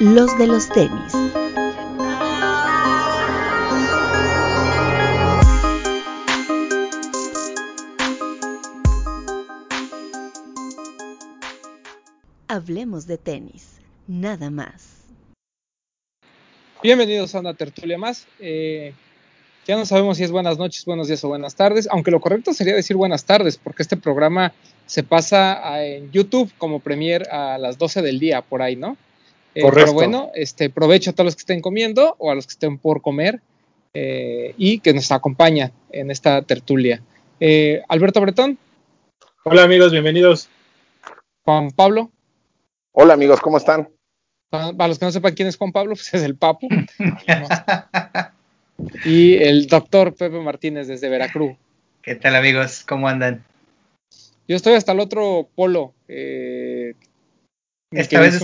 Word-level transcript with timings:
los 0.00 0.38
de 0.38 0.46
los 0.46 0.68
tenis. 0.68 1.12
Hablemos 12.46 13.08
de 13.08 13.18
tenis, 13.18 13.80
nada 14.06 14.50
más. 14.50 15.02
Bienvenidos 16.80 17.34
a 17.34 17.40
una 17.40 17.54
tertulia 17.54 17.98
más. 17.98 18.28
Eh, 18.38 18.94
ya 19.66 19.76
no 19.76 19.84
sabemos 19.84 20.18
si 20.18 20.22
es 20.22 20.30
buenas 20.30 20.58
noches, 20.58 20.84
buenos 20.84 21.08
días 21.08 21.24
o 21.24 21.28
buenas 21.28 21.56
tardes, 21.56 21.88
aunque 21.90 22.12
lo 22.12 22.20
correcto 22.20 22.54
sería 22.54 22.76
decir 22.76 22.96
buenas 22.96 23.24
tardes, 23.24 23.56
porque 23.56 23.82
este 23.82 23.96
programa 23.96 24.52
se 24.86 25.02
pasa 25.02 25.84
en 25.84 26.12
YouTube 26.12 26.52
como 26.56 26.78
premier 26.78 27.28
a 27.30 27.58
las 27.58 27.78
12 27.78 28.00
del 28.02 28.20
día, 28.20 28.42
por 28.42 28.62
ahí, 28.62 28.76
¿no? 28.76 28.96
Eh, 29.54 29.62
pero 29.72 29.92
bueno, 29.92 30.30
este, 30.34 30.70
provecho 30.70 31.10
a 31.10 31.12
todos 31.12 31.26
los 31.26 31.36
que 31.36 31.40
estén 31.40 31.60
comiendo 31.60 32.16
o 32.18 32.30
a 32.30 32.34
los 32.34 32.46
que 32.46 32.52
estén 32.52 32.78
por 32.78 33.02
comer 33.02 33.40
eh, 33.94 34.54
y 34.56 34.80
que 34.80 34.92
nos 34.92 35.10
acompañan 35.10 35.72
en 35.90 36.10
esta 36.10 36.42
tertulia. 36.42 37.02
Eh, 37.40 37.82
Alberto 37.88 38.20
Bretón. 38.20 38.58
Hola 39.44 39.62
amigos, 39.62 39.92
bienvenidos. 39.92 40.48
Juan 41.44 41.70
Pablo. 41.70 42.10
Hola 42.92 43.14
amigos, 43.14 43.40
¿cómo 43.40 43.56
están? 43.56 43.88
Para, 44.50 44.88
los 44.88 44.98
que 44.98 45.04
no 45.04 45.12
sepan 45.12 45.34
quién 45.34 45.48
es 45.48 45.56
Juan 45.56 45.72
Pablo, 45.72 45.90
pues 45.94 46.12
es 46.12 46.22
el 46.22 46.36
Papu. 46.36 46.68
y 49.04 49.36
el 49.36 49.66
doctor 49.66 50.14
Pepe 50.14 50.40
Martínez 50.40 50.88
desde 50.88 51.08
Veracruz. 51.08 51.56
¿Qué 52.02 52.14
tal 52.14 52.36
amigos? 52.36 52.84
¿Cómo 52.86 53.08
andan? 53.08 53.44
Yo 54.46 54.56
estoy 54.56 54.74
hasta 54.74 54.92
el 54.92 55.00
otro 55.00 55.48
polo. 55.54 55.94
Eh, 56.08 56.77
Esta 57.90 58.20
vez 58.20 58.38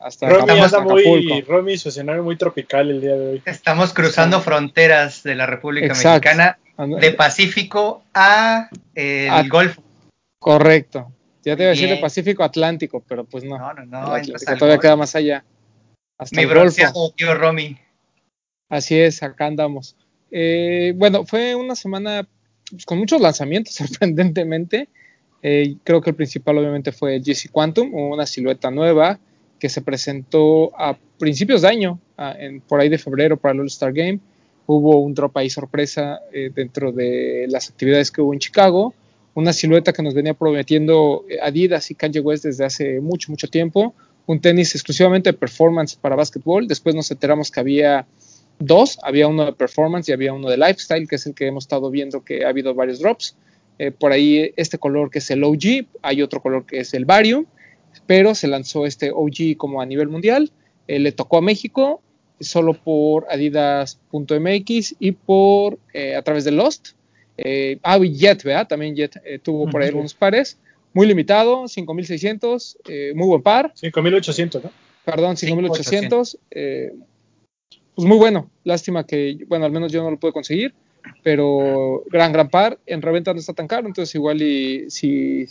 hasta 0.00 0.28
Romy 0.30 0.60
anda 0.60 0.80
muy, 0.80 1.42
Romy, 1.42 1.76
su 1.76 1.90
escenario 1.90 2.22
muy 2.22 2.36
tropical 2.36 2.90
el 2.90 3.02
día 3.02 3.16
de 3.16 3.28
hoy. 3.32 3.42
Estamos 3.44 3.92
cruzando 3.92 4.40
fronteras 4.40 5.22
de 5.22 5.34
la 5.34 5.44
República 5.44 5.88
Mexicana, 5.88 6.58
de 6.78 7.12
Pacífico 7.12 8.02
a 8.14 8.70
eh, 8.94 9.28
el 9.30 9.48
Golfo. 9.50 9.82
Correcto. 10.38 11.12
Ya 11.44 11.54
te 11.56 11.64
iba 11.64 11.72
a 11.72 11.74
decir 11.74 11.90
de 11.90 11.98
Pacífico 11.98 12.42
Atlántico, 12.42 13.04
pero 13.06 13.24
pues 13.24 13.44
no. 13.44 13.58
No, 13.58 13.74
no, 13.74 13.84
no. 13.84 14.22
todavía 14.58 14.78
queda 14.78 14.96
más 14.96 15.14
allá. 15.14 15.44
Hasta 16.16 16.36
Mi 16.36 16.44
el 16.44 16.54
Golfo. 16.54 17.12
tío 17.14 17.34
Romy. 17.34 17.78
Así 18.70 18.98
es, 18.98 19.22
acá 19.22 19.46
andamos. 19.46 19.96
Eh, 20.30 20.94
bueno, 20.96 21.26
fue 21.26 21.54
una 21.54 21.74
semana 21.74 22.26
pues, 22.70 22.86
con 22.86 22.98
muchos 22.98 23.20
lanzamientos, 23.20 23.74
sorprendentemente. 23.74 24.88
Eh, 25.42 25.76
creo 25.84 26.00
que 26.00 26.10
el 26.10 26.16
principal 26.16 26.58
obviamente 26.58 26.92
fue 26.92 27.20
GC 27.20 27.50
Quantum, 27.50 27.94
una 27.94 28.26
silueta 28.26 28.70
nueva 28.70 29.18
que 29.58 29.68
se 29.68 29.82
presentó 29.82 30.72
a 30.78 30.96
principios 31.18 31.62
de 31.62 31.68
año, 31.68 31.98
por 32.68 32.80
ahí 32.80 32.88
de 32.88 32.98
febrero 32.98 33.36
para 33.36 33.54
el 33.54 33.60
All-Star 33.60 33.92
Game. 33.92 34.20
Hubo 34.66 35.00
un 35.00 35.14
drop 35.14 35.36
ahí 35.36 35.50
sorpresa 35.50 36.20
eh, 36.32 36.50
dentro 36.54 36.92
de 36.92 37.46
las 37.48 37.70
actividades 37.70 38.10
que 38.10 38.20
hubo 38.20 38.32
en 38.32 38.38
Chicago. 38.38 38.94
Una 39.34 39.52
silueta 39.52 39.92
que 39.92 40.02
nos 40.02 40.14
venía 40.14 40.34
prometiendo 40.34 41.24
Adidas 41.42 41.90
y 41.90 41.94
Kanye 41.94 42.20
West 42.20 42.44
desde 42.44 42.64
hace 42.64 43.00
mucho, 43.00 43.30
mucho 43.30 43.48
tiempo. 43.48 43.94
Un 44.26 44.40
tenis 44.40 44.74
exclusivamente 44.74 45.32
de 45.32 45.38
performance 45.38 45.96
para 45.96 46.16
básquetbol. 46.16 46.68
Después 46.68 46.94
nos 46.94 47.10
enteramos 47.10 47.50
que 47.50 47.60
había 47.60 48.06
dos, 48.58 48.98
había 49.02 49.26
uno 49.26 49.46
de 49.46 49.52
performance 49.52 50.08
y 50.08 50.12
había 50.12 50.32
uno 50.32 50.50
de 50.50 50.56
lifestyle, 50.56 51.08
que 51.08 51.16
es 51.16 51.26
el 51.26 51.34
que 51.34 51.46
hemos 51.46 51.64
estado 51.64 51.90
viendo 51.90 52.22
que 52.22 52.44
ha 52.44 52.48
habido 52.48 52.74
varios 52.74 52.98
drops. 52.98 53.36
Eh, 53.78 53.90
por 53.92 54.12
ahí 54.12 54.52
este 54.56 54.78
color 54.78 55.10
que 55.10 55.18
es 55.18 55.30
el 55.30 55.44
OG, 55.44 55.86
hay 56.02 56.22
otro 56.22 56.40
color 56.40 56.66
que 56.66 56.80
es 56.80 56.94
el 56.94 57.04
Varium, 57.04 57.46
pero 58.06 58.34
se 58.34 58.48
lanzó 58.48 58.86
este 58.86 59.10
OG 59.12 59.56
como 59.56 59.80
a 59.80 59.86
nivel 59.86 60.08
mundial. 60.08 60.50
Eh, 60.86 60.98
le 60.98 61.12
tocó 61.12 61.38
a 61.38 61.42
México 61.42 62.02
solo 62.40 62.74
por 62.74 63.26
adidas.mx 63.30 64.96
y 64.98 65.12
por 65.12 65.78
eh, 65.92 66.14
a 66.14 66.22
través 66.22 66.44
de 66.44 66.52
Lost. 66.52 66.90
ah, 67.82 67.98
y 68.02 68.14
Jet, 68.14 68.42
¿verdad? 68.42 68.68
También 68.68 68.96
Jet 68.96 69.20
tuvo 69.42 69.68
por 69.68 69.82
ahí 69.82 69.88
algunos 69.88 70.14
pares. 70.14 70.58
Muy 70.94 71.06
limitado, 71.06 71.68
5600, 71.68 72.78
muy 73.14 73.26
buen 73.28 73.42
par. 73.42 73.72
5800, 73.74 74.64
¿no? 74.64 74.70
Perdón, 75.04 75.36
5800 75.36 76.38
pues 77.98 78.06
muy 78.06 78.16
bueno. 78.16 78.48
Lástima 78.62 79.04
que, 79.04 79.38
bueno, 79.48 79.64
al 79.64 79.72
menos 79.72 79.90
yo 79.90 80.04
no 80.04 80.10
lo 80.12 80.20
pude 80.20 80.32
conseguir, 80.32 80.72
pero 81.22 82.02
gran, 82.10 82.32
gran 82.32 82.48
par. 82.48 82.78
En 82.86 83.02
reventa 83.02 83.32
no 83.32 83.40
está 83.40 83.52
tan 83.52 83.68
caro, 83.68 83.86
entonces 83.86 84.14
igual 84.14 84.42
y 84.42 84.90
si 84.90 85.46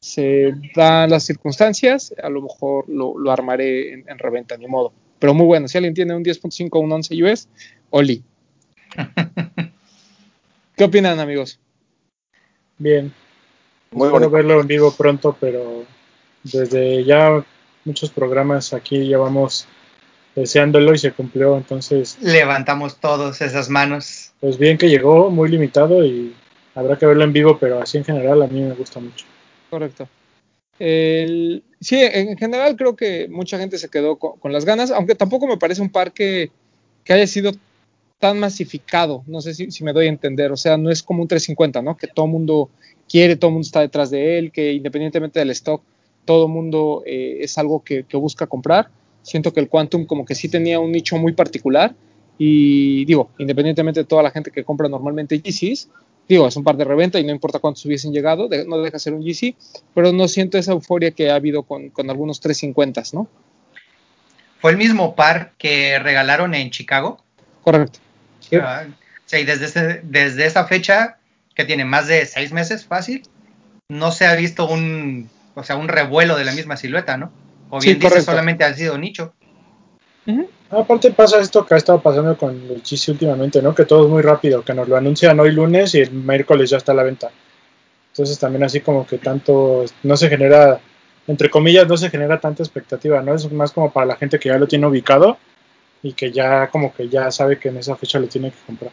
se 0.00 0.52
dan 0.74 1.08
las 1.08 1.24
circunstancias, 1.24 2.14
a 2.22 2.28
lo 2.28 2.42
mejor 2.42 2.84
lo, 2.88 3.30
armaré 3.30 3.94
en, 3.94 4.18
reventa, 4.18 4.56
ni 4.56 4.66
modo. 4.66 4.92
Pero 5.18 5.32
muy 5.32 5.46
bueno. 5.46 5.66
Si 5.66 5.78
alguien 5.78 5.94
tiene 5.94 6.14
un 6.14 6.22
10.5 6.22 6.68
o 6.72 6.80
un 6.80 6.92
11 6.92 7.24
US, 7.24 7.48
Oli. 7.90 8.22
¿Qué 10.76 10.84
opinan, 10.84 11.20
amigos? 11.20 11.58
Bien. 12.76 13.12
Muy 13.92 14.08
bueno 14.08 14.28
verlo 14.28 14.60
en 14.60 14.66
vivo 14.66 14.92
pronto, 14.92 15.36
pero 15.40 15.84
desde 16.42 17.04
ya 17.04 17.44
muchos 17.84 18.10
programas 18.10 18.74
aquí 18.74 19.06
llevamos 19.06 19.66
deseándolo 20.34 20.94
y 20.94 20.98
se 20.98 21.12
cumplió, 21.12 21.56
entonces... 21.56 22.18
Levantamos 22.20 22.96
todos 22.96 23.40
esas 23.40 23.70
manos. 23.70 24.23
Pues 24.40 24.58
bien 24.58 24.76
que 24.76 24.88
llegó, 24.88 25.30
muy 25.30 25.48
limitado 25.48 26.04
y 26.04 26.34
habrá 26.74 26.98
que 26.98 27.06
verlo 27.06 27.24
en 27.24 27.32
vivo, 27.32 27.58
pero 27.58 27.80
así 27.80 27.98
en 27.98 28.04
general 28.04 28.42
a 28.42 28.46
mí 28.46 28.60
me 28.60 28.74
gusta 28.74 29.00
mucho. 29.00 29.26
Correcto. 29.70 30.08
sí, 30.78 31.96
en 32.00 32.36
general 32.36 32.76
creo 32.76 32.96
que 32.96 33.28
mucha 33.28 33.58
gente 33.58 33.78
se 33.78 33.88
quedó 33.88 34.16
con, 34.16 34.52
las 34.52 34.64
ganas, 34.64 34.90
aunque 34.90 35.14
tampoco 35.14 35.46
me 35.46 35.56
parece 35.56 35.82
un 35.82 35.90
parque 35.90 36.50
que 37.04 37.12
haya 37.12 37.26
sido 37.26 37.52
tan 38.18 38.38
masificado, 38.38 39.22
no 39.26 39.40
sé 39.40 39.54
si, 39.54 39.84
me 39.84 39.92
doy 39.92 40.06
a 40.06 40.10
entender, 40.10 40.52
o 40.52 40.56
sea, 40.56 40.76
no 40.76 40.90
es 40.90 41.02
como 41.02 41.22
un 41.22 41.28
350, 41.28 41.82
¿no? 41.82 41.96
Que 41.96 42.06
todo 42.06 42.26
el 42.26 42.32
mundo 42.32 42.70
quiere, 43.08 43.36
todo 43.36 43.48
el 43.48 43.54
mundo 43.54 43.66
está 43.66 43.80
detrás 43.80 44.10
de 44.10 44.38
él, 44.38 44.50
que 44.52 44.72
independientemente 44.72 45.40
del 45.40 45.50
stock, 45.50 45.82
todo 46.24 46.46
el 46.46 46.52
mundo 46.52 47.02
eh, 47.04 47.38
es 47.40 47.58
algo 47.58 47.84
que, 47.84 48.04
que 48.04 48.16
busca 48.16 48.46
comprar 48.46 48.88
siento 49.24 49.52
que 49.52 49.60
el 49.60 49.68
Quantum 49.68 50.06
como 50.06 50.24
que 50.24 50.36
sí 50.36 50.48
tenía 50.48 50.78
un 50.78 50.92
nicho 50.92 51.16
muy 51.16 51.32
particular 51.32 51.94
y 52.38 53.04
digo, 53.04 53.30
independientemente 53.38 54.00
de 54.00 54.06
toda 54.06 54.22
la 54.22 54.30
gente 54.30 54.50
que 54.50 54.64
compra 54.64 54.88
normalmente 54.88 55.38
GCs, 55.38 55.88
digo, 56.28 56.48
es 56.48 56.56
un 56.56 56.64
par 56.64 56.76
de 56.76 56.84
reventa 56.84 57.18
y 57.18 57.24
no 57.24 57.32
importa 57.32 57.58
cuántos 57.58 57.84
hubiesen 57.84 58.12
llegado, 58.12 58.48
no 58.66 58.78
deja 58.78 58.98
ser 58.98 59.14
un 59.14 59.24
GC, 59.24 59.54
pero 59.94 60.12
no 60.12 60.28
siento 60.28 60.58
esa 60.58 60.72
euforia 60.72 61.10
que 61.12 61.30
ha 61.30 61.36
habido 61.36 61.62
con, 61.62 61.92
algunos 62.08 62.42
350s, 62.42 63.12
¿no? 63.12 63.28
¿Fue 64.60 64.70
el 64.70 64.78
mismo 64.78 65.14
par 65.14 65.52
que 65.58 65.98
regalaron 65.98 66.54
en 66.54 66.70
Chicago? 66.70 67.22
Correcto. 67.62 67.98
Ah, 68.60 68.84
sí, 69.26 69.44
desde, 69.44 70.00
desde 70.02 70.46
esa 70.46 70.64
fecha, 70.64 71.18
que 71.54 71.64
tiene 71.64 71.84
más 71.84 72.08
de 72.08 72.24
seis 72.24 72.52
meses 72.52 72.86
fácil, 72.86 73.22
no 73.88 74.10
se 74.10 74.26
ha 74.26 74.34
visto 74.34 74.66
un, 74.66 75.28
o 75.54 75.62
sea, 75.62 75.76
un 75.76 75.88
revuelo 75.88 76.36
de 76.36 76.44
la 76.44 76.52
misma 76.52 76.76
silueta, 76.76 77.16
¿no? 77.18 77.30
O 77.70 77.80
bien 77.80 78.00
sí, 78.00 78.20
solamente 78.22 78.64
ha 78.64 78.74
sido 78.74 78.96
nicho. 78.98 79.34
Aparte 80.70 81.10
pasa 81.12 81.40
esto 81.40 81.64
que 81.64 81.74
ha 81.74 81.76
estado 81.76 82.00
pasando 82.00 82.36
con 82.36 82.50
el 82.50 82.82
GC 82.82 83.10
últimamente, 83.10 83.62
¿no? 83.62 83.74
Que 83.74 83.84
todo 83.84 84.04
es 84.04 84.10
muy 84.10 84.22
rápido, 84.22 84.64
que 84.64 84.74
nos 84.74 84.88
lo 84.88 84.96
anuncian 84.96 85.38
hoy 85.38 85.52
lunes 85.52 85.94
y 85.94 86.00
el 86.00 86.10
miércoles 86.10 86.70
ya 86.70 86.78
está 86.78 86.92
a 86.92 86.96
la 86.96 87.02
venta. 87.02 87.30
Entonces 88.12 88.38
también 88.38 88.64
así 88.64 88.80
como 88.80 89.06
que 89.06 89.18
tanto, 89.18 89.84
no 90.02 90.16
se 90.16 90.28
genera, 90.28 90.80
entre 91.26 91.50
comillas, 91.50 91.86
no 91.86 91.96
se 91.96 92.10
genera 92.10 92.40
tanta 92.40 92.62
expectativa, 92.62 93.20
¿no? 93.22 93.34
Es 93.34 93.50
más 93.52 93.72
como 93.72 93.92
para 93.92 94.06
la 94.06 94.16
gente 94.16 94.38
que 94.38 94.48
ya 94.48 94.58
lo 94.58 94.66
tiene 94.66 94.86
ubicado 94.86 95.36
y 96.02 96.12
que 96.12 96.32
ya 96.32 96.68
como 96.68 96.94
que 96.94 97.08
ya 97.08 97.30
sabe 97.30 97.58
que 97.58 97.68
en 97.68 97.78
esa 97.78 97.96
fecha 97.96 98.18
lo 98.18 98.26
tiene 98.28 98.50
que 98.50 98.58
comprar. 98.66 98.92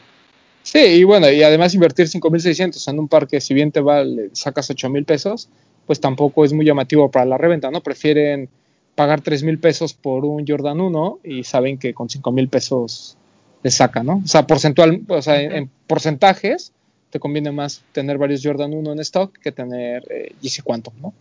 Sí, 0.63 0.79
y 0.79 1.03
bueno, 1.03 1.29
y 1.29 1.41
además 1.41 1.73
invertir 1.73 2.07
5.600 2.07 2.87
en 2.87 2.99
un 2.99 3.07
parque, 3.07 3.41
si 3.41 3.53
bien 3.53 3.71
te 3.71 3.81
va, 3.81 4.03
le 4.03 4.29
sacas 4.33 4.69
8.000 4.69 5.05
pesos, 5.05 5.49
pues 5.87 5.99
tampoco 5.99 6.45
es 6.45 6.53
muy 6.53 6.65
llamativo 6.65 7.09
para 7.09 7.25
la 7.25 7.37
reventa, 7.37 7.71
¿no? 7.71 7.81
Prefieren 7.81 8.49
pagar 8.95 9.21
3 9.21 9.43
mil 9.43 9.59
pesos 9.59 9.93
por 9.93 10.25
un 10.25 10.45
Jordan 10.47 10.81
1 10.81 11.19
y 11.23 11.43
saben 11.43 11.77
que 11.77 11.93
con 11.93 12.09
5 12.09 12.31
mil 12.31 12.49
pesos 12.49 13.17
le 13.63 13.71
sacan, 13.71 14.05
¿no? 14.05 14.21
O 14.23 14.27
sea, 14.27 14.47
porcentual, 14.47 15.01
o 15.07 15.21
sea, 15.21 15.41
en, 15.41 15.69
porcentajes 15.87 16.73
te 17.09 17.19
conviene 17.19 17.51
más 17.51 17.83
tener 17.91 18.17
varios 18.17 18.41
Jordan 18.43 18.73
1 18.73 18.93
en 18.93 18.99
stock 18.99 19.37
que 19.37 19.51
tener 19.51 20.03
eh, 20.09 20.33
GC 20.41 20.63
Quantum, 20.63 20.93
¿no? 21.01 21.13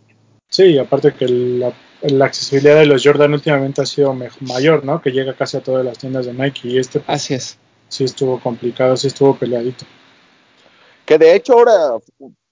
Sí, 0.48 0.78
aparte 0.78 1.14
que 1.14 1.28
la, 1.28 1.72
accesibilidad 2.24 2.76
de 2.80 2.86
los 2.86 3.04
Jordan 3.04 3.32
últimamente 3.32 3.82
ha 3.82 3.86
sido 3.86 4.16
mayor, 4.40 4.84
¿no? 4.84 5.00
Que 5.00 5.12
llega 5.12 5.34
casi 5.34 5.56
a 5.56 5.62
todas 5.62 5.84
las 5.84 5.98
tiendas 5.98 6.26
de 6.26 6.34
Nike 6.34 6.68
y 6.68 6.78
este... 6.78 6.98
Pues, 6.98 7.08
Así 7.08 7.34
es. 7.34 7.58
Sí 7.88 8.04
estuvo 8.04 8.40
complicado, 8.40 8.96
sí 8.96 9.06
estuvo 9.06 9.36
peleadito. 9.36 9.84
Que 11.04 11.18
de 11.18 11.36
hecho 11.36 11.54
ahora 11.54 11.98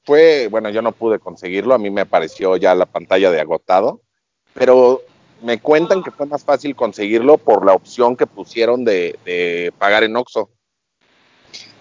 fue, 0.04 0.48
bueno, 0.48 0.70
yo 0.70 0.80
no 0.80 0.92
pude 0.92 1.18
conseguirlo, 1.18 1.74
a 1.74 1.78
mí 1.78 1.90
me 1.90 2.00
apareció 2.00 2.56
ya 2.56 2.74
la 2.74 2.86
pantalla 2.86 3.30
de 3.30 3.40
agotado, 3.40 4.00
pero 4.54 5.02
me 5.42 5.58
cuentan 5.58 6.02
que 6.02 6.10
fue 6.10 6.26
más 6.26 6.44
fácil 6.44 6.74
conseguirlo 6.74 7.38
por 7.38 7.64
la 7.64 7.72
opción 7.72 8.16
que 8.16 8.26
pusieron 8.26 8.84
de, 8.84 9.72
pagar 9.78 10.04
en 10.04 10.16
Oxxo. 10.16 10.50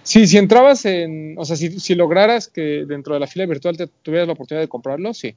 Sí, 0.03 0.25
si 0.25 0.37
entrabas 0.37 0.85
en, 0.85 1.35
o 1.37 1.43
sea, 1.43 1.55
si, 1.55 1.95
lograras 1.95 2.47
que 2.47 2.85
dentro 2.87 3.13
de 3.13 3.19
la 3.19 3.27
fila 3.27 3.45
virtual 3.45 3.75
te 3.75 3.87
tuvieras 3.87 4.27
la 4.27 4.33
oportunidad 4.33 4.63
de 4.63 4.69
comprarlo, 4.69 5.13
sí. 5.13 5.35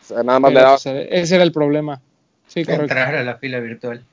O 0.00 0.04
sea, 0.04 0.22
nada 0.22 0.40
más 0.40 0.52
le 0.52 0.60
daba. 0.60 0.76
ese 0.76 1.34
era 1.34 1.44
el 1.44 1.52
problema. 1.52 2.00
Sí, 2.46 2.64
correcto. 2.64 2.84
Entrar 2.84 3.14
a 3.14 3.24
la 3.24 3.36
fila 3.36 3.60
virtual. 3.60 4.04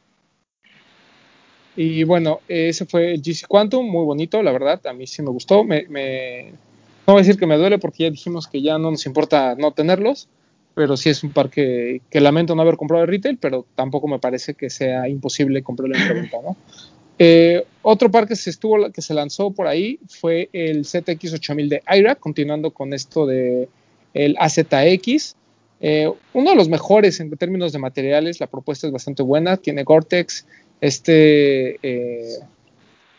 Y 1.75 2.03
bueno, 2.03 2.41
ese 2.47 2.85
fue 2.85 3.13
el 3.13 3.21
GC 3.21 3.47
Quantum, 3.47 3.89
muy 3.89 4.05
bonito, 4.05 4.43
la 4.43 4.51
verdad, 4.51 4.85
a 4.85 4.93
mí 4.93 5.07
sí 5.07 5.21
me 5.21 5.29
gustó. 5.29 5.63
Me, 5.63 5.85
me, 5.87 6.51
no 7.07 7.13
voy 7.13 7.15
a 7.15 7.23
decir 7.23 7.39
que 7.39 7.47
me 7.47 7.57
duele 7.57 7.79
porque 7.79 8.03
ya 8.03 8.09
dijimos 8.09 8.47
que 8.47 8.61
ya 8.61 8.77
no 8.77 8.91
nos 8.91 9.05
importa 9.05 9.55
no 9.55 9.71
tenerlos, 9.71 10.27
pero 10.75 10.97
sí 10.97 11.09
es 11.09 11.23
un 11.23 11.31
par 11.31 11.49
que, 11.49 12.01
lamento 12.13 12.55
no 12.55 12.61
haber 12.61 12.77
comprado 12.77 13.01
de 13.01 13.11
retail, 13.11 13.37
pero 13.37 13.65
tampoco 13.75 14.07
me 14.07 14.19
parece 14.19 14.53
que 14.55 14.69
sea 14.69 15.07
imposible 15.07 15.61
comprarlo 15.61 15.95
en 15.95 16.07
preventa, 16.07 16.37
¿no? 16.43 16.57
Eh, 17.19 17.63
otro 17.83 18.09
par 18.09 18.27
que 18.27 18.35
se 18.35 18.49
estuvo 18.49 18.91
que 18.91 19.01
se 19.01 19.13
lanzó 19.13 19.51
por 19.51 19.67
ahí 19.67 19.99
fue 20.07 20.49
el 20.51 20.83
ZX8000 20.83 21.67
de 21.67 21.83
IRA, 21.95 22.15
continuando 22.15 22.71
con 22.71 22.91
esto 22.93 23.27
de 23.27 23.69
el 24.13 24.35
AZX. 24.39 25.35
Eh, 25.79 26.11
uno 26.33 26.49
de 26.51 26.55
los 26.55 26.69
mejores 26.69 27.19
en 27.19 27.29
términos 27.37 27.71
de 27.71 27.79
materiales, 27.79 28.39
la 28.39 28.47
propuesta 28.47 28.87
es 28.87 28.93
bastante 28.93 29.21
buena, 29.21 29.57
tiene 29.57 29.83
Gore-Tex, 29.83 30.45
este, 30.81 31.77
eh, 31.83 32.39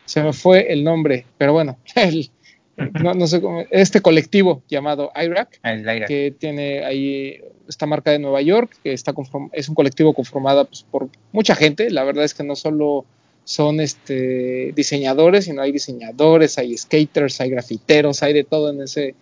se 0.06 0.22
me 0.22 0.32
fue 0.32 0.72
el 0.72 0.82
nombre, 0.82 1.26
pero 1.38 1.52
bueno, 1.52 1.78
el, 1.94 2.30
no, 2.76 3.26
sé 3.26 3.40
cómo, 3.40 3.64
este 3.70 4.00
colectivo 4.00 4.62
llamado 4.68 5.12
IRAC, 5.14 5.60
que 6.06 6.34
tiene 6.36 6.84
ahí 6.84 7.40
esta 7.68 7.86
marca 7.86 8.10
de 8.10 8.18
Nueva 8.18 8.42
York, 8.42 8.76
que 8.82 8.92
está 8.92 9.14
es 9.52 9.68
un 9.68 9.74
colectivo 9.74 10.12
conformado 10.12 10.66
pues, 10.66 10.84
por 10.90 11.08
mucha 11.32 11.54
gente, 11.54 11.90
la 11.90 12.04
verdad 12.04 12.24
es 12.24 12.34
que 12.34 12.44
no 12.44 12.56
solo 12.56 13.04
son 13.44 13.80
este, 13.80 14.72
diseñadores, 14.74 15.44
sino 15.44 15.62
hay 15.62 15.72
diseñadores, 15.72 16.58
hay 16.58 16.76
skaters, 16.76 17.40
hay 17.40 17.50
grafiteros, 17.50 18.22
hay 18.22 18.32
de 18.32 18.44
todo 18.44 18.70
en 18.70 18.82
ese, 18.82 19.14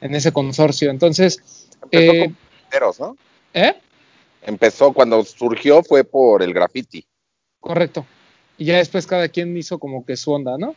en 0.00 0.14
ese 0.14 0.32
consorcio. 0.32 0.90
Entonces... 0.90 1.66
Empezó 1.82 2.12
eh, 2.12 2.18
con 2.20 2.36
grafiteros, 2.52 3.00
¿no? 3.00 3.16
¿Eh? 3.54 3.74
Empezó, 4.42 4.92
cuando 4.92 5.24
surgió 5.24 5.82
fue 5.82 6.04
por 6.04 6.42
el 6.42 6.52
graffiti. 6.52 7.04
Correcto. 7.58 8.06
Y 8.58 8.66
ya 8.66 8.76
después 8.76 9.06
cada 9.06 9.28
quien 9.28 9.56
hizo 9.56 9.78
como 9.78 10.04
que 10.04 10.16
su 10.16 10.32
onda, 10.32 10.58
¿no? 10.58 10.74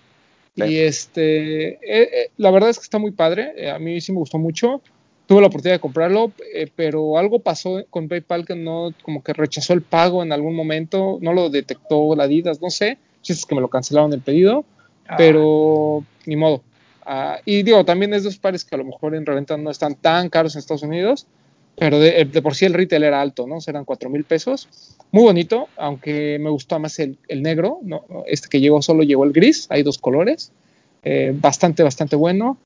Y 0.56 0.78
este, 0.78 1.70
eh, 1.70 1.80
eh, 1.84 2.32
la 2.38 2.52
verdad 2.52 2.70
es 2.70 2.78
que 2.78 2.84
está 2.84 3.00
muy 3.00 3.12
padre, 3.12 3.72
a 3.72 3.80
mí 3.80 4.00
sí 4.02 4.12
me 4.12 4.20
gustó 4.20 4.38
mucho 4.38 4.82
tuve 5.26 5.42
la 5.42 5.48
oportunidad 5.48 5.76
de 5.76 5.82
comprarlo, 5.82 6.32
eh, 6.54 6.70
pero 6.76 7.18
algo 7.18 7.40
pasó 7.40 7.84
con 7.90 8.08
PayPal 8.08 8.46
que 8.46 8.56
no, 8.56 8.94
como 9.04 9.24
que 9.24 9.34
rechazó 9.34 9.74
el 9.74 9.82
pago 9.82 10.24
en 10.24 10.32
algún 10.32 10.56
momento, 10.56 11.18
no 11.22 11.34
lo 11.34 11.50
detectó 11.50 12.16
la 12.16 12.24
Adidas, 12.24 12.62
no 12.62 12.70
sé, 12.70 12.98
si 13.22 13.34
es 13.34 13.46
que 13.46 13.56
me 13.56 13.62
lo 13.62 13.70
cancelaron 13.70 14.12
el 14.14 14.22
pedido, 14.22 14.66
ah. 15.08 15.16
pero 15.18 16.04
ni 16.26 16.36
modo. 16.36 16.62
Ah, 17.06 17.40
y 17.46 17.64
digo, 17.64 17.84
también 17.84 18.14
es 18.14 18.24
dos 18.24 18.38
pares 18.38 18.64
que 18.64 18.76
a 18.76 18.78
lo 18.78 18.86
mejor 18.86 19.16
en 19.16 19.26
reventa 19.26 19.58
no 19.58 19.70
están 19.70 19.96
tan 19.96 20.30
caros 20.30 20.56
en 20.56 20.60
Estados 20.60 20.84
Unidos, 20.84 21.28
pero 21.78 22.00
de, 22.00 22.26
por 22.42 22.56
sí 22.56 22.66
el 22.66 22.74
retail 22.74 23.04
era 23.04 23.22
alto, 23.22 23.48
¿no? 23.48 23.60
Serán 23.62 23.86
cuatro 23.86 24.10
mil 24.10 24.24
pesos. 24.24 24.68
Muy 25.12 25.24
bonito, 25.24 25.68
aunque 25.78 26.38
me 26.40 26.50
gustó 26.50 26.80
más 26.80 27.00
el, 27.00 27.18
negro, 27.30 27.80
¿no? 27.84 28.06
Este 28.28 28.48
que 28.48 28.60
llegó 28.60 28.82
solo 28.82 29.04
llegó 29.04 29.24
el 29.24 29.34
gris, 29.34 29.68
hay 29.70 29.84
dos 29.84 29.98
colores. 29.98 30.52
Eh, 31.04 31.34
bastante, 31.36 31.84
bastante 31.84 32.16
bueno. 32.16 32.58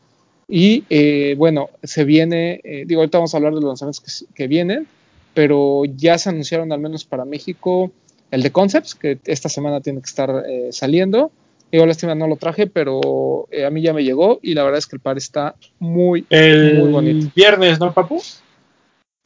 Y 0.48 0.86
eh, 0.90 1.36
bueno, 1.38 1.70
se 1.84 2.06
viene, 2.06 2.62
eh, 2.64 2.84
digo, 2.86 3.02
ahorita 3.02 3.18
vamos 3.18 3.34
a 3.34 3.38
hablar 3.38 3.54
de 3.54 3.62
los 3.62 3.68
lanzamientos 3.68 4.26
que, 4.34 4.48
vienen, 4.48 4.88
pero 5.34 5.84
ya 5.86 6.18
se 6.18 6.30
anunciaron 6.30 6.72
al 6.72 6.80
menos 6.80 7.04
para 7.04 7.26
México 7.26 7.92
el 8.32 8.44
de 8.44 8.52
Concepts, 8.52 8.96
que 8.96 9.20
esta 9.26 9.50
semana 9.50 9.82
tiene 9.82 10.00
que 10.00 10.06
estar 10.06 10.44
eh, 10.48 10.70
saliendo. 10.72 11.32
Digo, 11.70 11.86
lástima 11.86 12.16
no 12.16 12.28
lo 12.28 12.38
traje, 12.38 12.68
pero 12.68 13.50
a 13.66 13.70
mí 13.70 13.82
ya 13.82 13.92
me 13.92 14.06
llegó 14.06 14.40
y 14.42 14.54
la 14.54 14.64
verdad 14.64 14.80
es 14.80 14.88
que 14.88 14.96
el 14.96 15.02
par 15.02 15.18
está 15.18 15.56
muy, 15.80 16.26
el 16.30 16.80
muy 16.80 16.92
bonito. 16.92 17.26
El 17.26 17.32
viernes, 17.36 17.78
¿no, 17.78 17.94
Papu? 17.94 18.22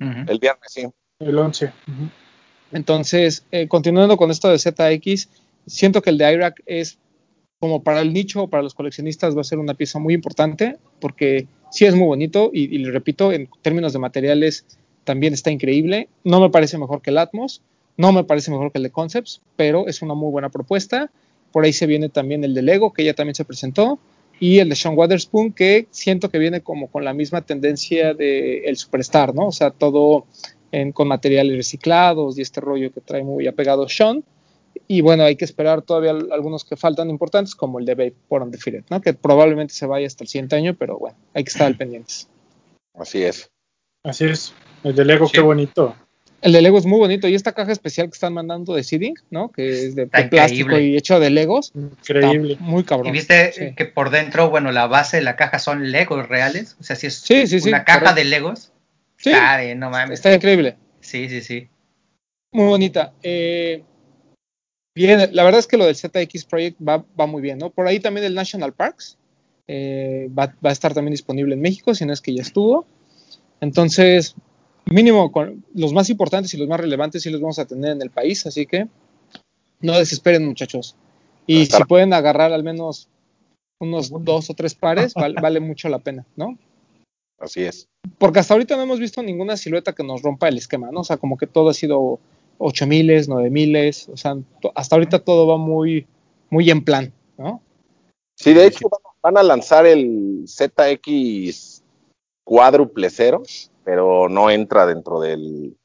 El 0.01 0.39
viernes, 0.39 0.67
sí. 0.67 0.87
El 1.19 1.37
11. 1.37 1.71
Entonces, 2.71 3.45
continuando 3.67 4.17
con 4.17 4.31
esto 4.31 4.49
de 4.49 4.57
ZX, 4.57 5.29
siento 5.67 6.01
que 6.01 6.09
el 6.09 6.17
de 6.17 6.33
IRAC 6.33 6.63
es 6.65 6.97
como 7.59 7.83
para 7.83 8.01
el 8.01 8.11
nicho, 8.11 8.47
para 8.47 8.63
los 8.63 8.73
coleccionistas, 8.73 9.37
va 9.37 9.41
a 9.41 9.43
ser 9.43 9.59
una 9.59 9.75
pieza 9.75 9.99
muy 9.99 10.15
importante 10.15 10.77
porque 10.99 11.45
sí 11.69 11.85
es 11.85 11.93
muy 11.93 12.07
bonito 12.07 12.49
y, 12.51 12.75
le 12.79 12.91
repito, 12.91 13.31
en 13.31 13.47
términos 13.61 13.93
de 13.93 13.99
materiales 13.99 14.65
también 15.03 15.33
está 15.33 15.51
increíble. 15.51 16.09
No 16.23 16.39
me 16.39 16.49
parece 16.49 16.79
mejor 16.79 17.03
que 17.03 17.11
el 17.11 17.19
Atmos, 17.19 17.61
no 17.97 18.11
me 18.11 18.23
parece 18.23 18.49
mejor 18.49 18.71
que 18.71 18.79
el 18.79 18.83
de 18.83 18.89
Concepts, 18.89 19.41
pero 19.55 19.87
es 19.87 20.01
una 20.01 20.15
muy 20.15 20.31
buena 20.31 20.49
propuesta. 20.49 21.11
Por 21.51 21.63
ahí 21.65 21.73
se 21.73 21.85
viene 21.85 22.09
también 22.09 22.43
el 22.43 22.55
de 22.55 22.63
Lego, 22.63 22.93
que 22.93 23.03
ya 23.03 23.13
también 23.13 23.35
se 23.35 23.45
presentó, 23.45 23.99
y 24.41 24.57
el 24.57 24.69
de 24.69 24.75
Sean 24.75 24.97
Waterspoon, 24.97 25.53
que 25.53 25.87
siento 25.91 26.31
que 26.31 26.39
viene 26.39 26.61
como 26.61 26.87
con 26.87 27.05
la 27.05 27.13
misma 27.13 27.43
tendencia 27.43 28.15
del 28.15 28.65
el 28.65 28.75
Superstar, 28.75 29.35
¿no? 29.35 29.45
O 29.45 29.51
sea, 29.51 29.69
todo 29.69 30.25
con 30.93 31.07
materiales 31.07 31.55
reciclados 31.55 32.39
y 32.39 32.41
este 32.41 32.59
rollo 32.59 32.91
que 32.91 33.01
trae 33.01 33.23
muy 33.23 33.45
apegado 33.45 33.87
Sean. 33.87 34.23
Y 34.87 35.01
bueno, 35.01 35.25
hay 35.25 35.35
que 35.35 35.45
esperar 35.45 35.83
todavía 35.83 36.11
algunos 36.31 36.65
que 36.65 36.75
faltan 36.75 37.11
importantes, 37.11 37.53
como 37.53 37.77
el 37.77 37.85
de 37.85 37.93
Babe 37.93 38.15
por 38.27 38.41
Undefeated, 38.41 38.85
¿no? 38.89 38.99
Que 38.99 39.13
probablemente 39.13 39.75
se 39.75 39.85
vaya 39.85 40.07
hasta 40.07 40.23
el 40.23 40.27
siguiente 40.27 40.55
año, 40.55 40.73
pero 40.73 40.97
bueno, 40.97 41.17
hay 41.35 41.43
que 41.43 41.49
estar 41.49 41.67
al 41.67 41.77
pendientes. 41.77 42.27
Así 42.95 43.21
es. 43.21 43.51
Así 44.03 44.25
es. 44.25 44.55
El 44.83 44.95
de 44.95 45.05
Lego, 45.05 45.29
qué 45.31 45.41
bonito. 45.41 45.95
El 46.41 46.53
de 46.53 46.61
Lego 46.61 46.77
es 46.77 46.85
muy 46.85 46.99
bonito. 46.99 47.27
Y 47.27 47.35
esta 47.35 47.53
caja 47.53 47.71
especial 47.71 48.07
que 48.07 48.13
están 48.13 48.33
mandando 48.33 48.73
de 48.73 48.83
Seeding, 48.83 49.15
¿no? 49.29 49.51
Que 49.51 49.69
es 49.69 49.95
de, 49.95 50.07
plástico 50.07 50.77
y 50.77 50.97
hecho 50.97 51.19
de 51.19 51.29
Legos. 51.29 51.71
Increíble. 51.75 52.57
muy 52.59 52.83
cabrón. 52.83 53.07
Y 53.07 53.11
viste 53.11 53.73
que 53.75 53.85
por 53.85 54.09
dentro, 54.09 54.49
bueno, 54.49 54.71
la 54.71 54.87
base 54.87 55.17
de 55.17 55.23
la 55.23 55.35
caja 55.35 55.59
son 55.59 55.91
Legos 55.91 56.27
reales. 56.27 56.75
O 56.79 56.83
sea, 56.83 56.95
si 56.95 57.07
es 57.07 57.15
sí, 57.15 57.47
sí, 57.47 57.69
una 57.69 57.83
caja 57.83 58.13
de 58.13 58.25
Legos. 58.25 58.71
Sí. 59.17 59.29
Está, 59.29 59.63
no 59.75 59.89
mames. 59.89 60.19
Está 60.19 60.33
increíble. 60.33 60.77
Sí, 60.99 61.29
sí, 61.29 61.41
sí. 61.41 61.69
Muy 62.51 62.65
bonita. 62.65 63.13
Eh, 63.21 63.83
Bien, 64.93 65.29
la 65.31 65.43
verdad 65.43 65.59
es 65.59 65.67
que 65.67 65.77
lo 65.77 65.85
del 65.85 65.95
ZX 65.95 66.45
Project 66.45 66.77
va, 66.81 67.27
muy 67.27 67.41
bien, 67.41 67.57
¿no? 67.57 67.69
Por 67.69 67.87
ahí 67.87 67.99
también 67.99 68.25
el 68.25 68.35
National 68.35 68.73
Parks 68.73 69.17
eh, 69.67 70.29
va, 70.37 70.53
a 70.61 70.71
estar 70.71 70.93
también 70.93 71.13
disponible 71.13 71.53
en 71.53 71.61
México, 71.61 71.95
si 71.95 72.05
no 72.05 72.11
es 72.11 72.19
que 72.19 72.35
ya 72.35 72.41
estuvo. 72.41 72.85
Entonces, 73.61 74.35
mínimo, 74.91 75.31
con 75.31 75.63
los 75.73 75.93
más 75.93 76.09
importantes 76.09 76.53
y 76.53 76.57
los 76.57 76.67
más 76.67 76.79
relevantes 76.79 77.23
sí 77.23 77.29
los 77.29 77.41
vamos 77.41 77.59
a 77.59 77.65
tener 77.65 77.91
en 77.91 78.01
el 78.01 78.09
país, 78.09 78.45
así 78.45 78.65
que 78.65 78.87
no 79.79 79.97
desesperen, 79.97 80.45
muchachos. 80.45 80.95
Y 81.47 81.65
si 81.65 81.83
pueden 81.85 82.13
agarrar 82.13 82.53
al 82.53 82.63
menos 82.63 83.07
unos 83.79 84.11
dos 84.23 84.49
o 84.49 84.53
tres 84.53 84.75
pares, 84.75 85.13
vale 85.13 85.59
mucho 85.59 85.89
la 85.89 85.99
pena, 85.99 86.25
¿no? 86.35 86.57
Así 87.39 87.63
es. 87.63 87.87
Porque 88.17 88.39
hasta 88.39 88.53
ahorita 88.53 88.75
no 88.75 88.83
hemos 88.83 88.99
visto 88.99 89.23
ninguna 89.23 89.57
silueta 89.57 89.93
que 89.93 90.03
nos 90.03 90.21
rompa 90.21 90.47
el 90.47 90.57
esquema, 90.57 90.91
¿no? 90.91 91.01
O 91.01 91.03
sea, 91.03 91.17
como 91.17 91.37
que 91.37 91.47
todo 91.47 91.69
ha 91.69 91.73
sido 91.73 92.19
8000, 92.59 93.27
9000, 93.27 93.89
o 94.13 94.17
sea, 94.17 94.37
hasta 94.75 94.95
ahorita 94.95 95.19
todo 95.19 95.47
va 95.47 95.57
muy, 95.57 96.05
muy 96.51 96.69
en 96.69 96.83
plan, 96.83 97.11
¿no? 97.37 97.61
Sí, 98.35 98.53
de 98.53 98.67
hecho 98.67 98.87
van 99.21 99.37
a 99.37 99.43
lanzar 99.43 99.85
el 99.85 100.45
ZX 100.47 101.83
cuádruple 102.43 103.09
cero, 103.09 103.43
pero 103.83 104.29
no 104.29 104.49
entra 104.49 104.85
dentro 104.85 105.19
del 105.19 105.77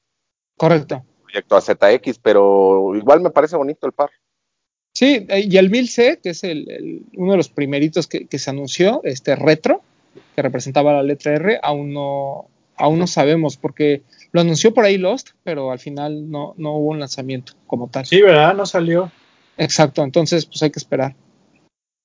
Correcto. 0.56 1.04
proyecto 1.22 1.60
ZX, 1.60 2.18
pero 2.18 2.94
igual 2.94 3.20
me 3.20 3.30
parece 3.30 3.56
bonito 3.56 3.86
el 3.86 3.92
par. 3.92 4.10
Sí, 4.94 5.26
eh, 5.28 5.46
y 5.48 5.56
el 5.58 5.70
1000C, 5.70 6.20
que 6.22 6.30
es 6.30 6.42
el, 6.44 7.04
uno 7.16 7.32
de 7.32 7.36
los 7.36 7.48
primeritos 7.48 8.06
que, 8.06 8.26
que, 8.26 8.38
se 8.38 8.50
anunció, 8.50 9.00
este 9.04 9.36
retro, 9.36 9.82
que 10.34 10.42
representaba 10.42 10.94
la 10.94 11.02
letra 11.02 11.34
R, 11.34 11.60
aún 11.62 11.92
no, 11.92 12.48
aún 12.76 12.98
no 12.98 13.06
sabemos, 13.06 13.56
porque 13.56 14.02
lo 14.32 14.40
anunció 14.40 14.72
por 14.74 14.84
ahí 14.84 14.98
Lost, 14.98 15.30
pero 15.44 15.70
al 15.70 15.78
final 15.78 16.30
no, 16.30 16.54
no 16.56 16.72
hubo 16.72 16.90
un 16.90 17.00
lanzamiento 17.00 17.54
como 17.66 17.88
tal. 17.88 18.06
Sí, 18.06 18.20
¿verdad? 18.22 18.54
No 18.54 18.66
salió. 18.66 19.10
Exacto, 19.56 20.02
entonces 20.02 20.46
pues 20.46 20.62
hay 20.62 20.70
que 20.70 20.78
esperar. 20.78 21.14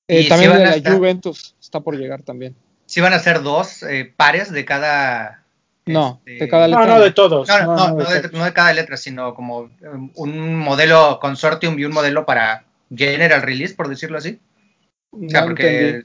Eh, 0.08 0.28
también 0.28 0.54
de 0.54 0.82
la 0.82 0.92
Juventus 0.92 1.56
está 1.60 1.80
por 1.80 1.98
llegar 1.98 2.24
también. 2.24 2.56
¿Sí 2.86 3.00
van 3.00 3.14
a 3.14 3.20
ser 3.20 3.42
dos 3.42 3.84
eh, 3.84 4.14
pares 4.16 4.52
de 4.52 4.66
cada... 4.66 5.41
No, 5.86 6.22
este, 6.26 6.46
de 6.46 6.50
cada 6.50 6.68
letra. 6.68 6.86
No, 6.86 6.94
no, 6.94 7.02
de 7.02 7.12
todos. 7.12 7.48
No, 7.48 7.76
no, 7.76 7.88
no, 7.96 8.44
de, 8.46 8.54
cada 8.54 8.74
letra, 8.74 8.98
sino 8.98 9.34
como 9.34 9.70
um, 9.82 10.12
un 10.16 10.56
modelo 10.56 11.20
consortium 11.20 11.78
y 11.80 11.86
un 11.86 11.92
modelo 11.92 12.26
para 12.26 12.66
general 12.96 13.42
release, 13.42 13.74
por 13.74 13.88
decirlo 13.88 14.18
así. 14.18 14.40
o 15.12 15.30
sea, 15.30 15.44
porque 15.44 16.04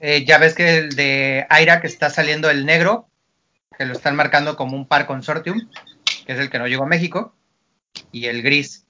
eh, 0.00 0.24
ya 0.24 0.38
ves 0.38 0.54
que 0.54 0.78
el 0.78 0.90
de 0.94 1.46
Aira 1.48 1.80
que 1.80 1.88
está 1.88 2.08
saliendo 2.08 2.50
el 2.50 2.64
negro 2.64 3.08
que 3.80 3.86
lo 3.86 3.94
están 3.94 4.14
marcando 4.14 4.56
como 4.56 4.76
un 4.76 4.86
par 4.86 5.06
consortium, 5.06 5.58
que 6.26 6.34
es 6.34 6.38
el 6.38 6.50
que 6.50 6.58
no 6.58 6.66
llegó 6.66 6.84
a 6.84 6.86
México, 6.88 7.34
y 8.12 8.26
el 8.26 8.42
gris. 8.42 8.86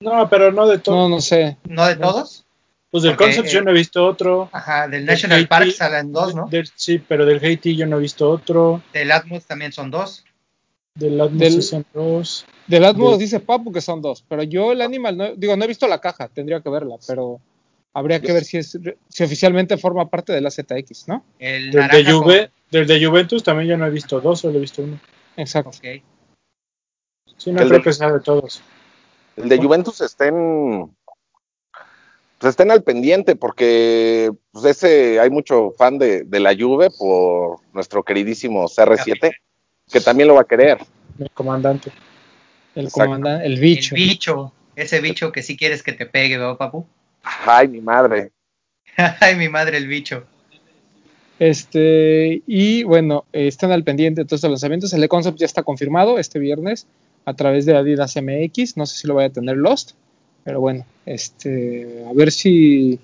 No, 0.00 0.28
pero 0.28 0.52
no 0.52 0.66
de 0.66 0.78
todos. 0.78 0.98
No, 0.98 1.08
no 1.08 1.22
sé. 1.22 1.56
¿No 1.64 1.86
de 1.86 1.96
todos? 1.96 2.43
Pues 2.94 3.02
del 3.02 3.16
Concept 3.16 3.48
yo 3.48 3.60
no 3.60 3.72
he 3.72 3.74
visto 3.74 4.06
otro. 4.06 4.48
Ajá, 4.52 4.86
del 4.86 5.04
National 5.04 5.48
Park 5.48 5.72
salen 5.72 6.12
dos, 6.12 6.32
¿no? 6.32 6.48
sí, 6.76 7.00
pero 7.00 7.26
del 7.26 7.44
Haiti 7.44 7.74
yo 7.74 7.88
no 7.88 7.96
he 7.96 8.00
visto 8.00 8.30
otro. 8.30 8.82
Del 8.92 9.10
Atmos 9.10 9.46
también 9.46 9.72
son 9.72 9.90
dos. 9.90 10.24
Del 10.94 11.20
Atmos 11.20 11.66
son 11.66 11.84
dos. 11.92 12.46
Del 12.68 12.84
Atmos 12.84 13.18
dice 13.18 13.40
Papu 13.40 13.72
que 13.72 13.80
son 13.80 14.00
dos, 14.00 14.24
pero 14.28 14.44
yo 14.44 14.70
el 14.70 14.80
Animal, 14.80 15.16
no, 15.16 15.34
digo, 15.34 15.56
no 15.56 15.64
he 15.64 15.66
visto 15.66 15.88
la 15.88 16.00
caja, 16.00 16.28
tendría 16.28 16.60
que 16.60 16.70
verla, 16.70 16.94
pero 17.04 17.40
habría 17.94 18.20
que 18.20 18.32
ver 18.32 18.44
si 18.44 18.58
es 18.58 18.78
si 19.08 19.24
oficialmente 19.24 19.76
forma 19.76 20.08
parte 20.08 20.32
de 20.32 20.40
la 20.40 20.52
ZX, 20.52 21.08
¿no? 21.08 21.24
El 21.40 21.72
del, 21.72 21.88
de 21.88 22.12
Juve, 22.12 22.50
del 22.70 22.86
de 22.86 23.04
Juventus 23.04 23.42
también 23.42 23.70
yo 23.70 23.76
no 23.76 23.86
he 23.86 23.90
visto 23.90 24.20
dos, 24.20 24.38
solo 24.38 24.58
he 24.58 24.60
visto 24.60 24.82
uno. 24.82 25.00
Exacto. 25.36 25.72
Sí, 27.38 27.50
no 27.50 27.66
creo 27.66 27.82
que 27.82 27.92
sea 27.92 28.12
de 28.12 28.20
todos. 28.20 28.62
El 29.36 29.48
de 29.48 29.58
Juventus 29.58 30.00
estén 30.00 30.94
pues 32.44 32.52
estén 32.52 32.70
al 32.70 32.82
pendiente 32.82 33.36
porque 33.36 34.30
pues 34.52 34.66
ese 34.66 35.18
hay 35.18 35.30
mucho 35.30 35.70
fan 35.78 35.96
de, 35.96 36.24
de 36.24 36.40
la 36.40 36.54
Juve 36.54 36.90
por 36.90 37.60
nuestro 37.72 38.02
queridísimo 38.02 38.64
CR7 38.64 39.32
que 39.90 40.00
también 40.02 40.28
lo 40.28 40.34
va 40.34 40.42
a 40.42 40.46
querer. 40.46 40.76
El 41.18 41.30
comandante. 41.30 41.90
El 42.74 42.90
comandante, 42.90 43.46
el 43.46 43.58
bicho. 43.58 43.94
El 43.94 44.02
bicho, 44.02 44.52
ese 44.76 45.00
bicho 45.00 45.32
que 45.32 45.42
sí 45.42 45.56
quieres 45.56 45.82
que 45.82 45.94
te 45.94 46.04
pegue, 46.04 46.36
¿verdad, 46.36 46.58
papu? 46.58 46.84
Ay, 47.22 47.66
mi 47.66 47.80
madre. 47.80 48.30
Ay, 49.20 49.36
mi 49.36 49.48
madre, 49.48 49.78
el 49.78 49.88
bicho. 49.88 50.24
Este, 51.38 52.42
y 52.46 52.82
bueno, 52.82 53.24
están 53.32 53.72
al 53.72 53.84
pendiente 53.84 54.20
de 54.20 54.26
todos 54.26 54.42
los 54.42 54.50
lanzamientos. 54.50 54.92
El 54.92 55.02
E-Concept 55.02 55.38
ya 55.38 55.46
está 55.46 55.62
confirmado 55.62 56.18
este 56.18 56.38
viernes 56.38 56.86
a 57.24 57.32
través 57.32 57.64
de 57.64 57.74
Adidas 57.74 58.16
MX. 58.16 58.76
No 58.76 58.84
sé 58.84 58.98
si 58.98 59.06
lo 59.06 59.14
vaya 59.14 59.28
a 59.28 59.32
tener 59.32 59.56
Lost, 59.56 59.92
pero 60.44 60.60
bueno, 60.60 60.84
este, 61.06 62.04
a 62.06 62.12
ver 62.12 62.30
si, 62.30 63.00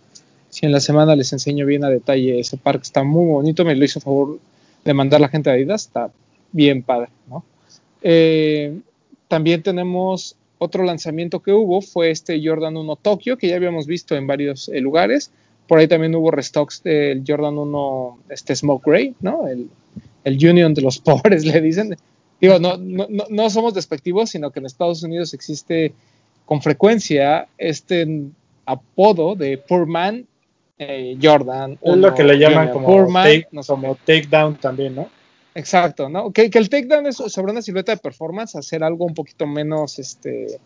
si 0.51 0.67
en 0.67 0.73
la 0.73 0.81
semana 0.81 1.17
les 1.17 1.33
enseño 1.33 1.65
bien 1.67 1.85
a 1.85 1.91
detalle 1.91 2.39
ese 2.39 2.59
parque. 2.59 2.83
Está 2.83 3.03
muy 3.03 3.27
bonito, 3.27 3.65
me 3.65 3.75
lo 3.75 3.85
hizo 3.85 4.01
favor 4.01 4.39
de 4.85 4.95
mandar 4.95 5.21
la 5.21 5.29
gente 5.29 5.51
de 5.51 5.57
Adidas. 5.57 5.87
Está 5.87 6.11
bien 6.53 6.83
padre, 6.83 7.09
¿no? 7.29 7.45
Eh, 8.03 8.79
también 9.29 9.63
tenemos 9.63 10.37
otro 10.59 10.85
lanzamiento 10.85 11.41
que 11.41 11.53
hubo, 11.53 11.81
fue 11.81 12.11
este 12.11 12.41
Jordan 12.47 12.77
1 12.77 12.97
Tokyo, 12.97 13.39
que 13.39 13.49
ya 13.49 13.57
habíamos 13.57 13.87
visto 13.87 14.15
en 14.15 14.27
varios 14.27 14.69
eh, 14.69 14.81
lugares. 14.81 15.31
Por 15.67 15.79
ahí 15.79 15.89
también 15.89 16.15
hubo 16.15 16.31
restocks 16.31 16.83
del 16.83 17.25
Jordan 17.27 17.57
1 17.57 18.19
este 18.29 18.55
Smoke 18.55 18.85
Gray, 18.85 19.15
¿no? 19.21 19.49
El, 19.49 19.71
el 20.25 20.35
Union 20.35 20.75
de 20.75 20.83
los 20.83 20.99
pobres, 21.01 21.45
le 21.45 21.61
dicen. 21.61 21.97
Digo, 22.39 22.59
no, 22.59 22.77
no, 22.79 23.07
no 23.29 23.51
somos 23.51 23.75
despectivos, 23.75 24.31
sino 24.31 24.51
que 24.51 24.61
en 24.61 24.67
Estados 24.67 25.03
Unidos 25.03 25.35
existe 25.35 25.93
con 26.51 26.61
frecuencia 26.61 27.47
este 27.59 28.25
apodo 28.67 29.37
de 29.37 29.57
Poor 29.57 29.87
Man 29.87 30.27
eh, 30.79 31.17
Jordan. 31.23 31.79
Es 31.81 31.97
lo 31.97 32.13
que 32.13 32.25
le 32.25 32.41
llaman 32.41 32.71
como, 32.71 33.07
take, 33.13 33.47
como 33.69 33.95
takedown 33.95 34.57
también, 34.57 34.97
¿no? 34.97 35.09
Exacto, 35.55 36.09
¿no? 36.09 36.33
Que, 36.33 36.51
que, 36.51 36.59
el 36.59 36.69
takedown 36.69 37.07
es 37.07 37.19
sobre 37.19 37.53
una 37.53 37.63
silueta 37.63 37.93
de 37.93 37.99
performance, 37.99 38.57
hacer 38.57 38.83
algo 38.83 39.05
un 39.05 39.15
poquito 39.15 39.47
menos, 39.47 40.01
este, 40.01 40.59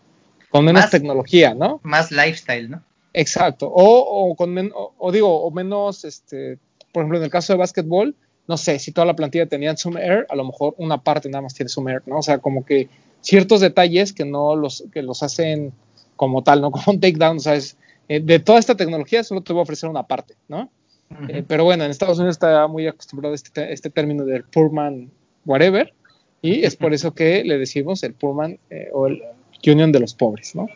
con 0.49 0.65
menos 0.65 0.81
Más- 0.85 0.89
tecnología, 0.89 1.53
¿no? 1.53 1.81
Más 1.83 2.09
lifestyle, 2.11 2.67
¿no? 2.67 2.81
Exacto. 3.13 3.67
O, 3.67 4.31
o 4.31 4.35
con 4.35 4.51
men- 4.55 4.71
o, 4.73 4.91
o 4.97 5.11
digo, 5.11 5.39
o 5.43 5.51
menos, 5.51 6.03
este, 6.03 6.57
por 6.93 7.01
ejemplo, 7.03 7.19
en 7.19 7.25
el 7.25 7.29
caso 7.29 7.53
de 7.53 7.59
básquetbol, 7.59 8.15
no 8.47 8.57
sé, 8.57 8.79
si 8.79 8.91
toda 8.91 9.05
la 9.05 9.15
plantilla 9.15 9.45
tenía 9.45 9.77
Zoom 9.77 9.97
Air, 9.97 10.25
a 10.31 10.35
lo 10.35 10.45
mejor 10.45 10.73
una 10.79 10.97
parte 10.99 11.29
nada 11.29 11.43
más 11.43 11.53
tiene 11.53 11.69
Zoom 11.69 11.89
Air, 11.89 12.01
¿no? 12.07 12.17
O 12.17 12.23
sea, 12.23 12.39
como 12.39 12.65
que 12.65 12.89
ciertos 13.25 13.59
detalles 13.59 14.13
que 14.13 14.23
no 14.23 14.55
los, 14.55 14.83
que 14.93 15.01
los 15.01 15.23
hacen 15.23 15.73
como 16.15 16.43
tal, 16.43 16.61
¿no? 16.61 16.71
Como 16.71 16.83
un 16.87 16.99
takedown, 16.99 17.37
o 17.37 17.39
sea, 17.39 17.55
es, 17.55 17.77
eh, 18.07 18.19
de 18.21 18.39
toda 18.39 18.59
esta 18.59 18.75
tecnología 18.77 19.23
solo 19.23 19.41
te 19.41 19.51
voy 19.51 19.61
a 19.61 19.63
ofrecer 19.63 19.89
una 19.89 20.03
parte, 20.03 20.35
¿no? 20.47 20.69
Ujú. 21.11 21.25
Eh, 21.29 21.43
pero 21.47 21.63
bueno, 21.65 21.83
en 21.83 21.91
Estados 21.91 22.17
Unidos 22.19 22.35
está 22.35 22.67
muy 22.67 22.87
acostumbrado 22.87 23.33
a 23.33 23.35
este, 23.35 23.49
te- 23.49 23.73
este 23.73 23.89
término 23.89 24.23
del 24.25 24.43
poor 24.43 24.71
man 24.71 25.09
whatever, 25.45 25.93
y 26.41 26.63
es 26.63 26.75
por 26.75 26.93
eso 26.93 27.13
que 27.13 27.43
le 27.43 27.57
decimos 27.57 28.03
el 28.03 28.13
poor 28.13 28.35
man 28.35 28.59
eh, 28.69 28.89
o 28.93 29.07
el 29.07 29.21
union 29.65 29.91
de 29.91 29.99
los 29.99 30.13
pobres, 30.13 30.55
¿no? 30.55 30.67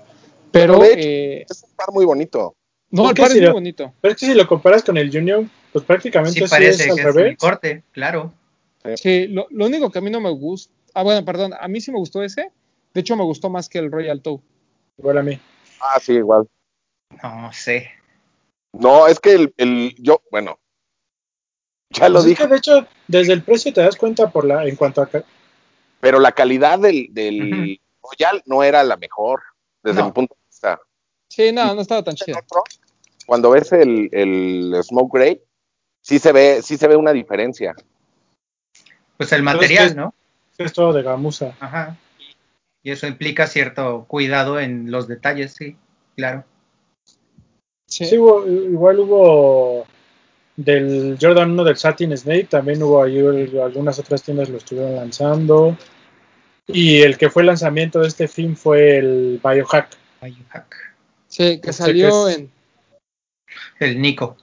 Pero, 0.52 0.80
Pero 0.80 0.84
hecho- 0.86 1.00
eh, 1.00 1.46
Es 1.50 1.64
un 1.64 1.76
par 1.76 1.92
muy 1.94 2.06
bonito. 2.06 2.56
no, 2.90 3.04
el 3.04 3.08
¿por 3.10 3.16
qué 3.16 3.22
par 3.22 3.28
es 3.28 3.34
si 3.34 3.40
muy 3.40 3.48
lo- 3.48 3.54
bonito. 3.54 3.94
Pero 4.02 4.14
es 4.14 4.20
que 4.20 4.26
si 4.26 4.34
lo 4.34 4.48
comparas 4.48 4.84
con 4.84 4.98
el 4.98 5.12
Junior, 5.12 5.46
pues 5.72 5.86
prácticamente 5.86 6.40
Sí 6.40 6.46
sí, 6.46 6.50
parece 6.50 6.84
es 6.86 6.90
al 6.90 6.96
que 6.96 7.02
es 7.02 7.08
el 7.08 7.14
revés. 7.14 7.38
corte, 7.38 7.84
claro. 7.92 8.34
Sí, 8.96 9.28
lo, 9.28 9.46
lo 9.52 9.68
único 9.68 9.92
que 9.92 10.00
a 10.00 10.02
mí 10.02 10.10
no 10.10 10.20
me 10.22 10.32
gusta, 10.32 10.74
ah, 10.94 11.04
bueno, 11.04 11.24
perdón, 11.26 11.54
a 11.60 11.68
mí 11.68 11.82
sí 11.82 11.92
me 11.92 12.00
gustó 12.00 12.24
ese, 12.24 12.52
de 12.94 13.02
hecho 13.02 13.16
me 13.16 13.24
gustó 13.24 13.50
más 13.50 13.70
que 13.70 13.80
el 13.80 13.92
Royal 13.92 14.22
Toe. 14.22 14.42
Igual 14.98 15.18
a 15.18 15.24
mí. 15.24 15.40
Ah, 15.82 16.00
sí, 16.00 16.14
igual. 16.14 16.48
No 17.24 17.52
sé. 17.54 17.90
No, 18.74 19.08
es 19.08 19.20
que 19.20 19.34
el, 19.34 19.54
el 19.58 19.96
yo, 19.98 20.22
bueno, 20.32 20.60
ya 21.92 22.08
lo 22.10 22.16
Pues 22.16 22.26
es 22.26 22.30
dije, 22.30 22.44
que 22.44 22.50
de 22.50 22.58
hecho, 22.58 22.88
desde 23.08 23.34
el 23.34 23.44
precio 23.44 23.74
te 23.74 23.82
das 23.82 23.96
cuenta 23.96 24.30
por 24.30 24.46
la, 24.46 24.66
en 24.66 24.76
cuanto 24.76 25.02
a 25.02 25.10
pero 26.00 26.20
la 26.20 26.32
calidad 26.32 26.80
del, 26.80 27.08
del 27.12 27.80
Royal 28.02 28.42
no 28.46 28.64
era 28.64 28.84
la 28.84 28.96
mejor 28.96 29.42
desde 29.84 30.00
No. 30.00 30.06
mi 30.08 30.12
punto 30.14 30.36
de 30.36 30.42
vista. 30.48 30.80
Sí, 31.30 31.52
no, 31.52 31.76
no 31.76 31.82
estaba 31.82 32.04
tan 32.04 32.16
chido. 32.16 32.38
otro, 32.38 32.64
Cuando 33.26 33.50
ves 33.52 33.72
el, 33.74 34.10
el 34.14 34.74
Smoke 34.84 35.14
Gray, 35.18 35.42
sí 36.02 36.20
se 36.20 36.32
ve, 36.32 36.62
sí 36.62 36.78
se 36.78 36.88
ve 36.88 36.96
una 36.96 37.12
diferencia. 37.12 37.76
Pues 39.18 39.32
el 39.34 39.44
material, 39.44 39.90
que- 39.90 39.96
¿no? 39.96 40.14
Es 40.66 40.74
todo 40.74 40.94
de 40.94 41.04
gamuza. 41.04 41.56
Ajá. 41.60 41.98
Y 42.84 42.92
eso 42.92 43.08
implica 43.08 43.48
cierto 43.48 44.06
cuidado 44.08 44.60
en 44.60 44.92
los 44.92 45.08
detalles, 45.08 45.54
sí, 45.54 45.76
claro. 46.16 46.44
Sí. 47.88 48.06
Sí, 48.06 48.18
hubo- 48.18 48.46
igual 48.48 49.00
hubo 49.00 49.86
del 50.56 51.18
Jordan 51.20 51.52
1 51.52 51.64
del 51.64 51.78
Satin 51.78 52.16
Snake, 52.16 52.48
también 52.50 52.82
hubo 52.84 53.02
ahí 53.04 53.18
el- 53.18 53.60
algunas 53.60 53.98
otras 54.00 54.22
tiendas 54.24 54.50
lo 54.50 54.58
estuvieron 54.58 54.96
lanzando. 54.96 55.78
Y 56.68 57.02
el 57.02 57.18
que 57.18 57.30
fue 57.30 57.44
lanzamiento 57.44 58.00
de 58.00 58.08
este 58.10 58.28
film 58.28 58.56
fue 58.56 58.98
el 58.98 59.42
Biohack. 59.44 59.90
Biohack. 60.22 60.76
Sí, 61.28 61.60
que 61.60 61.70
Este 61.72 61.74
salió 61.74 62.26
que 62.28 62.32
es- 62.32 62.38
en, 62.40 62.52
El 63.80 64.02
Nico. 64.02 64.38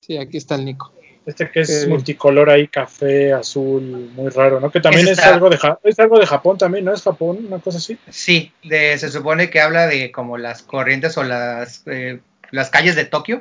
sí, 0.00 0.16
aquí 0.16 0.38
está 0.38 0.54
el 0.54 0.64
Nico. 0.64 0.92
Este 1.26 1.50
que 1.50 1.60
es 1.60 1.84
Eh. 1.84 1.88
multicolor 1.88 2.50
ahí, 2.50 2.68
café, 2.68 3.32
azul, 3.32 3.80
muy 4.14 4.28
raro, 4.28 4.60
¿no? 4.60 4.70
Que 4.70 4.80
también 4.80 5.08
es 5.08 5.18
algo 5.20 5.48
de 5.48 5.56
Ja- 5.56 5.78
es 5.82 5.98
algo 5.98 6.18
de 6.18 6.26
Japón 6.26 6.58
también, 6.58 6.84
¿no? 6.84 6.92
Es 6.92 7.02
Japón, 7.02 7.46
una 7.46 7.58
cosa 7.60 7.78
así. 7.78 7.96
Sí, 8.10 8.52
de, 8.62 8.98
se 8.98 9.08
supone 9.10 9.48
que 9.48 9.60
habla 9.60 9.86
de 9.86 10.12
como 10.12 10.36
las 10.36 10.62
corrientes 10.62 11.16
o 11.16 11.22
las, 11.24 11.82
eh, 11.86 12.20
las 12.50 12.68
calles 12.70 12.94
de 12.94 13.06
Tokio. 13.06 13.40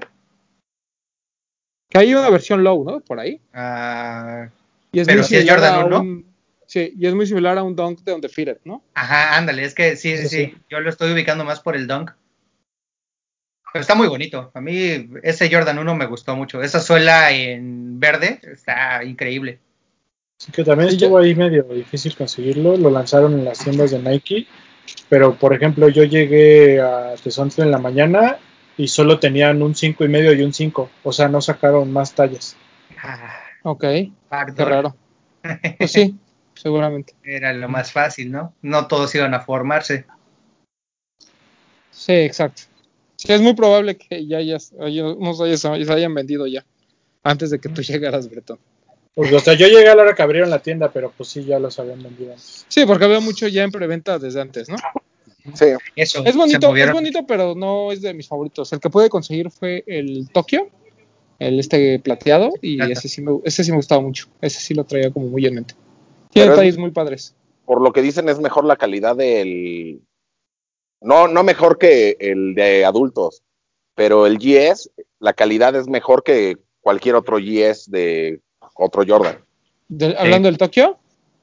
Que 1.90 2.00
hay 2.00 2.16
una 2.16 2.30
versión 2.30 2.64
low, 2.64 2.84
¿no? 2.84 3.02
Por 3.02 3.20
ahí. 3.20 3.40
Ah, 3.54 4.48
Y 4.94 5.00
es 5.00 5.08
Pero 5.08 5.24
sí 5.24 5.36
es 5.36 5.50
Jordan 5.50 5.74
a 5.74 5.86
1. 5.86 6.00
un- 6.02 6.34
Sí, 6.66 6.94
y 6.98 7.06
es 7.06 7.14
muy 7.14 7.28
similar 7.28 7.58
a 7.58 7.64
un 7.64 7.76
dunk 7.76 8.00
de 8.04 8.14
Undefeated, 8.14 8.60
¿no? 8.64 8.82
ajá, 8.96 9.38
ándale, 9.38 9.64
es 9.66 9.76
que 9.76 9.96
sí, 9.96 10.16
sí, 10.18 10.24
Sí, 10.24 10.28
sí, 10.30 10.46
sí. 10.46 10.58
Yo 10.70 10.80
lo 10.80 10.90
estoy 10.90 11.12
ubicando 11.12 11.44
más 11.44 11.60
por 11.60 11.76
el 11.76 11.86
dunk. 11.88 12.12
Pero 13.74 13.82
está 13.82 13.96
muy 13.96 14.08
bonito. 14.08 14.52
A 14.54 14.62
mí 14.62 15.10
ese 15.24 15.52
Jordan 15.52 15.80
1 15.80 15.96
me 15.96 16.06
gustó 16.06 16.36
mucho. 16.36 16.62
Esa 16.62 16.80
suela 16.80 17.32
en 17.32 18.00
verde 18.00 18.40
está 18.44 19.04
increíble. 19.04 19.60
Así 20.40 20.52
que 20.52 20.64
también 20.64 20.92
Sí, 20.92 20.98
estuvo 20.98 21.18
ahí 21.18 21.34
medio 21.34 21.64
difícil 21.64 22.16
conseguirlo. 22.16 22.78
Lo 22.78 22.92
lanzaron 22.92 23.34
en 23.34 23.46
las 23.46 23.60
tiendas 23.60 23.92
de 23.92 24.00
Nike. 24.00 24.48
Pero, 25.10 25.36
por 25.36 25.54
ejemplo, 25.54 25.90
yo 25.90 26.04
llegué 26.04 26.80
a 26.82 27.16
Tesontle 27.22 27.64
en 27.64 27.72
la 27.72 27.80
mañana 27.80 28.38
y 28.78 28.88
solo 28.88 29.20
tenían 29.20 29.62
un 29.62 29.74
5 29.74 30.06
y 30.06 30.08
medio 30.08 30.34
y 30.34 30.44
un 30.44 30.54
5. 30.54 30.90
O 31.04 31.12
sea, 31.12 31.28
no 31.28 31.42
sacaron 31.42 31.92
más 31.92 32.14
tallas. 32.14 32.56
Ah, 33.02 33.40
Ok, 33.64 33.82
qué 33.82 34.66
raro. 34.66 34.96
Pues 35.78 35.92
sí, 35.92 36.16
seguramente. 36.54 37.16
Era 37.24 37.54
lo 37.54 37.70
más 37.70 37.92
fácil, 37.92 38.32
¿no? 38.32 38.54
No 38.62 38.88
todos 38.88 39.16
iban 39.16 39.34
a 39.34 39.40
formarse. 39.40 40.06
Sí, 41.92 42.14
exacto. 42.14 42.64
Sí, 43.26 43.32
es 43.32 43.42
muy 43.42 43.54
probable 43.54 43.96
que 43.98 44.26
ya 44.28 44.38
hayas, 44.38 44.74
hay 44.80 45.00
unos 45.00 45.40
hayas- 45.40 45.62
se 45.62 45.68
hayan 45.70 46.14
vendido 46.14 46.46
ya, 46.48 46.66
antes 47.24 47.50
de 47.52 47.60
que 47.60 47.70
tú 47.70 47.82
llegaras, 47.82 48.30
Bretón. 48.30 48.60
Pues, 49.16 49.32
o 49.32 49.40
sea, 49.40 49.54
yo 49.54 49.68
llegué 49.68 49.88
a 49.88 49.96
la 49.96 50.02
hora 50.02 50.16
que 50.16 50.24
abrieron 50.24 50.50
la 50.50 50.60
tienda, 50.60 50.92
pero 50.92 51.14
pues 51.16 51.30
sí, 51.30 51.44
ya 51.46 51.60
los 51.60 51.78
habían 51.80 52.02
vendido 52.02 52.32
antes. 52.32 52.66
Sí, 52.68 52.86
porque 52.86 53.06
había 53.06 53.20
mucho 53.20 53.48
ya 53.48 53.64
en 53.64 53.72
preventa 53.72 54.18
desde 54.20 54.42
antes, 54.42 54.68
¿no? 54.70 54.76
Sí, 55.54 55.66
Eso. 55.96 56.24
Es 56.26 56.36
bonito, 56.36 56.76
es 56.76 56.92
bonito, 56.94 57.26
pero 57.28 57.54
no 57.54 57.92
es 57.92 58.02
de 58.02 58.14
mis 58.14 58.28
favoritos. 58.28 58.72
El 58.74 58.80
que 58.80 58.90
pude 58.90 59.10
conseguir 59.10 59.52
fue 59.52 59.84
el 59.88 60.30
Tokio, 60.32 60.68
el 61.38 61.60
este 61.60 62.00
plateado, 62.00 62.54
y 62.62 62.80
ese 62.92 63.08
sí, 63.08 63.22
me, 63.22 63.40
ese 63.44 63.64
sí 63.64 63.72
me 63.72 63.78
gustaba 63.78 64.02
mucho. 64.02 64.28
Ese 64.42 64.60
sí 64.60 64.74
lo 64.74 64.84
traía 64.86 65.12
como 65.12 65.28
muy 65.28 65.46
en 65.46 65.56
mente. 65.56 65.76
Tiene 66.32 66.50
detalles 66.50 66.78
muy 66.78 66.92
padres. 66.92 67.36
por 67.66 67.82
lo 67.82 67.94
que 67.94 68.02
dicen 68.02 68.28
es 68.30 68.40
mejor 68.40 68.66
la 68.66 68.76
calidad 68.78 69.16
del... 69.16 70.02
No, 71.04 71.28
no 71.28 71.44
mejor 71.44 71.78
que 71.78 72.16
el 72.20 72.56
de 72.56 72.86
adultos, 72.86 73.44
pero 73.96 74.26
el 74.26 74.38
GS, 74.38 74.90
la 75.20 75.34
calidad 75.34 75.76
es 75.76 75.88
mejor 75.88 76.24
que 76.24 76.58
cualquier 76.82 77.16
otro 77.16 77.38
GS 77.38 77.90
de 77.92 78.40
otro 78.76 79.04
Jordan. 79.08 79.38
De- 79.88 80.16
Hablando 80.18 80.48
del 80.48 80.58
Tokio, 80.58 80.98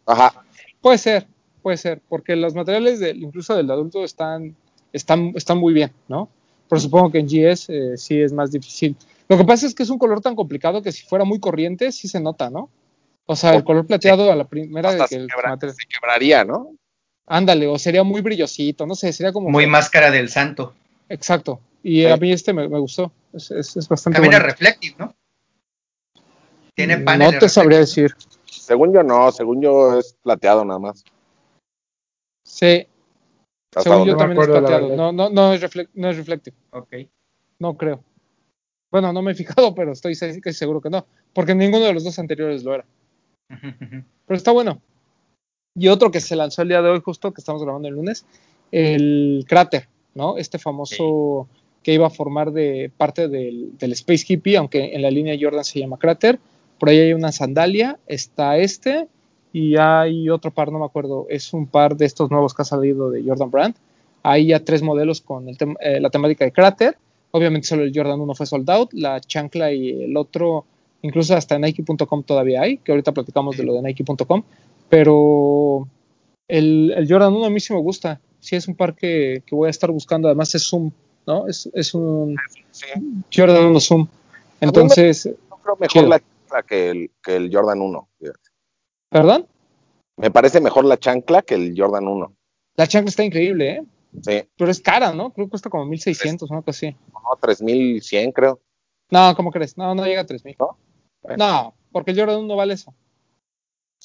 Ajá, 0.07 0.43
puede 0.81 0.99
ser, 0.99 1.26
puede 1.62 1.76
ser, 1.76 2.00
porque 2.09 2.35
los 2.37 2.55
materiales 2.55 2.99
del, 3.00 3.23
incluso 3.23 3.55
del 3.55 3.71
adulto 3.71 4.02
están, 4.02 4.57
están, 4.93 5.33
están 5.37 5.59
muy 5.59 5.73
bien, 5.75 5.93
¿no? 6.09 6.29
Pero 6.69 6.81
supongo 6.81 7.11
que 7.12 7.19
en 7.19 7.26
GS 7.29 7.69
eh, 7.69 7.97
sí 7.97 8.21
es 8.21 8.33
más 8.33 8.50
difícil. 8.52 8.97
Lo 9.29 9.37
que 9.37 9.45
pasa 9.45 9.67
es 9.67 9.75
que 9.75 9.83
es 9.83 9.90
un 9.90 9.99
color 9.99 10.21
tan 10.21 10.35
complicado 10.35 10.83
que 10.83 10.90
si 10.93 11.05
fuera 11.05 11.25
muy 11.25 11.38
corriente 11.38 11.93
sí 11.93 12.09
se 12.09 12.21
nota, 12.21 12.49
¿no? 12.50 12.71
O 13.26 13.37
sea, 13.37 13.55
el 13.55 13.62
color 13.62 13.87
plateado 13.87 14.33
a 14.33 14.35
la 14.35 14.45
primera 14.49 14.90
de 14.93 15.02
hasta 15.02 15.14
que 15.17 15.21
se, 15.23 15.26
quebra- 15.29 15.50
material- 15.50 15.76
se 15.76 15.87
quebraría, 15.87 16.45
¿no? 16.45 16.73
Ándale, 17.27 17.67
o 17.69 17.79
sería 17.79 18.03
muy 18.03 18.21
brillosito, 18.23 18.87
no 18.87 18.95
sé, 18.95 19.12
sería 19.12 19.33
como... 19.33 19.49
Muy 19.50 19.67
máscara 19.67 20.11
del 20.11 20.29
santo. 20.29 20.75
Exacto. 21.09 21.61
Y 21.83 22.03
Sí. 22.03 22.07
a 22.07 22.17
mí 22.17 22.33
este 22.33 22.53
me, 22.53 22.69
me 22.69 22.79
gustó. 22.79 23.12
Es, 23.33 23.50
es- 23.50 23.77
es 23.77 23.89
bastante 23.89 24.17
También 24.17 24.35
es 24.35 24.43
reflective, 24.43 24.97
¿no? 24.99 25.15
Tiene 26.75 26.99
paneles 26.99 27.35
No 27.35 27.39
te 27.41 27.49
sabría 27.49 27.79
decir. 27.79 28.15
Según 28.47 28.93
yo 28.93 29.03
no, 29.03 29.31
según 29.33 29.61
yo 29.62 29.99
es 29.99 30.15
plateado 30.23 30.65
nada 30.65 30.79
más. 30.79 31.05
Sí. 32.45 32.87
Hasta 33.75 33.91
Según 33.91 34.07
yo 34.09 34.17
también 34.17 34.41
es 34.41 34.49
plateado. 34.49 34.97
No, 34.97 35.12
no, 35.12 35.31
no 35.31 35.53
es, 35.53 35.62
no 35.95 36.11
es 36.11 36.17
reflective. 36.17 36.57
Ok. 36.71 36.95
No 37.59 37.77
creo. 37.77 38.03
Bueno, 38.91 39.12
no 39.12 39.23
me 39.23 39.33
he 39.33 39.35
fijado, 39.37 39.75
pero 39.75 39.93
estoy 39.93 40.17
casi 40.17 40.53
seguro 40.59 40.81
que 40.81 40.91
no. 40.91 41.07
Porque 41.33 41.55
ninguno 41.55 41.85
de 41.85 41.93
los 41.95 42.03
dos 42.03 42.19
anteriores 42.19 42.65
lo 42.65 42.75
era. 42.75 42.85
Pero 43.49 44.37
está 44.37 44.50
bueno. 44.50 44.81
Y 45.75 45.89
otro 45.89 46.11
que 46.11 46.21
se 46.21 46.37
lanzó 46.37 46.62
el 46.62 46.69
día 46.69 46.83
de 46.83 46.91
hoy, 46.91 47.00
justo 47.05 47.33
que 47.33 47.41
estamos 47.41 47.62
grabando 47.62 47.89
el 47.89 47.95
lunes, 47.95 48.25
el 48.73 49.45
cráter, 49.49 49.89
¿no? 50.15 50.37
Este 50.37 50.59
famoso 50.59 51.49
que 51.83 51.95
iba 51.95 52.07
a 52.09 52.11
formar 52.11 52.53
de 52.53 52.91
parte 52.97 53.29
del, 53.29 53.79
del 53.79 53.93
Space 53.93 54.25
Hippie, 54.29 54.57
aunque 54.57 54.95
en 54.95 55.03
la 55.03 55.11
línea 55.11 55.37
Jordan 55.41 55.65
se 55.65 55.79
llama 55.81 55.97
cráter. 55.99 56.39
Por 56.79 56.89
ahí 56.89 56.99
hay 56.99 57.12
una 57.12 57.33
sandalia, 57.33 57.99
está 58.07 58.59
este, 58.59 59.07
y 59.53 59.77
hay 59.77 60.29
otro 60.29 60.50
par, 60.50 60.73
no 60.73 60.79
me 60.81 60.85
acuerdo, 60.85 61.27
es 61.31 61.53
un 61.53 61.67
par 61.67 61.97
de 61.97 62.07
estos 62.07 62.31
nuevos 62.31 62.53
que 62.55 62.62
ha 62.62 62.65
salido 62.65 63.11
de 63.11 63.23
Jordan 63.23 63.50
Brand. 63.50 63.75
Hay 64.23 64.49
ya 64.49 64.65
tres 64.65 64.83
modelos 64.83 65.21
con 65.21 65.49
el 65.49 65.57
tem- 65.57 65.77
eh, 65.81 66.00
la 66.00 66.11
temática 66.11 66.45
de 66.45 66.53
cráter. 66.53 66.99
Obviamente 67.31 67.69
solo 67.69 67.85
el 67.85 67.93
Jordan 67.95 68.21
1 68.21 68.35
fue 68.35 68.45
sold 68.47 68.69
out, 68.71 68.93
la 68.93 69.21
chancla 69.21 69.73
y 69.73 70.03
el 70.03 70.17
otro, 70.17 70.65
incluso 71.03 71.35
hasta 71.37 71.55
en 71.55 71.62
Nike.com 71.62 72.23
todavía 72.25 72.62
hay, 72.62 72.79
que 72.79 72.91
ahorita 72.93 73.12
platicamos 73.12 73.57
de 73.57 73.62
lo 73.65 73.73
de 73.75 73.83
Nike.com, 73.83 74.43
pero 74.90 75.88
el, 76.49 76.92
el 76.97 77.09
Jordan 77.11 77.32
1 77.35 77.47
a 77.47 77.50
mí 77.50 77.61
sí 77.61 77.73
me 77.73 77.80
gusta, 77.80 78.20
sí 78.40 78.56
es 78.56 78.68
un 78.68 78.75
par 78.75 78.94
que, 78.94 79.42
que 79.47 79.54
voy 79.54 79.68
a 79.68 79.70
estar 79.70 79.90
buscando, 79.90 80.28
además 80.28 80.54
es 80.54 80.68
Zoom, 80.68 80.90
¿no? 81.26 81.47
Es, 81.47 81.70
es 81.73 81.94
un 81.94 82.37
Sí. 82.73 82.87
Jordan 83.35 83.66
1 83.66 83.80
Zoom. 83.80 84.09
Entonces, 84.61 85.25
Yo 85.25 85.56
creo 85.62 85.76
mejor 85.78 86.09
la 86.09 86.18
chancla 86.20 86.62
que 86.64 86.90
el, 86.90 87.11
que 87.23 87.37
el 87.37 87.50
Jordan 87.54 87.80
1. 87.80 88.09
fíjate. 88.18 88.38
¿perdón? 89.09 89.47
Me 90.16 90.30
parece 90.30 90.61
mejor 90.61 90.85
la 90.85 90.99
chancla 90.99 91.42
que 91.42 91.54
el 91.54 91.75
Jordan 91.76 92.06
1. 92.06 92.32
La 92.76 92.87
chancla 92.87 93.09
está 93.09 93.25
increíble, 93.25 93.70
¿eh? 93.70 93.82
Sí, 94.23 94.42
Pero 94.56 94.70
es 94.70 94.80
cara, 94.80 95.12
¿no? 95.12 95.32
Creo 95.32 95.47
que 95.47 95.50
cuesta 95.50 95.70
como 95.70 95.87
1600, 95.87 96.50
una 96.50 96.62
cosa 96.62 96.70
así. 96.88 96.97
no, 97.12 97.38
3100 97.40 98.32
creo. 98.32 98.61
No, 99.11 99.35
¿cómo 99.37 99.50
crees? 99.52 99.76
No, 99.78 99.94
no 99.94 100.04
llega 100.04 100.23
a 100.23 100.26
3000. 100.26 100.56
¿No? 100.59 100.76
No, 101.37 101.75
porque 101.92 102.11
el 102.11 102.18
Jordan 102.18 102.40
1 102.40 102.56
vale 102.56 102.75
eso. 102.75 102.92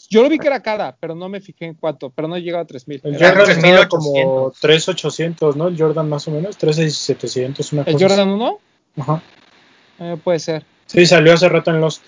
Yo 0.10 0.22
lo 0.24 0.30
vi 0.30 0.38
que 0.38 0.48
era 0.48 0.62
cara, 0.62 0.96
pero 1.00 1.16
no 1.16 1.30
me 1.30 1.42
fijé 1.42 1.66
en 1.66 1.74
cuánto, 1.76 2.10
pero 2.12 2.28
no 2.28 2.38
llegaba 2.38 2.64
a 2.64 2.68
3000. 2.68 3.02
El 3.04 3.16
Era- 3.16 3.30
Jordan 3.30 3.50
estaba 3.52 3.88
3800. 3.88 3.88
como 3.90 4.52
3800, 4.62 5.56
¿no? 5.56 5.68
El 5.68 5.78
Jordan 5.78 6.10
más 6.10 6.28
o 6.28 6.32
menos, 6.32 6.58
3700, 6.58 7.74
una 7.74 7.82
¿El 7.84 7.94
cosa. 7.94 8.08
Jordan 8.08 8.30
1? 8.30 8.60
Ajá. 8.98 9.24
Eh, 10.00 10.18
puede 10.24 10.40
ser. 10.40 10.66
Sí, 10.86 11.06
salió 11.06 11.34
hace 11.34 11.50
rato 11.50 11.72
en 11.72 11.82
Lost. 11.82 12.04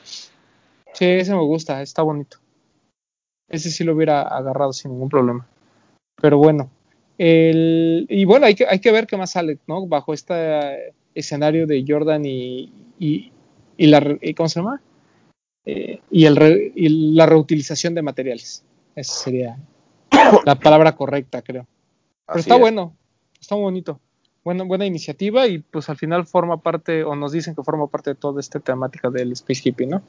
Sí, 0.93 1.05
ese 1.05 1.33
me 1.33 1.41
gusta, 1.41 1.81
está 1.81 2.01
bonito. 2.01 2.37
Ese 3.49 3.71
sí 3.71 3.83
lo 3.83 3.93
hubiera 3.95 4.21
agarrado 4.21 4.73
sin 4.73 4.91
ningún 4.91 5.09
problema. 5.09 5.47
Pero 6.21 6.37
bueno. 6.37 6.69
El, 7.17 8.05
y 8.09 8.25
bueno, 8.25 8.45
hay 8.45 8.53
que, 8.55 8.67
hay 8.67 8.79
que 8.79 8.91
ver 8.91 9.07
qué 9.07 9.17
más 9.17 9.31
sale, 9.31 9.57
¿no? 9.67 9.87
Bajo 9.87 10.13
este 10.13 10.93
escenario 11.15 11.65
de 11.65 11.83
Jordan 11.87 12.23
y, 12.25 12.71
y, 12.99 13.31
y 13.75 13.87
la, 13.87 14.01
¿cómo 14.35 14.49
se 14.49 14.59
llama? 14.59 14.81
Eh, 15.69 15.99
y, 16.09 16.23
el 16.23 16.37
re- 16.37 16.71
y 16.75 17.13
la 17.13 17.25
reutilización 17.25 17.93
de 17.93 18.01
materiales. 18.01 18.63
Esa 18.95 19.13
sería 19.13 19.57
la 20.45 20.55
palabra 20.55 20.95
correcta, 20.95 21.41
creo. 21.41 21.65
Pero 22.25 22.39
Así 22.39 22.39
está 22.41 22.55
es. 22.55 22.61
bueno, 22.61 22.95
está 23.39 23.55
muy 23.55 23.63
bonito. 23.63 23.99
Buena, 24.45 24.63
buena 24.63 24.85
iniciativa 24.85 25.45
y 25.45 25.57
pues 25.59 25.89
al 25.89 25.97
final 25.97 26.25
forma 26.25 26.61
parte, 26.61 27.03
o 27.03 27.15
nos 27.17 27.33
dicen 27.33 27.53
que 27.53 27.63
forma 27.63 27.87
parte 27.87 28.11
de 28.11 28.15
toda 28.15 28.39
esta 28.39 28.61
temática 28.61 29.09
del 29.09 29.33
Space 29.33 29.61
Hippie, 29.65 29.87
¿no? 29.87 30.01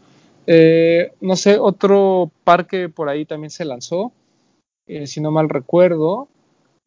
Eh, 0.46 1.10
no 1.20 1.34
sé, 1.34 1.58
otro 1.58 2.30
parque 2.44 2.88
por 2.88 3.08
ahí 3.08 3.24
también 3.24 3.50
se 3.50 3.64
lanzó, 3.64 4.12
eh, 4.86 5.08
si 5.08 5.20
no 5.20 5.32
mal 5.32 5.48
recuerdo, 5.48 6.28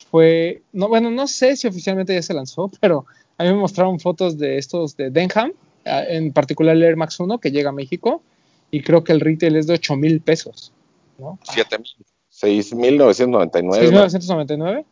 fue, 0.10 0.62
no, 0.72 0.88
bueno, 0.88 1.12
no 1.12 1.28
sé 1.28 1.58
si 1.58 1.68
oficialmente 1.68 2.13
ya 2.13 2.22
se 2.22 2.34
lanzó, 2.34 2.72
pero 2.80 3.06
a 3.38 3.44
mí 3.44 3.50
me 3.50 3.58
mostraron 3.58 4.00
fotos 4.00 4.38
de 4.38 4.57
estos 4.57 4.96
de 4.96 5.12
Denham, 5.12 5.51
ah, 5.86 6.03
en 6.07 6.31
particular 6.31 6.75
el 6.75 6.84
Air 6.84 6.96
Max 6.96 7.20
1 7.20 7.38
que 7.40 7.51
llega 7.51 7.70
a 7.70 7.74
México 7.74 8.24
y 8.72 8.81
creo 8.81 9.03
que 9.03 9.12
el 9.12 9.20
retail 9.20 9.55
es 9.57 9.68
de 9.68 9.74
8 9.75 9.96
mil 9.98 10.22
pesos, 10.22 10.72
¿no? 11.18 11.38
7000. 11.44 11.92
6999. 12.29 13.92
6.999, 13.92 14.86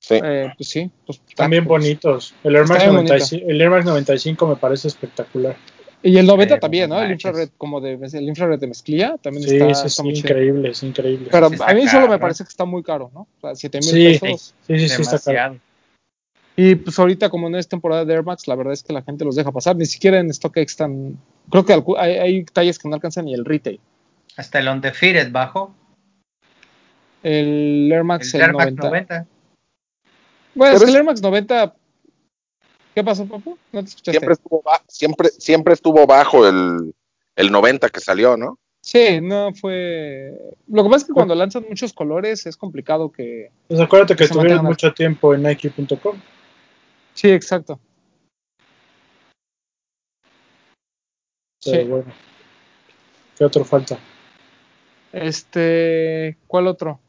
Sí. 0.00 0.14
eh, 0.22 0.52
pues 0.56 0.68
sí, 0.68 0.90
pues 1.06 1.20
También 1.36 1.64
pues, 1.64 1.82
bonitos. 1.82 2.34
El 2.44 2.56
Air, 2.56 2.66
Max 2.66 2.82
Está 2.82 2.90
bien 2.92 3.04
95, 3.06 3.44
el 3.50 3.60
Air 3.60 3.70
Max 3.70 3.84
95 3.86 4.46
me 4.48 4.56
parece 4.56 4.88
espectacular. 4.88 5.56
Y 6.04 6.16
el 6.18 6.26
90 6.26 6.54
Pero 6.54 6.60
también, 6.60 6.90
¿no? 6.90 6.96
no 6.96 7.02
El 7.02 7.10
manches. 7.10 7.28
infrared, 7.30 7.50
como 7.56 7.80
de, 7.80 7.92
el 7.94 8.28
infrared 8.28 8.58
de 8.58 8.66
mezclilla, 8.66 9.16
también 9.18 9.48
Sí, 9.48 9.54
está, 9.56 9.66
sí, 9.66 9.86
está 9.86 9.88
sí, 9.88 10.02
muy 10.02 10.12
chido. 10.14 10.28
increíble, 10.30 10.70
es 10.70 10.82
increíble. 10.82 11.28
Pero 11.30 11.48
Sí 11.48 11.56
a 11.64 11.74
mí 11.74 11.80
solo 11.82 11.92
caro, 11.92 12.08
me 12.08 12.14
¿no? 12.16 12.20
parece 12.20 12.42
que 12.44 12.48
está 12.48 12.64
muy 12.64 12.82
caro, 12.82 13.10
¿no? 13.14 13.20
O 13.20 13.40
sea, 13.40 13.54
7 13.54 13.78
mil 13.78 13.88
Sí, 13.88 14.18
pesos. 14.20 14.54
sí, 14.66 14.78
sí, 14.80 14.88
sí, 14.88 15.02
está 15.02 15.18
caro. 15.32 15.58
Y 16.56 16.74
pues 16.74 16.98
ahorita, 16.98 17.30
como 17.30 17.48
no 17.48 17.56
es 17.56 17.68
temporada 17.68 18.04
de 18.04 18.12
Air 18.12 18.24
Max, 18.24 18.46
la 18.48 18.56
verdad 18.56 18.72
es 18.72 18.82
que 18.82 18.92
la 18.92 19.02
gente 19.02 19.24
los 19.24 19.36
deja 19.36 19.52
pasar. 19.52 19.76
Ni 19.76 19.86
siquiera 19.86 20.18
en 20.18 20.32
StockX 20.34 20.58
están. 20.72 21.16
Creo 21.52 21.64
que 21.64 21.74
alcu- 21.76 21.96
hay, 21.98 22.16
hay 22.16 22.44
tallas 22.46 22.78
que 22.78 22.88
no 22.88 22.96
alcanzan 22.96 23.26
ni 23.26 23.34
el 23.34 23.44
retail. 23.44 23.78
Hasta 24.36 24.58
el 24.58 24.68
Undefeated 24.68 25.30
bajo. 25.30 25.74
El 27.22 27.90
Air 27.92 28.02
Max, 28.04 28.34
El 28.34 28.40
el, 28.40 28.46
Air 28.48 28.54
Max 28.54 28.72
90. 28.72 28.88
90. 28.88 29.26
Bueno, 30.54 30.76
es 30.76 30.82
que 30.82 30.90
el 30.90 30.96
Air 30.96 31.04
Max 31.04 31.22
90. 31.22 31.74
¿Qué 32.94 33.04
pasó, 33.04 33.26
papu? 33.26 33.56
No 33.72 33.82
te 33.82 33.88
escuchaste. 33.88 34.12
Siempre 34.18 34.32
estuvo, 34.34 34.62
ba- 34.62 34.82
siempre, 34.88 35.28
siempre 35.28 35.74
estuvo 35.74 36.06
bajo 36.06 36.46
el, 36.48 36.94
el 37.36 37.50
90 37.52 37.88
que 37.90 38.00
salió, 38.00 38.36
¿no? 38.36 38.58
Sí, 38.82 39.20
no 39.22 39.54
fue. 39.54 40.32
Lo 40.68 40.82
que 40.82 40.88
pasa 40.90 41.02
es 41.02 41.04
que 41.06 41.12
cuando 41.12 41.34
lanzan 41.36 41.64
muchos 41.68 41.92
colores 41.92 42.46
es 42.46 42.56
complicado 42.56 43.12
que. 43.12 43.50
Pues 43.68 43.80
acuérdate 43.80 44.16
que 44.16 44.24
estuvieron 44.24 44.64
mucho 44.64 44.92
tiempo 44.92 45.32
en 45.34 45.42
Nike.com. 45.44 46.16
Sí, 47.14 47.30
exacto. 47.30 47.78
Pero 51.64 51.82
Sí. 51.82 51.88
bueno. 51.88 52.12
¿Qué 53.38 53.44
otro 53.44 53.64
falta? 53.64 53.98
Este. 55.12 56.36
¿Cuál 56.46 56.66
otro? 56.66 57.00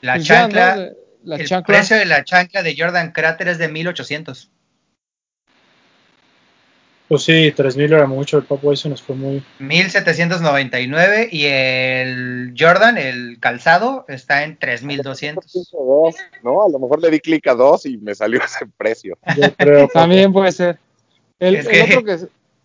La 0.00 0.14
Pues 0.14 0.26
ya, 0.26 0.34
chancla. 0.42 0.74
¿no? 0.76 0.82
De- 0.82 0.96
La 1.24 1.36
el 1.36 1.46
chancla. 1.46 1.74
precio 1.74 1.96
de 1.96 2.04
la 2.06 2.24
chancla 2.24 2.62
de 2.62 2.74
Jordan 2.78 3.12
Cráter 3.12 3.48
es 3.48 3.58
de 3.58 3.68
1800. 3.68 4.50
Pues 7.08 7.22
sí, 7.22 7.52
3000 7.56 7.90
era 7.94 8.06
mucho. 8.06 8.36
El 8.36 8.44
Pop 8.44 8.62
se 8.76 8.88
nos 8.90 9.00
fue 9.02 9.16
muy. 9.16 9.42
1799 9.58 11.28
y 11.32 11.46
el 11.46 12.54
Jordan, 12.58 12.98
el 12.98 13.38
calzado, 13.40 14.04
está 14.08 14.44
en 14.44 14.58
3200. 14.58 15.72
No, 16.42 16.64
a 16.64 16.68
lo 16.68 16.78
mejor 16.78 17.00
le 17.00 17.10
di 17.10 17.20
clic 17.20 17.46
a 17.46 17.54
dos 17.54 17.86
y 17.86 17.96
me 17.96 18.14
salió 18.14 18.40
ese 18.44 18.66
precio. 18.76 19.16
Yo 19.36 19.54
creo. 19.54 19.80
Papu. 19.88 19.92
También 19.98 20.32
puede 20.32 20.52
ser. 20.52 20.78
El, 21.38 21.56
Es 21.56 21.66
el 21.66 21.72
que- 21.72 21.82
otro 21.82 22.04
que, 22.04 22.18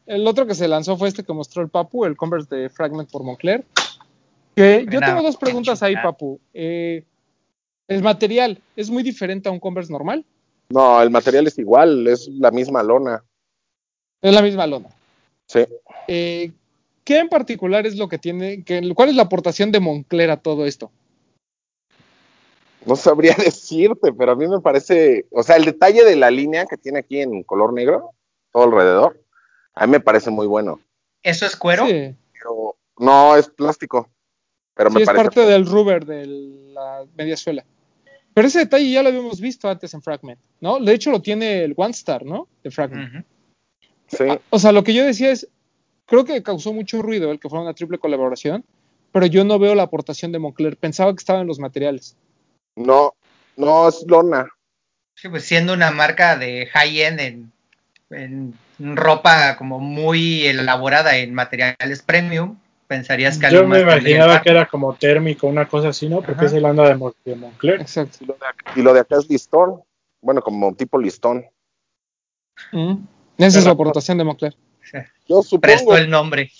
el 0.05 0.27
otro 0.27 0.45
que 0.45 0.55
se 0.55 0.67
lanzó 0.67 0.97
fue 0.97 1.07
este 1.07 1.23
que 1.23 1.33
mostró 1.33 1.61
el 1.61 1.69
Papu, 1.69 2.05
el 2.05 2.17
Converse 2.17 2.55
de 2.55 2.69
Fragment 2.69 3.09
por 3.09 3.23
Moncler. 3.23 3.63
Que 4.55 4.85
yo 4.89 4.99
tengo 4.99 5.23
dos 5.23 5.37
preguntas 5.37 5.81
ahí. 5.81 5.95
Papu. 5.95 6.39
Eh, 6.53 7.03
el 7.87 8.03
material 8.03 8.61
es 8.75 8.89
muy 8.89 9.03
diferente 9.03 9.49
a 9.49 9.51
un 9.51 9.59
Converse 9.59 9.91
normal. 9.91 10.25
No, 10.69 11.01
el 11.01 11.09
material 11.09 11.47
es 11.47 11.57
igual, 11.57 12.07
es 12.07 12.27
la 12.27 12.51
misma 12.51 12.83
lona. 12.83 13.23
Es 14.21 14.33
la 14.33 14.41
misma 14.41 14.67
lona. 14.67 14.89
Sí. 15.47 15.65
Eh, 16.07 16.51
¿Qué 17.03 17.19
en 17.19 17.29
particular 17.29 17.85
es 17.85 17.97
lo 17.97 18.07
que 18.07 18.17
tiene? 18.17 18.63
Que, 18.63 18.93
¿Cuál 18.95 19.09
es 19.09 19.15
la 19.15 19.23
aportación 19.23 19.71
de 19.71 19.79
Moncler 19.79 20.31
a 20.31 20.37
todo 20.37 20.65
esto? 20.65 20.91
No 22.85 22.95
sabría 22.95 23.35
decirte, 23.37 24.13
pero 24.13 24.31
a 24.31 24.35
mí 24.35 24.47
me 24.47 24.61
parece, 24.61 25.25
o 25.31 25.43
sea, 25.43 25.55
el 25.57 25.65
detalle 25.65 26.03
de 26.03 26.15
la 26.15 26.31
línea 26.31 26.65
que 26.65 26.77
tiene 26.77 26.99
aquí 26.99 27.19
en 27.19 27.43
color 27.43 27.73
negro, 27.73 28.11
todo 28.51 28.63
alrededor, 28.63 29.22
a 29.75 29.85
mí 29.85 29.91
me 29.91 29.99
parece 29.99 30.29
muy 30.29 30.47
bueno. 30.47 30.79
¿Eso 31.21 31.45
es 31.45 31.55
cuero? 31.55 31.85
Sí, 31.87 32.15
Pero 32.33 32.75
no 32.99 33.35
es 33.35 33.47
plástico, 33.49 34.09
pero 34.75 34.89
sí, 34.89 34.95
me 34.95 35.01
es 35.01 35.05
parece. 35.07 35.23
parte 35.23 35.41
del 35.45 35.65
rubber 35.65 36.05
de 36.05 36.25
la 36.27 37.05
media 37.15 37.37
suela. 37.37 37.63
Pero 38.33 38.47
ese 38.47 38.59
detalle 38.59 38.89
ya 38.91 39.03
lo 39.03 39.09
habíamos 39.09 39.39
visto 39.39 39.69
antes 39.69 39.93
en 39.93 40.01
Fragment, 40.01 40.39
¿no? 40.59 40.79
De 40.79 40.93
hecho 40.93 41.11
lo 41.11 41.21
tiene 41.21 41.63
el 41.63 41.73
One 41.77 41.91
Star, 41.91 42.25
¿no? 42.25 42.47
De 42.63 42.71
Fragment. 42.71 43.25
Sí, 44.07 44.25
O 44.49 44.59
sea, 44.59 44.71
lo 44.71 44.83
que 44.83 44.93
yo 44.93 45.03
decía 45.05 45.31
es, 45.31 45.47
creo 46.05 46.25
que 46.25 46.41
causó 46.43 46.73
mucho 46.73 47.01
ruido 47.01 47.31
el 47.31 47.39
que 47.39 47.47
fuera 47.49 47.63
una 47.63 47.73
triple 47.73 47.99
colaboración, 47.99 48.65
pero 49.11 49.27
yo 49.27 49.43
no 49.43 49.59
veo 49.59 49.75
la 49.75 49.83
aportación 49.83 50.31
de 50.31 50.39
Moncler. 50.39 50.77
Pensaba 50.77 51.11
que 51.13 51.19
estaba 51.19 51.41
en 51.41 51.47
los 51.47 51.59
materiales. 51.59 52.15
no, 52.75 53.13
no 53.55 53.87
es 53.87 54.03
lona. 54.07 54.49
Sí, 55.15 55.29
pues 55.29 55.45
siendo 55.45 55.73
una 55.73 55.91
marca 55.91 56.35
de 56.37 56.65
high-end 56.73 57.19
en, 57.19 57.51
en 58.09 58.53
ropa 58.79 59.55
como 59.57 59.79
muy 59.79 60.45
elaborada 60.45 61.17
en 61.17 61.33
materiales 61.33 62.01
premium, 62.01 62.57
pensarías 62.87 63.37
que 63.37 63.45
algo 63.47 63.61
Yo 63.61 63.67
me 63.67 63.81
imaginaba 63.81 64.41
que 64.41 64.49
era 64.49 64.65
como 64.67 64.93
térmico, 64.95 65.47
una 65.47 65.67
cosa 65.67 65.89
así, 65.89 66.09
¿no? 66.09 66.17
Porque 66.17 66.33
Ajá. 66.33 66.45
es 66.45 66.53
el 66.53 66.65
anda 66.65 66.89
de, 66.89 66.95
Mon- 66.95 67.13
de 67.25 67.35
Moncler. 67.35 67.81
Exacto. 67.81 68.17
Y 68.21 68.25
lo, 68.25 68.33
de 68.33 68.45
acá, 68.45 68.71
y 68.75 68.81
lo 68.81 68.93
de 68.93 68.99
acá 68.99 69.17
es 69.17 69.29
listón. 69.29 69.81
Bueno, 70.21 70.41
como 70.41 70.73
tipo 70.75 70.97
listón. 70.97 71.45
Mm. 72.71 72.95
Esa 73.37 73.59
es 73.59 73.65
la 73.65 73.71
aportación 73.71 74.17
de 74.17 74.23
Moncler. 74.23 74.55
Yo 75.27 75.41
supongo. 75.41 75.97
el 75.97 76.09
nombre. 76.09 76.51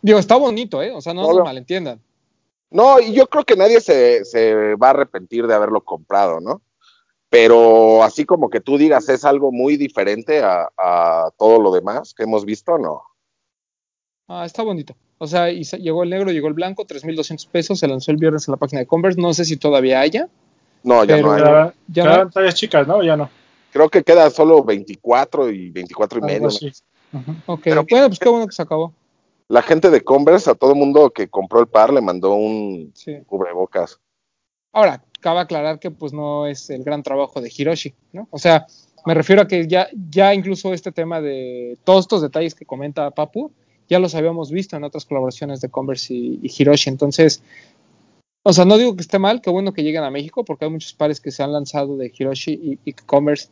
Digo, 0.00 0.18
está 0.18 0.36
bonito, 0.36 0.82
¿eh? 0.82 0.90
O 0.92 1.00
sea, 1.00 1.14
no 1.14 1.22
Todo. 1.22 1.38
nos 1.38 1.44
malentiendan. 1.44 2.00
No, 2.70 2.98
y 3.00 3.12
yo 3.12 3.26
creo 3.28 3.44
que 3.44 3.54
nadie 3.56 3.80
se, 3.80 4.24
se 4.24 4.74
va 4.76 4.88
a 4.88 4.90
arrepentir 4.90 5.46
de 5.46 5.54
haberlo 5.54 5.82
comprado, 5.82 6.40
¿no? 6.40 6.62
Pero 7.32 8.02
así 8.02 8.26
como 8.26 8.50
que 8.50 8.60
tú 8.60 8.76
digas 8.76 9.08
es 9.08 9.24
algo 9.24 9.52
muy 9.52 9.78
diferente 9.78 10.42
a, 10.42 10.68
a 10.76 11.30
todo 11.38 11.58
lo 11.58 11.72
demás 11.72 12.12
que 12.12 12.24
hemos 12.24 12.44
visto, 12.44 12.76
no. 12.76 13.04
Ah, 14.28 14.44
está 14.44 14.62
bonito. 14.62 14.94
O 15.16 15.26
sea, 15.26 15.50
y 15.50 15.64
llegó 15.64 16.02
el 16.02 16.10
negro, 16.10 16.30
llegó 16.30 16.48
el 16.48 16.52
blanco, 16.52 16.84
3.200 16.84 17.48
pesos, 17.48 17.78
se 17.78 17.88
lanzó 17.88 18.10
el 18.10 18.18
viernes 18.18 18.46
en 18.46 18.52
la 18.52 18.58
página 18.58 18.80
de 18.80 18.86
Converse, 18.86 19.18
no 19.18 19.32
sé 19.32 19.46
si 19.46 19.56
todavía 19.56 20.00
haya. 20.00 20.28
No, 20.82 21.04
ya 21.04 21.22
no 21.22 21.32
hay. 21.32 21.42
Ya, 21.42 21.72
ya 21.88 22.24
no. 22.24 22.52
chicas, 22.52 22.86
¿no? 22.86 23.02
Ya 23.02 23.16
no. 23.16 23.30
Creo 23.72 23.88
que 23.88 24.02
queda 24.02 24.28
solo 24.28 24.62
24 24.62 25.48
y 25.48 25.70
24 25.70 26.18
y 26.18 26.22
medio. 26.22 26.48
Ok, 27.46 27.60
Pero, 27.64 27.86
bueno, 27.88 28.08
pues 28.08 28.18
qué 28.18 28.28
bueno 28.28 28.46
que 28.46 28.52
se 28.52 28.60
acabó. 28.60 28.92
La 29.48 29.62
gente 29.62 29.88
de 29.88 30.02
Converse, 30.02 30.50
a 30.50 30.54
todo 30.54 30.74
mundo 30.74 31.08
que 31.08 31.28
compró 31.28 31.60
el 31.60 31.66
par, 31.66 31.94
le 31.94 32.02
mandó 32.02 32.34
un 32.34 32.92
cubrebocas. 33.24 33.98
Ahora, 34.74 35.02
cabe 35.22 35.40
aclarar 35.40 35.78
que 35.78 35.90
pues 35.90 36.12
no 36.12 36.46
es 36.46 36.68
el 36.68 36.84
gran 36.84 37.02
trabajo 37.02 37.40
de 37.40 37.50
Hiroshi, 37.56 37.94
¿no? 38.12 38.28
O 38.30 38.38
sea, 38.38 38.66
me 39.06 39.14
refiero 39.14 39.42
a 39.42 39.48
que 39.48 39.66
ya, 39.66 39.88
ya 40.10 40.34
incluso 40.34 40.74
este 40.74 40.92
tema 40.92 41.20
de 41.22 41.78
todos 41.84 42.04
estos 42.04 42.20
detalles 42.20 42.54
que 42.54 42.66
comenta 42.66 43.10
Papu, 43.10 43.50
ya 43.88 43.98
los 43.98 44.14
habíamos 44.14 44.50
visto 44.50 44.76
en 44.76 44.84
otras 44.84 45.04
colaboraciones 45.04 45.60
de 45.60 45.68
Converse 45.68 46.14
y, 46.14 46.40
Hiroshi. 46.42 46.90
Entonces, 46.90 47.42
o 48.42 48.52
sea, 48.52 48.64
no 48.64 48.78
digo 48.78 48.94
que 48.94 49.02
esté 49.02 49.18
mal, 49.18 49.40
qué 49.40 49.50
bueno 49.50 49.72
que 49.72 49.82
lleguen 49.82 50.04
a 50.04 50.10
México, 50.10 50.44
porque 50.44 50.64
hay 50.64 50.70
muchos 50.70 50.92
pares 50.92 51.20
que 51.20 51.30
se 51.30 51.42
han 51.42 51.52
lanzado 51.52 51.96
de 51.96 52.12
Hiroshi 52.16 52.78
y, 52.84 52.92
Converse 52.92 53.48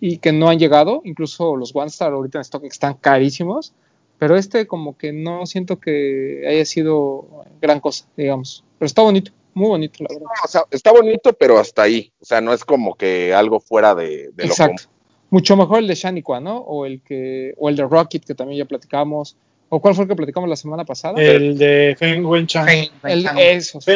y 0.00 0.18
que 0.18 0.32
no 0.32 0.48
han 0.48 0.58
llegado, 0.58 1.02
incluso 1.04 1.56
los 1.56 1.74
One 1.74 1.88
Star 1.88 2.12
ahorita 2.12 2.38
en 2.38 2.42
stock 2.42 2.64
están 2.64 2.94
carísimos, 2.94 3.72
pero 4.18 4.36
este 4.36 4.66
como 4.66 4.96
que 4.96 5.12
no 5.12 5.46
siento 5.46 5.78
que 5.80 6.44
haya 6.48 6.64
sido 6.64 7.26
gran 7.60 7.80
cosa, 7.80 8.06
digamos. 8.16 8.64
Pero 8.78 8.86
está 8.86 9.02
bonito, 9.02 9.32
muy 9.58 9.68
bonito, 9.68 10.04
la 10.04 10.14
verdad. 10.14 10.28
o 10.44 10.48
sea, 10.48 10.62
está 10.70 10.92
bonito, 10.92 11.32
pero 11.32 11.58
hasta 11.58 11.82
ahí. 11.82 12.12
O 12.20 12.24
sea, 12.24 12.40
no 12.40 12.52
es 12.52 12.64
como 12.64 12.94
que 12.94 13.34
algo 13.34 13.60
fuera 13.60 13.94
de, 13.94 14.30
de 14.32 14.44
Exacto. 14.44 14.84
Mucho 15.30 15.56
mejor 15.56 15.80
el 15.80 15.88
de 15.88 15.94
Shaniqua, 15.94 16.40
¿no? 16.40 16.58
O 16.58 16.86
el 16.86 17.02
que, 17.02 17.52
o 17.58 17.68
el 17.68 17.76
de 17.76 17.82
Rocket, 17.86 18.24
que 18.24 18.34
también 18.34 18.58
ya 18.58 18.64
platicamos, 18.64 19.36
¿O 19.70 19.80
cuál 19.80 19.94
fue 19.94 20.04
el 20.04 20.08
que 20.08 20.16
platicamos 20.16 20.48
la 20.48 20.56
semana 20.56 20.84
pasada? 20.84 21.20
El 21.20 21.58
de 21.58 21.94
Feng 21.98 22.24
Wenchang. 22.24 22.68
El, 23.04 23.28
esos, 23.36 23.86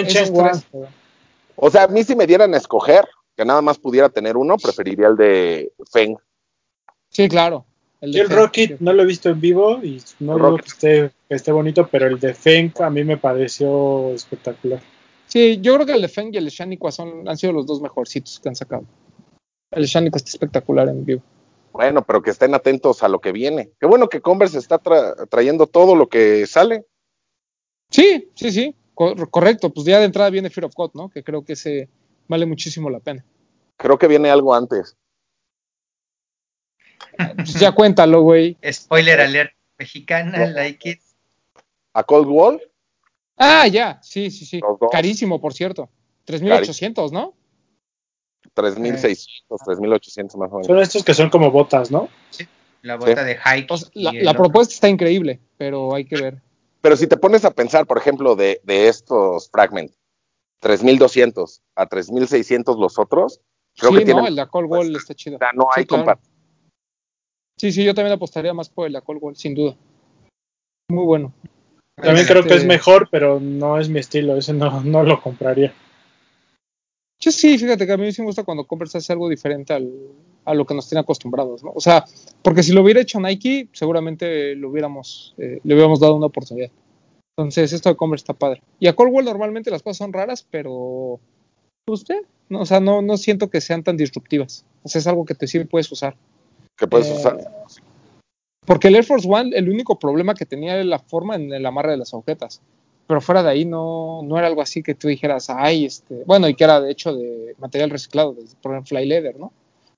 O 1.56 1.70
sea, 1.70 1.84
a 1.84 1.88
mí 1.88 2.04
si 2.04 2.14
me 2.14 2.26
dieran 2.26 2.52
a 2.52 2.58
escoger, 2.58 3.06
que 3.36 3.44
nada 3.44 3.62
más 3.62 3.78
pudiera 3.78 4.10
tener 4.10 4.36
uno, 4.36 4.56
preferiría 4.58 5.08
el 5.08 5.16
de 5.16 5.72
Feng. 5.90 6.16
Sí, 7.08 7.28
claro. 7.28 7.64
El, 8.00 8.16
el 8.16 8.28
Rocket 8.28 8.80
no 8.80 8.92
lo 8.92 9.04
he 9.04 9.06
visto 9.06 9.30
en 9.30 9.40
vivo 9.40 9.78
y 9.82 10.02
no 10.18 10.34
digo 10.34 10.56
que 10.56 10.66
esté, 10.66 11.10
que 11.28 11.34
esté 11.36 11.52
bonito, 11.52 11.88
pero 11.90 12.06
el 12.06 12.18
de 12.18 12.34
Feng 12.34 12.72
a 12.80 12.90
mí 12.90 13.04
me 13.04 13.16
pareció 13.16 14.12
espectacular. 14.12 14.80
Sí, 15.32 15.60
yo 15.62 15.76
creo 15.76 15.86
que 15.86 15.94
el 15.94 16.02
de 16.02 16.08
Feng 16.08 16.28
y 16.34 16.36
el 16.36 16.50
Shaniqua 16.50 16.92
son, 16.92 17.26
han 17.26 17.38
sido 17.38 17.54
los 17.54 17.64
dos 17.64 17.80
mejorcitos 17.80 18.38
que 18.38 18.50
han 18.50 18.54
sacado. 18.54 18.84
El 19.70 19.86
Shaniqua 19.86 20.18
está 20.18 20.28
espectacular 20.28 20.86
en 20.90 21.06
vivo. 21.06 21.22
Bueno, 21.72 22.04
pero 22.04 22.20
que 22.20 22.28
estén 22.28 22.54
atentos 22.54 23.02
a 23.02 23.08
lo 23.08 23.18
que 23.18 23.32
viene. 23.32 23.70
Qué 23.80 23.86
bueno 23.86 24.10
que 24.10 24.20
Converse 24.20 24.58
está 24.58 24.78
trayendo 25.30 25.66
todo 25.66 25.96
lo 25.96 26.10
que 26.10 26.46
sale. 26.46 26.84
Sí, 27.88 28.30
sí, 28.34 28.52
sí, 28.52 28.76
correcto. 28.94 29.72
Pues 29.72 29.86
ya 29.86 30.00
de 30.00 30.04
entrada 30.04 30.28
viene 30.28 30.50
Fear 30.50 30.66
of 30.66 30.74
God, 30.74 30.90
¿no? 30.92 31.08
Que 31.08 31.24
creo 31.24 31.42
que 31.42 31.54
ese 31.54 31.88
vale 32.28 32.44
muchísimo 32.44 32.90
la 32.90 33.00
pena. 33.00 33.24
Creo 33.78 33.96
que 33.96 34.08
viene 34.08 34.28
algo 34.28 34.54
antes. 34.54 34.98
Pues 37.36 37.54
ya 37.54 37.72
cuéntalo, 37.72 38.20
güey. 38.20 38.58
Spoiler 38.70 39.18
alert. 39.18 39.52
Mexicana, 39.78 40.46
like 40.48 40.90
it. 40.90 41.00
¿A 41.94 42.04
Cold 42.04 42.28
Wall? 42.28 42.60
Ah, 43.44 43.66
ya, 43.66 44.00
sí, 44.02 44.30
sí, 44.30 44.46
sí. 44.46 44.60
Carísimo, 44.90 45.40
por 45.40 45.52
cierto. 45.52 45.90
3.800, 46.26 47.10
¿no? 47.10 47.34
3.600, 48.54 49.26
3.800 49.48 50.36
más 50.36 50.52
o 50.52 50.54
menos. 50.54 50.66
Son 50.66 50.78
estos 50.78 51.04
que 51.04 51.14
son 51.14 51.28
como 51.28 51.50
botas, 51.50 51.90
¿no? 51.90 52.08
Sí, 52.30 52.46
la 52.82 52.96
bota 52.96 53.24
de 53.24 53.36
hike. 53.36 53.68
la, 53.94 54.34
propuesta 54.34 54.74
está 54.74 54.88
increíble, 54.88 55.40
pero 55.56 55.94
hay 55.94 56.04
que 56.04 56.20
ver. 56.20 56.40
Pero 56.80 56.96
si 56.96 57.06
te 57.06 57.16
pones 57.16 57.44
a 57.44 57.50
pensar, 57.50 57.86
por 57.86 57.98
ejemplo, 57.98 58.36
de, 58.36 58.60
de 58.62 58.88
estos 58.88 59.50
fragments, 59.50 59.98
3.200 60.62 61.62
a 61.74 61.88
3.600 61.88 62.78
los 62.78 62.98
otros, 62.98 63.40
creo 63.76 63.92
sí, 63.92 64.04
que 64.04 64.14
no, 64.14 64.26
el 64.26 64.36
de 64.36 64.46
Cold 64.46 64.70
Wall 64.70 64.94
está 64.94 65.14
chido. 65.14 65.38
no 65.54 65.68
hay 65.74 65.84
sí, 65.84 65.96
Sí, 67.58 67.72
sí, 67.72 67.84
yo 67.84 67.94
también 67.94 68.14
apostaría 68.14 68.54
más 68.54 68.68
por 68.68 68.86
el 68.86 68.92
de 68.92 69.02
Cold 69.02 69.20
Wall, 69.22 69.36
sin 69.36 69.54
duda. 69.54 69.76
Muy 70.88 71.04
bueno. 71.04 71.32
También 71.96 72.26
creo 72.26 72.42
que 72.42 72.50
es 72.50 72.56
este 72.56 72.68
mejor, 72.68 73.08
pero 73.10 73.38
no 73.40 73.78
es 73.78 73.88
mi 73.88 74.00
estilo, 74.00 74.36
ese 74.36 74.52
no, 74.52 74.82
no 74.82 75.02
lo 75.02 75.20
compraría. 75.20 75.72
Yo 77.20 77.30
sí, 77.30 77.56
fíjate 77.56 77.86
que 77.86 77.92
a 77.92 77.96
mí 77.96 78.10
sí 78.12 78.20
me 78.20 78.26
gusta 78.26 78.42
cuando 78.42 78.64
Converse 78.64 78.98
hace 78.98 79.12
algo 79.12 79.28
diferente 79.28 79.72
a 80.44 80.54
lo 80.54 80.66
que 80.66 80.74
nos 80.74 80.88
tiene 80.88 81.02
acostumbrados, 81.02 81.62
¿no? 81.62 81.70
O 81.72 81.80
sea, 81.80 82.04
porque 82.42 82.64
si 82.64 82.72
lo 82.72 82.82
hubiera 82.82 83.00
hecho 83.00 83.20
Nike, 83.20 83.68
seguramente 83.72 84.56
lo 84.56 84.70
hubiéramos, 84.70 85.34
eh, 85.38 85.60
le 85.62 85.74
hubiéramos 85.74 86.00
dado 86.00 86.16
una 86.16 86.26
oportunidad. 86.26 86.70
Entonces, 87.36 87.72
esto 87.72 87.88
de 87.88 87.96
Converse 87.96 88.22
está 88.22 88.34
padre. 88.34 88.60
Y 88.80 88.88
a 88.88 88.94
Coldwell 88.94 89.24
normalmente 89.24 89.70
las 89.70 89.82
cosas 89.82 89.98
son 89.98 90.12
raras, 90.12 90.46
pero 90.50 91.20
usted, 91.86 92.16
pues, 92.16 92.26
no, 92.48 92.60
o 92.60 92.66
sea, 92.66 92.80
no, 92.80 93.02
no 93.02 93.16
siento 93.16 93.50
que 93.50 93.60
sean 93.60 93.84
tan 93.84 93.96
disruptivas. 93.96 94.64
O 94.82 94.88
sea, 94.88 94.98
es 94.98 95.06
algo 95.06 95.24
que 95.24 95.34
te 95.34 95.46
sí 95.46 95.60
puedes 95.60 95.90
usar. 95.92 96.16
Que 96.76 96.88
puedes 96.88 97.06
eh, 97.06 97.14
usar. 97.14 97.38
Porque 98.64 98.88
el 98.88 98.94
Air 98.94 99.04
Force 99.04 99.28
One, 99.28 99.56
el 99.56 99.68
único 99.68 99.98
problema 99.98 100.34
que 100.34 100.46
tenía 100.46 100.74
era 100.74 100.84
la 100.84 100.98
forma 100.98 101.34
en 101.36 101.52
el 101.52 101.66
amarre 101.66 101.92
de 101.92 101.98
las 101.98 102.14
agujetas 102.14 102.62
pero 103.12 103.20
fuera 103.20 103.42
de 103.42 103.50
ahí 103.50 103.64
no, 103.64 104.22
no 104.24 104.38
era 104.38 104.46
algo 104.46 104.62
así 104.62 104.82
que 104.82 104.94
tú 104.94 105.08
dijeras, 105.08 105.50
ay, 105.50 105.84
este, 105.84 106.22
bueno, 106.24 106.48
y 106.48 106.54
que 106.54 106.64
era 106.64 106.80
de 106.80 106.90
hecho 106.90 107.14
de 107.14 107.54
material 107.58 107.90
reciclado, 107.90 108.32
de, 108.32 108.44
por 108.62 108.72
ejemplo, 108.72 108.88
Fly 108.88 109.06
Leather, 109.06 109.38
¿no? 109.38 109.52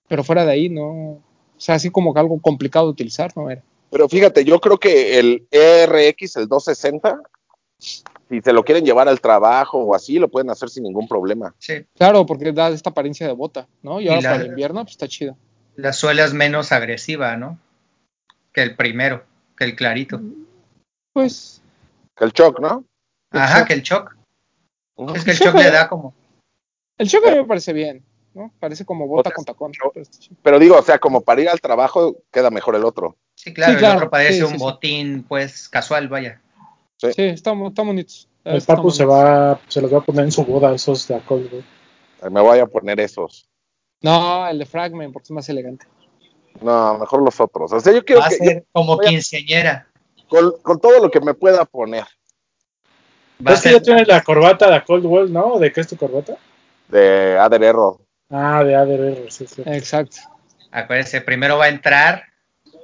Pero 0.09 0.25
fuera 0.25 0.45
de 0.45 0.53
ahí 0.53 0.69
no, 0.69 0.85
o 0.87 1.23
sea, 1.57 1.77
así 1.77 1.91
como 1.91 2.13
que 2.13 2.21
algo 2.21 2.41
complicado 2.41 2.87
de 2.87 2.93
utilizar, 2.93 3.31
¿no 3.37 3.51
era? 3.51 3.63
Pero 3.91 4.09
fíjate, 4.09 4.45
yo 4.45 4.61
creo 4.61 4.79
que 4.79 5.21
el 5.21 5.47
ERX, 5.53 6.37
el 6.37 6.49
260, 6.49 7.21
si 7.79 8.41
se 8.43 8.53
lo 8.53 8.65
quieren 8.65 8.85
llevar 8.85 9.09
al 9.09 9.21
trabajo 9.21 9.79
o 9.79 9.95
así, 9.95 10.19
lo 10.19 10.29
pueden 10.29 10.51
hacer 10.51 10.69
sin 10.69 10.83
ningún 10.83 11.07
problema. 11.07 11.55
Sí. 11.59 11.85
Claro, 11.97 12.27
porque 12.27 12.53
da 12.53 12.71
esta 12.71 12.91
apariencia 12.91 13.29
de 13.29 13.33
bota, 13.33 13.69
¿no? 13.83 14.01
Y 14.01 14.09
ahora 14.09 14.23
para 14.23 14.43
el 14.43 14.49
invierno, 14.49 14.83
pues 14.83 14.95
está 14.95 15.07
chido. 15.07 15.37
La 15.77 15.93
suela 15.93 16.25
es 16.25 16.33
menos 16.33 16.73
agresiva, 16.73 17.37
¿no? 17.37 17.61
Que 18.55 18.63
el 18.63 18.77
primero, 18.77 19.25
que 19.57 19.65
el 19.65 19.77
clarito. 19.77 20.21
Pues. 21.13 21.61
Que 22.17 22.25
el 22.25 22.33
shock, 22.33 22.61
¿no? 22.61 22.85
Ajá, 23.31 23.67
que 23.67 23.75
el 23.75 23.83
shock. 23.83 24.17
es 25.15 25.25
que 25.25 25.33
el, 25.33 25.37
shock, 25.37 25.55
le 25.57 25.71
da 25.71 25.89
como. 25.89 26.15
El 26.97 27.09
shock 27.09 27.27
a 27.27 27.31
mí 27.33 27.37
me 27.39 27.45
parece 27.45 27.73
bien, 27.73 28.05
¿no? 28.33 28.53
Parece 28.61 28.87
como 28.87 29.09
bota 29.09 29.33
con 29.33 29.45
tacón. 29.45 29.73
Pero, 30.43 30.59
digo, 30.59 30.79
o 30.79 30.83
sea, 30.83 30.99
como 30.99 31.23
para 31.23 31.43
ir 31.43 31.49
al 31.49 31.61
trabajo 31.61 32.17
queda 32.31 32.51
mejor 32.51 32.77
el 32.77 32.85
otro. 32.85 33.17
Sí, 33.35 33.53
claro, 33.53 33.77
el 33.77 33.85
otro 33.85 34.09
parece 34.09 34.45
un 34.45 34.57
botín, 34.57 35.25
pues, 35.25 35.69
casual, 35.69 36.09
vaya. 36.09 36.41
Sí, 36.99 37.11
está, 37.17 37.53
está 37.53 37.83
bonito. 37.83 38.15
El 38.45 38.63
papu 38.63 38.91
se 38.91 39.05
va, 39.05 39.61
se 39.69 39.81
los 39.81 39.93
va 39.93 39.99
a 39.99 40.05
poner 40.05 40.27
en 40.27 40.33
su 40.33 40.45
boda, 40.45 40.73
esos 40.75 41.09
de 41.09 41.17
alcohol, 41.17 41.65
Me 42.31 42.41
voy 42.41 42.61
a 42.61 42.67
poner 42.67 43.01
esos. 43.01 43.49
No, 44.03 44.47
el 44.47 44.59
de 44.59 44.67
Fragment, 44.67 45.13
porque 45.13 45.25
es 45.25 45.31
más 45.31 45.49
elegante. 45.49 45.87
No, 46.61 46.99
mejor 46.99 47.23
los 47.23 47.41
otros. 47.41 47.73
O 47.73 47.81
sea, 47.81 47.93
yo 47.93 48.05
quiero 48.05 48.21
va 48.21 48.29
a 48.29 48.31
ser 48.31 48.65
como 48.73 48.99
quinceañera. 48.99 49.87
Con, 50.29 50.53
con 50.63 50.81
todo 50.81 51.01
lo 51.01 51.11
que 51.11 51.21
me 51.21 51.35
pueda 51.35 51.65
poner. 51.65 52.05
Es 53.47 53.61
que 53.61 53.73
ya 53.73 53.81
tienes 53.81 54.09
la 54.09 54.23
corbata 54.23 54.71
de 54.71 54.83
Cold 54.85 55.05
Wall, 55.05 55.33
¿no? 55.33 55.59
¿De 55.59 55.73
qué 55.73 55.81
es 55.81 55.89
tu 55.89 55.97
corbata? 55.97 56.37
De 56.89 57.37
Ader 57.39 57.63
Error. 57.63 57.99
Ah, 58.31 58.63
de 58.65 58.75
Ader 58.75 59.01
Error, 59.01 59.31
sí, 59.31 59.47
sí. 59.47 59.63
Exacto. 59.67 60.17
Acuérdense, 60.71 61.21
primero 61.21 61.59
va 61.59 61.67
a 61.67 61.69
entrar 61.69 62.25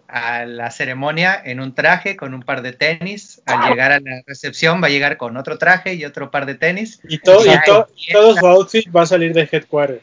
a 0.06 0.44
la 0.44 0.70
ceremonia 0.70 1.40
en 1.44 1.60
un 1.60 1.74
traje 1.74 2.16
con 2.16 2.34
un 2.34 2.42
par 2.42 2.62
de 2.62 2.72
tenis. 2.72 3.40
Al 3.46 3.68
llegar 3.68 3.92
a 3.92 4.00
la 4.00 4.22
recepción 4.26 4.82
va 4.82 4.88
a 4.88 4.90
llegar 4.90 5.16
con 5.16 5.36
otro 5.36 5.56
traje 5.56 5.94
y 5.94 6.04
otro 6.04 6.30
par 6.30 6.46
de 6.46 6.56
tenis. 6.56 7.00
Y, 7.04 7.18
todo, 7.18 7.44
y 7.46 8.12
todo 8.12 8.36
su 8.36 8.46
outfit 8.46 8.94
va 8.94 9.02
a 9.02 9.06
salir 9.06 9.32
de 9.32 9.48
Headquarter. 9.50 10.02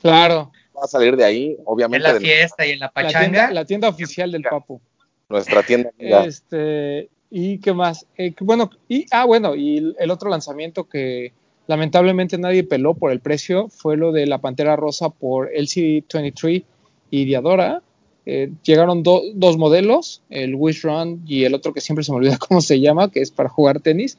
Claro. 0.00 0.52
Va 0.80 0.84
a 0.84 0.88
salir 0.88 1.16
de 1.16 1.24
ahí, 1.24 1.56
obviamente. 1.66 2.06
En 2.06 2.14
la 2.14 2.20
fiesta 2.20 2.66
y 2.66 2.70
en 2.70 2.78
la 2.78 2.90
pachanga. 2.90 3.50
La 3.50 3.64
tienda, 3.64 3.88
oficial 3.88 4.32
del 4.32 4.42
Papu. 4.42 4.80
Nuestra 5.28 5.62
tienda. 5.62 5.90
Este, 5.98 7.10
¿Y 7.30 7.58
qué 7.58 7.72
más? 7.74 8.06
Eh, 8.16 8.34
bueno, 8.40 8.70
y, 8.88 9.06
ah, 9.10 9.24
bueno, 9.26 9.54
y 9.54 9.94
el 9.98 10.10
otro 10.10 10.30
lanzamiento 10.30 10.88
que 10.88 11.32
lamentablemente 11.66 12.36
nadie 12.38 12.64
peló 12.64 12.94
por 12.94 13.12
el 13.12 13.20
precio 13.20 13.68
fue 13.68 13.96
lo 13.96 14.10
de 14.10 14.26
la 14.26 14.38
Pantera 14.38 14.74
Rosa 14.74 15.10
por 15.10 15.52
LC23 15.52 16.64
y 17.10 17.24
Diadora. 17.26 17.82
Eh, 18.26 18.50
llegaron 18.64 19.02
dos 19.02 19.56
modelos, 19.56 20.22
el 20.30 20.54
Wish 20.54 20.82
Run 20.82 21.22
y 21.26 21.44
el 21.44 21.54
otro 21.54 21.72
que 21.72 21.80
siempre 21.80 22.04
se 22.04 22.10
me 22.10 22.18
olvida 22.18 22.38
cómo 22.48 22.60
se 22.60 22.80
llama, 22.80 23.10
que 23.10 23.20
es 23.20 23.30
para 23.30 23.48
jugar 23.48 23.80
tenis. 23.80 24.18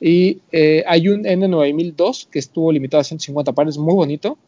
Y 0.00 0.40
eh, 0.50 0.84
hay 0.86 1.08
un 1.08 1.24
N9002 1.24 2.28
que 2.28 2.38
estuvo 2.38 2.72
limitado 2.72 3.00
a 3.00 3.04
150 3.04 3.52
pares, 3.52 3.78
muy 3.78 3.94
bonito, 3.94 4.38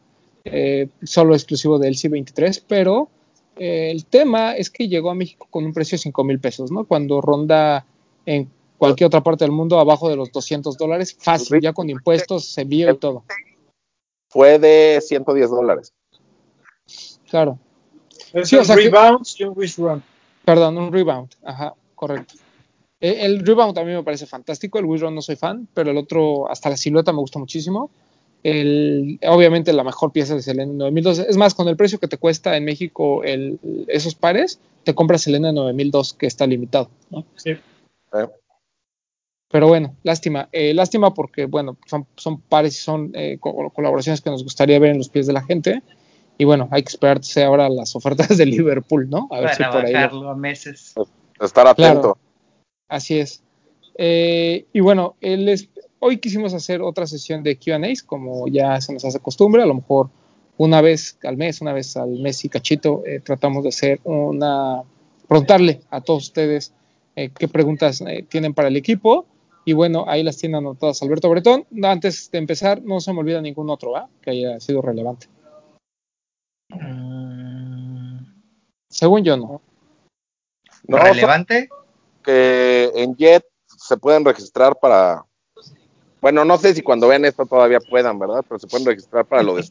solo 1.03 1.33
exclusivo 1.33 1.77
del 1.79 1.93
LC23, 1.93 2.63
pero 2.67 3.09
el 3.55 4.05
tema 4.05 4.55
es 4.55 4.69
que 4.69 4.87
llegó 4.87 5.11
a 5.11 5.15
México 5.15 5.47
con 5.49 5.65
un 5.65 5.73
precio 5.73 5.97
de 5.97 6.03
5 6.03 6.23
mil 6.23 6.39
pesos, 6.39 6.71
¿no? 6.71 6.85
Cuando 6.85 7.21
ronda 7.21 7.85
en 8.25 8.49
cualquier 8.77 9.07
otra 9.07 9.21
parte 9.21 9.43
del 9.43 9.51
mundo 9.51 9.79
abajo 9.79 10.09
de 10.09 10.15
los 10.15 10.31
200 10.31 10.77
dólares, 10.77 11.15
fácil, 11.19 11.61
ya 11.61 11.73
con 11.73 11.89
impuestos, 11.89 12.57
envío 12.57 12.89
y 12.89 12.97
todo. 12.97 13.23
Fue 14.29 14.57
de 14.57 14.99
110 15.01 15.49
dólares. 15.49 15.93
Claro. 17.29 17.59
Es 18.33 18.49
sí, 18.49 18.55
un 18.55 18.65
rebound 18.65 19.25
y 19.37 19.43
un 19.43 19.53
wish 19.55 19.77
run. 19.77 20.01
Perdón, 20.43 20.77
un 20.77 20.91
rebound, 20.91 21.29
ajá, 21.43 21.75
correcto. 21.93 22.33
E, 22.99 23.25
el 23.25 23.45
rebound 23.45 23.77
a 23.77 23.83
mí 23.83 23.91
me 23.91 24.03
parece 24.03 24.25
fantástico, 24.25 24.79
el 24.79 24.85
wish 24.85 25.01
run 25.01 25.13
no 25.13 25.21
soy 25.21 25.35
fan, 25.35 25.67
pero 25.73 25.91
el 25.91 25.97
otro, 25.97 26.49
hasta 26.49 26.69
la 26.69 26.77
silueta 26.77 27.11
me 27.11 27.19
gusta 27.19 27.37
muchísimo. 27.37 27.91
El, 28.43 29.19
obviamente 29.27 29.71
la 29.73 29.83
mejor 29.83 30.11
pieza 30.11 30.35
es 30.35 30.47
el 30.47 30.57
N9002. 30.57 31.25
Es 31.29 31.37
más, 31.37 31.53
con 31.53 31.67
el 31.67 31.77
precio 31.77 31.99
que 31.99 32.07
te 32.07 32.17
cuesta 32.17 32.57
en 32.57 32.65
México 32.65 33.23
el, 33.23 33.59
esos 33.87 34.15
pares, 34.15 34.59
te 34.83 34.95
compras 34.95 35.27
el 35.27 35.35
N9002 35.35 36.17
que 36.17 36.27
está 36.27 36.47
limitado. 36.47 36.89
¿no? 37.09 37.25
Sí. 37.35 37.55
Pero 39.51 39.67
bueno, 39.67 39.95
lástima. 40.03 40.49
Eh, 40.51 40.73
lástima 40.73 41.13
porque, 41.13 41.45
bueno, 41.45 41.77
son, 41.85 42.07
son 42.15 42.39
pares 42.41 42.77
y 42.79 42.81
son 42.81 43.11
eh, 43.13 43.37
colaboraciones 43.39 44.21
que 44.21 44.29
nos 44.29 44.43
gustaría 44.43 44.79
ver 44.79 44.91
en 44.91 44.97
los 44.97 45.09
pies 45.09 45.27
de 45.27 45.33
la 45.33 45.43
gente. 45.43 45.83
Y 46.37 46.45
bueno, 46.45 46.69
hay 46.71 46.81
que 46.83 46.89
esperarse 46.89 47.43
ahora 47.43 47.69
las 47.69 47.95
ofertas 47.95 48.37
de 48.37 48.45
Liverpool, 48.45 49.09
¿no? 49.09 49.27
A 49.29 49.41
ver 49.41 49.51
Para 49.51 49.55
si 49.55 49.63
por 49.63 49.85
ahí. 49.85 49.93
a 49.93 50.33
meses. 50.35 50.95
Estar 51.39 51.67
atento. 51.67 52.17
así 52.87 53.19
es. 53.19 53.43
Eh, 53.97 54.65
y 54.73 54.79
bueno, 54.79 55.15
hoy 56.01 56.17
quisimos 56.17 56.53
hacer 56.53 56.81
otra 56.81 57.07
sesión 57.07 57.43
de 57.43 57.57
QAs, 57.57 58.03
como 58.03 58.47
ya 58.47 58.81
se 58.81 58.93
nos 58.93 59.05
hace 59.05 59.19
costumbre, 59.19 59.63
a 59.63 59.65
lo 59.65 59.75
mejor 59.75 60.09
una 60.57 60.81
vez 60.81 61.17
al 61.23 61.37
mes, 61.37 61.61
una 61.61 61.73
vez 61.73 61.95
al 61.95 62.09
mes 62.19 62.43
y 62.43 62.49
cachito, 62.49 63.03
tratamos 63.23 63.63
de 63.63 63.69
hacer 63.69 64.01
una, 64.03 64.83
preguntarle 65.27 65.81
a 65.89 66.01
todos 66.01 66.23
ustedes 66.23 66.73
qué 67.15 67.47
preguntas 67.47 68.03
tienen 68.29 68.53
para 68.53 68.67
el 68.67 68.75
equipo 68.75 69.25
y 69.63 69.73
bueno, 69.73 70.05
ahí 70.07 70.23
las 70.23 70.37
tiene 70.37 70.57
anotadas 70.57 71.01
Alberto 71.01 71.29
Bretón. 71.29 71.65
Antes 71.83 72.31
de 72.31 72.39
empezar, 72.39 72.81
no 72.81 72.99
se 72.99 73.13
me 73.13 73.19
olvida 73.19 73.41
ningún 73.41 73.69
otro 73.69 73.93
que 74.21 74.31
haya 74.31 74.59
sido 74.59 74.81
relevante. 74.81 75.27
Mm. 76.69 78.25
Según 78.89 79.23
yo, 79.23 79.37
no. 79.37 79.61
¿Relevante? 80.83 81.69
Que 82.23 82.91
en 82.95 83.15
Jet 83.15 83.45
se 83.65 83.97
pueden 83.97 84.25
registrar 84.25 84.77
para. 84.79 85.25
Bueno, 86.21 86.45
no 86.45 86.57
sé 86.57 86.73
si 86.73 86.81
cuando 86.81 87.07
vean 87.07 87.25
esto 87.25 87.45
todavía 87.45 87.79
puedan, 87.79 88.19
¿verdad? 88.19 88.45
Pero 88.47 88.59
se 88.59 88.67
pueden 88.67 88.85
registrar 88.85 89.25
para 89.25 89.43
lo 89.43 89.55
de 89.55 89.65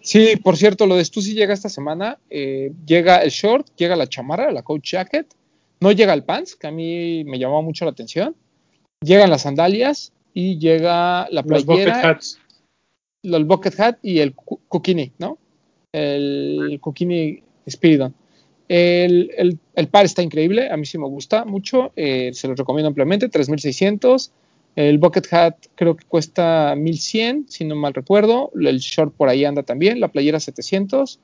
Sí, 0.00 0.36
por 0.36 0.56
cierto, 0.56 0.86
lo 0.86 0.96
de 0.96 1.04
Stussy 1.04 1.32
llega 1.32 1.54
esta 1.54 1.70
semana. 1.70 2.18
Eh, 2.28 2.72
llega 2.86 3.22
el 3.22 3.30
short, 3.30 3.68
llega 3.76 3.96
la 3.96 4.06
chamarra, 4.06 4.52
la 4.52 4.62
coach 4.62 4.92
jacket. 4.92 5.26
No 5.80 5.92
llega 5.92 6.12
el 6.12 6.24
pants, 6.24 6.56
que 6.56 6.66
a 6.66 6.70
mí 6.70 7.24
me 7.24 7.38
llamó 7.38 7.62
mucho 7.62 7.84
la 7.84 7.92
atención 7.92 8.36
llegan 9.04 9.30
las 9.30 9.42
sandalias 9.42 10.12
y 10.32 10.58
llega 10.58 11.28
la 11.30 11.42
playera. 11.42 11.56
Los 11.56 11.66
bucket 11.66 12.04
hats. 12.04 12.38
El 13.22 13.44
bucket 13.44 13.80
hat 13.80 13.98
y 14.02 14.18
el 14.18 14.34
kukini, 14.34 15.12
¿no? 15.18 15.38
El 15.92 16.78
kukini 16.80 17.42
Spiridon. 17.68 18.14
El, 18.66 19.58
el, 19.74 19.88
par 19.88 20.06
está 20.06 20.22
increíble, 20.22 20.70
a 20.70 20.76
mí 20.76 20.86
sí 20.86 20.96
me 20.96 21.06
gusta 21.06 21.44
mucho, 21.44 21.92
eh, 21.96 22.30
se 22.32 22.48
lo 22.48 22.54
recomiendo 22.54 22.88
ampliamente, 22.88 23.28
3600. 23.28 24.32
El 24.76 24.98
bucket 24.98 25.32
hat 25.32 25.54
creo 25.74 25.96
que 25.96 26.04
cuesta 26.04 26.74
1100, 26.76 27.46
si 27.48 27.64
no 27.64 27.76
mal 27.76 27.94
recuerdo. 27.94 28.50
El 28.60 28.78
short 28.78 29.14
por 29.14 29.28
ahí 29.28 29.44
anda 29.44 29.62
también, 29.62 30.00
la 30.00 30.08
playera 30.08 30.40
700. 30.40 31.20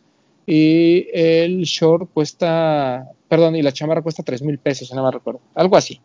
Y 0.47 1.09
el 1.13 1.63
short 1.63 2.11
cuesta, 2.13 3.09
perdón, 3.29 3.57
y 3.57 3.63
la 3.63 3.73
chamarra 3.73 4.03
cuesta 4.03 4.23
3000 4.23 4.59
pesos, 4.59 4.89
si 4.89 4.95
no 4.95 5.03
mal 5.03 5.13
recuerdo. 5.13 5.41
Algo 5.55 5.77
así. 5.77 6.01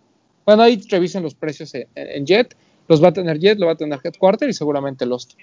Bueno, 0.46 0.64
ahí 0.64 0.82
revisen 0.90 1.24
los 1.24 1.36
precios 1.36 1.74
en, 1.74 2.26
Jet. 2.26 2.56
Los 2.88 3.04
va 3.04 3.10
a 3.10 3.14
tener 3.14 3.40
Jet, 3.40 3.60
lo 3.60 3.68
va 3.68 3.74
a 3.74 3.78
tener 3.78 4.00
Headquarter 4.04 4.50
y 4.50 4.54
seguramente 4.54 5.06
Lost. 5.06 5.34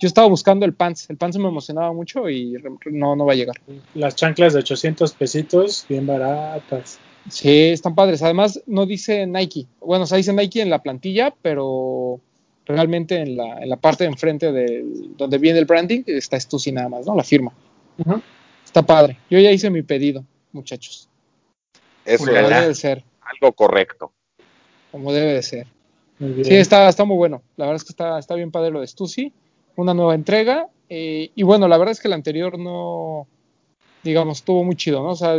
Yo 0.00 0.06
estaba 0.06 0.28
buscando 0.28 0.64
el 0.64 0.74
Pants. 0.74 1.10
El 1.10 1.16
Pants 1.16 1.38
me 1.38 1.48
emocionaba 1.48 1.92
mucho 1.92 2.28
y 2.30 2.54
no, 2.90 3.16
no 3.16 3.26
va 3.26 3.32
a 3.32 3.36
llegar. 3.36 3.56
Las 3.94 4.14
chanclas 4.14 4.52
de 4.52 4.60
800 4.60 5.12
pesitos, 5.12 5.84
bien 5.88 6.06
baratas. 6.06 6.98
Sí, 7.30 7.68
están 7.68 7.94
padres. 7.94 8.22
Además, 8.22 8.62
no 8.66 8.86
dice 8.86 9.26
Nike. 9.26 9.66
Bueno, 9.80 10.04
o 10.04 10.06
sea, 10.06 10.16
dice 10.16 10.32
Nike 10.32 10.62
en 10.62 10.70
la 10.70 10.82
plantilla, 10.82 11.34
pero 11.42 12.20
realmente 12.66 13.16
en 13.16 13.36
la, 13.36 13.58
en 13.62 13.68
la 13.68 13.76
parte 13.76 14.04
de 14.04 14.10
enfrente 14.10 14.52
de 14.52 14.84
donde 15.16 15.38
viene 15.38 15.58
el 15.58 15.64
branding 15.64 16.02
está 16.06 16.38
Stussy 16.38 16.72
nada 16.72 16.88
más, 16.88 17.06
¿no? 17.06 17.14
La 17.14 17.24
firma. 17.24 17.52
Está 18.64 18.82
padre. 18.82 19.18
Yo 19.30 19.38
ya 19.38 19.50
hice 19.50 19.70
mi 19.70 19.82
pedido, 19.82 20.24
muchachos. 20.52 21.08
Eso 22.04 22.26
debe 22.26 22.74
ser. 22.74 23.04
Algo 23.20 23.52
correcto 23.52 24.12
como 24.90 25.12
debe 25.12 25.34
de 25.34 25.42
ser. 25.42 25.66
Sí, 26.18 26.54
está, 26.54 26.88
está 26.88 27.04
muy 27.04 27.16
bueno. 27.16 27.42
La 27.56 27.66
verdad 27.66 27.76
es 27.76 27.84
que 27.84 27.92
está, 27.92 28.18
está 28.18 28.34
bien 28.34 28.50
padre 28.50 28.70
lo 28.70 28.80
de 28.80 28.86
Stussy. 28.86 29.32
Una 29.76 29.94
nueva 29.94 30.14
entrega. 30.14 30.68
Eh, 30.88 31.30
y 31.34 31.42
bueno, 31.44 31.68
la 31.68 31.78
verdad 31.78 31.92
es 31.92 32.00
que 32.00 32.08
el 32.08 32.14
anterior 32.14 32.58
no, 32.58 33.28
digamos, 34.08 34.38
estuvo 34.38 34.64
muy 34.64 34.74
chido, 34.74 35.02
¿no? 35.02 35.10
O 35.10 35.16
sea, 35.16 35.36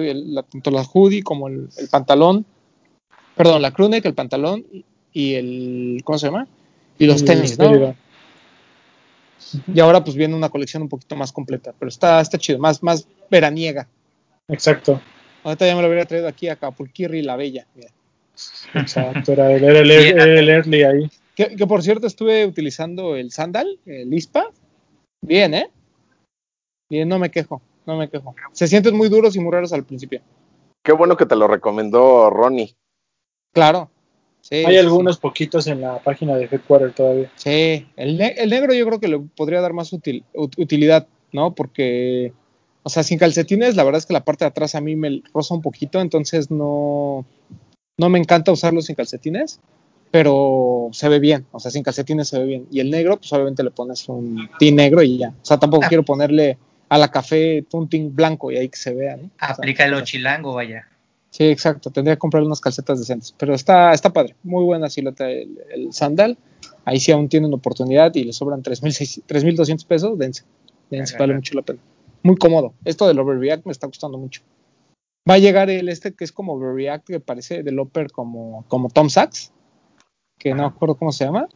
tanto 0.52 0.70
la 0.70 0.84
hoodie 0.84 1.24
como 1.24 1.48
el, 1.48 1.70
pantalón, 1.90 2.46
perdón, 3.36 3.64
la 3.64 3.72
crewneck, 3.72 4.06
el 4.06 4.14
pantalón 4.14 4.64
y 5.12 5.34
el, 5.34 6.02
¿cómo 6.04 6.20
se 6.20 6.28
llama? 6.28 6.48
Y 7.00 7.08
los 7.08 7.26
tenis, 7.26 7.58
¿no? 7.58 7.96
Y 9.74 9.80
ahora 9.80 10.04
pues 10.04 10.16
viene 10.16 10.36
una 10.36 10.50
colección 10.50 10.84
un 10.84 10.90
poquito 10.90 11.16
más 11.16 11.32
completa, 11.32 11.74
pero 11.80 11.90
está, 11.90 12.22
está 12.22 12.38
chido, 12.38 12.60
más, 12.60 12.84
más 12.84 13.08
veraniega. 13.32 13.88
Exacto. 14.48 15.02
Ahorita 15.44 15.66
ya 15.66 15.76
me 15.76 15.82
lo 15.82 15.88
hubiera 15.88 16.06
traído 16.06 16.28
aquí 16.28 16.48
a 16.48 16.56
Capulquirri 16.56 17.24
la 17.24 17.36
Bella. 17.36 17.66
Mira. 17.74 17.90
Exacto, 18.76 19.32
era 19.32 19.52
el, 19.52 20.50
early 20.50 20.84
ahí. 20.84 21.10
Que, 21.36 21.66
por 21.66 21.82
cierto 21.82 22.06
estuve 22.06 22.46
utilizando 22.46 23.16
el 23.16 23.32
sandal, 23.32 23.80
el 23.86 24.14
ISPA. 24.14 24.52
Bien, 25.22 25.54
¿eh? 25.56 25.70
Bien, 26.90 27.08
no 27.08 27.18
me 27.18 27.32
quejo, 27.32 27.62
no 27.90 27.98
me 27.98 28.10
quejo. 28.10 28.36
Se 28.54 28.68
sienten 28.68 28.96
muy 28.96 29.10
duros 29.10 29.36
y 29.36 29.40
muy 29.40 29.52
raros 29.52 29.74
al 29.74 29.84
principio. 29.84 30.22
Qué 30.84 30.94
bueno 30.94 31.18
que 31.18 31.26
te 31.26 31.36
lo 31.36 31.48
recomendó 31.48 32.30
Ronnie. 32.30 32.76
Claro. 33.54 33.90
Hay 34.52 34.78
algunos 34.78 35.18
poquitos 35.18 35.68
en 35.68 35.82
la 35.82 36.00
página 36.00 36.36
de 36.38 36.46
Headquarter 36.46 36.94
todavía. 36.94 37.32
Sí, 37.36 37.86
el, 37.98 38.18
negro 38.18 38.74
yo 38.74 38.86
creo 38.86 39.00
que 39.00 39.08
le 39.08 39.20
podría 39.20 39.62
dar 39.62 39.74
más 39.74 39.92
utilidad, 39.94 41.08
¿no? 41.34 41.54
Porque, 41.54 42.34
o 42.84 42.90
sea, 42.90 43.04
sin 43.04 43.20
calcetines, 43.20 43.76
la 43.76 43.84
verdad 43.84 44.00
es 44.00 44.06
que 44.06 44.14
la 44.14 44.24
parte 44.24 44.46
de 44.46 44.50
atrás 44.50 44.76
a 44.76 44.82
mí 44.82 44.96
me 44.96 45.22
roza 45.34 45.54
un 45.54 45.62
poquito, 45.62 46.00
entonces 46.00 46.50
no, 46.50 47.26
no 47.98 48.10
me 48.10 48.18
encanta 48.18 48.52
usarlo 48.52 48.82
sin 48.82 48.96
calcetines, 48.96 49.60
pero 50.10 50.90
se 50.94 51.10
ve 51.10 51.20
bien, 51.20 51.46
o 51.52 51.60
sea, 51.60 51.70
sin 51.70 51.84
calcetines 51.84 52.30
se 52.30 52.40
ve 52.40 52.46
bien. 52.46 52.68
Y 52.72 52.80
el 52.80 52.90
negro, 52.90 53.18
pues 53.18 53.32
obviamente 53.34 53.62
le 53.62 53.72
pones 53.72 54.08
un 54.10 54.50
tin 54.58 54.78
negro 54.78 55.04
y 55.04 55.18
ya. 55.18 55.30
O 55.30 55.46
sea, 55.46 55.60
tampoco 55.60 55.86
ah. 55.86 55.90
quiero 55.90 56.04
ponerle 56.04 56.58
a 56.90 56.98
la 56.98 57.10
café 57.10 57.66
un 57.72 57.88
tin 57.88 58.16
blanco 58.16 58.52
y 58.52 58.58
ahí 58.58 58.70
que 58.70 58.78
se 58.78 58.94
vea, 58.94 59.18
¿no? 59.18 59.30
Aplica 59.40 59.86
el 59.86 60.04
chilango, 60.04 60.56
vaya. 60.56 60.88
Sí, 61.30 61.46
exacto. 61.46 61.92
Tendría 61.92 62.16
que 62.16 62.20
comprarle 62.20 62.48
unas 62.48 62.60
calcetas 62.60 63.00
decentes. 63.00 63.34
Pero 63.38 63.54
está, 63.54 63.94
está 63.94 64.12
padre. 64.12 64.36
Muy 64.44 64.64
buena 64.64 64.90
silueta 64.90 65.30
el, 65.30 65.60
el 65.72 65.94
sandal. 65.94 66.38
Ahí 66.86 67.00
sí 67.00 67.12
aún 67.12 67.30
tienen 67.30 67.54
oportunidad 67.54 68.14
y 68.16 68.24
le 68.24 68.34
sobran 68.34 68.64
3.200 68.64 69.86
pesos. 69.86 70.18
Dense. 70.18 70.44
Dense, 70.90 71.18
vale 71.18 71.36
mucho 71.36 71.54
la 71.56 71.62
pena. 71.62 71.80
Muy 72.24 72.36
cómodo. 72.36 72.74
Esto 72.84 73.08
del 73.08 73.20
overreact 73.20 73.66
me 73.66 73.72
está 73.72 73.86
gustando 73.86 74.18
mucho. 74.18 74.42
Va 75.30 75.36
a 75.36 75.40
llegar 75.40 75.70
el 75.70 75.90
este 75.90 76.14
que 76.14 76.24
es 76.24 76.32
como 76.32 76.60
React, 76.60 77.08
que 77.08 77.20
parece 77.20 77.62
del 77.62 77.80
Upper 77.80 78.12
como, 78.12 78.66
como 78.68 78.90
Tom 78.90 79.10
Sachs, 79.10 79.52
que 80.40 80.56
no 80.56 80.66
acuerdo 80.66 80.96
cómo 80.96 81.12
se 81.12 81.26
llama. 81.26 81.48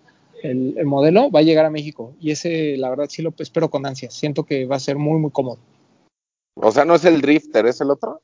El, 0.44 0.86
modelo 0.86 1.32
va 1.32 1.40
a 1.40 1.44
llegar 1.44 1.66
a 1.66 1.70
México 1.70 2.14
y 2.20 2.32
ese, 2.32 2.76
la 2.76 2.90
verdad, 2.90 3.08
sí 3.10 3.22
lo 3.22 3.34
espero 3.40 3.70
con 3.70 3.86
ansia. 3.86 4.12
Siento 4.12 4.44
que 4.44 4.66
va 4.66 4.76
a 4.76 4.80
ser 4.82 4.98
muy, 4.98 5.18
muy 5.18 5.32
cómodo. 5.32 5.60
O 6.56 6.70
sea, 6.70 6.84
no 6.84 6.96
es 6.96 7.06
el 7.06 7.22
Drifter, 7.22 7.66
¿es 7.66 7.80
el 7.80 7.90
otro? 7.90 8.22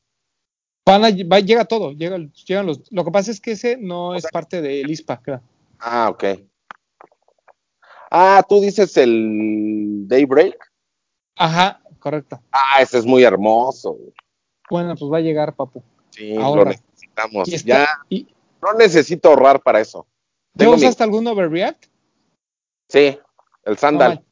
Van 0.86 1.04
a, 1.04 1.08
va, 1.08 1.40
llega 1.40 1.64
todo, 1.64 1.92
llega, 1.92 2.18
llegan 2.46 2.66
los. 2.66 2.92
Lo 2.92 3.04
que 3.04 3.10
pasa 3.10 3.30
es 3.30 3.40
que 3.40 3.52
ese 3.52 3.78
no 3.78 4.14
es 4.14 4.26
parte 4.30 4.60
del 4.60 4.90
ISPA, 4.90 5.20
creo. 5.22 5.40
Ah, 5.78 6.10
ok. 6.10 6.24
Ah, 8.10 8.44
tú 8.46 8.60
dices 8.60 8.94
el 8.98 10.06
Daybreak. 10.06 10.56
Ajá, 11.36 11.80
correcto. 11.98 12.40
Ah, 12.52 12.82
ese 12.82 12.98
es 12.98 13.06
muy 13.06 13.22
hermoso. 13.24 13.96
Bueno, 14.68 14.94
pues 14.94 15.10
va 15.10 15.18
a 15.18 15.22
llegar, 15.22 15.54
papu. 15.54 15.82
Sí, 16.10 16.34
lo 16.34 16.64
necesitamos. 16.66 17.48
ya 17.64 17.88
no 18.10 18.74
necesito 18.74 19.30
ahorrar 19.30 19.62
para 19.62 19.80
eso. 19.80 20.06
¿Te 20.56 20.68
usaste 20.68 21.02
algún 21.02 21.26
Overreact? 21.26 21.89
Sí, 22.90 23.16
el 23.64 23.78
sandal. 23.78 24.22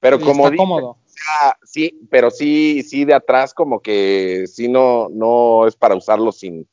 pero 0.00 0.20
como 0.20 0.46
está 0.46 0.56
cómodo. 0.56 0.98
sí, 1.64 2.00
pero 2.10 2.30
sí, 2.30 2.82
sí 2.82 3.04
de 3.04 3.14
atrás 3.14 3.54
como 3.54 3.80
que 3.80 4.46
sí 4.48 4.68
no, 4.68 5.08
no 5.10 5.66
es 5.66 5.76
para 5.76 5.94
usarlo 5.94 6.32
sin, 6.32 6.68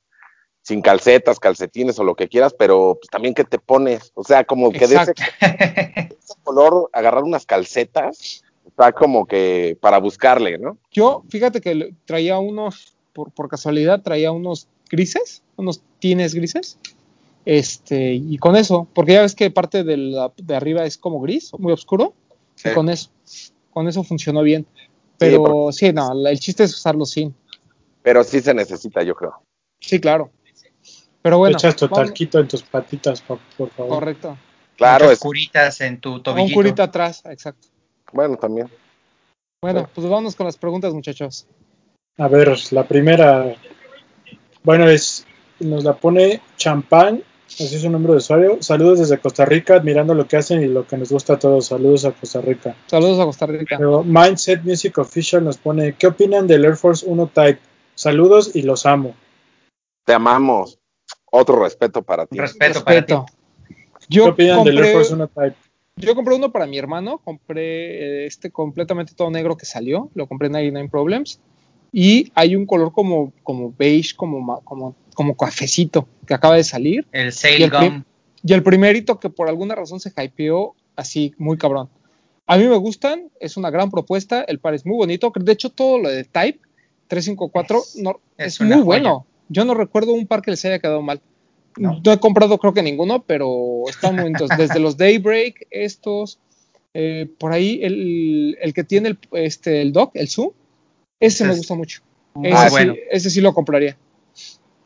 sin 0.64 0.82
calcetas, 0.82 1.40
calcetines 1.40 2.00
o 2.00 2.04
lo 2.04 2.16
que 2.16 2.28
quieras, 2.28 2.56
pero 2.58 2.98
pues 3.00 3.10
también 3.10 3.36
que 3.36 3.44
te 3.44 3.60
pones, 3.60 4.12
o 4.16 4.24
sea, 4.24 4.44
como 4.44 4.72
que 4.72 4.88
de 4.88 4.96
ese, 4.96 5.14
color 6.44 6.90
agarrar 6.92 7.24
unas 7.24 7.46
calcetas 7.46 8.44
está 8.66 8.92
como 8.92 9.28
que 9.28 9.78
para 9.80 10.00
buscarle, 10.00 10.58
¿no? 10.58 10.78
Yo, 10.92 11.24
fíjate 11.30 11.62
que 11.62 11.94
traía 12.06 12.40
unos, 12.40 12.96
por, 13.14 13.32
por 13.32 13.48
casualidad, 13.48 14.02
traía 14.02 14.32
unos 14.32 14.68
grises, 14.90 15.44
unos 15.56 15.84
tines 16.00 16.34
grises, 16.34 16.80
Este, 17.46 18.14
y 18.14 18.38
con 18.38 18.56
eso, 18.56 18.88
porque 18.94 19.14
ya 19.14 19.22
ves 19.22 19.36
que 19.36 19.50
parte 19.50 19.84
de, 19.84 19.98
la, 19.98 20.32
de 20.38 20.56
arriba 20.56 20.86
es 20.86 20.98
como 20.98 21.20
gris, 21.22 21.52
muy 21.58 21.74
oscuro, 21.74 22.14
Sí. 22.56 22.70
y 22.70 22.74
con 22.74 22.90
eso, 22.90 23.10
con 23.72 23.88
eso 23.88 24.04
funcionó 24.04 24.42
bien. 24.44 24.66
Pero 25.18 25.70
sí, 25.72 25.92
no, 25.94 26.14
la- 26.14 26.32
el 26.32 26.40
chiste 26.40 26.64
es 26.64 26.74
usarlo 26.74 27.06
sin. 27.06 27.34
Pero 28.04 28.24
sí 28.24 28.40
se 28.42 28.54
necesita, 28.54 29.04
yo 29.04 29.16
creo. 29.16 29.42
Sí, 29.80 30.00
claro. 30.00 30.32
Pero 31.22 31.38
bueno, 31.38 31.58
Echas 31.58 31.76
tu 31.76 31.88
talquito 31.88 32.40
en 32.40 32.48
tus 32.48 32.64
patitas, 32.64 33.22
por, 33.22 33.40
por 33.58 33.70
favor. 33.72 33.94
correcto. 33.94 34.38
Claro, 34.76 35.06
Muchas 35.06 35.18
es, 35.18 35.20
curitas 35.24 35.82
en 35.82 36.00
tu 36.00 36.16
Un 36.16 36.52
curita 36.52 36.84
atrás, 36.84 37.22
exacto. 37.26 37.68
bueno, 38.12 38.36
también. 38.38 38.70
Bueno, 39.62 39.88
pues 39.94 40.08
vámonos 40.08 40.36
con 40.36 40.48
las 40.48 40.58
preguntas, 40.58 40.92
muchachos. 40.94 41.46
A 42.18 42.28
ver, 42.28 42.58
la 42.72 42.88
primera. 42.88 43.56
Bueno, 44.64 44.90
es. 44.90 45.26
Nos 45.60 45.84
la 45.84 45.94
pone 45.96 46.42
Champán, 46.58 47.24
así 47.54 47.76
es 47.76 47.82
su 47.82 47.90
nombre 47.90 48.12
de 48.14 48.18
usuario. 48.18 48.58
Saludos 48.62 49.00
desde 49.00 49.18
Costa 49.18 49.46
Rica, 49.46 49.76
admirando 49.76 50.14
lo 50.14 50.28
que 50.28 50.38
hacen 50.38 50.62
y 50.62 50.68
lo 50.68 50.88
que 50.88 50.98
nos 50.98 51.12
gusta 51.12 51.34
a 51.34 51.40
todos. 51.40 51.68
Saludos 51.68 52.06
a 52.06 52.12
Costa 52.12 52.42
Rica. 52.42 52.76
Saludos 52.88 53.20
a 53.20 53.26
Costa 53.26 53.46
Rica. 53.46 53.78
Luego, 53.80 54.04
Mindset 54.04 54.64
Music 54.64 54.98
Official 54.98 55.44
nos 55.44 55.58
pone: 55.58 55.94
¿Qué 55.94 56.08
opinan 56.08 56.48
del 56.48 56.66
Air 56.66 56.76
Force 56.76 57.06
1 57.06 57.28
Type? 57.28 57.60
Saludos 57.96 58.56
y 58.56 58.62
los 58.62 58.86
amo. 58.86 59.16
Te 60.06 60.14
amamos. 60.14 60.80
Otro 61.32 61.64
respeto 61.64 62.02
para 62.02 62.26
ti. 62.26 62.38
Respeto, 62.38 62.84
para 62.84 63.06
ti. 63.06 63.14
Respeto. 63.14 63.26
¿Qué 64.00 64.06
Yo 64.10 64.30
opinan 64.30 64.64
del 64.64 64.78
Air 64.78 64.86
compré, 64.86 64.94
Force 64.94 65.14
1 65.14 65.28
Type? 65.28 65.56
yo 65.98 66.16
compré 66.16 66.36
uno 66.36 66.52
para 66.52 66.66
mi 66.66 66.78
hermano, 66.78 67.20
compré 67.20 68.24
eh, 68.24 68.26
este 68.26 68.52
completamente 68.52 69.14
todo 69.14 69.30
negro 69.30 69.58
que 69.58 69.66
salió, 69.66 70.10
lo 70.16 70.28
compré 70.28 70.48
en 70.48 70.54
99 70.54 70.90
Problems, 70.90 71.40
y 71.92 72.32
hay 72.36 72.56
un 72.56 72.66
color 72.66 72.92
como, 72.92 73.34
como 73.44 73.74
beige, 73.78 74.16
como, 74.16 74.62
como, 74.64 74.96
como 75.14 75.36
cafecito, 75.36 76.08
que 76.26 76.34
acaba 76.34 76.56
de 76.56 76.64
salir, 76.64 77.06
El 77.12 77.30
Y 77.30 77.32
Sail 77.32 77.64
el 77.64 77.70
Gum. 77.70 78.04
y 78.44 78.54
el 78.54 78.64
primerito 78.64 79.20
que 79.20 79.30
por 79.30 79.48
alguna 79.50 79.76
razón 79.76 80.00
se 80.00 80.12
hypeó 80.16 80.76
así, 80.96 81.34
muy 81.38 81.58
cabrón. 81.58 81.90
A 82.48 82.58
mí 82.58 82.68
me 82.68 82.76
gustan, 82.78 83.30
es 83.40 83.56
una 83.58 83.70
gran 83.70 83.90
propuesta, 83.92 84.42
el 84.44 84.60
par 84.60 84.74
es 84.74 84.86
muy 84.86 84.96
bonito, 84.98 85.32
de 85.34 85.52
hecho 85.52 85.70
todo 85.70 86.00
lo 86.00 86.10
de 86.10 86.24
Type 86.26 86.60
354 87.08 87.78
Es- 87.80 87.96
no, 87.98 88.20
es 88.38 88.60
muy 88.62 88.70
joya. 88.72 88.84
bueno. 88.84 89.26
Yo 89.50 89.66
no 89.66 89.74
recuerdo 89.74 90.14
un 90.14 90.28
par 90.28 90.42
que 90.42 90.52
les 90.52 90.64
haya 90.66 90.80
quedado 90.80 91.02
mal. 91.02 91.22
No. 91.78 92.02
No, 92.04 92.12
he 92.14 92.20
comprado 92.20 92.58
creo 92.58 92.74
que 92.74 92.82
ninguno, 92.84 93.24
pero 93.24 93.84
están 93.88 94.16
muy. 94.16 94.34
Desde 94.58 94.80
los 94.80 94.98
Daybreak, 94.98 95.68
estos, 95.72 96.40
eh, 96.94 97.30
por 97.38 97.52
ahí 97.54 97.80
el, 97.84 98.58
el 98.62 98.74
que 98.74 98.84
tiene 98.84 99.10
el, 99.10 99.18
este, 99.34 99.82
el 99.82 99.92
dock, 99.94 100.12
el 100.16 100.28
Zoom, 100.30 100.52
ese 101.20 101.46
me 101.46 101.56
gusta 101.56 101.76
mucho. 101.76 102.02
sí, 102.94 103.00
ese 103.12 103.30
sí 103.30 103.42
lo 103.42 103.54
compraría. 103.54 103.98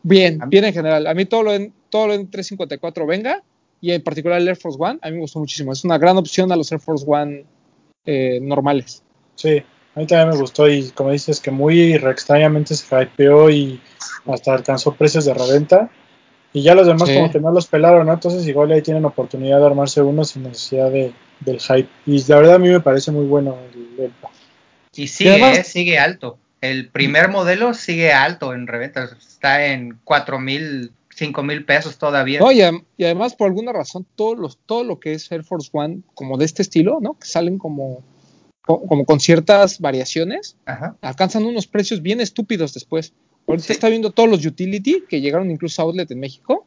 Bien, 0.08 0.39
bien 0.50 0.65
en 0.65 0.74
general. 0.74 1.08
A 1.08 1.13
mí 1.15 1.26
todo 1.26 1.41
lo 1.44 1.54
en, 1.54 1.74
todo 1.89 2.08
lo 2.08 2.13
en 2.13 2.30
354 2.30 3.08
venga, 3.08 3.41
y 3.82 3.91
en 3.91 4.04
particular 4.04 4.39
el 4.39 4.48
Air 4.48 4.56
Force 4.56 4.78
One, 4.80 5.00
a 5.02 5.08
mí 5.10 5.15
me 5.15 5.22
gustó 5.22 5.39
muchísimo. 5.39 5.74
Es 5.74 5.84
una 5.84 5.98
gran 5.98 6.15
opción 6.18 6.52
a 6.52 6.56
los 6.56 6.72
Air 6.72 6.80
Force 6.80 7.06
One 7.08 7.44
eh, 8.06 8.39
normales. 8.41 9.02
Sí, 9.34 9.63
a 9.96 10.00
mí 10.00 10.06
también 10.06 10.30
me 10.30 10.38
gustó 10.38 10.68
y 10.70 10.89
como 10.91 11.10
dices 11.12 11.39
que 11.39 11.50
muy 11.50 11.98
re- 11.98 12.12
extrañamente 12.12 12.76
se 12.76 12.86
hypeó 13.02 13.50
y 13.50 13.82
hasta 14.28 14.54
alcanzó 14.54 14.94
precios 14.94 15.26
de 15.26 15.34
reventa 15.34 15.89
y 16.54 16.62
ya 16.62 16.76
los 16.76 16.86
demás 16.88 17.10
Sí. 17.10 17.15
como 17.15 17.32
que 17.32 17.39
no 17.39 17.52
los 17.52 17.65
pelaron, 17.68 18.06
¿no? 18.06 18.13
Entonces 18.13 18.46
igual 18.48 18.72
ahí 18.72 18.82
tienen 18.84 19.06
oportunidad 19.06 19.60
de 19.60 19.65
armarse 19.65 20.02
uno 20.02 20.24
sin 20.24 20.44
necesidad 20.44 20.91
de, 20.91 21.13
del 21.39 21.60
hype 21.60 21.89
y 22.06 22.24
la 22.28 22.36
verdad 22.38 22.56
a 22.56 22.60
mí 22.60 22.70
me 22.70 22.80
parece 22.80 23.12
muy 23.12 23.26
bueno 23.26 23.58
el, 23.74 24.04
el- 24.06 24.12
Y 24.96 25.08
sigue, 25.08 25.32
además- 25.32 25.58
eh, 25.58 25.63
sigue 25.63 25.98
alto. 25.98 26.38
El 26.71 26.89
primer 26.89 27.30
modelo 27.30 27.73
sigue 27.73 28.12
alto 28.13 28.54
en 28.54 28.67
reventa. 28.67 29.10
Está 29.17 29.65
en 29.67 29.99
4 30.04 30.39
mil, 30.39 30.91
5 31.15 31.43
mil 31.43 31.65
pesos 31.65 31.97
todavía. 31.97 32.39
No, 32.39 32.51
y, 32.51 32.60
adem- 32.60 32.84
y 32.97 33.04
además, 33.06 33.36
por 33.36 33.47
alguna 33.47 33.71
razón, 33.73 34.06
todos 34.15 34.38
los, 34.38 34.58
todo 34.65 34.84
lo 34.84 34.99
que 34.99 35.13
es 35.13 35.32
Air 35.32 35.43
Force 35.43 35.69
One, 35.73 36.01
como 36.13 36.38
de 36.38 36.45
este 36.45 36.62
estilo, 36.62 36.99
¿no? 37.01 37.17
Que 37.19 37.28
salen 37.28 37.58
como, 37.58 38.04
co- 38.65 38.82
como 38.88 39.06
con 39.06 39.19
ciertas 39.19 39.80
variaciones, 39.80 40.58
Ajá. 40.65 40.95
alcanzan 41.01 41.45
unos 41.45 41.67
precios 41.67 42.01
bien 42.01 42.21
estúpidos 42.21 42.73
después. 42.73 43.13
Ahorita 43.47 43.67
Sí. 43.67 43.73
está 43.73 43.89
viendo 43.89 44.12
todos 44.12 44.28
los 44.30 44.45
utility 44.45 45.04
que 45.08 45.21
llegaron 45.21 45.51
incluso 45.51 45.82
a 45.82 45.86
Outlet 45.86 46.10
en 46.12 46.19
México. 46.19 46.65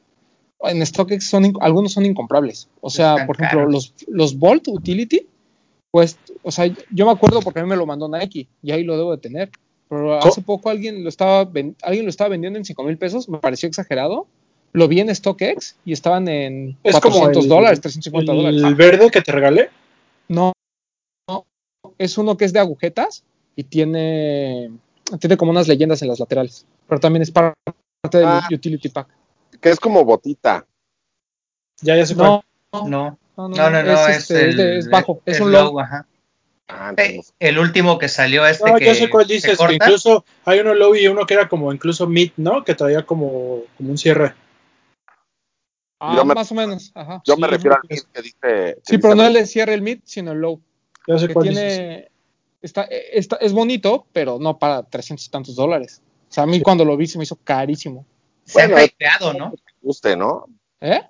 En 0.61 0.85
StockX 0.85 1.25
son, 1.29 1.53
algunos 1.61 1.93
son 1.93 2.05
incomprables. 2.05 2.69
O 2.81 2.91
sea, 2.91 3.13
Están 3.13 3.27
por 3.27 3.37
ejemplo, 3.37 3.59
caros. 3.61 3.73
los, 3.73 3.95
los 4.09 4.39
Bolt 4.39 4.67
Utility, 4.69 5.27
pues, 5.91 6.19
o 6.43 6.51
sea, 6.51 6.67
yo 6.91 7.07
me 7.07 7.13
acuerdo 7.13 7.41
porque 7.43 7.61
a 7.61 7.63
mí 7.63 7.69
me 7.69 7.77
lo 7.77 7.87
mandó 7.87 8.09
Nike 8.09 8.49
y 8.63 8.71
ahí 8.73 8.83
lo 8.85 8.97
debo 8.97 9.13
de 9.13 9.19
tener. 9.23 9.51
Pero 9.89 10.19
hace 10.19 10.43
poco 10.43 10.69
alguien 10.71 11.03
lo 11.03 11.09
estaba 11.09 11.45
ven- 11.45 11.77
alguien 11.83 12.05
lo 12.05 12.11
estaba 12.11 12.29
vendiendo 12.31 12.59
en 12.59 12.65
5 12.65 12.83
mil 12.85 12.99
pesos, 12.99 13.29
me 13.29 13.39
pareció 13.39 13.69
exagerado. 13.69 14.27
Lo 14.73 14.87
vi 14.87 15.01
en 15.01 15.15
StockX 15.15 15.77
y 15.87 15.93
estaban 15.95 16.29
en 16.29 16.77
Es 16.85 17.01
como 17.01 17.15
400 17.21 17.45
el- 17.45 17.49
dólares, 17.49 17.81
350 17.81 18.33
el 18.33 18.39
dólares. 18.61 18.77
verde 18.77 19.11
que 19.11 19.23
te 19.23 19.33
regalé. 19.33 19.71
No, 20.29 20.53
no, 21.29 21.47
es 21.97 22.19
uno 22.19 22.37
que 22.37 22.45
es 22.45 22.53
de 22.53 22.61
agujetas 22.61 23.25
y 23.57 23.65
tiene, 23.65 24.71
tiene 25.21 25.37
como 25.39 25.53
unas 25.53 25.69
leyendas 25.69 26.03
en 26.03 26.09
las 26.09 26.21
laterales, 26.21 26.67
pero 26.87 27.01
también 27.01 27.23
es 27.23 27.31
parte 27.31 27.55
del 28.13 28.27
Ah. 28.27 28.47
utility 28.53 28.91
pack. 28.91 29.09
Que 29.59 29.71
es 29.71 29.81
como 29.81 30.05
botita. 30.05 30.67
Ya, 31.81 31.97
ya 31.97 32.05
sé 32.05 32.15
No. 32.15 32.45
No, 32.73 32.87
no, 32.87 33.19
no, 33.39 33.49
no, 33.49 33.71
no, 33.71 33.83
no, 33.83 33.93
es, 34.09 34.19
este, 34.19 34.51
es 34.51 34.57
de- 34.59 34.63
el, 34.75 34.79
es 34.81 34.91
bajo, 34.91 35.23
es, 35.25 35.37
es 35.37 35.41
un 35.41 35.51
low. 35.53 35.81
ajá. 35.81 36.07
Ah, 36.71 36.91
entonces, 36.91 37.33
el 37.39 37.59
último 37.59 37.99
que 37.99 38.09
salió 38.09 38.47
este 38.47 38.71
No, 38.71 38.77
que 38.77 38.85
ya 38.85 38.95
sé 38.95 39.09
cuál 39.09 39.27
se 39.27 39.33
dices, 39.35 39.59
que 39.59 39.75
incluso 39.75 40.25
hay 40.45 40.61
uno 40.61 40.75
low 40.75 40.95
y 40.95 41.09
uno 41.09 41.25
que 41.25 41.33
era 41.35 41.49
como 41.49 41.73
incluso 41.73 42.07
mid, 42.07 42.33
¿no? 42.37 42.63
Que 42.63 42.75
traía 42.75 43.07
como, 43.07 43.63
como 43.79 43.91
un 43.91 43.97
cierre. 43.99 44.35
Ah, 46.01 46.15
Yo 46.17 46.25
me- 46.25 46.35
más 46.35 46.53
o 46.53 46.55
menos, 46.55 46.93
ajá. 46.95 47.23
yo 47.25 47.35
sí, 47.35 47.41
me 47.41 47.49
refiero 47.49 47.77
al 47.77 47.83
mid 47.89 47.99
que 48.13 48.23
dice. 48.23 48.37
que 48.41 48.75
Sí, 48.85 48.97
dice 48.97 48.99
pero 49.03 49.15
no 49.15 49.27
el 49.27 49.33
de 49.33 49.47
cierre 49.47 49.75
el 49.75 49.83
mid, 49.83 50.01
sino 50.05 50.33
el 50.33 50.39
low. 50.39 50.61
Ya 51.07 51.19
sé 51.19 51.27
que 51.29 51.35
cuál 51.35 51.49
dices. 51.49 51.75
tiene, 51.79 52.09
está, 52.61 52.83
está, 52.83 53.37
es 53.37 53.53
bonito, 53.53 54.07
pero 54.13 54.39
no 54.39 54.59
para 54.59 54.83
300 54.83 55.27
y 55.27 55.31
tantos 55.31 55.57
dólares. 55.57 56.03
O 56.29 56.33
sea, 56.33 56.45
a 56.45 56.47
mí 56.47 56.59
Sí. 56.59 56.63
cuando 56.63 56.85
lo 56.85 56.97
vi 56.97 57.07
se 57.07 57.17
me 57.19 57.25
hizo 57.25 57.37
carísimo. 57.37 58.05
se 58.45 58.53
Bueno, 58.61 58.77
es- 58.79 58.87
hypeado, 58.91 59.33
¿no? 59.33 59.51
te 59.53 59.73
guste, 59.83 60.17
¿no? 60.17 60.47
¿Eh? 60.81 61.01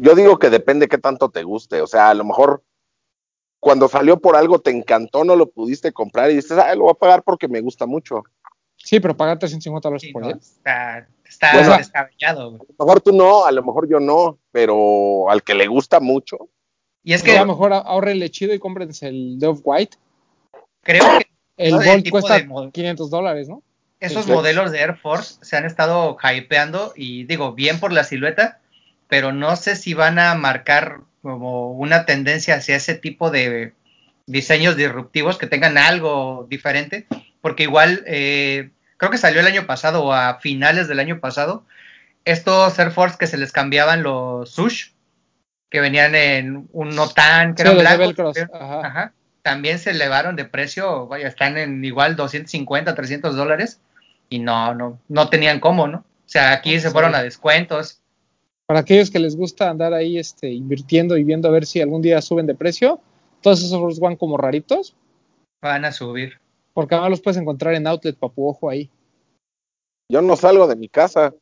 Yo 0.00 0.14
digo 0.14 0.38
que 0.38 0.50
depende 0.50 0.88
qué 0.88 0.98
tanto 0.98 1.28
te 1.30 1.42
guste. 1.42 1.80
O 1.82 1.86
sea, 1.86 2.08
a 2.10 2.14
lo 2.14 2.24
mejor 2.24 2.62
cuando 3.68 3.86
salió 3.86 4.18
por 4.18 4.34
algo 4.34 4.58
te 4.60 4.70
encantó, 4.70 5.24
no 5.24 5.36
lo 5.36 5.50
pudiste 5.50 5.92
comprar 5.92 6.30
y 6.30 6.36
dices, 6.36 6.52
ah, 6.52 6.74
lo 6.74 6.84
voy 6.84 6.92
a 6.92 6.94
pagar 6.94 7.22
porque 7.22 7.48
me 7.48 7.60
gusta 7.60 7.84
mucho. 7.84 8.22
Sí, 8.78 8.98
pero 8.98 9.14
pagar 9.14 9.38
350 9.38 9.88
dólares 9.90 10.00
Sí, 10.06 10.10
por 10.10 10.22
no, 10.22 10.30
él. 10.30 10.38
está 10.38 11.06
está 11.22 11.52
Bueno. 11.52 11.76
descabellado. 11.76 12.52
güey. 12.52 12.62
A 12.62 12.64
lo 12.78 12.86
mejor 12.86 13.00
tú 13.02 13.12
no, 13.12 13.44
a 13.44 13.52
lo 13.52 13.62
mejor 13.62 13.86
yo 13.86 14.00
no, 14.00 14.38
pero 14.52 15.28
al 15.28 15.42
que 15.42 15.54
le 15.54 15.66
gusta 15.66 16.00
mucho, 16.00 16.38
Y 17.04 17.12
es 17.12 17.22
Que 17.22 17.36
a 17.36 17.40
lo 17.42 17.46
mejor 17.48 17.74
ahorrenle 17.74 18.30
chido 18.30 18.54
y 18.54 18.58
cómprense 18.58 19.08
el 19.08 19.38
de 19.38 19.48
Off-White. 19.48 19.98
creo 20.82 21.04
que 21.18 21.26
El 21.58 21.72
No, 21.74 21.80
tipo 22.02 22.12
cuesta 22.12 22.38
de 22.38 22.46
mod- 22.48 22.72
500 22.72 23.10
dólares, 23.10 23.50
¿no? 23.50 23.62
esos 24.00 24.24
Sí. 24.24 24.32
modelos 24.32 24.70
de 24.72 24.78
Air 24.80 24.96
Force 24.96 25.36
se 25.42 25.58
han 25.58 25.66
estado 25.66 26.16
hypeando 26.22 26.94
y 26.96 27.24
digo, 27.24 27.52
bien 27.52 27.80
por 27.80 27.92
la 27.92 28.04
silueta, 28.04 28.60
pero 29.08 29.32
no 29.34 29.56
sé 29.56 29.76
si 29.76 29.92
van 29.92 30.18
a 30.18 30.34
marcar 30.36 31.00
como 31.22 31.72
una 31.72 32.04
tendencia 32.06 32.56
hacia 32.56 32.76
ese 32.76 32.94
tipo 32.94 33.30
de 33.30 33.72
diseños 34.26 34.76
disruptivos 34.76 35.38
que 35.38 35.46
tengan 35.46 35.78
algo 35.78 36.46
diferente, 36.48 37.06
porque 37.40 37.64
igual 37.64 38.02
eh, 38.06 38.70
creo 38.96 39.10
que 39.10 39.18
salió 39.18 39.40
el 39.40 39.46
año 39.46 39.66
pasado 39.66 40.04
o 40.04 40.12
a 40.12 40.38
finales 40.40 40.86
del 40.88 41.00
año 41.00 41.18
pasado, 41.20 41.64
estos 42.24 42.78
Air 42.78 42.90
Force 42.90 43.16
que 43.18 43.26
se 43.26 43.38
les 43.38 43.52
cambiaban 43.52 44.02
los 44.02 44.50
sush, 44.50 44.90
que 45.70 45.80
venían 45.80 46.14
en 46.14 46.68
un 46.72 46.90
no 46.94 47.08
tan, 47.08 47.54
que 47.54 47.62
Sí, 47.62 47.68
pero- 47.68 48.32
Ajá. 48.54 48.86
Ajá. 48.86 49.12
También 49.42 49.78
se 49.78 49.90
elevaron 49.92 50.36
de 50.36 50.44
precio, 50.44 51.06
vaya, 51.06 51.26
están 51.28 51.56
en 51.56 51.82
igual 51.84 52.16
250, 52.16 52.94
300 52.94 53.34
dólares 53.34 53.80
y 54.28 54.40
no, 54.40 54.74
no, 54.74 54.98
no 55.08 55.28
tenían 55.30 55.58
cómo, 55.60 55.86
¿no? 55.88 55.98
O 55.98 56.04
sea, 56.30 56.52
aquí 56.52 56.72
Sí. 56.74 56.80
se 56.80 56.90
fueron 56.90 57.14
a 57.14 57.22
descuentos. 57.22 57.97
Para 58.68 58.80
aquellos 58.80 59.10
que 59.10 59.18
les 59.18 59.34
gusta 59.34 59.70
andar 59.70 59.94
ahí 59.94 60.18
este, 60.18 60.50
invirtiendo 60.50 61.16
y 61.16 61.24
viendo 61.24 61.48
a 61.48 61.50
ver 61.50 61.64
si 61.64 61.80
algún 61.80 62.02
día 62.02 62.20
suben 62.20 62.44
de 62.46 62.54
precio, 62.54 63.00
todos 63.40 63.60
esos 63.64 63.80
Force 63.80 63.98
van 63.98 64.14
como 64.16 64.36
raritos, 64.36 64.94
Van 65.62 65.86
a 65.86 65.90
subir. 65.90 66.38
porque 66.74 66.94
además 66.94 67.12
los 67.12 67.22
puedes 67.22 67.38
encontrar 67.40 67.72
en 67.74 67.86
Outlet 67.86 68.14
Papu 68.18 68.46
Ojo 68.46 68.68
ahí. 68.68 68.90
yo 70.10 70.20
no 70.20 70.36
salgo 70.36 70.66
de 70.66 70.76
mi 70.76 70.88
casa. 70.90 71.34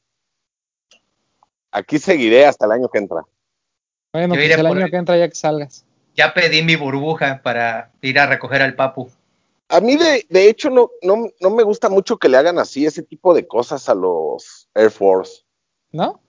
Aquí 1.73 1.99
seguiré 1.99 2.47
hasta 2.47 2.65
el 2.67 2.71
año 2.73 2.89
que 2.89 2.99
entra. 2.99 3.23
Bueno, 4.13 4.35
pues 4.35 4.45
iré 4.47 4.55
el 4.55 4.67
año 4.67 4.85
el- 4.85 4.91
que 4.91 4.97
entra 4.97 5.19
ya 5.19 5.29
que 5.29 5.35
salgas. 5.35 5.85
Ya 6.15 6.33
pedí 6.33 6.63
mi 6.63 6.77
burbuja 6.77 7.43
para 7.43 7.91
ir 8.03 8.21
a 8.21 8.27
recoger 8.27 8.63
al 8.63 8.77
papu. 8.77 9.11
A 9.69 9.81
mí, 9.81 9.97
de, 9.97 10.25
de 10.31 10.49
hecho, 10.49 10.71
no, 10.71 10.91
no, 11.03 11.27
no 11.41 11.51
me 11.51 11.65
gusta 11.65 11.89
mucho 11.89 12.17
que 12.19 12.29
le 12.29 12.37
hagan 12.37 12.59
así 12.61 12.87
ese 12.87 13.03
tipo 13.03 13.35
de 13.35 13.49
cosas 13.49 13.89
a 13.89 13.95
los 13.97 14.69
Air 14.77 14.93
Force. 14.93 15.43
¿No? 15.91 16.21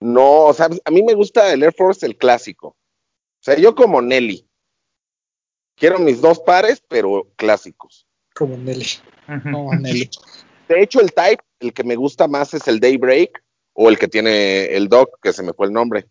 No, 0.00 0.44
o 0.46 0.54
sea, 0.54 0.68
a 0.84 0.90
mí 0.90 1.02
me 1.02 1.14
gusta 1.14 1.52
el 1.52 1.62
Air 1.62 1.74
Force, 1.74 2.06
el 2.06 2.16
clásico. 2.16 2.68
O 2.68 3.42
sea, 3.42 3.56
yo 3.56 3.74
como 3.74 4.00
Nelly. 4.00 4.46
Quiero 5.76 5.98
mis 5.98 6.20
dos 6.20 6.40
pares, 6.40 6.82
pero 6.88 7.28
clásicos. 7.36 8.06
Como 8.34 8.56
Nelly. 8.56 8.86
No, 9.44 9.72
Nelly. 9.74 10.10
De 10.68 10.82
hecho, 10.82 11.00
el 11.00 11.12
Type, 11.12 11.42
el 11.60 11.72
que 11.72 11.84
me 11.84 11.96
gusta 11.96 12.28
más 12.28 12.54
es 12.54 12.66
el 12.68 12.80
Daybreak 12.80 13.42
o 13.74 13.88
el 13.88 13.98
que 13.98 14.08
tiene 14.08 14.66
el 14.66 14.88
dock, 14.88 15.18
que 15.22 15.32
se 15.32 15.42
me 15.42 15.52
fue 15.52 15.66
el 15.66 15.72
nombre. 15.72 16.06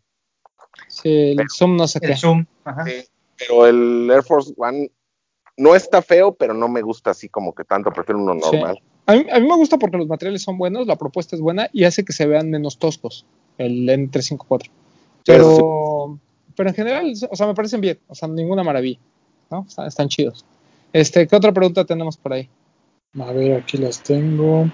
Sí, 0.88 1.36
el 1.38 1.46
Zoom 1.50 1.76
no 1.76 1.88
sé 1.88 2.00
El 2.02 2.10
qué. 2.10 2.16
Zoom. 2.18 2.46
Ajá. 2.64 2.86
Sí, 2.86 3.06
pero 3.38 3.68
el 3.68 4.10
Air 4.12 4.24
Force 4.24 4.54
One 4.58 4.92
no 5.58 5.76
está 5.76 6.02
feo, 6.02 6.34
pero 6.34 6.54
no 6.54 6.68
me 6.68 6.82
gusta 6.82 7.12
así 7.12 7.30
como 7.30 7.54
que 7.54 7.64
tanto, 7.64 7.92
prefiero 7.92 8.20
uno 8.20 8.34
Sí. 8.36 8.52
normal. 8.52 8.82
A 9.06 9.16
mí, 9.16 9.26
a 9.32 9.40
mí 9.40 9.48
me 9.48 9.56
gusta 9.56 9.78
porque 9.78 9.98
los 9.98 10.08
materiales 10.08 10.44
son 10.44 10.58
buenos, 10.58 10.86
la 10.88 10.98
propuesta 10.98 11.36
es 11.36 11.42
buena 11.42 11.70
y 11.74 11.86
hace 11.86 12.04
que 12.04 12.14
se 12.14 12.26
vean 12.28 12.50
menos 12.50 12.78
toscos 12.78 13.26
el 13.58 13.88
N354. 13.88 14.70
Pero, 15.26 16.20
pero 16.56 16.70
en 16.70 16.76
general, 16.76 17.14
o 17.30 17.36
sea, 17.36 17.48
me 17.48 17.54
parecen 17.54 17.82
bien, 17.82 18.00
o 18.08 18.16
sea, 18.16 18.28
ninguna 18.28 18.64
maravilla, 18.64 19.00
¿no? 19.52 19.66
Están, 19.68 19.88
están 19.88 20.10
chidos. 20.10 20.46
Este, 20.94 21.28
¿qué 21.28 21.36
otra 21.36 21.52
pregunta 21.52 21.86
tenemos 21.86 22.18
por 22.18 22.34
ahí? 22.34 22.50
A 23.20 23.32
ver, 23.32 23.54
aquí 23.54 23.78
las 23.78 24.02
tengo. 24.02 24.70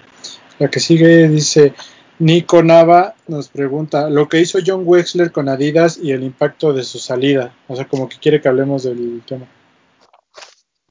La 0.59 0.69
que 0.69 0.79
sigue 0.79 1.27
dice, 1.27 1.73
Nico 2.19 2.61
Nava 2.61 3.15
nos 3.27 3.49
pregunta, 3.49 4.09
lo 4.09 4.29
que 4.29 4.39
hizo 4.39 4.59
John 4.65 4.83
Wexler 4.85 5.31
con 5.31 5.49
Adidas 5.49 5.97
y 6.01 6.11
el 6.11 6.23
impacto 6.23 6.73
de 6.73 6.83
su 6.83 6.99
salida. 6.99 7.55
O 7.67 7.75
sea, 7.75 7.87
como 7.87 8.07
que 8.07 8.17
quiere 8.17 8.41
que 8.41 8.47
hablemos 8.47 8.83
del 8.83 9.21
tema. 9.25 9.47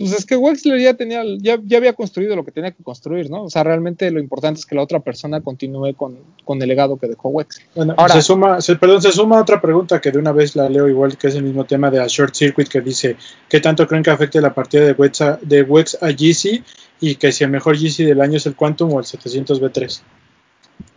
Pues 0.08 0.18
es 0.18 0.26
que 0.26 0.36
Wexler 0.36 0.80
ya 0.80 0.94
tenía, 0.94 1.22
ya, 1.38 1.58
ya 1.64 1.76
había 1.78 1.92
construido 1.92 2.34
lo 2.36 2.44
que 2.44 2.50
tenía 2.50 2.70
que 2.72 2.82
construir, 2.82 3.30
¿no? 3.30 3.44
O 3.44 3.50
sea, 3.50 3.62
realmente 3.62 4.10
lo 4.10 4.18
importante 4.20 4.58
es 4.60 4.66
que 4.66 4.74
la 4.74 4.82
otra 4.82 5.00
persona 5.00 5.40
continúe 5.40 5.94
con, 5.94 6.18
con 6.44 6.60
el 6.60 6.68
legado 6.68 6.96
que 6.96 7.06
dejó 7.08 7.28
Wexler. 7.28 7.66
Bueno, 7.74 7.94
Ahora- 7.96 8.14
se 8.14 8.22
suma, 8.22 8.60
se- 8.60 8.76
perdón, 8.76 9.00
se 9.02 9.12
suma 9.12 9.40
otra 9.40 9.60
pregunta 9.60 10.00
que 10.00 10.10
de 10.10 10.18
una 10.18 10.32
vez 10.32 10.56
la 10.56 10.68
leo 10.68 10.88
igual 10.88 11.16
que 11.16 11.28
es 11.28 11.34
el 11.34 11.42
mismo 11.44 11.64
tema 11.64 11.90
de 11.90 12.00
a 12.00 12.06
Short 12.08 12.34
Circuit 12.34 12.68
que 12.68 12.80
dice, 12.80 13.16
¿qué 13.48 13.60
tanto 13.60 13.86
creen 13.86 14.02
que 14.02 14.10
afecte 14.10 14.40
la 14.40 14.52
partida 14.54 14.84
de 14.84 14.92
Wex 14.92 15.20
a, 15.20 15.38
de 15.40 15.62
Wex 15.62 15.98
a 16.02 16.08
GC 16.10 16.62
y 17.00 17.14
que 17.16 17.30
si 17.32 17.44
el 17.44 17.50
mejor 17.50 17.76
GC 17.76 18.04
del 18.04 18.20
año 18.20 18.36
es 18.38 18.46
el 18.46 18.56
Quantum 18.56 18.92
o 18.94 18.98
el 18.98 19.04
700 19.04 19.60
B3? 19.60 20.00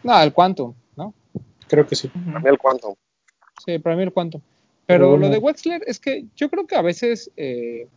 No, 0.04 0.22
el 0.22 0.34
Quantum, 0.34 0.74
¿no? 0.96 1.14
Creo 1.68 1.86
que 1.88 1.96
sí. 1.96 2.10
A 2.34 2.40
mí 2.40 2.50
el 2.50 2.58
Quantum. 2.58 2.96
Sí, 3.66 3.80
para 3.80 3.96
mí 3.96 4.04
el 4.04 4.12
Quantum. 4.14 4.42
Pero 4.88 5.00
Pero 5.00 5.10
bueno. 5.12 5.26
lo 5.28 5.32
de 5.32 5.38
Wexler 5.40 5.82
es 5.88 6.00
que 6.00 6.26
yo 6.36 6.50
creo 6.50 6.68
que 6.68 6.76
a 6.76 6.82
veces 6.84 7.32
eh, 7.38 7.88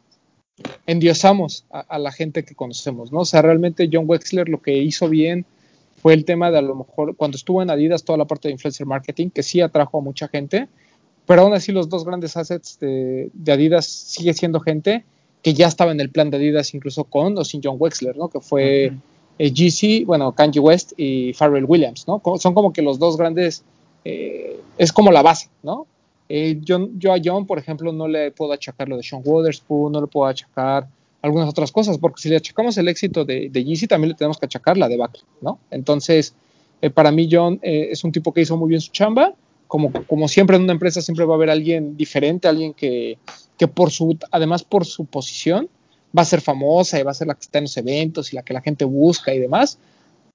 endiosamos 0.86 1.64
a, 1.70 1.80
a 1.80 1.98
la 1.98 2.12
gente 2.12 2.44
que 2.44 2.54
conocemos, 2.54 3.12
¿no? 3.12 3.20
O 3.20 3.24
sea, 3.24 3.42
realmente 3.42 3.88
John 3.92 4.04
Wexler 4.06 4.48
lo 4.48 4.60
que 4.60 4.76
hizo 4.78 5.08
bien 5.08 5.44
fue 6.00 6.14
el 6.14 6.24
tema 6.24 6.50
de 6.50 6.58
a 6.58 6.62
lo 6.62 6.74
mejor 6.74 7.16
cuando 7.16 7.36
estuvo 7.36 7.62
en 7.62 7.70
Adidas 7.70 8.04
toda 8.04 8.18
la 8.18 8.24
parte 8.24 8.48
de 8.48 8.52
influencer 8.52 8.86
marketing, 8.86 9.30
que 9.30 9.42
sí 9.42 9.60
atrajo 9.60 9.98
a 9.98 10.00
mucha 10.00 10.28
gente, 10.28 10.68
pero 11.26 11.42
aún 11.42 11.52
así 11.54 11.72
los 11.72 11.88
dos 11.88 12.04
grandes 12.04 12.36
assets 12.36 12.78
de, 12.80 13.30
de 13.32 13.52
Adidas 13.52 13.86
sigue 13.86 14.32
siendo 14.32 14.60
gente 14.60 15.04
que 15.42 15.54
ya 15.54 15.66
estaba 15.66 15.92
en 15.92 16.00
el 16.00 16.10
plan 16.10 16.30
de 16.30 16.36
Adidas 16.36 16.74
incluso 16.74 17.04
con 17.04 17.36
o 17.38 17.44
sin 17.44 17.60
John 17.62 17.76
Wexler, 17.78 18.16
¿no? 18.16 18.28
Que 18.28 18.40
fue 18.40 18.88
Ujú. 18.88 19.00
eh, 19.38 19.50
GC, 19.50 20.06
bueno, 20.06 20.32
Kanye 20.32 20.60
West 20.60 20.92
y 20.96 21.32
Pharrell 21.34 21.64
Williams, 21.64 22.06
¿no? 22.08 22.22
Son 22.38 22.54
como 22.54 22.72
que 22.72 22.82
los 22.82 22.98
dos 22.98 23.16
grandes, 23.16 23.62
eh, 24.04 24.58
es 24.78 24.92
como 24.92 25.12
la 25.12 25.22
base, 25.22 25.48
¿no? 25.62 25.86
Eh, 26.28 26.58
yo, 26.62 26.88
yo 26.96 27.12
a 27.12 27.18
John, 27.22 27.46
por 27.46 27.58
ejemplo, 27.58 27.92
no 27.92 28.06
le 28.06 28.30
puedo 28.30 28.52
achacar 28.52 28.88
lo 28.88 28.96
de 28.96 29.02
Sean 29.02 29.22
Wotherspoon, 29.24 29.92
no 29.92 30.00
le 30.00 30.06
puedo 30.06 30.26
achacar 30.26 30.88
algunas 31.22 31.48
otras 31.48 31.72
cosas, 31.72 31.98
porque 31.98 32.22
si 32.22 32.28
le 32.28 32.36
achacamos 32.36 32.76
el 32.78 32.88
éxito 32.88 33.24
de, 33.24 33.48
de 33.50 33.64
Yeezy, 33.64 33.86
también 33.86 34.10
le 34.10 34.14
tenemos 34.14 34.38
que 34.38 34.46
achacar 34.46 34.76
la 34.76 34.88
debacle, 34.88 35.22
¿no? 35.40 35.58
Entonces, 35.70 36.34
eh, 36.80 36.90
para 36.90 37.10
mí 37.10 37.28
John 37.30 37.58
eh, 37.62 37.88
es 37.90 38.04
un 38.04 38.12
tipo 38.12 38.32
que 38.32 38.42
hizo 38.42 38.56
muy 38.56 38.68
bien 38.68 38.80
su 38.80 38.92
chamba, 38.92 39.34
como, 39.66 39.92
como 40.06 40.28
siempre 40.28 40.56
en 40.56 40.62
una 40.62 40.72
empresa 40.72 41.02
siempre 41.02 41.24
va 41.24 41.34
a 41.34 41.36
haber 41.36 41.50
alguien 41.50 41.96
diferente, 41.96 42.48
alguien 42.48 42.72
que, 42.72 43.18
que 43.58 43.68
por 43.68 43.90
su, 43.90 44.16
además 44.30 44.62
por 44.62 44.86
su 44.86 45.04
posición, 45.04 45.68
va 46.16 46.22
a 46.22 46.24
ser 46.24 46.40
famosa 46.40 46.98
y 46.98 47.02
va 47.02 47.10
a 47.10 47.14
ser 47.14 47.26
la 47.26 47.34
que 47.34 47.42
está 47.42 47.58
en 47.58 47.64
los 47.64 47.76
eventos 47.76 48.32
y 48.32 48.36
la 48.36 48.42
que 48.42 48.54
la 48.54 48.62
gente 48.62 48.84
busca 48.84 49.34
y 49.34 49.38
demás, 49.38 49.78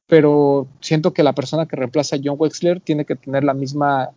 pero 0.07 0.67
siento 0.81 1.13
que 1.13 1.23
la 1.23 1.33
persona 1.33 1.65
que 1.65 1.75
reemplaza 1.75 2.15
a 2.15 2.19
John 2.23 2.35
Wexler 2.37 2.79
tiene 2.79 3.05
que 3.05 3.15
tener 3.15 3.43
la 3.43 3.53
misma, 3.53 4.11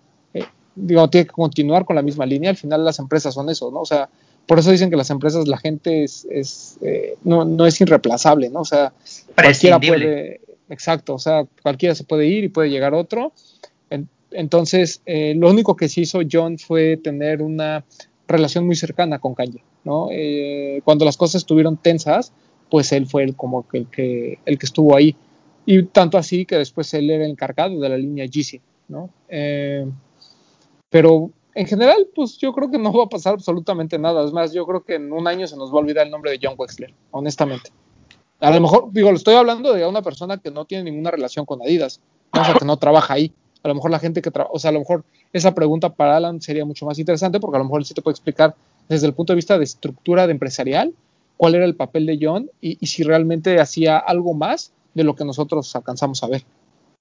digo, 0.77 1.09
tiene 1.11 1.27
que 1.27 1.33
continuar 1.33 1.85
con 1.85 1.97
la 1.97 2.03
misma 2.03 2.25
línea, 2.27 2.51
al 2.51 2.57
final 2.57 2.85
las 2.85 2.99
empresas 2.99 3.35
son 3.35 3.49
eso, 3.51 3.71
¿no? 3.71 3.81
O 3.81 3.87
sea, 3.87 4.09
por 4.47 4.59
eso 4.61 4.71
dicen 4.71 4.91
que 4.91 4.97
las 4.97 5.11
empresas, 5.11 5.49
la 5.49 5.57
gente 5.59 6.05
es, 6.05 6.27
es 6.31 6.79
eh, 6.83 7.17
no, 7.25 7.45
no 7.45 7.67
es 7.67 7.81
irreemplazable, 7.81 8.49
¿no? 8.51 8.61
O 8.61 8.65
sea, 8.65 8.93
cualquiera 9.35 9.79
puede, 9.99 10.41
exacto, 10.69 11.15
o 11.15 11.19
sea, 11.19 11.45
cualquiera 11.63 11.95
se 11.95 12.05
puede 12.05 12.27
ir 12.27 12.45
y 12.45 12.49
puede 12.49 12.71
llegar 12.71 12.95
otro. 12.95 13.33
En- 13.91 14.09
entonces, 14.31 15.01
eh, 15.07 15.35
lo 15.37 15.51
único 15.51 15.75
que 15.77 15.89
sí 15.89 16.03
hizo 16.03 16.21
John 16.31 16.59
fue 16.59 16.97
tener 16.97 17.43
una 17.43 17.85
relación 18.29 18.67
muy 18.67 18.77
cercana 18.77 19.19
con 19.19 19.35
Kanye, 19.35 19.63
¿no? 19.85 20.09
Eh, 20.13 20.81
cuando 20.85 21.05
las 21.05 21.17
cosas 21.17 21.41
estuvieron 21.43 21.77
tensas, 21.77 22.33
pues 22.71 22.93
él 22.93 23.07
fue 23.07 23.23
el, 23.25 23.35
como 23.35 23.67
que 23.67 23.79
el, 23.79 23.87
que 23.87 24.39
el 24.45 24.59
que 24.59 24.67
estuvo 24.67 24.95
ahí. 24.97 25.17
Y 25.65 25.83
tanto 25.85 26.19
así 26.19 26.45
que 26.45 26.57
después 26.57 26.93
él 26.95 27.11
era 27.11 27.25
el 27.25 27.31
encargado 27.31 27.81
de 27.81 27.89
la 27.89 27.97
línea 27.97 28.27
GC, 28.27 28.61
¿no? 28.89 29.11
Pero 30.97 31.31
en 31.55 31.67
general, 31.67 32.09
pues 32.15 32.39
yo 32.39 32.55
creo 32.55 32.71
que 32.71 32.79
no 32.79 32.91
va 32.91 33.05
a 33.05 33.09
pasar 33.11 33.35
absolutamente 33.35 33.99
nada. 33.99 34.25
Es 34.25 34.33
más, 34.33 34.55
yo 34.55 34.65
creo 34.65 34.83
que 34.83 34.95
en 34.95 35.13
un 35.13 35.29
año 35.29 35.47
se 35.47 35.55
nos 35.55 35.71
va 35.71 35.75
a 35.75 35.81
olvidar 35.81 36.07
el 36.07 36.11
nombre 36.11 36.31
de 36.31 36.39
John 36.43 36.55
Wexler, 36.57 36.95
honestamente. 37.11 37.71
A 38.41 38.51
lo 38.51 38.63
mejor, 38.63 38.91
digo, 38.93 39.11
lo 39.11 39.19
estoy 39.19 39.35
hablando 39.35 39.75
de 39.75 39.87
una 39.87 40.01
persona 40.01 40.39
que 40.39 40.51
no 40.51 40.65
tiene 40.65 40.85
ninguna 40.85 41.11
relación 41.11 41.45
con 41.45 41.61
Adidas, 41.61 42.01
o 42.33 42.43
sea, 42.43 42.55
que 42.55 42.65
no 42.65 42.79
trabaja 42.79 43.13
ahí. 43.13 43.31
A 43.63 43.69
lo 43.69 43.75
mejor 43.75 43.91
la 43.91 43.99
gente 43.99 44.23
que 44.23 44.31
trabaja, 44.31 44.55
o 44.55 44.59
sea, 44.59 44.71
a 44.71 44.73
lo 44.73 44.79
mejor 44.79 45.05
esa 45.35 45.55
pregunta 45.55 45.91
para 45.91 46.17
Alan 46.17 46.41
sería 46.41 46.65
mucho 46.65 46.87
más 46.87 46.99
interesante 46.99 47.41
porque 47.41 47.57
a 47.57 47.59
lo 47.59 47.67
mejor 47.67 47.83
él 47.83 47.85
sí 47.85 47.93
te 47.93 48.01
puede 48.01 48.15
explicar 48.15 48.55
desde 48.89 49.07
el 49.07 49.13
punto 49.13 49.35
de 49.35 49.37
vista 49.37 49.59
de 49.59 49.65
estructura 49.65 50.27
de 50.27 50.33
empresarial 50.33 50.95
cuál 51.37 51.57
era 51.57 51.67
el 51.67 51.77
papel 51.77 52.07
de 52.07 52.19
John 52.23 52.51
y 52.63 52.87
si 52.87 53.03
realmente 53.03 53.61
hacía 53.61 53.99
algo 53.99 54.33
más 54.33 54.73
de 54.95 55.05
lo 55.05 55.15
que 55.15 55.27
nosotros 55.27 55.77
alcanzamos 55.77 56.23
a 56.23 56.29
ver. 56.29 56.47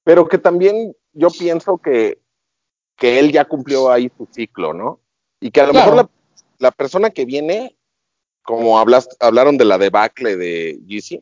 Pero 0.04 0.28
que 0.28 0.38
también 0.38 0.98
yo 1.14 1.30
pienso 1.30 1.78
que, 1.78 2.20
que 2.98 3.20
él 3.20 3.32
ya 3.32 3.46
cumplió 3.46 3.92
ahí 3.92 4.10
su 4.18 4.28
ciclo, 4.32 4.74
¿no? 4.74 5.00
Y 5.40 5.52
que 5.52 5.62
a 5.62 5.66
lo 5.68 5.72
Claro. 5.74 5.92
mejor 5.92 6.04
la, 6.06 6.10
la 6.60 6.72
persona 6.72 7.10
que 7.10 7.26
viene, 7.26 7.76
como 8.44 8.80
hablas, 8.80 9.10
hablaron 9.20 9.58
de 9.58 9.66
la 9.66 9.78
debacle 9.78 10.38
de 10.38 10.80
GC, 10.88 11.22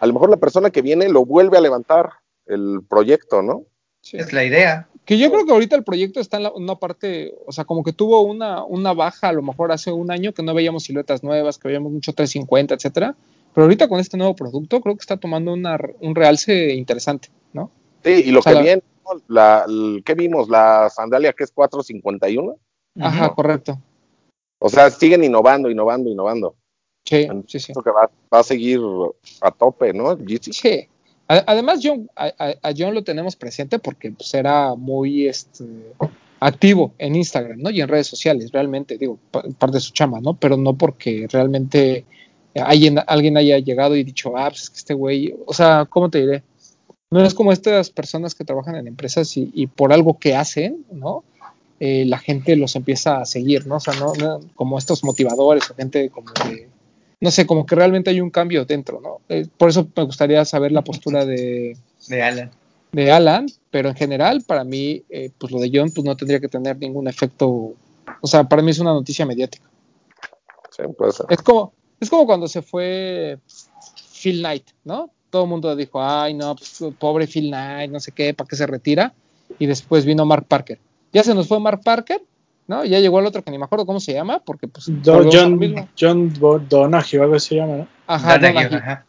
a 0.00 0.06
lo 0.06 0.12
mejor 0.12 0.30
la 0.30 0.36
persona 0.36 0.70
que 0.70 0.82
viene 0.82 1.08
lo 1.08 1.24
vuelve 1.24 1.56
a 1.58 1.60
levantar 1.62 2.10
el 2.46 2.80
proyecto, 2.88 3.42
¿no? 3.42 3.64
Sí. 4.00 4.16
Es 4.16 4.32
la 4.32 4.44
idea. 4.44 4.88
Que 5.04 5.18
yo 5.18 5.30
creo 5.32 5.46
que 5.46 5.52
ahorita 5.52 5.74
el 5.76 5.84
proyecto 5.84 6.20
está 6.20 6.36
en 6.36 6.42
la- 6.44 6.52
una 6.52 6.76
parte, 6.76 7.34
o 7.46 7.52
sea, 7.52 7.64
como 7.64 7.82
que 7.82 7.92
tuvo 7.94 8.20
una, 8.20 8.62
una 8.64 8.92
baja 8.92 9.28
a 9.28 9.32
lo 9.32 9.42
mejor 9.42 9.72
hace 9.72 9.90
un 9.90 10.10
año 10.10 10.34
que 10.34 10.42
no 10.42 10.52
veíamos 10.54 10.84
siluetas 10.84 11.22
nuevas, 11.24 11.58
que 11.58 11.68
veíamos 11.68 11.90
mucho 11.92 12.12
350, 12.12 12.74
etcétera. 12.74 13.16
Pero 13.54 13.64
ahorita 13.64 13.88
con 13.88 13.98
este 14.00 14.18
nuevo 14.18 14.36
producto 14.36 14.80
creo 14.82 14.94
que 14.96 15.00
está 15.00 15.16
tomando 15.16 15.52
una, 15.54 15.78
un 16.00 16.14
realce 16.14 16.74
interesante, 16.74 17.28
¿no? 17.54 17.70
Sí, 18.04 18.22
y 18.26 18.30
lo 18.30 18.40
O 18.40 18.42
sea, 18.42 18.52
que 18.52 18.56
la- 18.58 18.62
viene, 18.62 18.82
¿no? 19.04 19.22
la, 19.28 19.66
¿qué 20.04 20.14
vimos? 20.14 20.48
La 20.48 20.88
sandalia 20.90 21.32
que 21.32 21.44
es 21.44 21.52
451. 21.52 22.56
Ajá, 23.00 23.34
correcto. 23.34 23.78
O 24.60 24.68
sea, 24.68 24.90
siguen 24.90 25.22
innovando, 25.24 25.70
innovando, 25.70 26.10
innovando. 26.10 26.54
Sí, 27.04 27.26
sí, 27.46 27.60
sí. 27.60 27.72
Eso 27.72 27.82
que 27.82 27.90
va, 27.90 28.10
va 28.32 28.40
a 28.40 28.42
seguir 28.42 28.80
a 29.40 29.50
tope, 29.50 29.92
¿no? 29.92 30.16
GC. 30.16 30.52
Sí. 30.52 30.88
Además, 31.26 31.80
John, 31.82 32.08
a, 32.16 32.32
John 32.76 32.94
lo 32.94 33.04
tenemos 33.04 33.36
presente 33.36 33.78
porque 33.78 34.10
pues, 34.12 34.32
era 34.34 34.74
muy 34.74 35.26
este, 35.28 35.64
activo 36.40 36.92
en 36.98 37.16
Instagram, 37.16 37.60
¿no? 37.60 37.70
Y 37.70 37.80
en 37.82 37.88
redes 37.88 38.06
sociales, 38.06 38.50
realmente, 38.52 38.96
digo, 38.98 39.18
pa- 39.30 39.42
parte 39.58 39.76
de 39.76 39.80
su 39.80 39.92
chamba, 39.92 40.20
¿no? 40.20 40.34
Pero 40.34 40.56
no 40.56 40.74
porque 40.76 41.26
realmente 41.30 42.04
alguien, 42.54 42.98
alguien 43.06 43.36
haya 43.36 43.58
llegado 43.58 43.94
y 43.94 44.04
dicho, 44.04 44.36
ah, 44.36 44.48
pues 44.48 44.62
es 44.64 44.70
que 44.70 44.76
este 44.78 44.94
güey, 44.94 45.34
o 45.46 45.52
sea, 45.52 45.86
¿cómo 45.88 46.08
te 46.10 46.20
diré? 46.20 46.42
No 47.10 47.24
es 47.24 47.32
como 47.34 47.52
estas 47.52 47.90
personas 47.90 48.34
que 48.34 48.44
trabajan 48.44 48.76
en 48.76 48.86
empresas 48.86 49.36
y, 49.36 49.50
y 49.54 49.66
por 49.66 49.92
algo 49.92 50.18
que 50.18 50.34
hacen, 50.36 50.84
¿no? 50.92 51.24
Eh, 51.80 52.04
la 52.06 52.18
gente 52.18 52.54
los 52.56 52.76
empieza 52.76 53.20
a 53.20 53.24
seguir, 53.24 53.66
¿no? 53.66 53.76
O 53.76 53.80
sea, 53.80 53.94
no, 53.94 54.12
no- 54.14 54.40
como 54.54 54.76
estos 54.78 55.04
motivadores 55.04 55.70
o 55.70 55.74
gente 55.74 56.10
como 56.10 56.32
que, 56.34 56.68
no 57.20 57.30
sé, 57.30 57.46
como 57.46 57.64
que 57.64 57.74
realmente 57.76 58.10
hay 58.10 58.20
un 58.20 58.30
cambio 58.30 58.64
dentro, 58.64 59.00
¿no? 59.00 59.20
Eh, 59.28 59.46
por 59.56 59.70
eso 59.70 59.88
me 59.96 60.02
gustaría 60.02 60.44
saber 60.44 60.72
la 60.72 60.82
postura 60.84 61.24
de, 61.24 61.76
De 62.08 62.22
Alan. 62.22 62.50
de 62.92 63.10
Alan, 63.12 63.46
pero 63.70 63.88
en 63.88 63.94
general, 63.94 64.42
para 64.46 64.64
mí, 64.64 65.02
eh, 65.08 65.30
pues 65.38 65.50
lo 65.52 65.60
de 65.60 65.70
John, 65.72 65.90
pues 65.94 66.04
no 66.04 66.16
tendría 66.16 66.40
que 66.40 66.48
tener 66.48 66.76
ningún 66.78 67.08
efecto, 67.08 67.46
o 68.20 68.26
sea, 68.26 68.44
para 68.44 68.60
mí 68.60 68.70
es 68.72 68.80
una 68.80 68.92
noticia 68.92 69.24
mediática. 69.24 69.64
Sí, 70.76 70.82
puede 70.96 71.12
ser. 71.12 71.26
Es 71.30 71.40
como, 71.42 71.72
es 72.00 72.10
como 72.10 72.26
cuando 72.26 72.48
se 72.48 72.60
fue 72.62 73.38
Phil 74.20 74.40
Knight, 74.40 74.64
¿no? 74.84 75.10
Todo 75.30 75.44
el 75.44 75.48
mundo 75.48 75.74
dijo, 75.76 76.02
ay, 76.02 76.34
no, 76.34 76.54
pues, 76.56 76.82
pobre 76.98 77.26
Phil 77.26 77.48
Knight, 77.48 77.90
no 77.90 78.00
sé 78.00 78.12
qué, 78.12 78.32
¿para 78.34 78.48
qué 78.48 78.56
se 78.56 78.66
retira? 78.66 79.12
Y 79.58 79.66
después 79.66 80.04
vino 80.04 80.24
Mark 80.24 80.46
Parker. 80.48 80.78
Ya 81.12 81.22
se 81.22 81.34
nos 81.34 81.46
fue 81.48 81.60
Mark 81.60 81.80
Parker, 81.84 82.22
¿no? 82.66 82.84
Ya 82.84 82.98
llegó 83.00 83.18
el 83.20 83.26
otro 83.26 83.42
que 83.42 83.50
ni 83.50 83.58
me 83.58 83.64
acuerdo 83.64 83.86
cómo 83.86 84.00
se 84.00 84.12
llama, 84.14 84.40
porque 84.44 84.68
pues 84.68 84.86
Do- 85.02 85.28
John, 85.30 85.58
mismo. 85.58 85.88
John 85.98 86.32
Donahue, 86.68 87.20
algo 87.20 87.34
así 87.34 87.48
se 87.50 87.54
llama, 87.56 87.76
¿no? 87.78 87.88
Ajá, 88.06 88.34
Donahue, 88.38 88.64
Donahue. 88.64 88.76
ajá. 88.78 89.04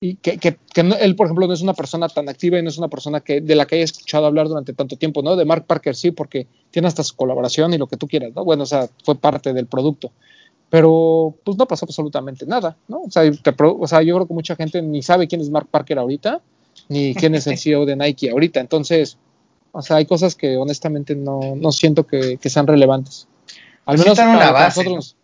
y 0.00 0.14
que, 0.14 0.38
que, 0.38 0.56
que 0.72 0.82
no- 0.84 0.94
él, 0.96 1.16
por 1.16 1.26
ejemplo, 1.26 1.46
no 1.48 1.54
es 1.54 1.60
una 1.60 1.74
persona 1.74 2.08
tan 2.08 2.28
activa 2.28 2.56
y 2.58 2.62
no 2.62 2.68
es 2.68 2.78
una 2.78 2.86
persona 2.88 3.20
que 3.20 3.40
de 3.40 3.54
la 3.56 3.66
que 3.66 3.74
haya 3.76 3.84
escuchado 3.84 4.26
hablar 4.26 4.46
durante 4.46 4.72
tanto 4.72 4.96
tiempo, 4.96 5.22
¿no? 5.22 5.34
De 5.34 5.44
Mark 5.44 5.64
Parker 5.66 5.96
sí, 5.96 6.12
porque 6.12 6.46
tiene 6.70 6.86
hasta 6.86 7.02
su 7.02 7.16
colaboración 7.16 7.72
y 7.74 7.78
lo 7.78 7.88
que 7.88 7.96
tú 7.96 8.06
quieras, 8.06 8.30
¿no? 8.34 8.44
Bueno, 8.44 8.62
o 8.62 8.66
sea, 8.66 8.88
fue 9.04 9.16
parte 9.16 9.52
del 9.52 9.66
producto. 9.66 10.12
Pero 10.70 11.34
pues 11.44 11.56
no 11.56 11.66
pasó 11.66 11.86
absolutamente 11.86 12.44
nada, 12.46 12.76
¿no? 12.88 13.02
O 13.02 13.10
sea, 13.10 13.30
te 13.30 13.52
pro- 13.52 13.78
o 13.78 13.86
sea, 13.86 14.02
yo 14.02 14.14
creo 14.16 14.26
que 14.26 14.34
mucha 14.34 14.54
gente 14.54 14.82
ni 14.82 15.02
sabe 15.02 15.26
quién 15.26 15.40
es 15.40 15.50
Mark 15.50 15.68
Parker 15.70 15.98
ahorita, 15.98 16.42
ni 16.88 17.14
quién 17.14 17.34
es 17.34 17.46
el 17.46 17.56
CEO 17.58 17.86
de 17.86 17.96
Nike 17.96 18.30
ahorita. 18.30 18.60
Entonces, 18.60 19.16
O 19.72 19.82
sea, 19.82 19.96
hay 19.96 20.06
cosas 20.06 20.34
que 20.34 20.56
honestamente 20.56 21.14
no, 21.14 21.54
no 21.56 21.72
siento 21.72 22.06
que, 22.06 22.38
sean 22.42 22.66
relevantes. 22.66 23.28
Al 23.84 23.96
pues 23.96 24.00
menos 24.00 24.18
para, 24.18 24.50
base, 24.50 24.80
nosotros. 24.80 25.16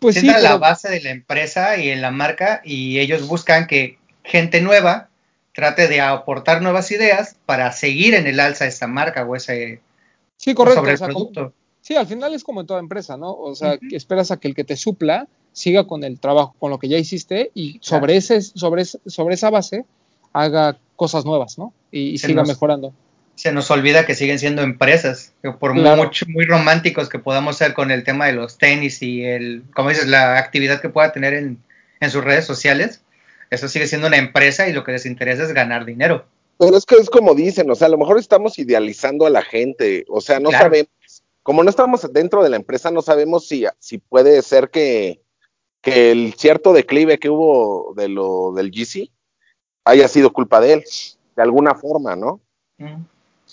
Pues 0.00 0.16
sí, 0.16 0.26
la 0.26 0.56
base 0.56 0.90
de 0.90 1.00
la 1.00 1.10
empresa 1.10 1.76
y 1.76 1.90
en 1.90 2.02
la 2.02 2.10
marca 2.10 2.60
y 2.64 2.98
ellos 2.98 3.26
buscan 3.28 3.66
que 3.66 3.98
gente 4.24 4.60
nueva 4.60 5.08
trate 5.54 5.86
de 5.86 6.00
aportar 6.00 6.62
nuevas 6.62 6.90
ideas 6.90 7.36
para 7.46 7.70
seguir 7.72 8.14
en 8.14 8.26
el 8.26 8.40
alza 8.40 8.66
esa 8.66 8.86
marca 8.86 9.24
o 9.24 9.36
ese 9.36 9.80
sí, 10.36 10.54
correcto, 10.54 10.80
sobre 10.80 10.92
el 10.92 10.98
producto. 10.98 11.52
Sí, 11.82 11.96
al 11.96 12.06
final 12.06 12.32
es 12.32 12.44
como 12.44 12.62
en 12.62 12.66
toda 12.66 12.80
empresa, 12.80 13.18
¿no? 13.18 13.32
O 13.34 13.54
sea, 13.54 13.76
que 13.76 13.96
esperas 13.96 14.30
a 14.30 14.38
que 14.38 14.48
el 14.48 14.54
que 14.54 14.64
te 14.64 14.76
supla 14.76 15.28
siga 15.52 15.86
con 15.86 16.02
el 16.04 16.18
trabajo, 16.18 16.54
con 16.58 16.70
lo 16.70 16.78
que 16.78 16.88
ya 16.88 16.96
hiciste 16.96 17.50
y 17.54 17.78
sobre, 17.82 18.16
ese, 18.16 18.40
sobre, 18.40 18.86
sobre 18.86 19.34
esa 19.34 19.50
base 19.50 19.84
haga 20.32 20.78
cosas 20.96 21.26
nuevas, 21.26 21.58
¿no? 21.58 21.74
Y, 21.90 22.16
siga 22.16 22.42
mejorando. 22.44 22.94
Se 23.34 23.52
nos 23.52 23.70
olvida 23.70 24.06
que 24.06 24.14
siguen 24.14 24.38
siendo 24.38 24.62
empresas, 24.62 25.32
que 25.42 25.50
por 25.50 25.74
mucho, 25.74 26.26
muy 26.28 26.44
románticos 26.44 27.08
que 27.08 27.18
podamos 27.18 27.56
ser 27.56 27.74
con 27.74 27.90
el 27.90 28.04
tema 28.04 28.26
de 28.26 28.32
los 28.32 28.56
tenis 28.56 29.02
y 29.02 29.24
el, 29.24 29.64
como 29.74 29.90
dices, 29.90 30.06
la 30.06 30.38
actividad 30.38 30.80
que 30.80 30.88
pueda 30.88 31.12
tener 31.12 31.34
en, 31.34 31.58
en 32.00 32.10
sus 32.10 32.22
redes 32.22 32.46
sociales, 32.46 33.02
eso 33.50 33.68
sigue 33.68 33.86
siendo 33.86 34.06
una 34.06 34.16
empresa 34.16 34.68
y 34.68 34.72
lo 34.72 34.84
que 34.84 34.92
les 34.92 35.06
interesa 35.06 35.42
es 35.42 35.52
ganar 35.52 35.84
dinero. 35.84 36.24
Pero 36.58 36.76
es 36.76 36.86
que 36.86 36.94
es 36.96 37.10
como 37.10 37.34
dicen, 37.34 37.68
o 37.70 37.74
sea, 37.74 37.88
a 37.88 37.90
lo 37.90 37.98
mejor 37.98 38.18
estamos 38.18 38.58
idealizando 38.58 39.26
a 39.26 39.30
la 39.30 39.42
gente, 39.42 40.04
o 40.08 40.20
sea, 40.20 40.38
no 40.38 40.50
sabemos, 40.50 40.88
como 41.42 41.62
no 41.62 41.70
estamos 41.70 42.12
dentro 42.12 42.42
de 42.42 42.50
la 42.50 42.56
empresa, 42.56 42.90
no 42.90 43.02
sabemos 43.02 43.46
si, 43.46 43.64
si 43.78 43.98
puede 43.98 44.42
ser 44.42 44.70
que, 44.70 45.20
que 45.80 46.12
el 46.12 46.34
cierto 46.34 46.72
declive 46.72 47.18
que 47.18 47.30
hubo 47.30 47.94
de 47.96 48.08
lo 48.08 48.52
del 48.52 48.70
GC 48.70 49.10
haya 49.84 50.08
sido 50.08 50.32
culpa 50.32 50.60
de 50.60 50.74
él, 50.74 50.84
de 51.36 51.42
alguna 51.42 51.74
forma, 51.74 52.14
¿no? 52.16 52.40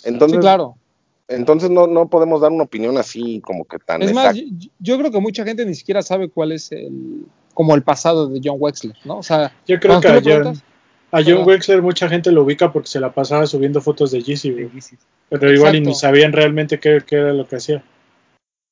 Entonces, 0.03 0.39
claro. 0.39 0.75
Entonces 1.27 1.69
no, 1.69 1.85
no 1.85 2.09
podemos 2.09 2.41
dar 2.41 2.51
una 2.51 2.63
opinión 2.63 2.97
así 2.97 3.39
como 3.41 3.65
que 3.65 3.77
tan. 3.77 4.01
Es 4.01 4.13
más, 4.13 4.35
yo, 4.79 4.97
creo 4.97 5.11
que 5.11 5.19
mucha 5.19 5.43
gente 5.43 5.63
ni 5.63 5.75
siquiera 5.75 6.01
sabe 6.01 6.29
cuál 6.29 6.51
es 6.51 6.71
el 6.71 7.25
como 7.53 7.75
el 7.75 7.83
pasado 7.83 8.27
de 8.27 8.41
John 8.43 8.57
Wexler, 8.59 8.95
¿no? 9.03 9.17
O 9.17 9.23
sea, 9.23 9.53
yo 9.67 9.79
creo 9.79 10.01
que 10.01 10.07
a 10.07 10.21
John, 10.23 10.59
a 11.12 11.24
John, 11.24 11.47
Wexler 11.47 11.82
mucha 11.82 12.07
gente 12.07 12.32
lo 12.32 12.43
ubica 12.43 12.72
porque 12.72 12.88
se 12.88 12.99
la 12.99 13.12
pasaba 13.12 13.47
subiendo 13.47 13.82
fotos 13.82 14.12
de 14.12 14.22
Yeezy, 14.22 14.70
pero 15.30 15.51
igual 15.51 15.82
ni 15.82 15.95
sabían 15.95 16.34
realmente 16.34 16.80
qué, 16.80 17.03
era 17.10 17.34
lo 17.34 17.47
que 17.47 17.55
hacía. 17.55 17.84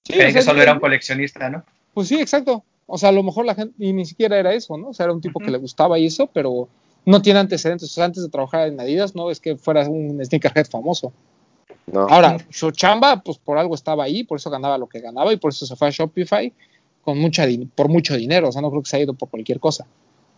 Sí, 0.03 0.13
que 0.13 0.41
solo 0.41 0.61
era 0.61 0.73
un 0.73 0.79
coleccionista, 0.79 1.49
¿no? 1.49 1.63
Pues 1.93 2.07
sí, 2.07 2.19
exacto. 2.19 2.63
O 2.85 2.97
sea, 2.97 3.09
a 3.09 3.11
lo 3.11 3.23
mejor 3.23 3.45
la 3.45 3.55
gente, 3.55 3.73
y 3.79 3.91
ni 3.91 4.05
siquiera 4.05 4.37
era 4.37 4.53
eso, 4.53 4.77
¿no? 4.77 4.89
O 4.89 4.93
sea, 4.93 5.05
era 5.05 5.13
un 5.13 5.21
tipo 5.21 5.39
que 5.39 5.51
le 5.51 5.57
gustaba 5.57 5.99
y 5.99 6.05
eso, 6.05 6.27
pero 6.27 6.69
no 7.05 7.21
tiene 7.21 7.39
antecedentes. 7.39 7.89
O 7.89 7.93
sea, 7.93 8.05
antes 8.05 8.23
de 8.23 8.29
trabajar 8.29 8.67
en 8.67 8.79
Adidas, 8.79 9.15
no 9.15 9.29
es 9.29 9.39
que 9.39 9.57
fuera 9.57 9.87
un 9.89 10.23
sneakerhead 10.23 10.67
famoso. 10.67 11.11
Ahora, 11.93 12.37
su 12.49 12.71
chamba, 12.71 13.21
pues 13.21 13.37
por 13.37 13.57
algo 13.57 13.75
estaba 13.75 14.03
ahí, 14.03 14.23
por 14.23 14.37
eso 14.37 14.49
ganaba 14.49 14.77
lo 14.77 14.87
que 14.87 14.99
ganaba 14.99 15.31
y 15.31 15.37
por 15.37 15.51
eso 15.51 15.65
se 15.65 15.75
fue 15.75 15.87
a 15.87 15.91
Shopify 15.91 16.53
con 17.01 17.17
mucha, 17.17 17.45
por 17.75 17.87
mucho 17.87 18.15
dinero. 18.15 18.49
O 18.49 18.51
sea, 18.51 18.61
no 18.61 18.69
creo 18.69 18.83
que 18.83 18.89
se 18.89 18.97
haya 18.97 19.03
ido 19.03 19.13
por 19.13 19.29
cualquier 19.29 19.59
cosa. 19.59 19.85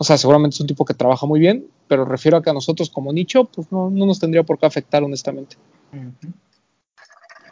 O 0.02 0.04
sea, 0.04 0.16
seguramente 0.16 0.54
es 0.54 0.60
un 0.62 0.66
tipo 0.66 0.86
que 0.86 0.94
trabaja 0.94 1.26
muy 1.26 1.38
bien, 1.38 1.66
pero 1.86 2.06
refiero 2.06 2.38
a 2.38 2.42
que 2.42 2.48
a 2.48 2.54
nosotros 2.54 2.88
como 2.88 3.12
nicho, 3.12 3.44
pues 3.44 3.70
no, 3.70 3.90
no 3.90 4.06
nos 4.06 4.18
tendría 4.18 4.42
por 4.42 4.58
qué 4.58 4.64
afectar, 4.64 5.02
honestamente. 5.02 5.56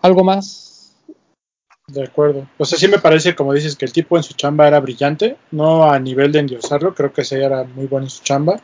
¿Algo 0.00 0.24
más? 0.24 0.96
De 1.88 2.04
acuerdo. 2.04 2.48
O 2.56 2.64
sea, 2.64 2.78
sí 2.78 2.88
me 2.88 3.00
parece, 3.00 3.34
como 3.34 3.52
dices, 3.52 3.76
que 3.76 3.84
el 3.84 3.92
tipo 3.92 4.16
en 4.16 4.22
su 4.22 4.32
chamba 4.32 4.66
era 4.66 4.80
brillante, 4.80 5.36
no 5.50 5.90
a 5.90 5.98
nivel 5.98 6.32
de 6.32 6.38
endiosarlo, 6.38 6.94
creo 6.94 7.12
que 7.12 7.20
ese 7.20 7.42
era 7.42 7.64
muy 7.64 7.86
bueno 7.86 8.06
en 8.06 8.10
su 8.10 8.22
chamba, 8.22 8.58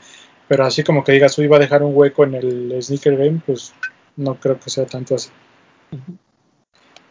pero 0.49 0.65
así 0.65 0.83
como 0.83 1.05
que 1.05 1.13
digas, 1.13 1.39
iba 1.39 1.59
a 1.59 1.61
dejar 1.61 1.83
un 1.83 1.95
hueco 1.95 2.25
en 2.25 2.37
el 2.37 2.83
sneaker 2.83 3.19
game, 3.19 3.43
pues 3.45 3.75
no 4.17 4.41
creo 4.41 4.59
que 4.59 4.71
sea 4.71 4.87
tanto 4.87 5.17
así. 5.17 5.29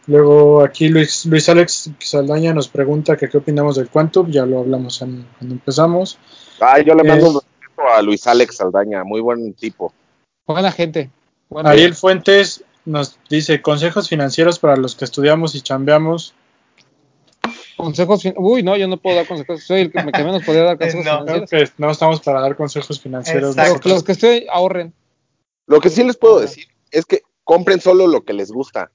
Luego 0.06 0.62
aquí 0.62 0.88
Luis, 0.88 1.24
Luis 1.26 1.48
Alex 1.48 1.90
Saldaña 1.98 2.52
nos 2.52 2.68
pregunta 2.68 3.16
que 3.16 3.28
qué 3.28 3.38
opinamos 3.38 3.76
del 3.76 3.88
Quantum, 3.88 4.30
ya 4.30 4.44
lo 4.44 4.60
hablamos 4.60 4.98
cuando 4.98 5.24
empezamos. 5.40 6.18
Ah, 6.60 6.78
yo 6.80 6.94
le 6.94 7.04
mando 7.04 7.30
un 7.30 7.34
respeto 7.34 7.88
a 7.94 8.02
Luis 8.02 8.26
Alex 8.26 8.56
Saldaña, 8.56 9.04
muy 9.04 9.20
buen 9.20 9.54
tipo. 9.54 9.92
Buena 10.46 10.72
gente. 10.72 11.10
Ariel 11.50 11.94
Fuentes 11.94 12.64
nos 12.84 13.18
dice 13.30 13.62
consejos 13.62 14.08
financieros 14.08 14.58
para 14.58 14.76
los 14.76 14.94
que 14.94 15.04
estudiamos 15.04 15.54
y 15.54 15.62
chambeamos. 15.62 16.34
Consejos, 17.76 18.22
uy, 18.36 18.62
no, 18.62 18.76
yo 18.76 18.86
no 18.86 18.98
puedo 18.98 19.16
dar 19.16 19.26
consejos, 19.26 19.64
soy 19.64 19.80
el 19.82 19.92
que, 19.92 20.02
menos 20.02 20.44
podría 20.44 20.64
dar 20.64 20.78
consejos 20.78 21.04
no, 21.04 21.24
financieros. 21.24 21.72
no 21.78 21.90
estamos 21.90 22.20
para 22.20 22.40
dar 22.40 22.56
consejos 22.56 23.00
financieros. 23.00 23.56
Los, 23.84 24.04
que 24.04 24.12
estoy, 24.12 24.46
ahorren. 24.50 24.92
Lo 25.66 25.80
que 25.80 25.90
sí 25.90 26.04
les 26.04 26.16
puedo 26.16 26.40
decir 26.40 26.66
es 26.90 27.06
que 27.06 27.22
compren 27.42 27.80
solo 27.80 28.06
lo 28.06 28.24
que 28.24 28.32
les 28.32 28.50
gusta. 28.50 28.90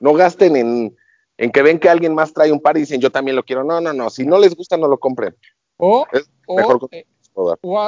No 0.00 0.14
gasten 0.14 0.56
en, 0.56 0.96
en 1.36 1.50
que 1.52 1.62
ven 1.62 1.78
que 1.78 1.88
alguien 1.88 2.14
más 2.14 2.32
trae 2.32 2.52
un 2.52 2.60
par 2.60 2.76
y 2.76 2.80
dicen 2.80 3.00
yo 3.00 3.10
también 3.10 3.36
lo 3.36 3.44
quiero. 3.44 3.64
No, 3.64 3.80
no, 3.80 3.92
no, 3.92 4.10
si 4.10 4.26
no 4.26 4.38
les 4.38 4.54
gusta 4.54 4.76
no 4.76 4.88
lo 4.88 4.98
compren. 4.98 5.34
O, 5.76 6.04
o, 6.46 6.88
eh, 6.90 7.06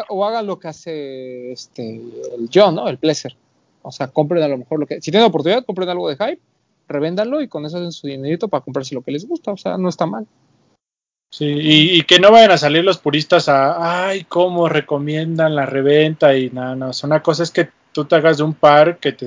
o, 0.09 0.25
hagan 0.25 0.47
lo 0.47 0.59
que 0.59 0.69
hace 0.69 1.53
este 1.53 1.97
el 1.97 2.49
John, 2.53 2.77
¿no? 2.77 2.89
El 2.89 2.99
Pleasure. 2.99 3.37
O 3.83 3.91
sea, 3.91 4.09
compren 4.09 4.43
a 4.43 4.49
lo 4.49 4.59
mejor 4.59 4.79
lo 4.79 4.87
que. 4.87 5.01
Si 5.01 5.11
tienen 5.11 5.29
oportunidad, 5.29 5.65
compren 5.65 5.89
algo 5.89 6.09
de 6.09 6.17
hype, 6.17 6.41
revéndanlo 6.89 7.41
y 7.41 7.49
con 7.49 7.67
eso 7.67 7.79
hacen 7.79 7.93
su 7.93 8.07
dinerito 8.07 8.49
para 8.49 8.63
comprarse 8.63 8.95
lo 8.95 9.03
que 9.03 9.11
les 9.11 9.27
gusta. 9.27 9.53
O 9.53 9.57
sea, 9.57 9.77
no 9.77 9.89
está 9.89 10.07
mal. 10.07 10.27
Sí, 11.33 11.47
y, 11.47 12.03
que 12.03 12.19
no 12.19 12.33
vayan 12.33 12.51
a 12.51 12.59
salir 12.59 12.85
los 12.85 12.99
puristas 12.99 13.49
a, 13.49 14.09
ay, 14.09 14.25
cómo 14.25 14.69
recomiendan 14.69 15.55
la 15.55 15.65
reventa 15.65 16.37
y 16.37 16.51
nada, 16.51 16.75
no, 16.75 16.87
no. 16.87 16.93
Una 17.05 17.23
cosa 17.23 17.45
es 17.45 17.53
que 17.53 17.69
tú 17.93 18.05
te 18.05 18.17
hagas 18.17 18.39
de 18.39 18.45
un 18.45 18.55
par, 18.55 18.99
que 18.99 19.13
te, 19.13 19.27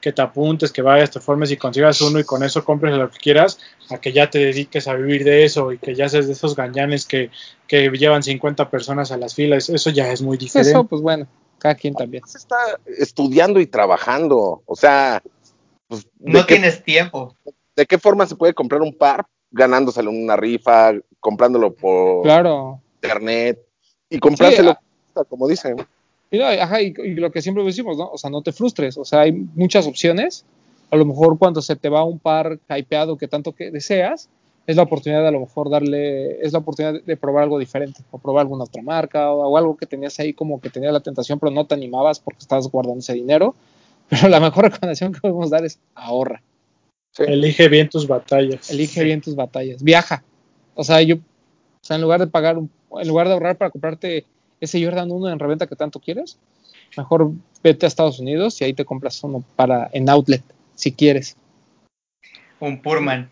que 0.00 0.12
te 0.12 0.22
apuntes, 0.22 0.72
que 0.72 0.82
vayas, 0.82 1.10
te 1.10 1.20
formes 1.20 1.50
y 1.50 1.56
consigas 1.56 2.00
uno 2.00 2.18
y 2.18 2.24
con 2.24 2.42
eso 2.42 2.64
compres 2.64 2.94
lo 2.94 3.10
que 3.10 3.18
quieras, 3.18 3.58
a 3.90 3.98
que 3.98 4.12
ya 4.12 4.30
te 4.30 4.38
dediques 4.38 4.88
a 4.88 4.94
vivir 4.94 5.24
de 5.24 5.44
eso 5.44 5.72
y 5.72 5.78
que 5.78 5.94
ya 5.94 6.08
seas 6.08 6.26
de 6.26 6.32
esos 6.32 6.56
gañanes 6.56 7.06
que, 7.06 7.30
que 7.66 7.90
llevan 7.90 8.22
50 8.22 8.70
personas 8.70 9.12
a 9.12 9.16
las 9.16 9.34
filas. 9.34 9.68
Eso 9.68 9.90
ya 9.90 10.12
es 10.12 10.22
muy 10.22 10.36
diferente. 10.36 10.70
Eso, 10.70 10.84
pues 10.84 11.02
bueno 11.02 11.26
cada 11.58 11.74
quien 11.74 11.94
también. 11.94 12.22
Está 12.26 12.56
estudiando 12.86 13.60
y 13.60 13.66
trabajando, 13.66 14.62
o 14.64 14.76
sea... 14.76 15.22
Pues, 15.88 16.06
no 16.18 16.44
tienes 16.46 16.82
tiempo. 16.82 17.36
¿De 17.76 17.86
qué 17.86 17.98
forma 17.98 18.26
se 18.26 18.36
puede 18.36 18.54
comprar 18.54 18.82
un 18.82 18.92
par? 18.92 19.26
Ganándoselo 19.50 20.10
en 20.10 20.24
una 20.24 20.36
rifa, 20.36 20.92
comprándolo 21.20 21.72
por 21.74 22.22
claro. 22.22 22.80
internet 22.96 23.64
y 24.10 24.18
comprárselo, 24.18 24.76
como 25.28 25.46
dicen. 25.46 25.76
Y, 26.30 26.40
ajá, 26.40 26.82
y, 26.82 26.92
lo 27.14 27.30
que 27.30 27.42
siempre 27.42 27.64
decimos, 27.64 27.96
¿no? 27.96 28.10
O 28.10 28.18
sea, 28.18 28.30
no 28.30 28.42
te 28.42 28.52
frustres, 28.52 28.96
o 28.98 29.04
sea, 29.04 29.20
hay 29.20 29.32
muchas 29.32 29.86
opciones. 29.86 30.44
A 30.90 30.96
lo 30.96 31.04
mejor 31.04 31.38
cuando 31.38 31.62
se 31.62 31.76
te 31.76 31.88
va 31.88 32.04
un 32.04 32.18
par 32.18 32.58
hypeado 32.68 33.16
que 33.16 33.28
tanto 33.28 33.52
que 33.52 33.70
deseas, 33.70 34.28
es 34.66 34.76
la 34.76 34.82
oportunidad 34.82 35.22
de 35.22 35.28
a 35.28 35.32
lo 35.32 35.40
mejor 35.40 35.70
darle, 35.70 36.44
es 36.44 36.52
la 36.52 36.58
oportunidad 36.58 37.00
de 37.00 37.16
probar 37.16 37.44
algo 37.44 37.58
diferente, 37.58 38.02
o 38.10 38.18
probar 38.18 38.42
alguna 38.42 38.64
otra 38.64 38.82
marca, 38.82 39.30
o, 39.30 39.56
algo 39.56 39.76
que 39.76 39.86
tenías 39.86 40.18
ahí 40.18 40.32
como 40.32 40.60
que 40.60 40.70
tenía 40.70 40.90
la 40.90 41.00
tentación, 41.00 41.38
pero 41.38 41.52
no 41.52 41.66
te 41.66 41.74
animabas 41.74 42.18
porque 42.18 42.40
estabas 42.40 42.68
guardando 42.68 43.00
ese 43.00 43.14
dinero. 43.14 43.54
Pero 44.08 44.28
la 44.28 44.38
mejor 44.38 44.66
recomendación 44.66 45.12
que 45.12 45.18
podemos 45.18 45.50
dar 45.50 45.64
es 45.64 45.80
ahorra. 45.96 46.40
Elige 47.18 47.68
bien 47.68 47.88
tus 47.88 48.06
batallas. 48.06 48.70
Elige 48.70 49.02
bien 49.02 49.20
tus 49.20 49.34
batallas. 49.34 49.82
Viaja. 49.82 50.22
O 50.76 50.84
sea, 50.84 51.02
yo, 51.02 51.16
o 51.16 51.20
sea, 51.80 51.96
en 51.96 52.02
lugar 52.02 52.20
de 52.20 52.28
pagar, 52.28 52.56
en 52.56 53.08
lugar 53.08 53.26
de 53.26 53.32
ahorrar 53.32 53.56
para 53.56 53.72
comprarte 53.72 54.24
ese 54.60 54.82
Jordan 54.84 55.10
1 55.10 55.30
en 55.30 55.38
reventa 55.38 55.66
que 55.66 55.76
tanto 55.76 56.00
quieres, 56.00 56.38
mejor 56.96 57.30
vete 57.62 57.86
a 57.86 57.88
Estados 57.88 58.18
Unidos 58.18 58.60
y 58.60 58.64
ahí 58.64 58.74
te 58.74 58.84
compras 58.84 59.22
uno 59.24 59.44
para 59.56 59.90
en 59.92 60.08
outlet, 60.08 60.42
si 60.74 60.92
quieres. 60.92 61.36
Un 62.60 62.80
Purman. 62.80 63.30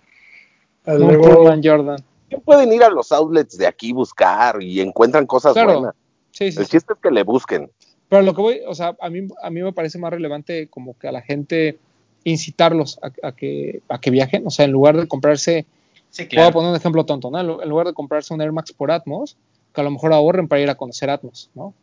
Luego, 0.87 1.51
Jordan. 1.63 1.97
Pueden 2.45 2.73
ir 2.73 2.83
a 2.83 2.91
los 2.91 3.13
outlets 3.13 3.57
de 3.57 3.67
aquí 3.67 3.93
buscar 3.93 4.63
y 4.63 4.81
encuentran 4.81 5.27
cosas 5.27 5.55
buenas. 5.55 5.95
Sí, 6.33 6.51
sí, 6.51 6.59
El 6.59 6.67
chiste 6.67 6.93
es 6.95 6.99
que 7.01 7.11
le 7.11 7.23
busquen. 7.23 7.71
Pero 8.09 8.23
lo 8.23 8.35
que 8.35 8.43
voy, 8.43 8.61
o 8.67 8.75
sea, 8.75 8.97
a 9.01 9.09
mí, 9.09 9.29
a 9.43 9.51
mí 9.51 9.63
me 9.63 9.73
parece 9.73 9.99
más 9.99 10.11
relevante 10.11 10.69
como 10.69 10.99
que 10.99 11.09
a 11.09 11.13
la 11.13 11.23
gente 11.23 11.79
incitarlos 12.25 12.99
a, 13.03 13.33
que, 13.33 13.83
a 13.89 14.01
que 14.01 14.11
viajen. 14.11 14.47
O 14.47 14.51
sea, 14.51 14.65
en 14.65 14.73
lugar 14.73 14.97
de 14.97 15.07
comprarse, 15.07 15.65
sí, 16.11 16.27
claro. 16.27 16.47
voy 16.47 16.51
a 16.51 16.53
poner 16.53 16.71
un 16.71 16.77
ejemplo 16.77 17.07
tonto, 17.07 17.31
¿no? 17.31 17.63
En 17.63 17.69
lugar 17.69 17.87
de 17.87 17.95
comprarse 17.95 18.35
un 18.35 18.43
Air 18.43 18.53
Max 18.53 18.73
por 18.73 18.91
Atmos, 18.91 19.37
que 19.75 19.81
a 19.81 19.85
lo 19.85 19.91
mejor 19.91 20.13
ahorren 20.13 20.49
para 20.49 20.63
ir 20.63 20.71
a 20.71 20.77
conocer 20.77 21.11
Atmos, 21.11 21.51
¿no? 21.55 21.75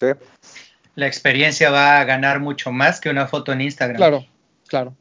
Sí. 0.00 0.08
La 0.94 1.06
experiencia 1.06 1.70
va 1.70 2.00
a 2.00 2.04
ganar 2.04 2.40
mucho 2.40 2.72
más 2.72 3.00
que 3.00 3.08
una 3.08 3.26
foto 3.26 3.52
en 3.52 3.62
Instagram. 3.62 3.96
Claro, 3.96 4.26
claro. 4.66 4.94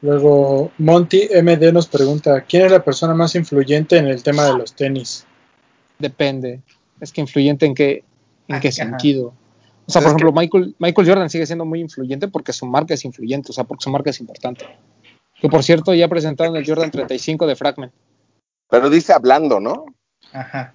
Luego, 0.00 0.72
Monty 0.78 1.28
MD 1.42 1.72
nos 1.72 1.86
pregunta, 1.86 2.40
¿quién 2.40 2.66
es 2.66 2.72
la 2.72 2.82
persona 2.82 3.14
más 3.14 3.36
influyente 3.36 3.98
en 3.98 4.08
el 4.08 4.22
tema 4.22 4.46
de 4.46 4.54
los 4.54 4.74
tenis? 4.74 5.24
Depende. 5.98 6.60
Es 7.00 7.12
que 7.12 7.20
influyente 7.20 7.66
en 7.66 7.74
qué, 7.74 8.02
en 8.48 8.58
qué 8.58 8.72
sentido. 8.72 9.32
O 9.86 9.92
sea, 9.92 10.00
por 10.00 10.10
ejemplo, 10.10 10.32
Michael, 10.32 10.74
Michael 10.78 11.08
Jordan 11.08 11.30
sigue 11.30 11.46
siendo 11.46 11.64
muy 11.64 11.80
influyente 11.80 12.26
porque 12.28 12.52
su 12.52 12.66
marca 12.66 12.94
es 12.94 13.04
influyente, 13.04 13.50
o 13.50 13.52
sea, 13.52 13.64
porque 13.64 13.84
su 13.84 13.90
marca 13.90 14.10
es 14.10 14.20
importante. 14.20 14.66
Que 15.40 15.48
por 15.48 15.62
cierto, 15.62 15.92
ya 15.94 16.08
presentaron 16.08 16.56
el 16.56 16.66
Jordan 16.66 16.90
35 16.90 17.46
de 17.46 17.56
Fragment. 17.56 17.92
Pero 18.68 18.90
dice 18.90 19.12
hablando, 19.12 19.60
¿no? 19.60 19.86
Ajá. 20.32 20.74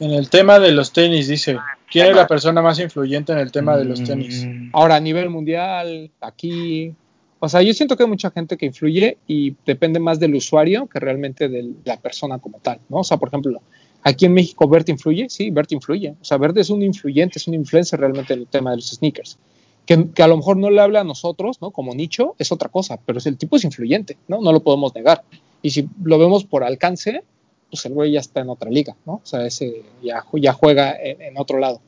En 0.00 0.12
el 0.12 0.30
tema 0.30 0.58
de 0.58 0.72
los 0.72 0.94
tenis, 0.94 1.28
dice, 1.28 1.58
¿quién 1.90 2.06
es 2.06 2.16
la 2.16 2.26
persona 2.26 2.62
más 2.62 2.78
influyente 2.80 3.32
en 3.32 3.38
el 3.38 3.52
tema 3.52 3.76
de 3.76 3.84
los 3.84 4.02
tenis? 4.02 4.46
Ahora, 4.72 4.96
a 4.96 5.00
nivel 5.00 5.28
mundial, 5.28 6.10
aquí, 6.22 6.94
O 7.38 7.48
sea, 7.50 7.60
yo 7.60 7.74
siento 7.74 7.98
que 7.98 8.04
hay 8.04 8.08
mucha 8.08 8.30
gente 8.30 8.56
que 8.56 8.64
influye 8.64 9.18
y 9.26 9.54
depende 9.66 10.00
más 10.00 10.18
del 10.18 10.34
usuario 10.34 10.86
que 10.86 10.98
realmente 11.00 11.50
de 11.50 11.70
la 11.84 11.98
persona 11.98 12.38
como 12.38 12.58
tal, 12.60 12.80
¿no? 12.88 13.00
O 13.00 13.04
sea, 13.04 13.18
por 13.18 13.28
ejemplo, 13.28 13.60
aquí 14.02 14.24
en 14.24 14.32
México 14.32 14.66
Bert 14.66 14.88
influye, 14.88 15.28
sí, 15.28 15.50
Bert 15.50 15.70
influye. 15.72 16.14
O 16.18 16.24
sea, 16.24 16.38
Bert 16.38 16.56
es 16.56 16.70
un 16.70 16.82
influyente, 16.82 17.38
es 17.38 17.46
un 17.46 17.52
influencer 17.52 18.00
realmente 18.00 18.32
en 18.32 18.40
el 18.40 18.46
tema 18.46 18.70
de 18.70 18.76
los 18.76 18.88
sneakers. 18.90 19.38
Que, 19.84 20.10
que, 20.14 20.22
a 20.22 20.28
lo 20.28 20.38
mejor 20.38 20.56
no 20.56 20.70
le 20.70 20.80
habla 20.80 21.00
a 21.00 21.04
nosotros, 21.04 21.60
¿no? 21.60 21.72
Como 21.72 21.94
nicho, 21.94 22.36
es 22.38 22.52
otra 22.52 22.70
cosa, 22.70 22.98
pero 23.04 23.18
el 23.22 23.36
tipo 23.36 23.56
es 23.56 23.64
influyente, 23.64 24.16
¿no? 24.28 24.40
No 24.40 24.50
lo 24.50 24.60
podemos 24.60 24.94
negar. 24.94 25.24
Y 25.60 25.70
si 25.70 25.88
lo 26.02 26.18
vemos 26.18 26.44
por 26.44 26.64
alcance, 26.64 27.22
pues 27.70 27.84
el 27.86 27.94
güey 27.94 28.12
ya 28.12 28.20
está 28.20 28.40
en 28.40 28.50
otra 28.50 28.70
liga, 28.70 28.96
¿no? 29.06 29.14
O 29.14 29.26
sea, 29.26 29.46
ese 29.46 29.82
ya, 30.02 30.22
juega 30.52 30.96
en, 31.00 31.38
otro 31.38 31.58
lado. 31.58 31.80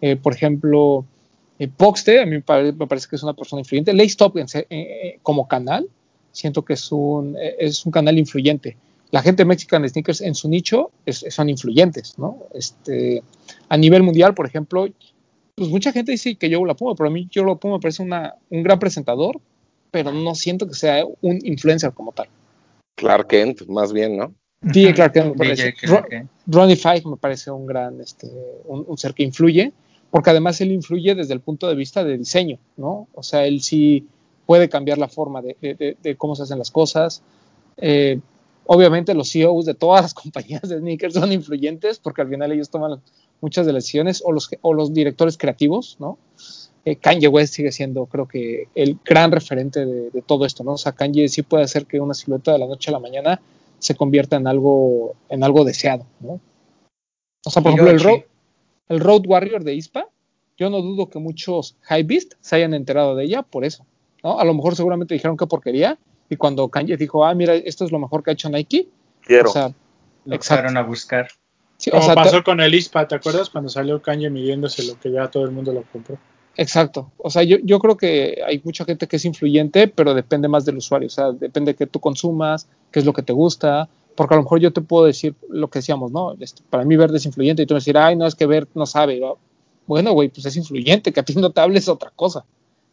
Eh, 0.00 0.16
por 0.16 0.34
ejemplo, 0.34 1.04
eh, 1.58 1.68
Poxte, 1.68 2.20
a 2.20 2.26
mí 2.26 2.32
me 2.32 2.42
parece, 2.42 3.08
que 3.08 3.16
es 3.16 3.22
una 3.22 3.34
persona 3.34 3.60
influyente. 3.60 3.92
Lace 3.92 4.06
Stop 4.06 4.36
eh, 4.36 4.66
eh, 4.70 5.18
como 5.22 5.46
canal, 5.46 5.88
siento 6.32 6.64
que 6.64 6.74
es 6.74 6.90
un, 6.90 7.36
es 7.38 7.84
un 7.86 7.92
canal 7.92 8.18
influyente. 8.18 8.76
La 9.10 9.22
gente 9.22 9.42
de 9.42 9.46
Mexican 9.46 9.88
Sneakers 9.88 10.20
en 10.20 10.34
su 10.34 10.48
nicho 10.48 10.90
son 11.06 11.48
influyentes, 11.48 12.18
¿no? 12.18 12.38
Este, 12.52 13.22
a 13.68 13.76
nivel 13.76 14.02
mundial, 14.02 14.34
por 14.34 14.46
ejemplo, 14.46 14.88
pues 15.54 15.68
mucha 15.68 15.92
gente 15.92 16.10
dice 16.10 16.34
que 16.34 16.50
yo 16.50 16.64
la 16.64 16.74
pongo, 16.74 16.96
pero 16.96 17.08
a 17.08 17.12
mí 17.12 17.28
yo 17.30 17.44
lo 17.44 17.56
pongo 17.58 17.76
me 17.76 17.80
parece 17.80 18.02
una, 18.02 18.34
un 18.50 18.64
gran 18.64 18.80
presentador, 18.80 19.40
pero 19.92 20.10
no 20.10 20.34
siento 20.34 20.66
que 20.66 20.74
sea 20.74 21.04
un 21.20 21.38
influencer 21.44 21.92
como 21.92 22.10
tal. 22.10 22.26
Clark 22.96 23.28
Kent, 23.28 23.66
más 23.68 23.92
bien, 23.92 24.16
¿no? 24.16 24.34
DJ 24.64 24.94
Clark 24.94 25.12
Kent 25.12 25.26
me 25.26 25.34
parece. 25.34 25.74
Ronnie 26.46 26.76
Five 26.76 27.02
me 27.06 27.16
parece 27.16 27.50
un 27.50 27.66
gran, 27.66 28.00
este, 28.00 28.28
un, 28.64 28.84
un 28.86 28.98
ser 28.98 29.14
que 29.14 29.22
influye 29.22 29.72
porque 30.14 30.30
además 30.30 30.60
él 30.60 30.70
influye 30.70 31.16
desde 31.16 31.34
el 31.34 31.40
punto 31.40 31.68
de 31.68 31.74
vista 31.74 32.04
de 32.04 32.16
diseño, 32.16 32.60
¿no? 32.76 33.08
O 33.14 33.24
sea, 33.24 33.46
él 33.46 33.62
sí 33.62 34.06
puede 34.46 34.68
cambiar 34.68 34.96
la 34.96 35.08
forma 35.08 35.42
de, 35.42 35.56
de, 35.60 35.96
de 36.00 36.16
cómo 36.16 36.36
se 36.36 36.44
hacen 36.44 36.56
las 36.56 36.70
cosas. 36.70 37.20
Eh, 37.78 38.20
obviamente 38.66 39.12
los 39.14 39.32
CEOs 39.32 39.66
de 39.66 39.74
todas 39.74 40.02
las 40.02 40.14
compañías 40.22 40.62
de 40.62 40.78
sneakers 40.78 41.14
son 41.14 41.32
influyentes 41.32 41.98
porque 41.98 42.22
al 42.22 42.28
final 42.28 42.52
ellos 42.52 42.70
toman 42.70 43.00
muchas 43.40 43.66
de 43.66 43.72
las 43.72 43.82
decisiones 43.82 44.22
o 44.24 44.30
los, 44.30 44.48
o 44.62 44.72
los 44.72 44.94
directores 44.94 45.36
creativos, 45.36 45.96
¿no? 45.98 46.16
Eh, 46.84 46.94
Kanye 46.94 47.26
West 47.26 47.54
sigue 47.54 47.72
siendo, 47.72 48.06
creo 48.06 48.28
que, 48.28 48.68
el 48.76 48.96
gran 49.04 49.32
referente 49.32 49.84
de, 49.84 50.10
de, 50.10 50.22
todo 50.22 50.46
esto, 50.46 50.62
¿no? 50.62 50.74
O 50.74 50.78
sea, 50.78 50.92
Kanye 50.92 51.26
sí 51.28 51.42
puede 51.42 51.64
hacer 51.64 51.86
que 51.86 51.98
una 51.98 52.14
silueta 52.14 52.52
de 52.52 52.60
la 52.60 52.66
noche 52.66 52.90
a 52.90 52.92
la 52.92 53.00
mañana 53.00 53.40
se 53.84 53.94
convierta 53.94 54.36
en 54.36 54.46
algo, 54.46 55.14
en 55.28 55.44
algo 55.44 55.62
deseado, 55.62 56.06
¿no? 56.20 56.40
O 57.44 57.50
sea, 57.50 57.62
por 57.62 57.72
ejemplo, 57.72 57.90
el 57.90 58.00
rock, 58.00 58.24
el 58.88 58.98
Road 58.98 59.26
Warrior 59.26 59.62
de 59.62 59.74
ISPA, 59.74 60.08
yo 60.56 60.70
no 60.70 60.80
dudo 60.80 61.10
que 61.10 61.18
muchos 61.18 61.76
high 61.82 62.02
beast 62.02 62.32
se 62.40 62.56
hayan 62.56 62.72
enterado 62.72 63.14
de 63.14 63.24
ella 63.24 63.42
por 63.42 63.66
eso. 63.66 63.84
¿no? 64.22 64.40
A 64.40 64.44
lo 64.46 64.54
mejor 64.54 64.74
seguramente 64.74 65.12
dijeron 65.12 65.36
que 65.36 65.46
porquería 65.46 65.98
y 66.30 66.36
cuando 66.36 66.66
Kanye 66.70 66.96
dijo, 66.96 67.26
ah, 67.26 67.34
mira, 67.34 67.54
esto 67.56 67.84
es 67.84 67.92
lo 67.92 67.98
mejor 67.98 68.22
que 68.22 68.30
ha 68.30 68.32
hecho 68.32 68.48
Nike. 68.48 68.88
Quiero. 69.20 69.50
O 69.50 69.52
sea, 69.52 69.70
lo 70.24 70.40
fueron 70.40 70.78
a 70.78 70.82
buscar. 70.82 71.28
Sí, 71.76 71.90
Como 71.90 72.02
o 72.02 72.06
sea, 72.06 72.14
pasó 72.14 72.42
con 72.42 72.62
el 72.62 72.74
ISPA, 72.74 73.06
¿te 73.06 73.16
acuerdas? 73.16 73.50
Cuando 73.50 73.68
salió 73.68 74.00
Kanye 74.00 74.30
midiéndose 74.30 74.82
lo 74.84 74.98
que 74.98 75.12
ya 75.12 75.28
todo 75.30 75.44
el 75.44 75.50
mundo 75.50 75.74
lo 75.74 75.82
compró. 75.82 76.16
Exacto. 76.56 77.10
O 77.18 77.30
sea, 77.30 77.42
yo, 77.42 77.56
yo 77.62 77.78
creo 77.80 77.96
que 77.96 78.40
hay 78.46 78.60
mucha 78.64 78.84
gente 78.84 79.06
que 79.06 79.16
es 79.16 79.24
influyente, 79.24 79.88
pero 79.88 80.14
depende 80.14 80.48
más 80.48 80.64
del 80.64 80.76
usuario. 80.76 81.06
O 81.08 81.10
sea, 81.10 81.32
depende 81.32 81.72
de 81.72 81.76
qué 81.76 81.86
tú 81.86 82.00
consumas, 82.00 82.68
qué 82.92 83.00
es 83.00 83.04
lo 83.04 83.12
que 83.12 83.22
te 83.22 83.32
gusta, 83.32 83.88
porque 84.14 84.34
a 84.34 84.36
lo 84.36 84.44
mejor 84.44 84.60
yo 84.60 84.72
te 84.72 84.80
puedo 84.80 85.06
decir 85.06 85.34
lo 85.48 85.68
que 85.68 85.80
decíamos, 85.80 86.12
¿no? 86.12 86.36
Este, 86.38 86.62
para 86.70 86.84
mí 86.84 86.96
verde 86.96 87.16
es 87.16 87.26
influyente 87.26 87.62
y 87.62 87.66
tú 87.66 87.74
me 87.74 87.78
decir, 87.78 87.98
ay, 87.98 88.16
no, 88.16 88.26
es 88.26 88.34
que 88.34 88.46
ver 88.46 88.68
no 88.74 88.86
sabe. 88.86 89.18
¿no? 89.18 89.38
Bueno, 89.86 90.12
güey, 90.12 90.28
pues 90.28 90.46
es 90.46 90.56
influyente, 90.56 91.12
que 91.12 91.20
a 91.20 91.24
ti 91.24 91.34
no 91.34 91.50
te 91.50 91.60
hables 91.60 91.88
otra 91.88 92.12
cosa, 92.14 92.44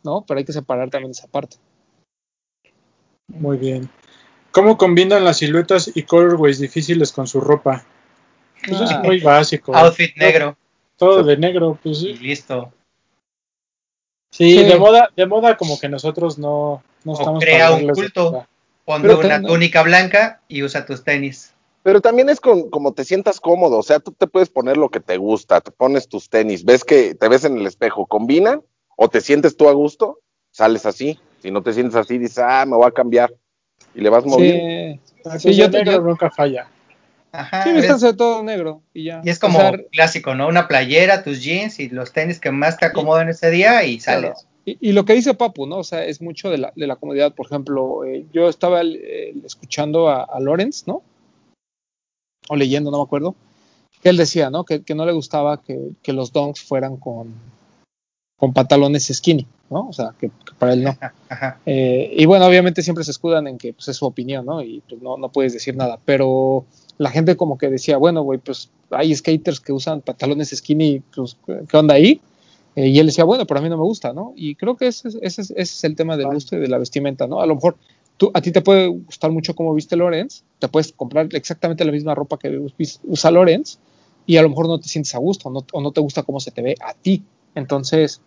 ¿no? 0.03 0.24
Pero 0.28 0.39
hay 0.39 0.45
que 0.45 0.53
separar 0.53 0.89
también 0.89 1.12
esa 1.12 1.28
parte. 1.28 1.57
Muy 3.28 3.57
bien. 3.57 3.89
¿Cómo 4.51 4.78
combinan 4.78 5.24
las 5.24 5.38
siluetas 5.38 5.91
y 5.95 6.03
colorways 6.03 6.59
difíciles 6.59 7.14
con 7.14 7.28
su 7.28 7.39
ropa? 7.39 7.86
Pues 8.68 8.82
ah, 8.82 8.86
es 8.86 9.07
muy 9.07 9.20
básico. 9.20 9.74
Outfit 9.76 10.16
negro. 10.18 10.57
Todo 10.97 11.24
de 11.24 11.38
negro, 11.38 11.80
pues 11.82 11.99
sí. 11.99 12.09
Y 12.09 12.18
listo. 12.18 12.72
Sí, 14.32 14.57
sí, 14.57 14.63
de 14.63 14.77
moda, 14.77 15.09
de 15.15 15.25
moda 15.25 15.57
como 15.57 15.79
que 15.79 15.89
nosotros 15.89 16.39
no, 16.39 16.82
no 17.03 17.11
o 17.11 17.19
estamos 17.19 17.43
crea 17.43 17.71
un 17.71 17.89
culto. 17.89 18.47
Ponte 18.86 19.13
una 19.13 19.41
túnica 19.41 19.84
blanca 19.84 20.41
y 20.47 20.63
usa 20.63 20.86
tus 20.86 21.03
tenis. 21.03 21.53
Pero 21.84 22.01
también 22.01 22.29
es 22.29 22.39
con, 22.39 22.69
como 22.69 22.93
te 22.93 23.03
sientas 23.03 23.39
cómodo, 23.39 23.77
o 23.77 23.84
sea, 23.84 23.99
tú 23.99 24.11
te 24.11 24.27
puedes 24.27 24.49
poner 24.49 24.77
lo 24.77 24.89
que 24.89 24.99
te 24.99 25.17
gusta, 25.17 25.61
te 25.61 25.71
pones 25.71 26.07
tus 26.07 26.29
tenis, 26.29 26.63
ves 26.63 26.84
que 26.84 27.15
te 27.15 27.27
ves 27.27 27.43
en 27.43 27.57
el 27.57 27.65
espejo, 27.65 28.05
combina 28.05 28.61
o 28.95 29.09
te 29.09 29.19
sientes 29.21 29.57
tú 29.57 29.67
a 29.67 29.73
gusto, 29.73 30.19
sales 30.51 30.86
así. 30.86 31.19
Si 31.41 31.49
no 31.49 31.63
te 31.63 31.73
sientes 31.73 31.95
así, 31.95 32.19
dices, 32.19 32.38
ah, 32.38 32.65
me 32.67 32.75
voy 32.75 32.88
a 32.88 32.91
cambiar 32.91 33.34
y 33.95 34.01
le 34.01 34.09
vas 34.09 34.25
moviendo. 34.25 35.01
Sí, 35.23 35.39
sí 35.39 35.55
yo 35.55 35.69
negro 35.69 35.93
yo, 35.93 36.01
nunca 36.01 36.29
falla. 36.29 36.67
Ajá, 37.32 37.63
sí, 37.63 37.69
me 37.69 37.79
estás 37.79 38.01
de 38.01 38.13
todo 38.13 38.43
negro 38.43 38.82
y 38.93 39.05
ya. 39.05 39.21
Y 39.23 39.29
es 39.29 39.39
como 39.39 39.57
o 39.57 39.61
sea, 39.61 39.79
clásico, 39.91 40.36
¿no? 40.36 40.47
Una 40.47 40.67
playera, 40.67 41.23
tus 41.23 41.41
jeans 41.41 41.79
y 41.79 41.89
los 41.89 42.11
tenis 42.11 42.39
que 42.39 42.51
más 42.51 42.77
te 42.77 42.86
acomodan 42.86 43.29
ese 43.29 43.49
día 43.49 43.84
y 43.84 43.99
sales. 43.99 44.32
Claro. 44.32 44.47
Y, 44.65 44.77
y, 44.89 44.91
lo 44.91 45.05
que 45.05 45.13
dice 45.13 45.34
Papu, 45.34 45.65
¿no? 45.65 45.77
O 45.77 45.84
sea, 45.84 46.05
es 46.05 46.21
mucho 46.21 46.49
de 46.49 46.59
la, 46.59 46.73
de 46.75 46.86
la 46.86 46.95
comodidad. 46.95 47.34
Por 47.34 47.47
ejemplo, 47.47 48.03
eh, 48.05 48.25
yo 48.32 48.47
estaba 48.47 48.82
eh, 48.84 49.34
escuchando 49.43 50.07
a, 50.09 50.23
a 50.23 50.39
Lorenz, 50.39 50.86
¿no? 50.86 51.01
O 52.47 52.55
leyendo, 52.55 52.91
no 52.91 52.97
me 52.97 53.03
acuerdo. 53.03 53.36
Que 54.03 54.09
él 54.09 54.17
decía, 54.17 54.49
¿no? 54.49 54.63
Que, 54.63 54.84
que 54.84 54.93
no 54.93 55.05
le 55.05 55.13
gustaba 55.13 55.61
que, 55.61 55.91
que, 56.03 56.13
los 56.13 56.32
donks 56.32 56.61
fueran 56.61 56.97
con, 56.97 57.34
con 58.41 58.53
pantalones 58.53 59.05
skinny, 59.13 59.45
¿no? 59.69 59.89
O 59.89 59.93
sea, 59.93 60.15
que, 60.19 60.29
que 60.29 60.53
para 60.57 60.73
él 60.73 60.83
no. 60.83 60.97
Eh, 61.67 62.15
y 62.17 62.25
bueno, 62.25 62.47
obviamente 62.47 62.81
siempre 62.81 63.03
se 63.03 63.11
escudan 63.11 63.45
en 63.45 63.59
que 63.59 63.71
pues, 63.71 63.87
es 63.89 63.97
su 63.97 64.05
opinión, 64.07 64.47
¿no? 64.47 64.63
Y 64.63 64.81
pues 64.89 64.99
no, 64.99 65.15
no 65.15 65.29
puedes 65.29 65.53
decir 65.53 65.75
nada. 65.75 65.99
Pero 66.05 66.65
la 66.97 67.11
gente 67.11 67.37
como 67.37 67.59
que 67.59 67.69
decía, 67.69 67.97
bueno, 67.97 68.23
güey, 68.23 68.39
pues 68.39 68.71
hay 68.89 69.15
skaters 69.15 69.59
que 69.59 69.71
usan 69.71 70.01
pantalones 70.01 70.49
skinny, 70.49 71.03
pues, 71.15 71.37
¿qué 71.67 71.77
onda 71.77 71.93
ahí? 71.93 72.19
Eh, 72.75 72.87
y 72.87 72.97
él 72.97 73.05
decía, 73.05 73.25
bueno, 73.25 73.45
pero 73.45 73.59
a 73.59 73.63
mí 73.63 73.69
no 73.69 73.77
me 73.77 73.83
gusta, 73.83 74.11
¿no? 74.11 74.33
Y 74.35 74.55
creo 74.55 74.75
que 74.75 74.87
ese, 74.87 75.09
ese, 75.21 75.41
ese 75.41 75.53
es 75.55 75.83
el 75.83 75.95
tema 75.95 76.17
del 76.17 76.25
gusto 76.25 76.55
y 76.55 76.59
de 76.59 76.67
la 76.67 76.79
vestimenta, 76.79 77.27
¿no? 77.27 77.41
A 77.41 77.45
lo 77.45 77.53
mejor 77.53 77.77
tú, 78.17 78.31
a 78.33 78.41
ti 78.41 78.51
te 78.51 78.61
puede 78.61 78.87
gustar 78.87 79.29
mucho 79.29 79.53
cómo 79.53 79.71
viste 79.75 79.95
Lorenz, 79.95 80.41
te 80.57 80.67
puedes 80.67 80.93
comprar 80.93 81.29
exactamente 81.33 81.85
la 81.85 81.91
misma 81.91 82.15
ropa 82.15 82.39
que 82.39 82.59
usa 83.03 83.29
Lorenz 83.29 83.77
y 84.25 84.37
a 84.37 84.41
lo 84.41 84.49
mejor 84.49 84.67
no 84.67 84.79
te 84.79 84.89
sientes 84.89 85.13
a 85.13 85.19
gusto 85.19 85.51
no, 85.51 85.63
o 85.71 85.81
no 85.81 85.91
te 85.91 86.01
gusta 86.01 86.23
cómo 86.23 86.39
se 86.39 86.49
te 86.49 86.63
ve 86.63 86.75
a 86.83 86.95
ti. 86.95 87.23
Entonces, 87.55 88.21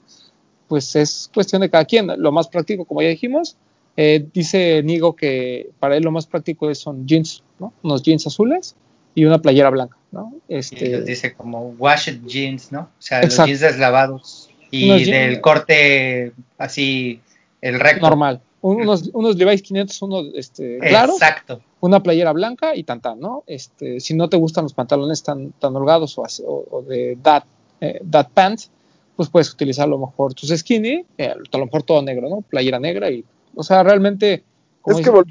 pues 0.75 0.97
es 0.97 1.31
cuestión 1.33 1.63
de 1.63 1.71
cada 1.71 1.85
quien. 1.85 2.11
Lo 2.19 2.33
más 2.33 2.49
práctico, 2.49 2.85
como 2.85 3.01
ya 3.01 3.09
dijimos, 3.09 3.57
eh, 3.97 4.27
dice 4.35 4.83
Nigo 4.83 5.15
que 5.15 5.71
para 5.79 5.97
él 5.97 6.03
lo 6.03 6.11
más 6.11 6.27
práctico 6.27 6.75
son 6.75 7.07
jeans, 7.07 7.45
¿no? 7.61 7.73
Unos 7.85 8.03
jeans 8.03 8.27
azules 8.27 8.75
y 9.15 9.25
una 9.25 9.41
playera 9.41 9.71
blanca, 9.71 9.97
¿no? 10.11 10.35
Este, 10.49 10.89
y 10.89 11.01
dice 11.03 11.35
como 11.35 11.77
washed 11.79 12.23
jeans, 12.27 12.73
¿no? 12.73 12.81
O 12.81 12.89
sea, 12.99 13.19
exacto. 13.19 13.43
los 13.43 13.47
jeans 13.47 13.61
deslavados 13.61 14.51
y 14.73 14.87
unos 14.87 15.07
del 15.07 15.29
jeans, 15.29 15.39
corte 15.43 16.33
así, 16.59 17.21
el 17.61 17.79
recto. 17.79 18.05
Normal. 18.05 18.41
Unos, 18.61 19.11
unos 19.13 19.37
Levi's 19.37 19.63
500, 19.63 20.03
unos 20.03 20.27
este, 20.35 20.79
claros, 20.79 21.15
Exacto. 21.15 21.61
una 21.79 22.03
playera 22.03 22.33
blanca 22.33 22.75
y 22.75 22.83
tan 22.83 23.01
tan, 23.01 23.21
¿no? 23.21 23.45
Este, 23.47 24.01
si 24.01 24.15
no 24.15 24.29
te 24.29 24.39
gustan 24.39 24.65
los 24.65 24.75
pantalones 24.75 25.23
tan, 25.23 25.53
tan 25.53 25.77
holgados 25.77 26.19
o, 26.19 26.23
o, 26.23 26.67
o 26.69 26.83
de 26.83 27.17
that, 27.23 27.45
eh, 27.81 28.01
that 28.11 28.31
pants, 28.35 28.73
pues 29.17 29.29
puedes 29.29 29.53
utilizar 29.53 29.85
a 29.85 29.89
lo 29.89 29.99
mejor 29.99 30.35
tus 30.35 30.51
skinny, 30.51 31.05
eh, 31.19 31.35
a 31.53 31.59
lo 31.59 31.67
mejor 31.67 31.83
todo 31.83 32.03
negro, 32.03 32.29
¿no? 32.29 32.41
Playera 32.43 32.79
negra 32.79 33.11
y, 33.11 33.25
o 33.55 33.63
sea, 33.63 33.83
realmente... 33.83 34.45
es 34.87 35.01
que 35.01 35.11
vol 35.11 35.27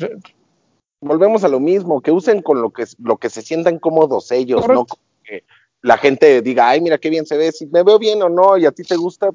volvemos 1.02 1.44
a 1.44 1.50
lo 1.50 1.60
mismo, 1.60 2.02
que 2.02 2.12
usen 2.12 2.42
con 2.42 2.62
lo 2.62 2.72
que, 2.72 2.86
lo 3.00 3.18
que 3.18 3.30
se 3.30 3.42
sientan 3.42 3.78
cómodos 3.78 4.32
ellos, 4.32 4.62
Correcto. 4.62 4.86
no 4.90 4.98
que 5.24 5.44
la 5.82 5.98
gente 5.98 6.42
diga, 6.42 6.70
ay, 6.70 6.82
mira 6.82 6.98
qué 6.98 7.10
bien 7.10 7.26
se 7.26 7.38
ve, 7.38 7.52
si 7.52 7.66
me 7.68 7.84
veo 7.84 8.00
bien 8.00 8.22
o 8.22 8.30
no, 8.30 8.58
y 8.58 8.66
a 8.66 8.72
ti 8.72 8.84
te 8.84 8.96
gusta. 8.96 9.30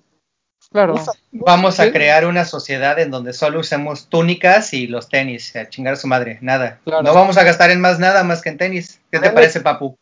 Claro. 0.70 0.94
Usa, 0.94 1.12
Vamos 1.30 1.78
a 1.78 1.92
crear 1.92 2.26
una 2.26 2.44
sociedad 2.44 2.98
en 2.98 3.10
donde 3.10 3.32
solo 3.32 3.60
usemos 3.60 4.08
túnicas 4.08 4.74
y 4.74 4.86
los 4.86 5.08
tenis, 5.08 5.54
a 5.56 5.68
chingar 5.68 5.94
a 5.94 5.96
su 5.96 6.08
madre, 6.08 6.38
nada. 6.40 6.80
Claro. 6.84 7.02
No 7.02 7.14
vamos 7.14 7.36
a 7.36 7.44
gastar 7.44 7.70
en 7.70 7.80
más 7.80 7.98
nada 7.98 8.24
más 8.24 8.42
que 8.42 8.48
en 8.48 8.58
tenis. 8.58 9.00
¿Qué 9.10 9.18
te 9.18 9.30
parece, 9.30 9.60
Papu? 9.60 9.96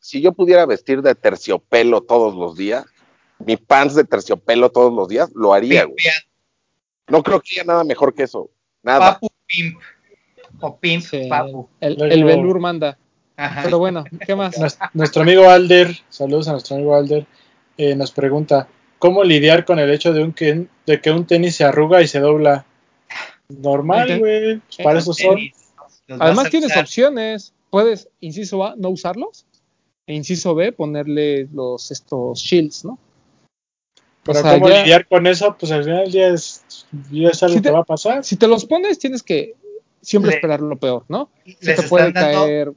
Si 0.00 0.20
yo 0.20 0.32
pudiera 0.32 0.66
vestir 0.66 1.02
de 1.02 1.14
terciopelo 1.14 2.02
todos 2.02 2.34
los 2.34 2.56
días, 2.56 2.84
mi 3.46 3.56
pants 3.56 3.94
de 3.94 4.04
terciopelo 4.04 4.70
todos 4.70 4.92
los 4.92 5.08
días, 5.08 5.30
lo 5.34 5.52
haría, 5.52 5.84
güey. 5.84 5.96
No 7.08 7.22
creo 7.22 7.40
que 7.40 7.54
haya 7.54 7.64
nada 7.64 7.84
mejor 7.84 8.14
que 8.14 8.24
eso. 8.24 8.50
Nada. 8.82 9.14
Papu 9.14 9.28
Pimp. 9.46 9.80
O 10.60 10.76
Pimp 10.76 11.02
sí, 11.02 11.26
Papu. 11.28 11.68
El, 11.80 12.00
el 12.00 12.24
Velur 12.24 12.58
manda. 12.60 12.98
Ajá. 13.36 13.62
Pero 13.64 13.78
bueno, 13.78 14.04
¿qué 14.26 14.34
más? 14.36 14.58
Nuestro, 14.58 14.90
nuestro, 14.94 15.22
amigo 15.22 15.48
Alder, 15.48 15.96
saludos 16.10 16.48
a 16.48 16.52
nuestro 16.52 16.76
amigo 16.76 16.94
Alder, 16.94 17.26
eh, 17.76 17.94
nos 17.96 18.12
pregunta, 18.12 18.68
¿cómo 18.98 19.24
lidiar 19.24 19.64
con 19.64 19.78
el 19.78 19.90
hecho 19.90 20.12
de, 20.12 20.22
un 20.22 20.32
que, 20.32 20.66
de 20.86 21.00
que 21.00 21.10
un 21.10 21.26
tenis 21.26 21.56
se 21.56 21.64
arruga 21.64 22.02
y 22.02 22.08
se 22.08 22.20
dobla? 22.20 22.66
Normal, 23.48 24.18
güey, 24.18 24.58
pues 24.58 24.76
para 24.82 24.98
eso 24.98 25.12
son. 25.12 25.38
Además 26.08 26.50
tienes 26.50 26.76
opciones, 26.76 27.54
puedes, 27.70 28.08
inciso 28.20 28.64
A, 28.64 28.74
no 28.76 28.90
usarlos, 28.90 29.46
e 30.06 30.14
inciso 30.14 30.54
B, 30.54 30.72
ponerle 30.72 31.48
los 31.52 31.90
estos 31.90 32.38
shields, 32.38 32.84
¿no? 32.84 32.98
Pero 34.24 34.38
o 34.38 34.42
sea, 34.42 34.52
¿cómo 34.54 34.68
ya... 34.68 34.82
lidiar 34.82 35.06
con 35.08 35.26
eso? 35.26 35.56
Pues 35.58 35.72
al 35.72 35.82
final 35.84 36.04
del 36.04 36.12
día 36.12 36.28
es 36.28 36.64
Y 37.10 37.26
es 37.26 37.42
algo 37.42 37.56
Si 37.56 37.60
te- 37.62 37.68
que 37.68 37.72
va 37.72 37.80
a 37.80 37.84
pasar. 37.84 38.24
Si 38.24 38.36
te 38.36 38.46
los 38.46 38.64
pones, 38.64 38.98
tienes 38.98 39.22
que 39.22 39.54
siempre 40.00 40.30
Le- 40.30 40.36
esperar 40.36 40.60
lo 40.60 40.76
peor, 40.76 41.04
¿no? 41.08 41.30
Se 41.60 41.74
te 41.74 41.82
puede 41.82 42.12
dando- 42.12 42.42
caer. 42.44 42.72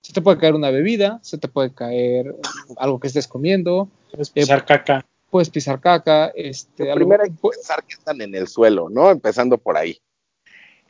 Se 0.00 0.12
te 0.12 0.20
puede 0.22 0.38
caer 0.38 0.54
una 0.54 0.70
bebida, 0.70 1.18
se 1.22 1.38
te 1.38 1.48
puede 1.48 1.72
caer 1.74 2.34
algo 2.78 2.98
que 3.00 3.08
estés 3.08 3.26
comiendo, 3.28 3.88
Es 4.16 4.30
pisar 4.30 4.64
caca. 4.64 5.04
puedes 5.28 5.50
pisar 5.50 5.80
caca, 5.80 6.32
este, 6.34 6.84
Lo 6.86 6.92
algo- 6.92 7.04
primero 7.04 7.24
hay 7.24 7.30
que 7.30 7.48
pensar 7.50 7.84
que 7.84 7.94
están 7.94 8.20
en 8.22 8.34
el 8.34 8.48
suelo, 8.48 8.88
¿no? 8.88 9.10
Empezando 9.10 9.58
por 9.58 9.76
ahí. 9.76 10.00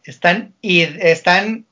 Están 0.05 0.55
y 0.61 0.81
están 0.83 1.67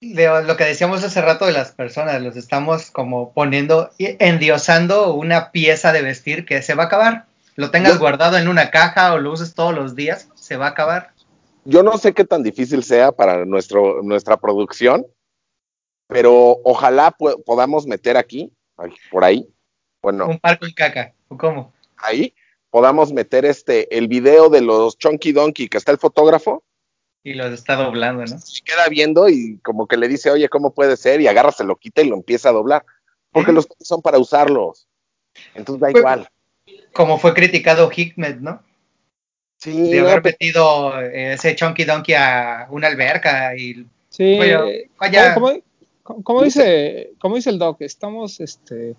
de 0.00 0.26
lo 0.44 0.56
que 0.56 0.64
decíamos 0.64 1.02
hace 1.04 1.20
rato 1.20 1.46
de 1.46 1.52
las 1.52 1.72
personas, 1.72 2.22
los 2.22 2.36
estamos 2.36 2.90
como 2.90 3.32
poniendo, 3.32 3.90
y 3.98 4.16
endiosando 4.18 5.12
una 5.14 5.50
pieza 5.52 5.92
de 5.92 6.02
vestir 6.02 6.44
que 6.46 6.62
se 6.62 6.74
va 6.74 6.84
a 6.84 6.86
acabar. 6.86 7.26
Lo 7.56 7.70
tengas 7.70 7.94
Yo- 7.94 7.98
guardado 7.98 8.36
en 8.38 8.48
una 8.48 8.70
caja 8.70 9.14
o 9.14 9.18
lo 9.18 9.32
uses 9.32 9.54
todos 9.54 9.74
los 9.74 9.94
días, 9.94 10.28
se 10.34 10.56
va 10.56 10.66
a 10.66 10.70
acabar. 10.70 11.12
Yo 11.64 11.82
no 11.82 11.98
sé 11.98 12.12
qué 12.14 12.24
tan 12.24 12.42
difícil 12.42 12.84
sea 12.84 13.12
para 13.12 13.44
nuestro, 13.44 14.02
nuestra 14.02 14.36
producción, 14.36 15.06
pero 16.06 16.58
ojalá 16.64 17.10
po- 17.10 17.42
podamos 17.42 17.86
meter 17.86 18.16
aquí, 18.16 18.52
por 19.10 19.24
ahí, 19.24 19.48
bueno, 20.02 20.26
Un 20.28 20.38
par 20.38 20.58
con 20.58 20.70
caca, 20.72 21.12
¿o 21.28 21.36
cómo? 21.36 21.72
ahí, 21.96 22.34
podamos 22.70 23.12
meter 23.12 23.44
este, 23.44 23.96
el 23.96 24.06
video 24.06 24.48
de 24.48 24.60
los 24.60 24.96
Chunky 24.98 25.32
Donkey, 25.32 25.68
que 25.68 25.78
está 25.78 25.90
el 25.92 25.98
fotógrafo, 25.98 26.62
Y 27.24 27.34
los 27.34 27.50
está 27.52 27.74
doblando, 27.74 28.24
¿no? 28.24 28.36
y 28.36 28.60
queda 28.62 28.86
viendo 28.88 29.28
y 29.28 29.58
como 29.64 29.88
que 29.88 29.96
le 29.96 30.06
dice, 30.06 30.30
oye, 30.30 30.48
¿cómo 30.48 30.72
puede 30.72 30.96
ser? 30.96 31.20
Y 31.20 31.26
agarra, 31.26 31.50
se 31.50 31.64
lo 31.64 31.74
quita 31.76 32.02
y 32.02 32.08
lo 32.08 32.14
empieza 32.14 32.50
a 32.50 32.52
doblar. 32.52 32.84
Porque 33.32 33.50
los 33.52 33.66
son 33.80 34.00
para 34.00 34.18
usarlos. 34.18 34.86
Entonces 35.54 35.80
da 35.80 35.88
Pues- 35.90 36.00
igual. 36.00 36.28
Como 36.92 37.18
fue 37.18 37.34
criticado 37.34 37.90
Hickmet, 37.94 38.38
¿no? 38.40 38.62
Sí, 39.58 39.90
De 39.90 40.00
no, 40.00 40.08
haber 40.08 40.22
metido 40.24 41.00
eh, 41.00 41.32
ese 41.34 41.54
Chunky 41.56 41.84
Donkey 41.84 42.14
a 42.14 42.66
una 42.70 42.88
alberca 42.88 43.56
y 43.56 43.86
Sí, 44.10 44.36
Bueno, 44.36 44.64
eh, 44.66 44.88
vaya. 44.98 45.34
como, 45.34 45.50
como- 46.02 46.22
como 46.22 46.42
dice, 46.42 47.10
como 47.18 47.36
dice 47.36 47.50
el 47.50 47.58
doc, 47.58 47.80
estamos 47.80 48.40
este, 48.40 48.96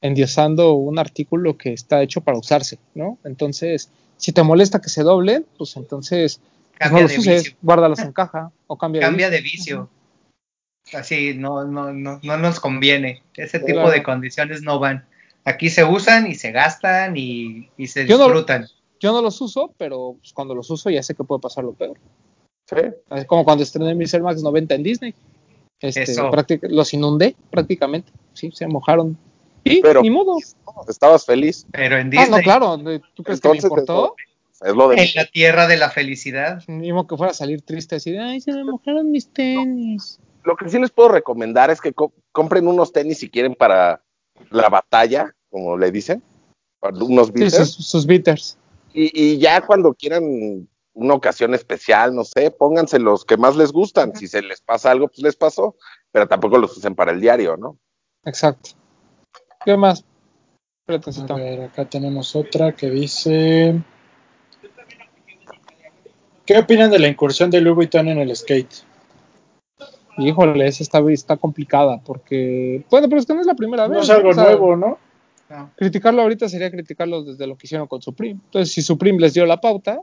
endiosando 0.00 0.74
un 0.74 0.98
artículo 0.98 1.56
que 1.56 1.72
está 1.72 2.02
hecho 2.02 2.20
para 2.20 2.38
usarse, 2.38 2.78
¿no? 2.94 3.18
Entonces, 3.24 3.90
si 4.16 4.32
te 4.32 4.42
molesta 4.42 4.80
que 4.80 4.88
se 4.88 5.02
doblen, 5.02 5.46
pues 5.58 5.76
entonces 5.76 6.40
pues 6.78 6.90
no 6.90 6.96
cambia 6.98 7.02
los 7.02 7.12
de 7.12 7.18
uses, 7.18 7.42
vicio. 7.44 7.58
guárdalos 7.62 7.98
en 8.00 8.12
caja 8.12 8.50
o 8.66 8.76
cambia, 8.76 9.00
de 9.00 9.06
Cambia 9.06 9.28
vicio. 9.30 9.36
de 9.36 9.42
vicio. 9.42 9.88
Así 10.98 11.34
no, 11.34 11.64
no, 11.64 11.92
no, 11.92 12.20
no 12.22 12.36
nos 12.36 12.60
conviene. 12.60 13.22
Ese 13.36 13.60
Claro. 13.60 13.66
tipo 13.66 13.90
de 13.90 14.02
condiciones 14.02 14.62
no 14.62 14.78
van. 14.78 15.06
Aquí 15.44 15.70
se 15.70 15.84
usan 15.84 16.26
y 16.28 16.34
se 16.34 16.52
gastan 16.52 17.16
y, 17.16 17.68
y 17.76 17.86
se 17.88 18.06
Yo 18.06 18.16
no- 18.18 18.24
disfrutan. 18.24 18.66
Yo 19.00 19.12
no 19.12 19.20
los 19.20 19.40
uso, 19.40 19.74
pero 19.78 20.16
pues, 20.20 20.32
cuando 20.32 20.54
los 20.54 20.70
uso 20.70 20.88
ya 20.88 21.02
sé 21.02 21.14
que 21.16 21.24
puede 21.24 21.40
pasar 21.40 21.64
lo 21.64 21.72
peor. 21.74 21.98
sí. 22.68 22.76
Es 23.10 23.24
como 23.26 23.44
cuando 23.44 23.64
estrené 23.64 23.94
mis 23.96 24.14
Air 24.14 24.22
Max 24.22 24.42
90 24.42 24.74
en 24.76 24.82
Disney. 24.82 25.14
Este, 25.80 26.14
los 26.68 26.94
inundé 26.94 27.34
prácticamente, 27.50 28.12
sí, 28.34 28.50
se 28.54 28.68
mojaron. 28.68 29.18
Y 29.64 29.80
Pero- 29.82 30.00
ni 30.02 30.10
modo. 30.10 30.36
Estabas 30.88 31.24
feliz. 31.26 31.66
Pero 31.72 31.96
en 31.98 32.06
Ah, 32.06 32.10
Disney, 32.10 32.30
no, 32.30 32.38
claro, 32.38 32.78
¿tú 33.14 33.22
crees 33.24 33.40
que 33.40 33.48
me 33.48 33.56
importó? 33.56 34.14
Es 34.64 34.72
lo 34.76 34.88
de 34.88 35.02
en 35.02 35.08
la 35.16 35.24
tierra 35.26 35.66
de 35.66 35.76
la 35.76 35.90
felicidad, 35.90 36.62
Ni 36.68 36.92
modo 36.92 37.08
que 37.08 37.16
fuera 37.16 37.32
a 37.32 37.34
salir 37.34 37.62
triste 37.62 37.96
así 37.96 38.12
de, 38.12 38.20
ay, 38.20 38.40
se 38.40 38.52
me 38.52 38.62
mojaron 38.62 39.10
mis 39.10 39.28
tenis. 39.32 40.20
Lo 40.44 40.54
que 40.56 40.68
sí 40.68 40.78
les 40.78 40.90
puedo 40.92 41.08
recomendar 41.08 41.70
es 41.72 41.80
que 41.80 41.92
co- 41.92 42.12
compren 42.30 42.68
unos 42.68 42.92
tenis 42.92 43.18
si 43.18 43.28
quieren 43.28 43.56
para 43.56 44.01
la 44.50 44.68
batalla, 44.68 45.34
como 45.50 45.76
le 45.76 45.90
dicen, 45.90 46.22
unos 46.80 47.28
Sí, 47.28 47.32
bitters, 47.32 47.70
sus, 47.70 47.86
sus 47.86 48.06
bitters. 48.06 48.58
y, 48.92 49.10
y 49.34 49.38
ya 49.38 49.60
cuando 49.60 49.94
quieran 49.94 50.68
una 50.94 51.14
ocasión 51.14 51.54
especial, 51.54 52.14
no 52.14 52.24
sé, 52.24 52.50
pónganse 52.50 52.98
los 52.98 53.24
que 53.24 53.36
más 53.36 53.56
les 53.56 53.72
gustan. 53.72 54.14
Si 54.14 54.28
se 54.28 54.42
les 54.42 54.60
pasa 54.60 54.90
algo, 54.90 55.08
pues 55.08 55.20
les 55.20 55.36
pasó, 55.36 55.76
pero 56.10 56.28
tampoco 56.28 56.58
los 56.58 56.76
usen 56.76 56.94
para 56.94 57.12
el 57.12 57.20
diario, 57.20 57.56
¿no? 57.56 57.78
Exacto. 58.24 58.70
¿Qué 59.64 59.76
más? 59.76 60.04
A 60.88 61.34
ver, 61.36 61.62
acá 61.62 61.88
tenemos 61.88 62.34
otra 62.36 62.72
que 62.72 62.90
dice. 62.90 63.80
¿Qué 66.44 66.58
opinan 66.58 66.90
de 66.90 66.98
la 66.98 67.08
incursión 67.08 67.50
de 67.50 67.60
Louis 67.60 67.76
Vuitton 67.76 68.08
en 68.08 68.18
el 68.18 68.34
skate? 68.36 68.84
Híjole, 70.18 70.66
esa 70.66 70.82
está, 70.82 70.98
está 71.10 71.36
complicada 71.36 72.00
porque, 72.04 72.84
bueno, 72.90 73.08
pero 73.08 73.20
es 73.20 73.26
que 73.26 73.34
no 73.34 73.40
es 73.40 73.46
la 73.46 73.54
primera 73.54 73.88
No 73.88 73.94
vez. 73.94 74.04
es 74.04 74.10
algo 74.10 74.30
o 74.30 74.34
sea, 74.34 74.44
nuevo, 74.44 74.76
¿no? 74.76 74.98
¿no? 75.48 75.70
Criticarlo 75.76 76.22
ahorita 76.22 76.48
sería 76.48 76.70
criticarlo 76.70 77.22
desde 77.24 77.46
lo 77.46 77.56
que 77.56 77.66
hicieron 77.66 77.86
con 77.86 78.00
Supreme. 78.02 78.40
Entonces, 78.44 78.72
si 78.74 78.82
Supreme 78.82 79.18
les 79.20 79.34
dio 79.34 79.44
la 79.46 79.60
pauta, 79.60 80.00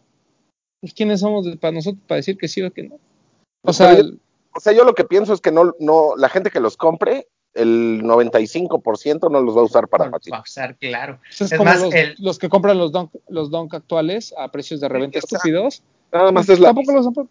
pues 0.81 0.93
¿quiénes 0.93 1.19
somos 1.19 1.45
de- 1.45 1.57
para 1.57 1.73
nosotros 1.73 2.03
para 2.07 2.17
decir 2.17 2.37
que 2.37 2.47
sí 2.47 2.61
o 2.63 2.71
que 2.71 2.83
no? 2.83 2.97
O 3.63 3.73
sea, 3.73 3.97
yo- 3.97 4.09
O 4.55 4.59
sea, 4.59 4.73
yo 4.73 4.83
lo 4.83 4.95
que 4.95 5.03
pienso 5.05 5.31
es 5.33 5.41
que 5.41 5.51
no, 5.51 5.73
no, 5.79 6.15
la 6.17 6.27
gente 6.27 6.49
que 6.49 6.59
los 6.59 6.75
compre, 6.75 7.27
el 7.53 8.01
95% 8.03 9.29
no 9.29 9.41
los 9.41 9.55
va 9.55 9.61
a 9.61 9.65
usar 9.65 9.87
para 9.87 10.09
patinar. 10.09 10.41
pasar, 10.41 10.75
claro. 10.77 11.19
pues 11.21 11.41
es 11.41 11.51
es 11.51 11.57
como 11.57 11.69
más, 11.69 11.81
los, 11.81 11.93
el- 11.93 12.15
los 12.19 12.39
que 12.39 12.49
compran 12.49 12.77
los 12.77 12.91
donk, 12.91 13.11
los 13.27 13.51
donk 13.51 13.73
actuales 13.75 14.33
a 14.37 14.49
precios 14.51 14.79
de 14.81 14.89
reventa 14.89 15.19
estúpidos. 15.19 15.83
Nada 16.11 16.31
más 16.31 16.49
es 16.49 16.59
la. 16.59 16.69
Tampoco 16.69 16.91
los 16.93 17.05
han- 17.07 17.29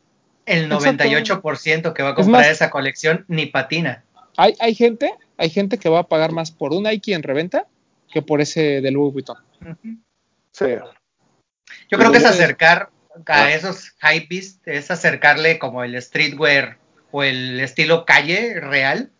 El 0.49 0.73
Exacto. 0.73 1.05
98% 1.05 1.93
que 1.95 2.03
va 2.03 2.11
a 2.11 2.13
Es 2.13 2.17
comprar 2.17 2.43
más- 2.43 2.51
esa 2.51 2.71
colección 2.71 3.25
ni 3.29 3.47
patina. 3.47 4.05
Hay, 4.37 4.55
hay 4.61 4.75
gente, 4.75 5.13
hay 5.37 5.51
gente 5.51 5.79
que 5.79 5.89
va 5.89 6.01
a 6.01 6.09
pagar 6.09 6.33
más 6.33 6.51
por 6.51 6.73
un 6.73 6.85
Nike 6.85 7.13
en 7.15 7.23
reventa 7.23 7.67
que 8.13 8.23
por 8.23 8.41
ese 8.41 8.81
de 8.81 8.91
Louis 8.91 9.13
Vuitton. 9.13 9.37
Sí. 10.53 10.67
Yo 11.91 11.99
creo 11.99 12.11
que 12.13 12.19
es 12.19 12.25
acercar 12.25 12.91
a 13.27 13.45
Ah. 13.45 13.53
esos 13.53 13.95
hypebeast, 14.03 14.67
es 14.69 14.91
acercarle 14.91 15.59
como 15.59 15.83
el 15.85 16.01
streetwear 16.01 16.79
o 17.11 17.23
el 17.25 17.59
estilo 17.61 18.05
calle 18.07 18.61
real 18.61 19.11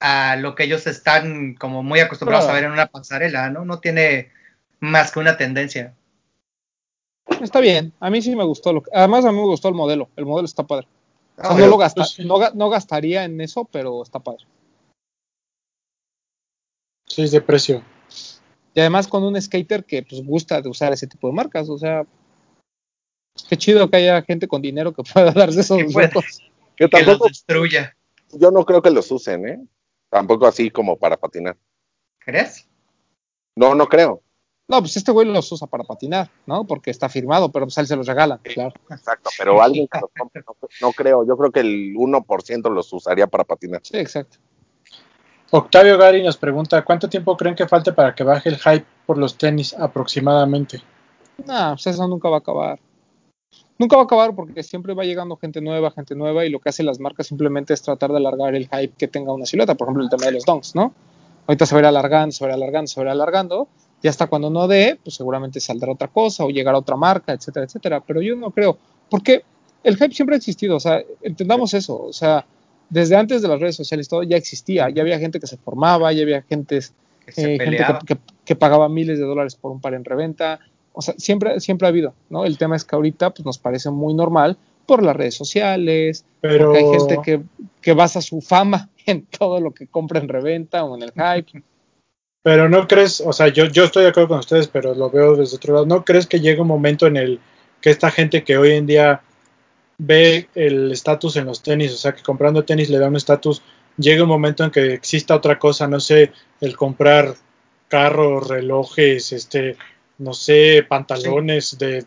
a 0.00 0.36
lo 0.36 0.54
que 0.54 0.64
ellos 0.64 0.86
están 0.86 1.54
como 1.54 1.82
muy 1.82 2.00
acostumbrados 2.00 2.46
Claro. 2.46 2.56
a 2.56 2.60
ver 2.60 2.64
en 2.66 2.72
una 2.72 2.86
pasarela, 2.86 3.50
¿no? 3.50 3.64
No 3.64 3.80
tiene 3.80 4.30
más 4.80 5.12
que 5.12 5.18
una 5.20 5.36
tendencia. 5.36 5.94
Está 7.40 7.60
bien, 7.60 7.92
a 8.00 8.10
mí 8.10 8.22
sí 8.22 8.34
me 8.36 8.44
gustó. 8.44 8.72
Lo 8.72 8.82
que- 8.82 8.90
además, 8.94 9.24
a 9.24 9.32
mí 9.32 9.38
me 9.38 9.44
gustó 9.46 9.68
el 9.68 9.74
modelo. 9.74 10.08
El 10.16 10.26
modelo 10.26 10.46
está 10.46 10.62
padre. 10.64 10.86
O 11.36 11.40
sea, 11.40 11.44
Ah, 11.46 11.48
no, 11.48 11.54
bueno, 11.54 11.70
lo 11.70 11.76
gasta- 11.78 12.02
pues 12.02 12.18
no, 12.26 12.36
ga- 12.38 12.52
no 12.54 12.68
gastaría 12.70 13.24
en 13.24 13.40
eso, 13.40 13.64
pero 13.64 14.02
está 14.02 14.20
padre. 14.20 14.44
Sí, 17.08 17.22
es 17.22 17.30
de 17.32 17.40
precio. 17.40 17.82
Y 18.74 18.80
además 18.80 19.06
con 19.06 19.22
un 19.24 19.40
skater 19.40 19.84
que 19.84 20.02
pues 20.02 20.24
gusta 20.24 20.60
de 20.60 20.68
usar 20.68 20.92
ese 20.92 21.06
tipo 21.06 21.28
de 21.28 21.34
marcas. 21.34 21.68
O 21.68 21.78
sea, 21.78 22.04
qué 23.48 23.56
chido 23.56 23.88
que 23.90 23.96
haya 23.98 24.22
gente 24.22 24.48
con 24.48 24.62
dinero 24.62 24.92
que 24.92 25.02
pueda 25.02 25.32
darse 25.48 25.60
esos 25.60 25.80
lujos. 25.82 26.40
Yo 26.76 26.88
que 26.90 26.96
los 26.98 27.06
tampoco, 27.06 27.28
destruya. 27.28 27.96
yo 28.32 28.50
no 28.50 28.64
creo 28.64 28.82
que 28.82 28.90
los 28.90 29.08
usen, 29.12 29.46
¿eh? 29.48 29.64
Tampoco 30.10 30.44
así 30.44 30.70
como 30.72 30.96
para 30.96 31.16
patinar. 31.16 31.56
¿Crees? 32.18 32.66
No, 33.56 33.76
no 33.76 33.86
creo. 33.86 34.22
No, 34.66 34.80
pues 34.80 34.96
este 34.96 35.12
güey 35.12 35.26
los 35.26 35.50
usa 35.52 35.66
para 35.66 35.84
patinar, 35.84 36.30
¿no? 36.46 36.64
Porque 36.64 36.90
está 36.90 37.08
firmado, 37.10 37.52
pero 37.52 37.66
pues 37.66 37.76
él 37.76 37.86
se 37.86 37.96
los 37.96 38.06
regalan, 38.06 38.38
claro. 38.38 38.72
Exacto, 38.90 39.30
pero 39.36 39.60
alguien 39.62 39.86
que 39.88 40.00
los 40.00 40.10
compre, 40.18 40.42
no, 40.46 40.56
no 40.80 40.92
creo. 40.92 41.26
Yo 41.26 41.36
creo 41.36 41.52
que 41.52 41.60
el 41.60 41.94
1% 41.94 42.70
los 42.70 42.92
usaría 42.92 43.26
para 43.26 43.44
patinar. 43.44 43.80
Sí, 43.84 43.98
exacto. 43.98 44.38
Octavio 45.50 45.98
Gary 45.98 46.22
nos 46.22 46.38
pregunta: 46.38 46.82
¿Cuánto 46.82 47.08
tiempo 47.08 47.36
creen 47.36 47.54
que 47.54 47.68
falte 47.68 47.92
para 47.92 48.14
que 48.14 48.24
baje 48.24 48.48
el 48.48 48.56
hype 48.56 48.86
por 49.06 49.18
los 49.18 49.36
tenis 49.36 49.74
aproximadamente? 49.74 50.82
No, 51.46 51.72
pues 51.72 51.86
eso 51.86 52.08
nunca 52.08 52.30
va 52.30 52.36
a 52.36 52.40
acabar. 52.40 52.80
Nunca 53.78 53.96
va 53.96 54.02
a 54.02 54.04
acabar 54.06 54.34
porque 54.34 54.62
siempre 54.62 54.94
va 54.94 55.04
llegando 55.04 55.36
gente 55.36 55.60
nueva, 55.60 55.90
gente 55.90 56.14
nueva, 56.14 56.46
y 56.46 56.50
lo 56.50 56.60
que 56.60 56.70
hacen 56.70 56.86
las 56.86 57.00
marcas 57.00 57.26
simplemente 57.26 57.74
es 57.74 57.82
tratar 57.82 58.10
de 58.10 58.16
alargar 58.16 58.54
el 58.54 58.68
hype 58.68 58.94
que 58.96 59.08
tenga 59.08 59.32
una 59.32 59.46
silueta. 59.46 59.74
Por 59.74 59.88
ejemplo, 59.88 60.04
el 60.04 60.10
tema 60.10 60.26
de 60.26 60.32
los 60.32 60.44
donks, 60.44 60.74
¿no? 60.74 60.94
Ahorita 61.46 61.66
se 61.66 61.74
va 61.74 61.80
a 61.80 61.82
ir 61.82 61.86
alargando, 61.86 62.32
se 62.32 62.44
va 62.44 62.52
a 62.52 62.56
ir 62.56 62.62
alargando, 62.62 62.86
se 62.88 63.00
va 63.00 63.04
a 63.04 63.06
ir 63.06 63.12
alargando, 63.12 63.68
y 64.04 64.08
hasta 64.08 64.26
cuando 64.26 64.50
no 64.50 64.68
dé, 64.68 64.98
pues 65.02 65.16
seguramente 65.16 65.60
saldrá 65.60 65.90
otra 65.90 66.08
cosa 66.08 66.44
o 66.44 66.50
llegará 66.50 66.76
otra 66.76 66.94
marca, 66.94 67.32
etcétera, 67.32 67.64
etcétera. 67.64 68.00
Pero 68.06 68.20
yo 68.20 68.36
no 68.36 68.50
creo, 68.50 68.76
porque 69.08 69.42
el 69.82 69.96
hype 69.96 70.12
siempre 70.12 70.36
ha 70.36 70.38
existido, 70.38 70.76
o 70.76 70.80
sea, 70.80 71.00
entendamos 71.22 71.72
eso, 71.72 72.02
o 72.02 72.12
sea, 72.12 72.44
desde 72.90 73.16
antes 73.16 73.40
de 73.40 73.48
las 73.48 73.58
redes 73.58 73.76
sociales 73.76 74.06
todo 74.06 74.22
ya 74.22 74.36
existía, 74.36 74.90
ya 74.90 75.00
había 75.00 75.18
gente 75.18 75.40
que 75.40 75.46
se 75.46 75.56
formaba, 75.56 76.12
ya 76.12 76.22
había 76.22 76.42
gente 76.42 76.76
eh, 76.76 77.56
gente 77.64 77.82
que, 78.06 78.14
que- 78.14 78.20
que 78.44 78.56
pagaba 78.56 78.90
miles 78.90 79.18
de 79.18 79.24
dólares 79.24 79.54
por 79.54 79.72
un 79.72 79.80
par 79.80 79.94
en 79.94 80.04
reventa. 80.04 80.60
O 80.92 81.00
sea, 81.00 81.14
siempre, 81.16 81.58
siempre 81.60 81.86
ha 81.86 81.88
habido, 81.88 82.12
¿no? 82.28 82.44
El 82.44 82.58
tema 82.58 82.76
es 82.76 82.84
que 82.84 82.94
ahorita 82.94 83.30
pues, 83.30 83.46
nos 83.46 83.56
parece 83.56 83.88
muy 83.90 84.12
normal 84.12 84.58
por 84.84 85.02
las 85.02 85.16
redes 85.16 85.34
sociales, 85.34 86.26
Pero 86.42 86.66
porque 86.72 86.78
hay 86.80 86.90
gente 86.98 87.18
que, 87.24 87.40
que 87.80 87.94
basa 87.94 88.20
su 88.20 88.42
fama 88.42 88.90
en 89.06 89.24
todo 89.24 89.60
lo 89.60 89.70
que 89.72 89.86
compra 89.86 90.20
en 90.20 90.28
reventa 90.28 90.84
o 90.84 90.94
en 90.94 91.04
el 91.04 91.12
hype. 91.12 91.62
Pero 92.44 92.68
no 92.68 92.86
crees, 92.86 93.22
o 93.22 93.32
sea, 93.32 93.48
yo, 93.48 93.64
yo 93.64 93.84
estoy 93.84 94.02
de 94.02 94.10
acuerdo 94.10 94.28
con 94.28 94.38
ustedes, 94.38 94.68
pero 94.68 94.94
lo 94.94 95.08
veo 95.08 95.34
desde 95.34 95.56
otro 95.56 95.72
lado. 95.72 95.86
¿No 95.86 96.04
crees 96.04 96.26
que 96.26 96.40
llega 96.40 96.60
un 96.60 96.68
momento 96.68 97.06
en 97.06 97.16
el 97.16 97.40
que 97.80 97.88
esta 97.88 98.10
gente 98.10 98.44
que 98.44 98.58
hoy 98.58 98.72
en 98.72 98.86
día 98.86 99.22
ve 99.96 100.50
el 100.54 100.92
estatus 100.92 101.36
en 101.36 101.46
los 101.46 101.62
tenis, 101.62 101.94
o 101.94 101.96
sea, 101.96 102.14
que 102.14 102.22
comprando 102.22 102.62
tenis 102.62 102.90
le 102.90 102.98
da 102.98 103.08
un 103.08 103.16
estatus, 103.16 103.62
llega 103.96 104.24
un 104.24 104.28
momento 104.28 104.62
en 104.62 104.70
que 104.70 104.92
exista 104.92 105.34
otra 105.34 105.58
cosa, 105.58 105.88
no 105.88 105.98
sé, 106.00 106.32
el 106.60 106.76
comprar 106.76 107.34
carros, 107.88 108.46
relojes, 108.46 109.32
este, 109.32 109.78
no 110.18 110.34
sé, 110.34 110.84
pantalones 110.86 111.78
de, 111.78 112.04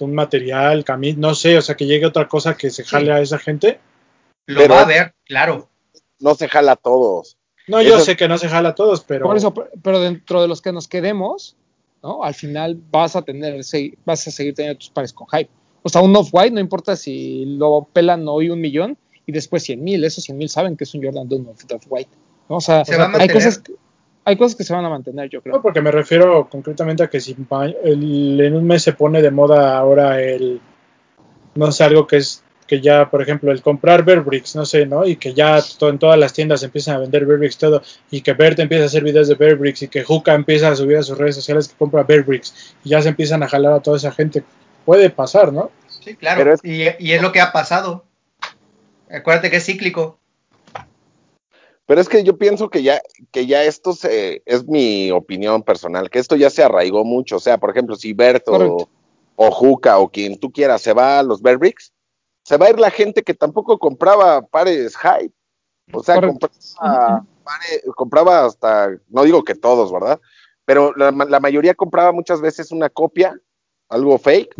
un 0.00 0.14
material, 0.14 0.84
camisa, 0.84 1.18
no 1.18 1.34
sé, 1.34 1.56
o 1.56 1.62
sea, 1.62 1.76
que 1.76 1.86
llegue 1.86 2.04
otra 2.04 2.28
cosa 2.28 2.58
que 2.58 2.68
se 2.68 2.84
jale 2.84 3.10
a 3.10 3.22
esa 3.22 3.38
gente. 3.38 3.80
Lo 4.44 4.68
va 4.68 4.82
a 4.82 4.84
ver, 4.84 5.14
claro. 5.24 5.70
No 6.20 6.34
se 6.34 6.46
jala 6.46 6.72
a 6.72 6.76
todos. 6.76 7.38
No, 7.68 7.80
yo 7.82 8.00
sé 8.00 8.16
que 8.16 8.28
no 8.28 8.38
se 8.38 8.48
jala 8.48 8.70
a 8.70 8.74
todos, 8.74 9.02
pero. 9.04 9.26
Por 9.26 9.36
eso, 9.36 9.54
pero 9.54 10.00
dentro 10.00 10.42
de 10.42 10.48
los 10.48 10.60
que 10.60 10.72
nos 10.72 10.88
quedemos, 10.88 11.56
¿no? 12.02 12.24
Al 12.24 12.34
final 12.34 12.78
vas 12.90 13.16
a 13.16 13.22
tener, 13.22 13.60
vas 14.04 14.26
a 14.26 14.30
seguir 14.30 14.54
teniendo 14.54 14.78
tus 14.78 14.90
pares 14.90 15.12
con 15.12 15.26
hype. 15.28 15.50
O 15.82 15.88
sea, 15.88 16.00
un 16.00 16.14
off-white, 16.14 16.52
no 16.52 16.60
importa 16.60 16.96
si 16.96 17.44
lo 17.44 17.88
pelan 17.92 18.26
hoy 18.28 18.50
un 18.50 18.60
millón 18.60 18.96
y 19.26 19.32
después 19.32 19.62
100 19.64 19.82
mil, 19.82 20.04
esos 20.04 20.24
100 20.24 20.38
mil 20.38 20.48
saben 20.48 20.76
que 20.76 20.84
es 20.84 20.94
un 20.94 21.02
Jordan 21.02 21.28
2 21.28 21.40
off-white. 21.74 22.10
O 22.48 22.60
sea, 22.60 22.84
hay 23.18 23.28
cosas, 23.28 23.62
hay 24.24 24.36
cosas 24.36 24.56
que 24.56 24.64
se 24.64 24.72
van 24.72 24.84
a 24.84 24.88
mantener, 24.88 25.28
yo 25.28 25.42
creo. 25.42 25.56
No, 25.56 25.62
porque 25.62 25.80
me 25.80 25.90
refiero 25.90 26.48
concretamente 26.48 27.02
a 27.02 27.10
que 27.10 27.20
si 27.20 27.36
en 27.52 28.54
un 28.54 28.64
mes 28.64 28.82
se 28.82 28.92
pone 28.92 29.22
de 29.22 29.30
moda 29.30 29.76
ahora 29.76 30.20
el, 30.20 30.60
no 31.54 31.72
sé, 31.72 31.84
algo 31.84 32.06
que 32.06 32.18
es 32.18 32.44
que 32.72 32.80
ya, 32.80 33.10
por 33.10 33.20
ejemplo, 33.20 33.52
el 33.52 33.60
comprar 33.60 34.02
Bearbricks, 34.02 34.56
no 34.56 34.64
sé, 34.64 34.86
¿no? 34.86 35.04
Y 35.04 35.16
que 35.16 35.34
ya 35.34 35.58
en 35.82 35.98
todas 35.98 36.18
las 36.18 36.32
tiendas 36.32 36.62
empiezan 36.62 36.96
a 36.96 37.00
vender 37.00 37.26
Bearbricks 37.26 37.58
todo, 37.58 37.82
y 38.10 38.22
que 38.22 38.32
Bert 38.32 38.58
empieza 38.60 38.84
a 38.84 38.86
hacer 38.86 39.04
videos 39.04 39.28
de 39.28 39.34
Bearbricks, 39.34 39.82
y 39.82 39.88
que 39.88 40.02
Juca 40.02 40.32
empieza 40.32 40.68
a 40.70 40.74
subir 40.74 40.96
a 40.96 41.02
sus 41.02 41.18
redes 41.18 41.34
sociales 41.34 41.68
que 41.68 41.74
compra 41.76 42.04
Bearbricks, 42.04 42.74
y 42.82 42.88
ya 42.88 43.02
se 43.02 43.10
empiezan 43.10 43.42
a 43.42 43.48
jalar 43.48 43.74
a 43.74 43.80
toda 43.80 43.98
esa 43.98 44.10
gente. 44.10 44.42
Puede 44.86 45.10
pasar, 45.10 45.52
¿no? 45.52 45.70
Sí, 46.00 46.16
claro, 46.16 46.54
y, 46.62 46.84
y, 46.98 47.12
es 47.12 47.20
lo 47.20 47.30
que 47.30 47.42
ha 47.42 47.52
pasado. 47.52 48.06
Acuérdate 49.10 49.50
que 49.50 49.56
es 49.56 49.66
cíclico. 49.66 50.18
Pero 51.84 52.00
es 52.00 52.08
que 52.08 52.24
yo 52.24 52.38
pienso 52.38 52.70
que 52.70 52.82
ya, 52.82 53.02
que 53.32 53.44
ya 53.44 53.64
esto 53.64 53.92
se, 53.92 54.42
es 54.46 54.66
mi 54.66 55.10
opinión 55.10 55.62
personal, 55.62 56.08
que 56.08 56.20
esto 56.20 56.36
ya 56.36 56.48
se 56.48 56.62
arraigó 56.62 57.04
mucho. 57.04 57.36
O 57.36 57.40
sea, 57.40 57.58
por 57.58 57.68
ejemplo, 57.68 57.96
si 57.96 58.14
Berto 58.14 58.88
o, 59.36 59.50
Juca 59.50 59.98
o 59.98 60.08
quien 60.08 60.38
tú 60.38 60.50
quieras 60.50 60.80
se 60.80 60.94
va 60.94 61.18
a 61.18 61.22
los 61.22 61.42
Bearbricks, 61.42 61.92
se 62.44 62.56
va 62.56 62.66
a 62.66 62.70
ir 62.70 62.80
la 62.80 62.90
gente 62.90 63.22
que 63.22 63.34
tampoco 63.34 63.78
compraba 63.78 64.42
pares 64.42 64.96
hype. 64.96 65.34
O 65.92 66.02
sea, 66.02 66.20
compraba, 66.20 67.26
compraba, 67.96 68.44
hasta, 68.46 68.96
no 69.08 69.24
digo 69.24 69.44
que 69.44 69.54
todos, 69.54 69.92
¿verdad? 69.92 70.20
Pero 70.64 70.94
la, 70.96 71.10
la, 71.10 71.40
mayoría 71.40 71.74
compraba 71.74 72.12
muchas 72.12 72.40
veces 72.40 72.70
una 72.70 72.88
copia, 72.88 73.36
algo 73.88 74.16
fake, 74.16 74.54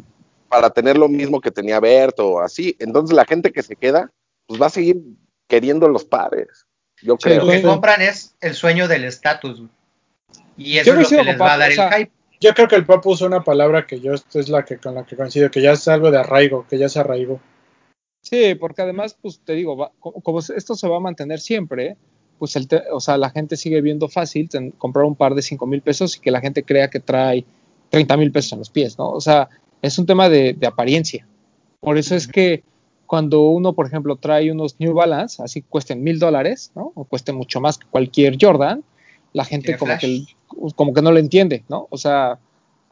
para 0.48 0.70
tener 0.70 0.98
lo 0.98 1.08
mismo 1.08 1.40
que 1.40 1.50
tenía 1.50 1.80
Berto 1.80 2.28
o 2.28 2.40
así. 2.40 2.76
Entonces 2.78 3.16
la 3.16 3.24
gente 3.24 3.52
que 3.52 3.62
se 3.62 3.76
queda, 3.76 4.10
pues 4.46 4.60
va 4.60 4.66
a 4.66 4.70
seguir 4.70 5.00
queriendo 5.48 5.88
los 5.88 6.04
pares. 6.04 6.66
Yo 7.02 7.16
creo. 7.16 7.44
Lo 7.44 7.52
que 7.52 7.62
compran 7.62 8.02
es 8.02 8.34
el 8.40 8.54
sueño 8.54 8.88
del 8.88 9.04
estatus. 9.04 9.62
Y 10.56 10.78
eso 10.78 10.92
es 10.92 11.10
lo 11.10 11.18
que 11.18 11.24
les 11.24 11.40
va 11.40 11.54
a 11.54 11.58
dar 11.58 11.72
el 11.72 11.78
hype. 11.78 12.12
Yo 12.40 12.54
creo 12.54 12.66
que 12.66 12.74
el 12.74 12.84
Papu 12.84 13.10
usa 13.10 13.28
una 13.28 13.44
palabra 13.44 13.86
que 13.86 14.00
yo 14.00 14.14
es 14.14 14.48
la 14.48 14.64
que 14.64 14.76
con 14.76 14.96
la 14.96 15.06
que 15.06 15.16
coincido, 15.16 15.50
que 15.50 15.62
ya 15.62 15.72
es 15.72 15.86
algo 15.86 16.10
de 16.10 16.18
arraigo, 16.18 16.66
que 16.68 16.76
ya 16.76 16.88
se 16.88 16.98
arraigó. 16.98 17.40
Sí, 18.22 18.54
porque 18.54 18.82
además, 18.82 19.16
pues 19.20 19.40
te 19.44 19.52
digo, 19.52 19.90
como, 20.00 20.38
esto 20.38 20.74
se 20.74 20.88
va 20.88 20.96
a 20.96 21.00
mantener 21.00 21.40
siempre, 21.40 21.96
pues 22.38 22.56
el 22.56 22.66
o 22.92 23.00
sea, 23.00 23.18
la 23.18 23.30
gente 23.30 23.56
sigue 23.56 23.80
viendo 23.80 24.08
fácil 24.08 24.48
comprar 24.78 25.04
un 25.04 25.16
par 25.16 25.34
de 25.34 25.42
5 25.42 25.66
mil 25.66 25.82
pesos 25.82 26.16
y 26.16 26.20
que 26.20 26.30
la 26.30 26.40
gente 26.40 26.62
crea 26.62 26.88
que 26.88 27.00
trae 27.00 27.44
30 27.90 28.16
mil 28.16 28.32
pesos 28.32 28.52
en 28.52 28.60
los 28.60 28.70
pies, 28.70 28.96
¿no? 28.98 29.10
O 29.10 29.20
sea, 29.20 29.48
es 29.82 29.98
un 29.98 30.06
tema 30.06 30.28
de, 30.28 30.54
de 30.54 30.66
apariencia. 30.66 31.26
Por 31.80 31.98
eso 31.98 32.14
es 32.14 32.26
que 32.28 32.62
cuando 33.06 33.42
uno, 33.42 33.74
por 33.74 33.86
ejemplo, 33.86 34.16
trae 34.16 34.50
unos 34.50 34.76
New 34.78 34.94
Balance, 34.94 35.42
así 35.42 35.60
cuesten 35.60 36.02
mil 36.02 36.18
dólares, 36.18 36.72
¿no? 36.74 36.92
O 36.94 37.04
cueste 37.04 37.32
mucho 37.32 37.60
más 37.60 37.76
que 37.76 37.86
cualquier 37.90 38.38
Jordan, 38.40 38.82
la 39.32 39.44
gente 39.44 39.76
como 39.76 39.98
que, 39.98 40.24
como 40.76 40.94
que 40.94 41.02
no 41.02 41.12
lo 41.12 41.18
entiende, 41.18 41.64
¿no? 41.68 41.88
O 41.90 41.98
sea, 41.98 42.38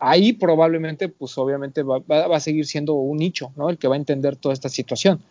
ahí 0.00 0.32
probablemente, 0.32 1.08
pues 1.08 1.36
obviamente 1.38 1.82
va, 1.82 2.02
a 2.08 2.40
seguir 2.40 2.66
siendo 2.66 2.94
un 2.94 3.18
nicho, 3.18 3.52
¿no? 3.56 3.70
El 3.70 3.78
que 3.78 3.86
va 3.86 3.94
a 3.94 3.98
entender 3.98 4.36
toda 4.36 4.54
esta 4.54 4.68
situación. 4.68 5.22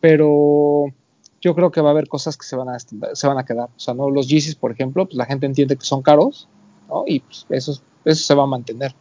Pero 0.00 0.86
yo 1.40 1.54
creo 1.54 1.70
que 1.70 1.80
va 1.80 1.90
a 1.90 1.92
haber 1.92 2.08
cosas 2.08 2.36
que 2.36 2.46
se 2.46 2.56
van 2.56 2.70
a, 2.70 2.78
se 2.78 3.26
van 3.26 3.38
a 3.38 3.44
quedar. 3.44 3.68
O 3.76 3.78
sea, 3.78 3.94
¿no? 3.94 4.10
Los 4.10 4.28
Yeezys, 4.28 4.56
por 4.56 4.72
ejemplo, 4.72 5.04
pues 5.06 5.16
la 5.16 5.26
gente 5.26 5.46
entiende 5.46 5.76
que 5.76 5.84
son 5.84 6.02
caros, 6.02 6.48
¿no? 6.88 7.04
Y 7.06 7.20
pues 7.20 7.46
eso, 7.50 7.80
eso 8.04 8.24
se 8.24 8.34
va 8.34 8.44
a 8.44 8.48
mantener. 8.48 8.94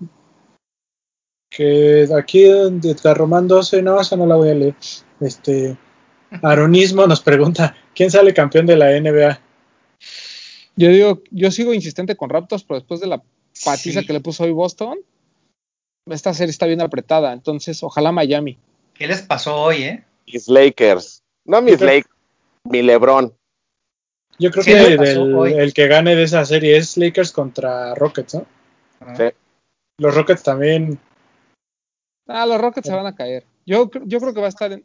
Que 1.50 2.08
aquí 2.18 2.44
de 2.44 3.14
Román 3.14 3.48
12, 3.48 3.82
no, 3.82 4.00
esa 4.00 4.16
no 4.16 4.26
la 4.26 4.36
voy 4.36 4.50
a 4.50 4.56
leer. 4.56 4.76
Este, 5.20 5.78
Aronismo 6.42 7.08
nos 7.08 7.22
pregunta, 7.22 7.76
¿quién 7.96 8.12
sale 8.12 8.34
campeón 8.34 8.66
de 8.66 8.76
la 8.76 9.00
NBA? 9.00 9.40
Yo 10.76 10.90
digo, 10.90 11.22
yo 11.30 11.52
sigo 11.52 11.74
insistente 11.74 12.16
con 12.16 12.30
Raptors, 12.30 12.64
pero 12.64 12.80
después 12.80 13.00
de 13.00 13.08
la 13.08 13.22
patiza 13.64 14.02
que 14.02 14.14
le 14.14 14.22
puso 14.22 14.44
hoy 14.44 14.52
Boston, 14.52 14.98
esta 16.10 16.34
serie 16.34 16.52
está 16.52 16.66
bien 16.66 16.82
apretada, 16.82 17.34
entonces 17.34 17.82
ojalá 17.84 18.12
Miami. 18.12 18.58
¿Qué 18.94 19.08
les 19.08 19.22
pasó 19.22 19.56
hoy, 19.56 19.84
eh? 19.84 20.04
Mis 20.28 20.48
Lakers. 20.48 21.24
No 21.46 21.62
mis 21.62 21.80
Lakers, 21.80 22.16
mi 22.66 22.82
LeBron. 22.82 23.34
Yo 24.40 24.52
creo 24.52 24.64
que 24.64 25.54
el 25.62 25.74
que 25.74 25.88
gane 25.88 26.16
de 26.16 26.24
esa 26.24 26.44
serie 26.46 26.78
es 26.78 26.98
Lakers 26.98 27.32
contra 27.32 27.94
Rockets, 27.96 28.36
¿no? 28.36 28.46
Ah. 29.02 29.16
Sí. 29.16 29.24
Los 30.00 30.16
Rockets 30.16 30.44
también. 30.44 31.00
Ah, 32.28 32.46
los 32.46 32.60
Rockets 32.60 32.88
se 32.88 32.96
van 32.96 33.06
a 33.06 33.16
caer. 33.16 33.46
Yo, 33.66 33.90
yo 34.06 34.20
creo 34.20 34.34
que 34.34 34.40
va 34.40 34.48
a 34.48 34.50
estar 34.50 34.72
en, 34.72 34.84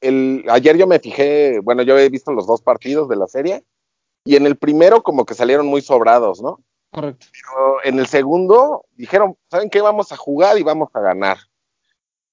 el, 0.00 0.44
ayer 0.50 0.76
yo 0.76 0.86
me 0.86 0.98
fijé, 0.98 1.60
bueno, 1.60 1.82
yo 1.82 1.98
he 1.98 2.08
visto 2.08 2.32
los 2.32 2.46
dos 2.46 2.62
partidos 2.62 3.08
de 3.08 3.16
la 3.16 3.26
serie 3.26 3.64
y 4.24 4.36
en 4.36 4.46
el 4.46 4.56
primero 4.56 5.02
como 5.02 5.24
que 5.24 5.34
salieron 5.34 5.66
muy 5.66 5.82
sobrados, 5.82 6.42
¿no? 6.42 6.60
Correcto. 6.94 7.26
Pero 7.32 7.84
en 7.84 7.98
el 7.98 8.06
segundo 8.06 8.84
dijeron, 8.96 9.36
¿saben 9.50 9.68
qué? 9.68 9.80
Vamos 9.80 10.12
a 10.12 10.16
jugar 10.16 10.56
y 10.58 10.62
vamos 10.62 10.90
a 10.94 11.00
ganar. 11.00 11.38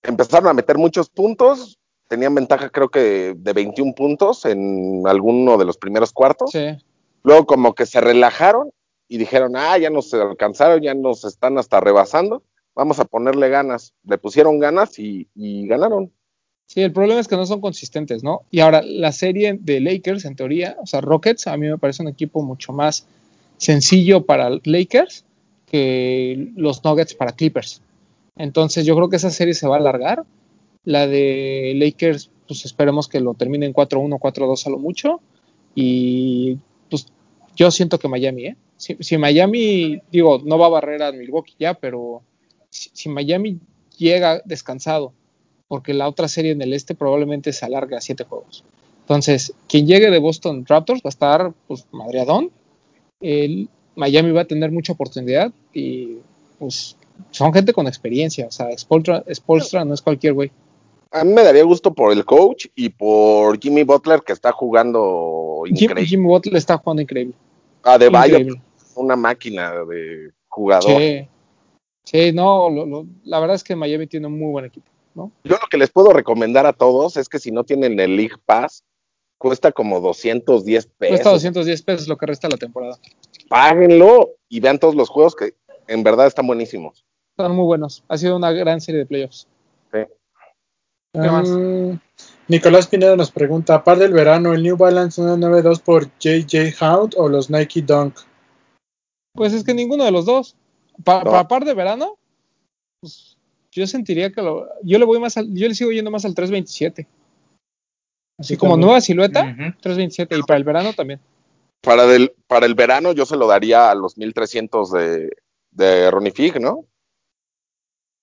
Empezaron 0.04 0.50
a 0.50 0.54
meter 0.54 0.78
muchos 0.78 1.10
puntos, 1.10 1.80
tenían 2.08 2.36
ventaja 2.36 2.70
creo 2.70 2.90
que 2.90 3.34
de 3.36 3.54
21 3.54 3.96
puntos 3.96 4.46
en 4.46 5.02
alguno 5.08 5.58
de 5.58 5.66
los 5.66 5.78
primeros 5.78 6.14
cuartos. 6.14 6.52
Sí. 6.52 6.78
Luego 7.24 7.48
como 7.48 7.74
que 7.74 7.88
se 7.88 8.02
relajaron 8.02 8.72
y 9.08 9.18
dijeron, 9.18 9.56
ah, 9.56 9.78
ya 9.80 9.90
nos 9.90 10.14
alcanzaron, 10.14 10.80
ya 10.82 10.94
nos 10.94 11.26
están 11.26 11.58
hasta 11.58 11.80
rebasando, 11.80 12.44
vamos 12.76 13.00
a 13.00 13.06
ponerle 13.06 13.50
ganas. 13.50 13.96
Le 14.04 14.20
pusieron 14.20 14.60
ganas 14.60 15.00
y 15.00 15.28
ganaron. 15.68 16.12
Sí, 16.72 16.82
el 16.82 16.94
problema 16.94 17.20
es 17.20 17.28
que 17.28 17.36
no 17.36 17.46
son 17.46 17.60
consistentes, 17.60 18.24
¿no? 18.24 18.44
Y 18.50 18.62
ahora, 18.62 18.82
la 18.82 19.12
serie 19.12 19.58
de 19.60 19.82
Lakers, 19.82 20.24
en 20.24 20.38
teoría, 20.38 20.78
o 20.82 20.88
sea, 20.88 21.02
Rockets, 21.02 21.48
a 21.48 21.58
mí 21.58 21.68
me 21.68 21.78
parece 21.78 22.02
un 22.02 22.08
equipo 22.08 22.42
mucho 22.44 22.72
más 22.72 23.06
sencillo 23.62 24.26
para 24.26 24.50
Lakers 24.64 25.24
que 25.68 26.52
los 26.56 26.84
Nuggets 26.84 27.14
para 27.14 27.34
Clippers. 27.34 27.82
Entonces, 28.36 28.86
yo 28.86 28.96
creo 28.96 29.10
que 29.10 29.18
esa 29.18 29.30
serie 29.30 29.54
se 29.54 29.68
va 29.68 29.76
a 29.76 29.80
alargar. 29.80 30.24
La 30.84 31.06
de 31.06 31.74
Lakers, 31.76 32.32
pues 32.48 32.66
esperemos 32.66 33.08
que 33.08 33.20
lo 33.20 33.36
terminen 33.36 33.72
4-1, 33.72 34.18
4-2 34.20 34.66
a 34.66 34.70
lo 34.72 34.80
mucho. 34.80 35.22
Y 35.76 36.58
pues 36.90 37.06
yo 37.56 37.70
siento 37.70 38.00
que 38.00 38.08
Miami, 38.08 38.48
¿eh? 38.48 38.56
Si, 38.78 39.18
Miami, 39.20 40.02
digo, 40.12 40.42
no 40.44 40.58
va 40.58 40.66
a 40.66 40.70
barrer 40.70 41.04
a 41.04 41.12
Milwaukee 41.12 41.54
ya, 41.60 41.76
pero 41.76 42.24
si 42.72 43.10
Miami 43.10 43.60
llega 43.96 44.42
descansado 44.44 45.14
porque 45.68 45.94
la 45.94 46.10
otra 46.10 46.28
serie 46.28 46.52
en 46.52 46.64
el 46.64 46.74
este 46.74 46.96
probablemente 46.96 47.54
se 47.54 47.64
alargue 47.64 47.96
a 47.96 48.02
siete 48.02 48.24
juegos. 48.24 48.64
Entonces, 49.02 49.54
quien 49.70 49.86
llegue 49.86 50.10
de 50.10 50.18
Boston 50.18 50.66
Raptors 50.68 51.02
va 51.02 51.08
a 51.08 51.10
estar 51.10 51.54
pues 51.68 51.86
madreadón. 51.92 52.50
El 53.22 53.70
Miami 53.96 54.32
va 54.32 54.42
a 54.42 54.46
tener 54.46 54.72
mucha 54.72 54.94
oportunidad 54.94 55.52
y 55.74 56.18
pues 56.60 56.98
son 57.30 57.54
gente 57.54 57.74
con 57.74 57.88
experiencia. 57.88 58.48
O 58.48 58.52
sea, 58.52 58.68
Spolstra, 58.78 59.86
no 59.86 59.94
es 59.94 60.02
cualquier 60.02 60.34
güey. 60.34 60.52
A 61.12 61.24
mí 61.24 61.34
me 61.34 61.44
daría 61.44 61.64
gusto 61.64 61.94
por 61.94 62.14
el 62.14 62.24
coach 62.24 62.68
y 62.76 62.90
por 62.90 63.60
Jimmy 63.60 63.84
Butler 63.84 64.22
que 64.22 64.34
está 64.34 64.52
jugando 64.52 65.64
increíble. 65.66 66.06
Jimmy 66.06 66.26
Butler 66.26 66.56
está 66.56 66.78
jugando 66.78 67.02
increíble. 67.02 67.36
Ah, 67.84 67.98
de 67.98 68.08
una 68.96 69.16
máquina 69.16 69.74
de 69.86 70.32
jugador. 70.48 71.02
Sí, 71.02 71.28
sí 72.04 72.32
no, 72.32 72.70
la 73.24 73.40
verdad 73.40 73.56
es 73.56 73.64
que 73.64 73.76
Miami 73.76 74.08
tiene 74.08 74.28
un 74.28 74.40
muy 74.40 74.52
buen 74.52 74.66
equipo. 74.66 74.86
Yo 75.14 75.32
lo 75.44 75.68
que 75.70 75.78
les 75.78 75.90
puedo 75.90 76.14
recomendar 76.14 76.66
a 76.66 76.74
todos 76.74 77.18
es 77.18 77.28
que 77.28 77.40
si 77.40 77.52
no 77.52 77.64
tienen 77.64 78.00
el 78.00 78.16
League 78.16 78.38
Pass, 78.46 78.84
cuesta 79.42 79.72
como 79.72 80.00
210 80.00 80.86
pesos. 80.86 81.10
Cuesta 81.10 81.32
210 81.32 81.82
pesos 81.82 82.08
lo 82.08 82.18
que 82.18 82.28
resta 82.28 82.48
la 82.48 82.58
temporada. 82.58 83.00
Páguenlo 83.50 84.36
y 84.48 84.60
vean 84.60 84.78
todos 84.78 84.96
los 84.96 85.10
juegos 85.10 85.36
que 85.36 85.56
en 85.88 86.04
verdad 86.04 86.28
están 86.28 86.46
buenísimos. 86.46 87.04
Están 87.36 87.56
muy 87.56 87.66
buenos. 87.66 88.04
Ha 88.08 88.18
sido 88.18 88.38
una 88.38 88.52
gran 88.52 88.80
serie 88.82 89.00
de 89.00 89.06
playoffs. 89.08 89.48
Sí. 89.92 90.00
¿Qué 91.14 91.20
más? 91.20 91.50
Mm, 91.50 91.94
Nicolás 92.48 92.88
Pineda 92.88 93.16
nos 93.16 93.32
pregunta, 93.32 93.76
aparte 93.76 94.04
del 94.04 94.14
verano, 94.14 94.54
¿el 94.54 94.62
New 94.62 94.78
Balance 94.78 95.16
192 95.16 95.80
por 95.80 96.06
JJ 96.20 96.76
Hound 96.80 97.16
o 97.18 97.28
los 97.28 97.50
Nike 97.50 97.82
Dunk? 97.82 98.20
Pues 99.34 99.54
es 99.54 99.64
que 99.64 99.74
ninguno 99.74 100.06
de 100.06 100.12
los 100.12 100.26
dos. 100.26 100.56
Para 101.04 101.48
par 101.48 101.66
de 101.66 101.74
verano, 101.74 102.20
pues 103.00 103.38
yo 103.72 103.88
sentiría 103.88 104.32
que 104.32 104.42
lo, 104.42 104.68
yo 104.84 105.00
le 105.00 105.06
voy 105.06 105.20
más 105.20 105.36
al, 105.38 105.52
yo 105.52 105.68
le 105.68 105.74
sigo 105.74 105.92
yendo 105.92 106.12
más 106.12 106.26
al 106.26 106.36
327. 106.36 107.08
Así 108.42 108.58
como 108.58 108.76
nueva 108.76 109.02
silueta, 109.02 109.56
327 109.82 110.36
y 110.38 110.42
para 110.42 110.58
el 110.58 110.64
verano 110.64 110.94
también. 110.94 111.20
Para, 111.82 112.06
del, 112.06 112.34
para 112.48 112.66
el 112.66 112.76
verano 112.76 113.12
yo 113.12 113.26
se 113.26 113.38
lo 113.38 113.48
daría 113.48 113.92
a 113.92 113.96
los 113.96 114.18
1300 114.18 114.92
de, 114.92 115.30
de 115.72 116.12
Ronnie 116.12 116.32
Fig, 116.32 116.60
¿no? 116.60 116.86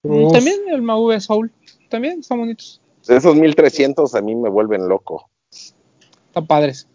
Mm, 0.02 0.32
también 0.32 0.60
el 0.68 0.82
Maue 0.82 1.20
Soul, 1.20 1.52
también 1.88 2.22
son 2.22 2.40
bonitos. 2.40 2.80
Esos 3.06 3.36
1300 3.36 4.14
a 4.14 4.20
mí 4.20 4.34
me 4.34 4.48
vuelven 4.48 4.88
loco. 4.88 5.30
Están 5.50 6.46
padres. 6.46 6.88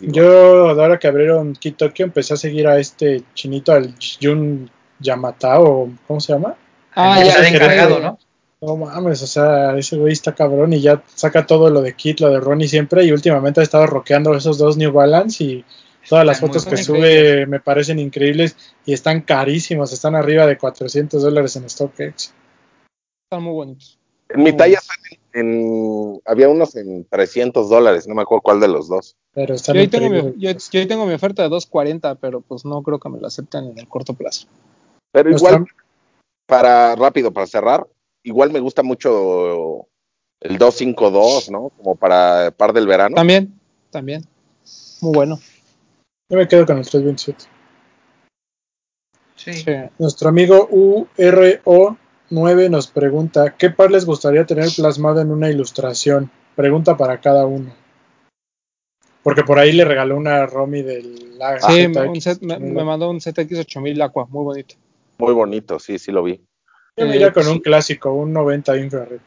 Yo, 0.00 0.70
ahora 0.70 0.98
que 0.98 1.06
abrieron 1.06 1.52
Kitokyo, 1.54 2.06
empecé 2.06 2.34
a 2.34 2.38
seguir 2.38 2.66
a 2.66 2.78
este 2.78 3.22
chinito, 3.34 3.72
al 3.72 3.94
Jun 4.20 4.70
Yamata, 4.98 5.60
o 5.60 5.90
¿cómo 6.06 6.20
se 6.20 6.32
llama? 6.32 6.56
Ah, 6.94 7.22
ya 7.22 7.46
encargado, 7.46 8.00
¿no? 8.00 8.18
No 8.62 8.76
mames, 8.76 9.22
o 9.22 9.26
sea, 9.26 9.76
ese 9.78 9.96
güey 9.96 10.12
está 10.12 10.34
cabrón 10.34 10.74
y 10.74 10.82
ya 10.82 11.02
saca 11.14 11.46
todo 11.46 11.70
lo 11.70 11.80
de 11.80 11.94
Kit, 11.94 12.20
lo 12.20 12.28
de 12.28 12.40
Ronnie 12.40 12.68
siempre 12.68 13.04
y 13.04 13.12
últimamente 13.12 13.60
ha 13.60 13.62
estado 13.62 13.86
rockeando 13.86 14.34
esos 14.34 14.58
dos 14.58 14.76
New 14.76 14.92
Balance 14.92 15.42
y 15.42 15.64
todas 16.06 16.26
las 16.26 16.40
fotos 16.40 16.66
que 16.66 16.76
sube 16.76 17.46
me 17.46 17.60
parecen 17.60 17.98
increíbles 17.98 18.56
y 18.84 18.92
están 18.92 19.22
carísimos, 19.22 19.94
están 19.94 20.14
arriba 20.14 20.46
de 20.46 20.58
400 20.58 21.22
dólares 21.22 21.56
en 21.56 21.70
StockX. 21.70 22.34
Están 23.24 23.42
muy 23.42 23.54
bonitos. 23.54 23.98
En 24.28 24.42
mi 24.42 24.52
talla 24.52 24.78
en, 25.32 26.20
había 26.26 26.48
unos 26.48 26.76
en 26.76 27.06
300 27.06 27.68
dólares, 27.68 28.06
no 28.06 28.14
me 28.14 28.22
acuerdo 28.22 28.42
cuál 28.42 28.60
de 28.60 28.68
los 28.68 28.88
dos. 28.88 29.16
Pero 29.32 29.54
están 29.54 29.74
yo, 29.74 29.80
ahí 29.80 29.88
tengo 29.88 30.10
mi, 30.10 30.34
yo, 30.36 30.50
yo, 30.52 30.88
tengo 30.88 31.06
mi 31.06 31.14
oferta 31.14 31.42
de 31.42 31.48
240, 31.48 32.16
pero 32.16 32.40
pues 32.40 32.64
no 32.64 32.82
creo 32.82 32.98
que 32.98 33.08
me 33.08 33.18
lo 33.18 33.26
acepten 33.26 33.64
en 33.66 33.78
el 33.78 33.88
corto 33.88 34.14
plazo. 34.14 34.48
Pero 35.12 35.30
igual, 35.30 35.66
para 36.46 36.94
rápido, 36.94 37.32
para 37.32 37.46
cerrar, 37.46 37.86
igual 38.22 38.52
me 38.52 38.60
gusta 38.60 38.82
mucho 38.82 39.86
el 40.40 40.58
252, 40.58 41.50
¿no? 41.50 41.70
Como 41.76 41.96
para 41.96 42.50
par 42.50 42.72
del 42.72 42.86
verano. 42.86 43.14
También, 43.14 43.58
también. 43.90 44.24
Muy 45.00 45.12
bueno. 45.12 45.38
Yo 46.28 46.36
me 46.36 46.48
quedo 46.48 46.66
con 46.66 46.78
el 46.78 46.88
327. 46.88 47.44
Sí. 49.36 49.64
Nuestro 49.98 50.28
amigo 50.28 50.68
URO9 50.68 52.70
nos 52.70 52.88
pregunta, 52.88 53.56
¿qué 53.56 53.70
par 53.70 53.90
les 53.90 54.04
gustaría 54.04 54.44
tener 54.44 54.68
plasmado 54.76 55.20
en 55.20 55.30
una 55.30 55.48
ilustración? 55.48 56.30
Pregunta 56.54 56.96
para 56.96 57.20
cada 57.20 57.46
uno. 57.46 57.72
Porque 59.22 59.42
por 59.42 59.58
ahí 59.58 59.72
le 59.72 59.84
regaló 59.84 60.16
una 60.16 60.46
Romy 60.46 60.82
del 60.82 61.30
Sí, 61.68 61.88
me, 61.88 62.58
me, 62.58 62.84
mandó 62.84 63.10
un 63.10 63.18
ZX8000 63.18 64.02
Aqua, 64.02 64.26
muy 64.26 64.44
bonito. 64.44 64.74
Muy 65.18 65.32
bonito, 65.32 65.78
sí, 65.78 65.98
sí 65.98 66.12
lo 66.12 66.22
vi. 66.22 66.40
Yo 66.96 67.06
me 67.06 67.16
iría 67.16 67.32
con 67.32 67.46
un 67.48 67.60
clásico, 67.60 68.12
un 68.12 68.32
90 68.32 68.76
infrared. 68.76 69.20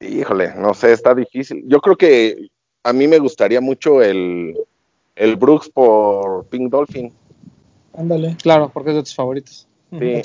Híjole, 0.00 0.54
no 0.56 0.74
sé, 0.74 0.92
está 0.92 1.14
difícil. 1.14 1.64
Yo 1.66 1.80
creo 1.80 1.96
que 1.96 2.48
a 2.82 2.92
mí 2.92 3.06
me 3.06 3.18
gustaría 3.18 3.60
mucho 3.60 4.02
el, 4.02 4.54
el 5.14 5.36
Brooks 5.36 5.70
por 5.70 6.46
Pink 6.48 6.70
Dolphin. 6.70 7.12
Ándale. 7.96 8.36
Claro, 8.42 8.70
porque 8.72 8.90
es 8.90 8.96
de 8.96 9.02
tus 9.02 9.14
favoritos. 9.14 9.68
Sí. 9.90 10.22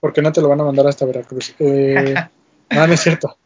porque 0.00 0.22
no 0.22 0.32
te 0.32 0.40
lo 0.40 0.48
van 0.48 0.60
a 0.60 0.64
mandar 0.64 0.86
hasta 0.86 1.04
Veracruz. 1.04 1.54
Eh, 1.58 2.14
no, 2.70 2.86
no 2.86 2.92
es 2.92 3.00
cierto. 3.00 3.36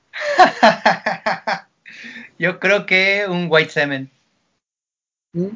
Yo 2.38 2.60
creo 2.60 2.86
que 2.86 3.26
un 3.28 3.48
White 3.50 3.70
Cement. 3.70 4.10
Mm. 5.32 5.48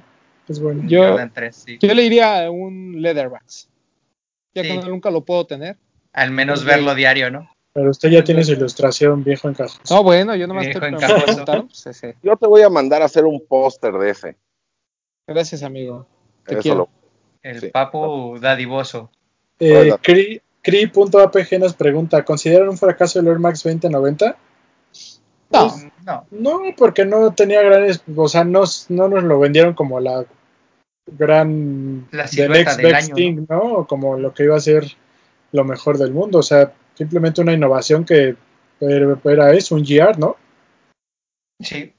Yo, 0.86 1.16
le 1.94 2.02
iría 2.04 2.46
a 2.46 2.50
un 2.50 3.00
Leatherbacks. 3.00 3.68
Ya 4.54 4.62
que 4.62 4.76
nunca 4.78 5.10
lo 5.10 5.24
puedo 5.24 5.46
tener. 5.46 5.76
Al 6.12 6.30
menos 6.30 6.64
verlo 6.64 6.94
diario, 6.94 7.30
¿no? 7.30 7.50
Pero 7.72 7.90
usted 7.90 8.08
ya 8.08 8.24
tiene 8.24 8.42
su 8.42 8.52
ilustración 8.52 9.22
viejo 9.22 9.48
en 9.48 9.54
caja. 9.54 9.78
No, 9.90 10.02
bueno, 10.02 10.34
yo 10.34 10.46
nomás 10.46 10.66
estoy 10.66 10.90
pues, 10.90 12.02
Yo 12.22 12.36
te 12.36 12.46
voy 12.46 12.62
a 12.62 12.68
mandar 12.68 13.02
a 13.02 13.04
hacer 13.04 13.24
un 13.24 13.44
póster 13.46 13.92
de 13.92 14.10
ese. 14.10 14.36
Gracias, 15.26 15.62
amigo. 15.62 16.06
Te 16.44 16.56
quiero. 16.56 16.88
El 17.42 17.70
papo 17.70 18.36
dadivoso. 18.40 19.10
Eh, 19.60 19.92
Cri.apg 20.62 21.58
nos 21.60 21.74
pregunta, 21.74 22.24
¿consideran 22.24 22.68
un 22.68 22.78
fracaso 22.78 23.20
el 23.20 23.28
Air 23.28 23.38
Max 23.38 23.62
2090? 23.62 24.36
No, 25.50 25.68
pues, 25.68 25.86
no. 26.04 26.26
No, 26.30 26.60
porque 26.76 27.04
no 27.04 27.32
tenía 27.32 27.62
grandes, 27.62 28.02
o 28.14 28.28
sea, 28.28 28.44
no, 28.44 28.64
no 28.88 29.08
nos 29.08 29.24
lo 29.24 29.38
vendieron 29.38 29.74
como 29.74 30.00
la 30.00 30.26
gran 31.16 32.08
la 32.10 32.24
del 32.26 32.50
next 32.50 32.80
best 32.80 33.14
thing, 33.14 33.46
¿no? 33.48 33.86
Como 33.86 34.18
lo 34.18 34.34
que 34.34 34.44
iba 34.44 34.56
a 34.56 34.60
ser 34.60 34.84
lo 35.52 35.64
mejor 35.64 35.98
del 35.98 36.12
mundo, 36.12 36.38
o 36.38 36.42
sea, 36.42 36.72
simplemente 36.94 37.40
una 37.40 37.52
innovación 37.52 38.04
que 38.04 38.36
era 38.80 39.52
eso, 39.52 39.74
un 39.74 39.84
GR, 39.84 40.18
¿no? 40.18 40.36
Sí. 41.60 41.92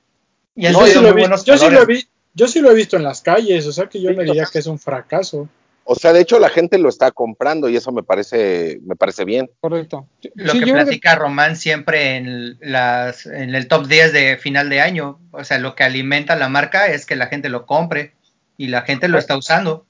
Y 0.55 0.63
yo, 0.63 0.85
sí 0.85 0.99
lo, 0.99 1.13
vi, 1.13 1.23
yo, 1.45 1.57
sí 1.57 1.69
lo 1.69 1.85
vi, 1.85 2.07
yo 2.33 2.47
sí 2.47 2.61
lo 2.61 2.71
he 2.71 2.75
visto 2.75 2.97
en 2.97 3.03
las 3.03 3.21
calles, 3.21 3.65
o 3.65 3.71
sea 3.71 3.87
que 3.87 4.01
yo 4.01 4.13
me 4.13 4.23
diría 4.23 4.45
que 4.51 4.59
es 4.59 4.67
un 4.67 4.79
fracaso. 4.79 5.47
O 5.91 5.95
sea, 5.95 6.13
de 6.13 6.21
hecho 6.21 6.37
la 6.37 6.49
gente 6.49 6.77
lo 6.77 6.87
está 6.87 7.09
comprando 7.11 7.67
y 7.67 7.75
eso 7.75 7.91
me 7.91 8.03
parece, 8.03 8.79
me 8.83 8.95
parece 8.95 9.25
bien. 9.25 9.49
Correcto. 9.59 10.07
Lo 10.35 10.53
que 10.53 10.71
platica 10.71 11.15
Román 11.15 11.55
siempre 11.55 12.15
en, 12.15 12.59
las, 12.59 13.25
en 13.25 13.55
el 13.55 13.67
top 13.67 13.87
10 13.87 14.13
de 14.13 14.37
final 14.37 14.69
de 14.69 14.81
año, 14.81 15.19
o 15.31 15.43
sea, 15.43 15.57
lo 15.57 15.73
que 15.73 15.83
alimenta 15.83 16.35
la 16.35 16.47
marca 16.47 16.87
es 16.87 17.07
que 17.07 17.15
la 17.15 17.25
gente 17.25 17.49
lo 17.49 17.65
compre 17.65 18.13
y 18.59 18.67
la 18.67 18.81
gente 18.81 19.07
lo 19.07 19.17
está 19.17 19.37
usando. 19.37 19.85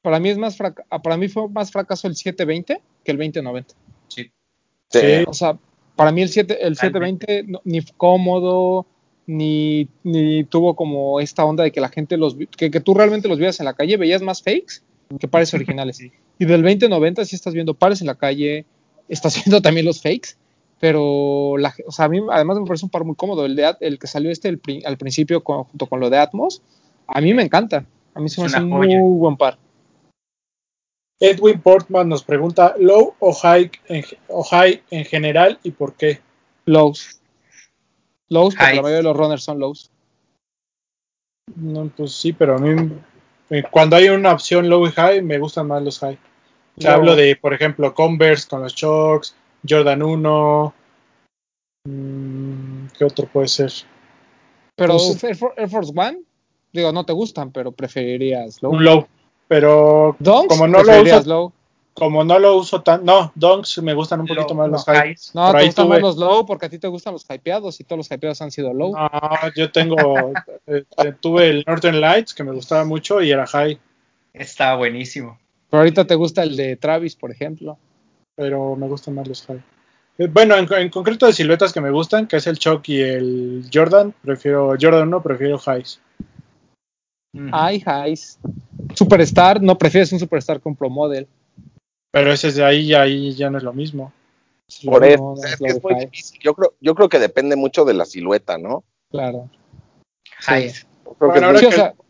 Para 0.00 0.18
mí 0.18 0.30
es 0.30 0.38
más 0.38 0.56
ah, 0.90 1.02
para 1.02 1.16
mí 1.18 1.28
fue 1.28 1.46
más 1.50 1.70
fracaso 1.70 2.08
el 2.08 2.16
720 2.16 2.80
que 3.04 3.12
el 3.12 3.18
2090. 3.18 3.74
Sí. 4.08 4.32
sí. 4.88 4.98
O 5.26 5.34
sea, 5.34 5.58
para 5.94 6.10
mí 6.10 6.22
el 6.22 6.30
7 6.30 6.66
el 6.66 6.74
720 6.74 7.60
ni 7.64 7.82
cómodo 7.98 8.86
ni, 9.26 9.88
ni 10.02 10.44
tuvo 10.44 10.74
como 10.74 11.20
esta 11.20 11.44
onda 11.44 11.64
de 11.64 11.70
que 11.70 11.82
la 11.82 11.90
gente 11.90 12.16
los 12.16 12.36
que, 12.56 12.70
que 12.70 12.80
tú 12.80 12.94
realmente 12.94 13.28
los 13.28 13.38
veías 13.38 13.60
en 13.60 13.66
la 13.66 13.74
calle, 13.74 13.98
veías 13.98 14.22
más 14.22 14.42
fakes 14.42 14.80
que 15.20 15.28
pares 15.28 15.52
originales. 15.54 16.00
Y 16.00 16.44
del 16.46 16.62
2090 16.62 17.26
sí 17.26 17.36
estás 17.36 17.52
viendo 17.52 17.74
pares 17.74 18.00
en 18.00 18.06
la 18.06 18.14
calle, 18.14 18.64
estás 19.10 19.34
viendo 19.44 19.60
también 19.60 19.84
los 19.84 20.00
fakes, 20.00 20.30
pero 20.80 21.56
la, 21.58 21.74
o 21.86 21.92
sea, 21.92 22.06
a 22.06 22.08
mí 22.08 22.20
además 22.30 22.58
me 22.58 22.66
parece 22.66 22.86
un 22.86 22.90
par 22.90 23.04
muy 23.04 23.16
cómodo. 23.16 23.44
El, 23.44 23.54
de, 23.54 23.76
el 23.80 23.98
que 23.98 24.06
salió 24.06 24.30
este 24.30 24.58
al 24.86 24.96
principio 24.96 25.42
junto 25.42 25.86
con 25.86 26.00
lo 26.00 26.08
de 26.08 26.16
Atmos, 26.16 26.62
a 27.06 27.20
mí 27.20 27.34
me 27.34 27.42
encanta. 27.42 27.84
A 28.14 28.20
mí 28.20 28.28
se 28.28 28.40
me 28.40 28.46
hace 28.46 28.60
un 28.60 28.68
muy 28.68 28.96
buen 28.96 29.36
par. 29.36 29.58
Edwin 31.20 31.60
Portman 31.60 32.08
nos 32.08 32.22
pregunta, 32.22 32.74
¿low 32.78 33.14
o 33.18 33.32
high, 33.32 33.70
en, 33.88 34.04
o 34.28 34.42
high 34.42 34.82
en 34.90 35.04
general 35.04 35.58
y 35.62 35.70
por 35.70 35.94
qué? 35.94 36.20
Lows. 36.66 37.20
Lows, 38.28 38.54
porque 38.54 38.74
la 38.74 38.82
mayoría 38.82 38.96
de 38.98 39.02
los 39.02 39.16
runners 39.16 39.42
son 39.42 39.58
lows. 39.58 39.90
No, 41.56 41.90
pues 41.96 42.12
sí, 42.12 42.32
pero 42.32 42.56
a 42.56 42.58
mí 42.58 42.90
eh, 43.50 43.62
cuando 43.70 43.96
hay 43.96 44.08
una 44.08 44.32
opción 44.32 44.68
low 44.68 44.86
y 44.86 44.90
high, 44.90 45.22
me 45.22 45.38
gustan 45.38 45.68
más 45.68 45.82
los 45.82 45.98
high. 45.98 46.18
hablo 46.86 47.14
de, 47.14 47.36
por 47.36 47.54
ejemplo, 47.54 47.94
Converse 47.94 48.48
con 48.48 48.62
los 48.62 48.74
Shocks, 48.74 49.36
Jordan 49.68 50.02
1. 50.02 50.74
Mm, 51.86 52.86
¿Qué 52.98 53.04
otro 53.04 53.26
puede 53.26 53.48
ser? 53.48 53.72
Pero 54.76 54.96
Air, 54.96 55.68
Force 55.68 55.92
One, 55.94 56.22
digo, 56.74 56.92
no 56.92 57.04
te 57.06 57.12
gustan, 57.12 57.52
pero 57.52 57.72
preferirías 57.72 58.62
low. 58.62 58.72
Un 58.72 58.84
low. 58.84 59.06
Pero 59.48 60.16
como 60.48 60.66
no 60.66 60.82
lo 60.82 61.02
uso, 61.02 61.52
como 61.94 62.24
no 62.24 62.38
lo 62.38 62.56
uso 62.56 62.82
tan, 62.82 63.04
no, 63.04 63.30
donks 63.36 63.80
me 63.80 63.94
gustan 63.94 64.20
un 64.20 64.26
poquito 64.26 64.54
más 64.54 64.68
los 64.68 64.84
highs. 64.88 65.34
No, 65.34 65.52
te 65.54 65.66
gustan 65.66 65.88
más 65.88 66.00
los 66.00 66.16
low 66.16 66.44
porque 66.44 66.66
a 66.66 66.68
ti 66.68 66.78
te 66.78 66.88
gustan 66.88 67.12
los 67.12 67.24
hypeados 67.30 67.78
y 67.80 67.84
todos 67.84 67.98
los 67.98 68.10
hypeados 68.10 68.42
han 68.42 68.50
sido 68.50 68.74
low. 68.74 68.92
No, 68.92 69.10
yo 69.54 69.70
tengo, 69.70 70.32
eh, 70.66 70.84
tuve 71.20 71.50
el 71.50 71.64
Northern 71.66 72.00
Lights 72.00 72.34
que 72.34 72.42
me 72.42 72.52
gustaba 72.52 72.84
mucho 72.84 73.22
y 73.22 73.30
era 73.30 73.46
high. 73.46 73.78
Estaba 74.32 74.76
buenísimo. 74.76 75.38
Pero 75.70 75.80
ahorita 75.80 76.06
te 76.06 76.16
gusta 76.16 76.42
el 76.42 76.56
de 76.56 76.76
Travis, 76.76 77.14
por 77.14 77.30
ejemplo. 77.30 77.78
Pero 78.34 78.74
me 78.74 78.88
gustan 78.88 79.14
más 79.14 79.28
los 79.28 79.46
high. 79.46 79.62
Eh, 80.18 80.28
bueno, 80.32 80.56
en, 80.56 80.88
concreto 80.88 81.26
de 81.26 81.32
siluetas 81.32 81.72
que 81.72 81.80
me 81.80 81.90
gustan, 81.90 82.26
que 82.26 82.36
es 82.36 82.46
el 82.46 82.58
Chuck 82.58 82.88
y 82.88 83.00
el 83.00 83.68
Jordan, 83.72 84.14
prefiero 84.22 84.74
Jordan 84.80 85.08
1, 85.08 85.22
prefiero 85.22 85.60
highs. 85.64 86.00
Hay 87.52 87.82
highs. 87.84 88.38
Superstar, 88.94 89.60
no 89.60 89.76
prefieres 89.76 90.12
un 90.12 90.18
Superstar 90.18 90.60
con 90.60 90.76
Pro 90.76 90.88
Model. 90.88 91.26
Pero 92.10 92.32
ese 92.32 92.52
de 92.52 92.64
ahí, 92.64 92.94
ahí 92.94 93.34
ya 93.34 93.50
no 93.50 93.58
es 93.58 93.64
lo 93.64 93.72
mismo. 93.72 94.12
Por 94.84 95.04
eso, 95.04 95.34
es, 95.44 95.56
que 95.56 95.66
es 95.66 95.82
muy 95.82 95.94
difícil. 95.96 96.38
Yo 96.42 96.54
creo, 96.54 96.74
yo 96.80 96.94
creo 96.94 97.08
que 97.08 97.18
depende 97.18 97.56
mucho 97.56 97.84
de 97.84 97.94
la 97.94 98.04
silueta, 98.04 98.56
¿no? 98.56 98.84
Claro. 99.10 99.50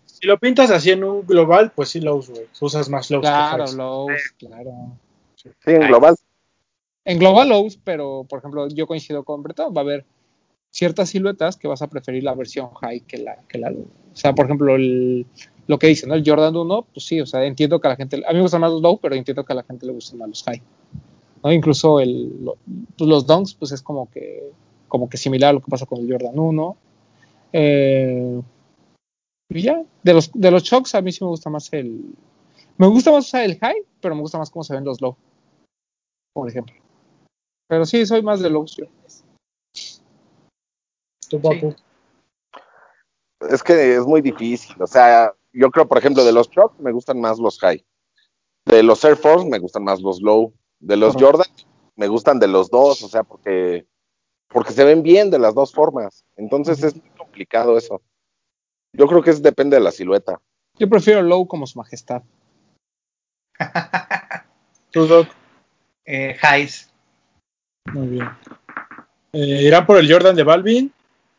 si 0.05 0.27
lo 0.27 0.39
pintas 0.39 0.71
así 0.71 0.91
en 0.91 1.05
un 1.05 1.27
global, 1.27 1.73
pues 1.75 1.91
sí 1.91 2.01
lows, 2.01 2.31
güey. 2.31 2.47
Usas 2.61 2.89
más 2.89 3.11
lows. 3.11 3.23
Claro, 3.23 3.65
lows, 3.73 4.35
claro. 4.39 4.73
Sí, 5.37 5.51
en 5.65 5.87
global. 5.89 6.17
En 7.05 7.19
global 7.19 7.49
lows, 7.49 7.79
pero 7.83 8.25
por 8.29 8.39
ejemplo, 8.39 8.69
yo 8.69 8.87
coincido 8.87 9.25
con 9.25 9.43
Bretón, 9.43 9.75
va 9.77 9.81
a 9.81 9.85
haber 9.85 10.05
ciertas 10.71 11.11
siluetas 11.11 11.57
que 11.57 11.69
vas 11.69 11.83
a 11.83 11.89
preferir 11.89 12.25
la 12.25 12.35
versión 12.35 12.73
high 12.75 13.01
que 13.01 13.19
la, 13.19 13.37
que 13.49 13.59
la 13.59 13.71
low. 13.71 13.87
O 14.15 14.17
sea, 14.17 14.35
por 14.35 14.45
ejemplo, 14.45 14.77
el, 14.77 15.27
lo 15.67 15.79
que 15.79 15.89
dicen, 15.89 16.09
¿no? 16.09 16.15
El 16.15 16.23
Jordan 16.25 16.57
1, 16.57 16.87
pues 16.95 17.05
sí, 17.05 17.21
o 17.21 17.27
sea, 17.27 17.45
entiendo 17.45 17.81
que 17.81 17.89
a 17.89 17.91
la 17.91 17.97
gente, 17.97 18.23
a 18.25 18.31
mí 18.31 18.37
me 18.37 18.43
gustan 18.43 18.61
más 18.61 18.71
los 18.71 18.81
low, 18.81 18.99
pero 19.03 19.15
entiendo 19.15 19.45
que 19.45 19.53
a 19.53 19.57
la 19.57 19.65
gente 19.65 19.87
le 19.87 19.93
gustan 19.93 20.19
más 20.19 20.29
los 20.29 20.43
high. 20.45 20.63
¿no? 21.43 21.53
Incluso 21.53 22.01
el, 22.01 22.33
pues 22.97 23.09
los 23.09 23.27
dunks, 23.27 23.55
pues 23.55 23.73
es 23.73 23.83
como 23.83 24.11
que, 24.11 24.51
como 24.89 25.09
que 25.09 25.17
similar 25.17 25.51
a 25.51 25.53
lo 25.55 25.61
que 25.61 25.71
pasa 25.71 25.87
con 25.87 25.99
el 25.99 26.11
Jordan 26.11 26.39
1. 26.39 26.77
Eh, 27.53 28.43
Y 29.51 29.63
ya, 29.63 29.83
de 30.03 30.15
los, 30.15 30.31
de 30.33 30.51
los 30.51 30.63
shocks 30.63 30.95
a 30.95 31.03
mí 31.03 31.13
sí 31.13 31.23
me 31.23 31.31
gusta 31.31 31.51
más 31.51 31.73
el... 31.73 32.15
Me 32.77 32.87
gusta 32.87 33.13
más 33.13 33.27
usar 33.27 33.45
el 33.45 33.59
high, 33.59 33.83
pero 34.01 34.15
me 34.15 34.21
gusta 34.21 34.39
más 34.39 34.51
cómo 34.51 34.65
se 34.65 34.75
ven 34.75 34.85
los 34.85 35.01
low, 35.01 35.17
por 36.33 36.49
ejemplo. 36.49 36.75
Pero 37.69 37.87
sí, 37.87 38.05
soy 38.05 38.23
más 38.23 38.41
de 38.41 38.51
lows 38.51 38.77
yo. 38.77 38.87
¿Tú, 41.29 41.41
papu? 41.41 41.75
Es 43.51 43.63
que 43.63 43.97
es 43.97 44.07
muy 44.07 44.21
difícil. 44.21 44.77
O 44.81 44.87
sea, 44.87 45.33
yo 45.53 45.71
creo, 45.71 45.87
por 45.87 45.99
ejemplo, 45.99 46.25
de 46.25 46.33
los 46.33 46.51
shocks 46.51 46.79
me 46.81 46.93
gustan 46.93 47.21
más 47.21 47.39
los 47.39 47.59
high. 47.61 47.85
De 48.65 48.83
los 48.83 49.05
Air 49.05 49.17
Force 49.17 49.47
me 49.49 49.59
gustan 49.59 49.85
más 49.85 50.01
los 50.01 50.21
low. 50.21 50.53
De 50.81 50.97
los. 50.97 51.15
Jordan 51.15 51.47
me 51.97 52.09
gustan 52.09 52.39
de 52.39 52.49
los 52.49 52.71
dos, 52.71 53.03
o 53.03 53.09
sea, 53.09 53.23
porque, 53.23 53.87
porque 54.49 54.73
se 54.73 54.85
ven 54.85 55.03
bien 55.03 55.31
de 55.31 55.39
las 55.39 55.55
dos 55.55 55.73
formas. 55.73 56.25
Entonces 56.37 56.83
es 56.83 56.97
muy 56.97 57.11
complicado 57.17 57.79
eso. 57.79 58.03
Yo 58.93 59.07
creo 59.07 59.23
que 59.23 59.31
es 59.31 59.43
depende 59.43 59.77
de 59.77 59.83
la 59.83 59.91
silueta. 59.91 60.41
Yo 60.79 60.89
prefiero 60.89 61.23
low 61.23 61.47
como 61.47 61.67
su 61.67 61.79
majestad. 61.79 62.23
¿Tú, 64.91 65.07
Doc? 65.07 65.29
Eh, 66.05 66.37
highs. 66.43 66.93
Muy 67.93 68.09
bien. 68.09 68.29
Eh, 69.33 69.63
¿Irán 69.63 69.87
por 69.87 69.99
el 69.99 70.11
Jordan 70.11 70.37
de 70.37 70.43
Balvin? 70.43 70.93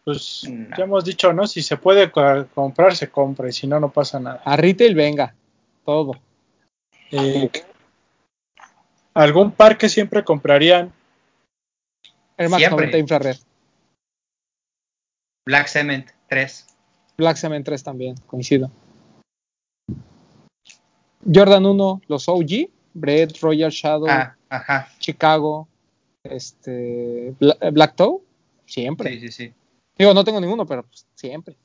Pues 0.05 0.47
No. 0.47 0.75
ya 0.77 0.83
hemos 0.83 1.03
dicho, 1.03 1.33
¿no? 1.33 1.47
Si 1.47 1.63
se 1.63 1.77
puede 1.77 2.11
co- 2.11 2.45
comprar, 2.53 2.95
se 2.95 3.09
compra. 3.09 3.49
Y 3.49 3.51
si 3.51 3.65
no, 3.67 3.79
no 3.79 3.91
pasa 3.91 4.19
nada. 4.19 4.41
A 4.45 4.55
retail, 4.55 4.93
venga, 4.93 5.33
todo. 5.83 6.13
Eh, 7.11 7.49
¿Algún 9.15 9.51
par 9.51 9.77
que 9.77 9.89
siempre 9.89 10.23
comprarían? 10.23 10.93
Air 12.37 12.49
Max 12.49 12.59
Siempre. 12.61 12.85
90 12.87 12.97
infrared. 12.99 13.37
Black 15.47 15.67
Cement 15.67 16.09
3. 16.27 16.67
Black 17.17 17.37
Cement 17.37 17.65
3 17.65 17.83
también, 17.83 18.15
coincido. 18.27 18.69
Jordan 21.33 21.65
1, 21.65 22.01
los 22.07 22.27
OG, 22.29 22.69
Bread, 22.93 23.29
Royal 23.41 23.71
Shadow, 23.71 24.07
Ah, 24.09 24.35
ajá. 24.49 24.89
Chicago, 24.99 25.67
este, 26.23 27.33
Bla- 27.39 27.57
Black 27.71 27.95
Toe, 27.95 28.19
siempre. 28.65 29.11
Sí, 29.13 29.19
sí, 29.21 29.31
sí. 29.31 29.53
Digo, 29.97 30.13
no 30.13 30.23
tengo 30.23 30.41
ninguno, 30.41 30.65
pero 30.65 30.83
pues, 30.83 31.05
siempre. 31.15 31.55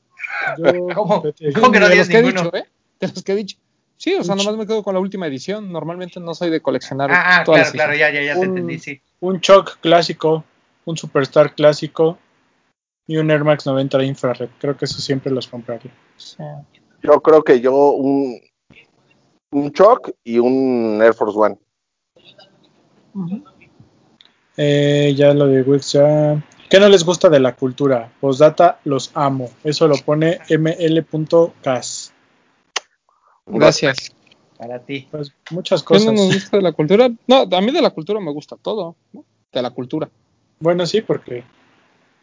Yo, 0.57 0.87
¿Cómo? 0.95 1.21
fíjate, 1.21 1.53
¿Cómo 1.53 1.71
que 1.71 1.79
no 1.79 1.87
tienes 1.87 2.09
ninguno? 2.09 2.43
dicho, 2.43 2.55
¿eh? 2.55 2.65
De 2.99 3.07
los 3.07 3.23
que 3.23 3.31
he 3.31 3.35
dicho. 3.35 3.57
Sí, 3.97 4.15
o 4.15 4.23
sea, 4.23 4.35
nomás 4.35 4.55
me 4.57 4.65
quedo 4.65 4.81
con 4.83 4.93
la 4.95 4.99
última 4.99 5.27
edición. 5.27 5.71
Normalmente 5.71 6.19
no 6.19 6.33
soy 6.33 6.49
de 6.49 6.59
coleccionar 6.61 7.11
Ah, 7.11 7.41
ah, 7.41 7.43
todas 7.43 7.59
claro, 7.59 7.63
las 7.63 7.71
claro, 7.71 7.95
ya, 7.95 8.09
ya, 8.11 8.23
ya 8.23 8.33
te 8.33 8.39
Un- 8.39 8.45
entendí, 8.47 8.79
sí. 8.79 8.99
un 9.19 9.39
Choc 9.41 9.77
clásico, 9.79 10.43
un 10.85 10.97
Superstar 10.97 11.53
clásico 11.53 12.17
y 13.05 13.17
un 13.17 13.29
Air 13.29 13.43
Max 13.43 13.65
90 13.67 13.99
de 13.99 14.05
infrared. 14.07 14.49
Creo 14.59 14.75
que 14.75 14.85
eso 14.85 14.99
siempre 15.01 15.31
los 15.31 15.47
compraría. 15.47 15.91
Sí. 16.17 16.37
Yo 17.03 17.21
creo 17.21 17.43
que 17.43 17.59
yo 17.61 17.91
un, 17.91 18.39
un 19.51 19.71
Choc 19.71 20.11
y 20.23 20.39
un 20.39 20.99
Air 21.03 21.13
Force 21.13 21.37
One. 21.37 21.59
Eh, 24.57 25.13
ya 25.15 25.33
lo 25.33 25.47
de 25.47 25.61
Wix 25.63 25.93
ya. 25.93 26.43
¿Qué 26.71 26.79
no 26.79 26.87
les 26.87 27.03
gusta 27.03 27.27
de 27.27 27.41
la 27.41 27.53
cultura? 27.53 28.09
Postdata, 28.21 28.79
los 28.85 29.11
amo. 29.13 29.49
Eso 29.61 29.89
lo 29.89 29.95
pone 29.97 30.39
ml.cas. 30.49 32.13
Gracias. 33.45 34.15
Para 34.57 34.79
ti. 34.79 35.05
Pues 35.11 35.33
muchas 35.49 35.83
¿Qué 35.83 35.95
no 35.95 35.99
cosas. 35.99 36.13
nos 36.13 36.33
gusta 36.33 36.55
de 36.57 36.63
la 36.63 36.71
cultura? 36.71 37.09
No, 37.27 37.41
a 37.51 37.61
mí 37.61 37.71
de 37.73 37.81
la 37.81 37.89
cultura 37.89 38.21
me 38.21 38.31
gusta 38.31 38.55
todo, 38.55 38.95
¿no? 39.11 39.25
De 39.51 39.61
la 39.61 39.71
cultura. 39.71 40.09
Bueno, 40.61 40.85
sí, 40.85 41.01
porque. 41.01 41.43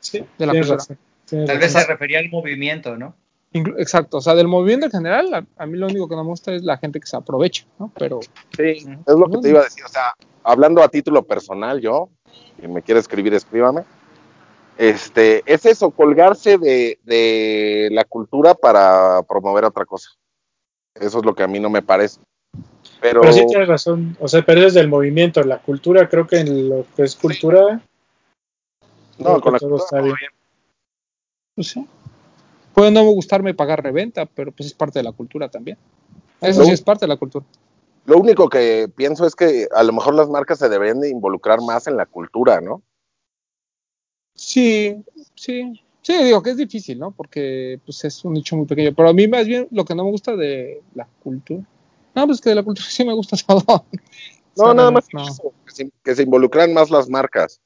Sí, 0.00 0.24
De 0.38 0.46
la 0.46 0.54
cultura. 0.54 0.76
razón, 0.76 0.98
Tal 1.46 1.58
vez 1.58 1.72
se 1.72 1.84
refería 1.84 2.18
al 2.20 2.30
movimiento, 2.30 2.96
¿no? 2.96 3.14
Exacto, 3.52 4.16
o 4.16 4.20
sea, 4.22 4.34
del 4.34 4.48
movimiento 4.48 4.86
en 4.86 4.92
general, 4.92 5.34
a, 5.34 5.44
a 5.62 5.66
mí 5.66 5.76
lo 5.76 5.86
único 5.88 6.08
que 6.08 6.16
no 6.16 6.22
me 6.24 6.30
gusta 6.30 6.54
es 6.54 6.62
la 6.62 6.78
gente 6.78 7.00
que 7.00 7.06
se 7.06 7.16
aprovecha, 7.16 7.66
¿no? 7.78 7.92
Pero 7.98 8.20
Sí, 8.56 8.84
Ujú. 8.86 9.02
es 9.06 9.14
lo 9.14 9.28
que 9.28 9.38
te 9.42 9.48
iba 9.50 9.60
a 9.60 9.64
decir. 9.64 9.84
O 9.84 9.88
sea, 9.88 10.14
hablando 10.42 10.82
a 10.82 10.88
título 10.88 11.22
personal, 11.24 11.82
yo, 11.82 12.08
si 12.58 12.66
me 12.66 12.80
quiere 12.80 13.00
escribir, 13.00 13.34
escríbame. 13.34 13.82
Este, 14.78 15.42
es 15.44 15.66
eso, 15.66 15.90
colgarse 15.90 16.56
de, 16.56 17.00
de 17.02 17.88
la 17.90 18.04
cultura 18.04 18.54
para 18.54 19.22
promover 19.24 19.64
otra 19.64 19.84
cosa. 19.84 20.10
Eso 20.94 21.18
es 21.18 21.24
lo 21.24 21.34
que 21.34 21.42
a 21.42 21.48
mí 21.48 21.58
no 21.58 21.68
me 21.68 21.82
parece. 21.82 22.20
Pero, 23.00 23.20
Pero 23.22 23.32
sí 23.32 23.44
tienes 23.46 23.66
razón. 23.66 24.16
O 24.20 24.28
sea, 24.28 24.44
pero 24.46 24.60
desde 24.62 24.80
el 24.80 24.88
movimiento, 24.88 25.42
la 25.42 25.58
cultura, 25.58 26.08
creo 26.08 26.26
que 26.28 26.38
en 26.38 26.68
lo 26.68 26.86
que 26.96 27.02
es 27.02 27.16
cultura. 27.16 27.80
no, 29.18 29.40
con 29.40 29.52
la 29.52 29.58
todo 29.58 29.70
cultura 29.70 29.84
está 29.84 30.00
bien. 30.00 30.14
bien. 30.18 30.30
pues 31.56 31.68
sí. 31.68 31.86
Puede 32.72 32.92
no 32.92 33.02
gustarme 33.04 33.54
pagar 33.54 33.82
reventa, 33.82 34.26
pero 34.26 34.52
pues 34.52 34.68
es 34.68 34.74
parte 34.74 35.00
de 35.00 35.02
la 35.02 35.12
cultura 35.12 35.48
también. 35.48 35.76
Eso 36.40 36.60
Lo- 36.60 36.66
sí 36.66 36.72
es 36.72 36.82
parte 36.82 37.04
de 37.04 37.08
la 37.08 37.16
cultura. 37.16 37.44
Lo 38.06 38.16
único 38.16 38.48
que 38.48 38.88
pienso 38.94 39.26
es 39.26 39.34
que 39.34 39.66
a 39.74 39.82
lo 39.82 39.92
mejor 39.92 40.14
las 40.14 40.28
marcas 40.28 40.60
se 40.60 40.68
deberían 40.68 41.00
de 41.00 41.10
involucrar 41.10 41.60
más 41.60 41.88
en 41.88 41.96
la 41.96 42.06
cultura, 42.06 42.60
¿no? 42.60 42.80
Sí, 44.38 44.96
sí. 45.34 45.82
Sí, 46.00 46.24
digo 46.24 46.42
que 46.42 46.50
es 46.50 46.56
difícil, 46.56 46.98
¿no? 46.98 47.10
Porque 47.10 47.80
pues 47.84 48.02
es 48.04 48.24
un 48.24 48.32
nicho 48.32 48.56
muy 48.56 48.66
pequeño. 48.66 48.94
Pero 48.94 49.08
a 49.08 49.12
mí 49.12 49.26
más 49.26 49.46
bien 49.46 49.68
lo 49.72 49.84
que 49.84 49.94
no 49.94 50.04
me 50.04 50.10
gusta 50.10 50.36
de 50.36 50.80
la 50.94 51.06
cultura. 51.22 51.60
No, 52.14 52.26
pues 52.26 52.40
que 52.40 52.48
de 52.50 52.54
la 52.54 52.62
cultura 52.62 52.86
sí 52.88 53.04
me 53.04 53.12
gusta 53.12 53.36
todo. 53.46 53.84
No, 54.56 54.64
sea, 54.64 54.74
nada 54.74 54.90
más 54.90 55.06
no. 55.12 55.22
eso, 55.28 55.52
que, 55.66 55.72
se, 55.72 55.90
que 56.02 56.14
se 56.14 56.22
involucran 56.22 56.72
más 56.72 56.90
las 56.90 57.08
marcas. 57.10 57.60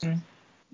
Sí. 0.00 0.08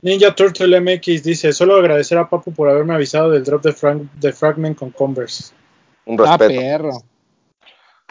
Ninja 0.03 0.35
Turtle 0.35 0.81
MX 0.81 1.23
dice: 1.23 1.53
Solo 1.53 1.77
agradecer 1.77 2.17
a 2.19 2.29
Papu 2.29 2.53
por 2.53 2.69
haberme 2.71 2.95
avisado 2.95 3.31
del 3.31 3.45
drop 3.45 3.63
de, 3.63 3.73
Frank, 3.73 4.11
de 4.15 4.33
Fragment 4.33 4.79
con 4.79 4.91
Converse. 4.91 5.53
Un 6.07 6.19
Ah, 6.21 6.37
respeto. 6.39 6.61
perro. 6.61 7.03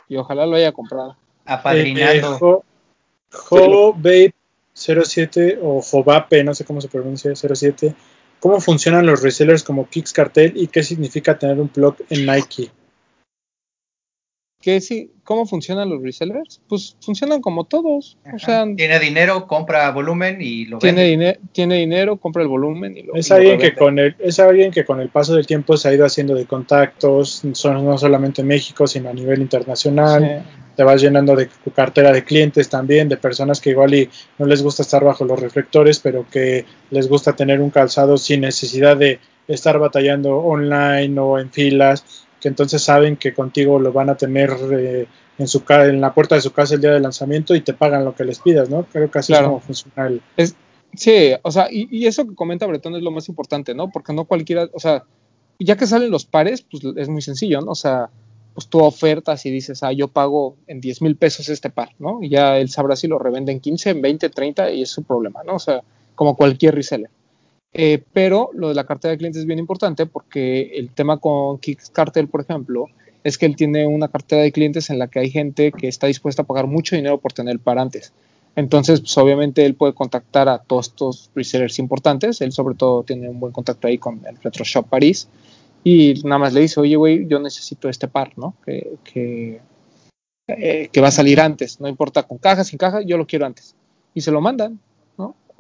Y 0.08 0.16
ojalá 0.16 0.46
lo 0.46 0.56
haya 0.56 0.72
comprado. 0.72 1.18
Apadrinando. 1.46 2.64
Jo, 3.32 3.58
Jo 3.58 3.94
Babe 3.94 4.34
07 4.74 5.60
o 5.62 5.82
Jovape, 5.82 6.44
no 6.44 6.54
sé 6.54 6.64
cómo 6.66 6.82
se 6.82 6.88
pronuncia, 6.88 7.34
07. 7.36 7.94
¿Cómo 8.40 8.62
funcionan 8.62 9.06
los 9.06 9.22
resellers 9.22 9.64
como 9.64 9.90
Kicks 9.90 10.14
Cartel 10.14 10.54
y 10.56 10.68
qué 10.68 10.84
significa 10.84 11.38
tener 11.38 11.60
un 11.60 11.68
plug 11.68 11.98
en 12.10 12.26
Nike? 12.26 12.72
¿Qué 14.62 14.82
sí? 14.82 15.10
¿Cómo 15.24 15.46
funcionan 15.46 15.90
los 15.90 16.02
resellers? 16.02 16.60
Pues 16.68 16.98
funcionan 17.00 17.40
como 17.40 17.64
todos. 17.64 18.18
O 18.34 18.40
sea, 18.40 18.66
tiene 18.76 19.00
dinero, 19.00 19.48
compra 19.48 19.90
volumen 19.92 20.40
y 20.42 20.66
lo 20.66 20.80
tiene, 20.80 21.04
vende. 21.08 21.40
tiene 21.54 21.76
dinero, 21.78 22.18
compra 22.18 22.42
el 22.42 22.50
volumen 22.50 22.98
y 22.98 23.04
lo 23.04 23.16
Es 23.16 23.28
y 23.28 23.30
lo 23.30 23.36
alguien, 23.38 23.60
que 23.60 23.74
con 23.74 24.00
el, 24.00 24.16
es 24.20 24.38
alguien 24.40 24.72
que 24.72 24.84
con 24.84 25.00
el 25.00 25.08
paso 25.10 25.34
del 25.36 25.48
tiempo 25.48 25.78
se 25.78 25.88
ha 25.88 25.94
ido 25.94 26.06
haciendo 26.06 26.36
de 26.36 26.46
contactos, 26.46 27.42
son- 27.54 27.86
no 27.86 27.98
solamente 27.98 28.42
en 28.42 28.48
México, 28.48 28.86
sino 28.86 29.10
a 29.10 29.14
nivel 29.14 29.42
internacional. 29.42 30.44
Sí. 30.44 30.50
Te 30.76 30.84
vas 30.84 31.02
llenando 31.02 31.36
de 31.36 31.48
tu 31.64 31.72
cartera 31.72 32.12
de 32.12 32.24
clientes 32.26 32.68
también, 32.70 33.08
de 33.08 33.18
personas 33.18 33.62
que 33.62 33.70
igual 33.72 33.94
y 33.94 34.10
no 34.38 34.46
les 34.46 34.62
gusta 34.64 34.82
estar 34.84 35.04
bajo 35.04 35.24
los 35.26 35.40
reflectores, 35.40 36.00
pero 36.00 36.26
que 36.30 36.66
les 36.90 37.08
gusta 37.08 37.34
tener 37.36 37.62
un 37.62 37.70
calzado 37.70 38.18
sin 38.18 38.42
necesidad 38.42 38.98
de 38.98 39.20
estar 39.48 39.80
batallando 39.80 40.38
online 40.38 41.18
o 41.20 41.38
en 41.40 41.50
filas, 41.52 42.26
que 42.40 42.48
entonces 42.48 42.82
saben 42.82 43.18
que 43.18 43.34
contigo 43.34 43.80
lo 43.80 43.92
van 43.92 44.10
a 44.10 44.16
tener 44.18 44.52
eh, 44.72 45.08
en 45.38 45.48
su 45.48 45.64
ca- 45.64 45.86
en 45.86 46.00
la 46.02 46.14
puerta 46.14 46.36
de 46.36 46.42
su 46.42 46.52
casa 46.52 46.76
el 46.76 46.82
día 46.82 46.92
del 46.92 47.04
lanzamiento 47.04 47.56
y 47.56 47.62
te 47.62 47.74
pagan 47.74 48.06
lo 48.06 48.16
que 48.16 48.24
les 48.26 48.40
pidas, 48.40 48.70
¿no? 48.70 48.86
Creo 48.92 49.10
que 49.12 49.20
así 49.20 49.34
Claro. 49.34 49.46
es 49.46 49.50
como 49.50 49.60
funciona 49.62 50.08
el, 50.08 50.22
Sí, 50.96 51.32
o 51.44 51.52
sea, 51.52 51.68
y, 51.72 51.88
y 51.92 52.08
eso 52.08 52.28
que 52.28 52.34
comenta 52.34 52.66
Bretón 52.66 52.96
es 52.96 53.04
lo 53.04 53.12
más 53.12 53.30
importante, 53.30 53.76
¿no? 53.76 53.90
Porque 53.92 54.12
no 54.12 54.26
cualquiera, 54.26 54.68
o 54.74 54.80
sea, 54.80 55.04
ya 55.60 55.76
que 55.78 55.86
salen 55.86 56.10
los 56.10 56.26
pares, 56.26 56.64
pues 56.64 56.84
es 56.96 57.10
muy 57.10 57.22
sencillo, 57.22 57.62
¿no? 57.62 57.72
O 57.72 57.76
sea, 57.76 58.10
pues 58.56 58.68
tú 58.68 58.80
ofertas 58.80 59.46
y 59.46 59.52
dices, 59.52 59.84
ah, 59.84 59.92
yo 59.94 60.08
pago 60.08 60.56
en 60.66 60.82
10 60.82 61.02
mil 61.04 61.16
pesos 61.16 61.48
este 61.50 61.70
par, 61.70 61.90
¿no? 62.00 62.20
Y 62.24 62.30
ya 62.30 62.58
él 62.58 62.70
sabrá 62.70 62.96
si 62.96 63.08
lo 63.08 63.20
revende 63.20 63.52
en 63.52 63.60
15, 63.60 63.92
en 63.92 64.02
20, 64.02 64.30
30 64.30 64.72
y 64.72 64.82
es 64.82 64.90
su 64.90 65.04
problema, 65.04 65.42
¿no? 65.46 65.56
O 65.56 65.60
sea, 65.60 65.82
como 66.16 66.36
cualquier 66.36 66.74
reseller. 66.76 67.12
Eh, 67.74 68.04
pero 68.14 68.50
lo 68.54 68.70
de 68.70 68.76
la 68.76 68.86
cartera 68.86 69.12
de 69.12 69.18
clientes 69.18 69.42
es 69.42 69.46
bien 69.46 69.60
importante 69.60 70.06
porque 70.06 70.72
el 70.76 70.90
tema 70.90 71.18
con 71.18 71.60
Kicks 71.60 71.92
Cartel, 71.92 72.28
por 72.28 72.42
ejemplo, 72.42 72.88
es 73.24 73.38
que 73.38 73.46
él 73.46 73.56
tiene 73.56 73.86
una 73.86 74.08
cartera 74.08 74.42
de 74.42 74.52
clientes 74.52 74.90
en 74.90 74.98
la 74.98 75.08
que 75.08 75.20
hay 75.20 75.30
gente 75.30 75.72
que 75.72 75.88
está 75.88 76.08
dispuesta 76.08 76.42
a 76.42 76.46
pagar 76.46 76.68
mucho 76.68 76.96
dinero 76.96 77.20
por 77.20 77.34
tener 77.34 77.54
el 77.54 77.60
par 77.60 77.78
antes. 77.78 78.14
Entonces, 78.56 79.02
pues 79.02 79.18
obviamente 79.18 79.66
él 79.66 79.76
puede 79.76 79.94
contactar 79.94 80.50
a 80.50 80.58
todos 80.60 80.88
estos 80.88 81.32
resellers 81.36 81.80
importantes. 81.80 82.42
Él 82.42 82.52
sobre 82.52 82.76
todo 82.76 83.04
tiene 83.04 83.30
un 83.30 83.40
buen 83.40 83.54
contacto 83.54 83.88
ahí 83.88 83.98
con 83.98 84.26
el 84.26 84.36
Retro 84.42 84.66
Shop 84.66 84.88
París. 84.88 85.28
Y 85.84 86.22
nada 86.26 86.40
más 86.40 86.54
le 86.54 86.62
dice, 86.62 86.80
oye, 86.80 86.96
güey, 86.96 87.28
yo 87.28 87.40
necesito 87.40 87.88
este 87.88 88.08
par, 88.08 88.34
¿no? 88.38 88.56
Que, 88.66 89.62
eh, 90.48 90.90
que 90.92 91.02
va 91.02 91.08
a 91.08 91.12
salir 91.12 91.40
antes. 91.40 91.80
No 91.80 91.88
importa 91.88 92.24
con 92.24 92.38
caja, 92.38 92.64
sin 92.64 92.78
caja, 92.78 93.02
yo 93.02 93.18
lo 93.18 93.28
quiero 93.28 93.46
antes. 93.46 93.76
Y 94.14 94.22
se 94.22 94.32
lo 94.32 94.42
mandan. 94.42 94.80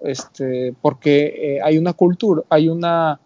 Este, 0.01 0.73
porque 0.81 1.25
eh, 1.57 1.59
hay 1.61 1.77
una 1.77 1.93
cultura, 1.93 2.43
hay 2.49 2.69
una, 2.69 3.19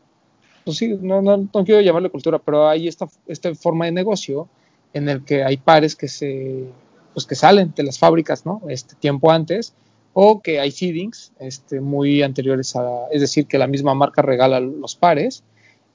pues 0.66 0.78
sí, 0.78 0.98
no, 1.00 1.22
no, 1.22 1.38
no 1.38 1.66
quiero 1.66 1.82
llamarle 1.82 2.10
cultura, 2.10 2.40
pero 2.40 2.68
hay 2.68 2.88
esta, 2.88 3.08
esta 3.28 3.54
forma 3.56 3.86
de 3.86 3.92
negocio 3.92 4.48
en 4.94 5.10
el 5.10 5.24
que 5.24 5.44
hay 5.44 5.58
pares 5.58 5.96
que 5.96 6.08
se, 6.08 6.66
pues 7.14 7.26
que 7.26 7.36
salen 7.36 7.74
de 7.76 7.84
las 7.84 8.00
fábricas, 8.00 8.46
¿no? 8.46 8.62
Este 8.68 8.96
tiempo 8.96 9.32
antes, 9.32 9.74
o 10.14 10.42
que 10.42 10.60
hay 10.60 10.72
seedings 10.72 11.32
este, 11.40 11.80
muy 11.80 12.22
anteriores 12.22 12.76
a, 12.76 13.08
es 13.12 13.22
decir, 13.22 13.46
que 13.48 13.58
la 13.58 13.68
misma 13.68 13.94
marca 13.94 14.22
regala 14.22 14.60
los 14.60 14.96
pares 14.96 15.44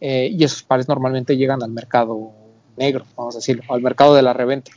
eh, 0.01 0.29
y 0.33 0.45
esos 0.45 0.63
pares 0.63 0.89
normalmente 0.89 1.37
llegan 1.37 1.63
al 1.63 1.71
mercado 1.71 2.33
negro, 2.77 3.05
vamos 3.17 3.35
a 3.35 3.39
decirlo, 3.39 3.65
al 3.69 3.83
mercado 3.83 4.15
de 4.15 4.23
la 4.23 4.33
reventa. 4.33 4.71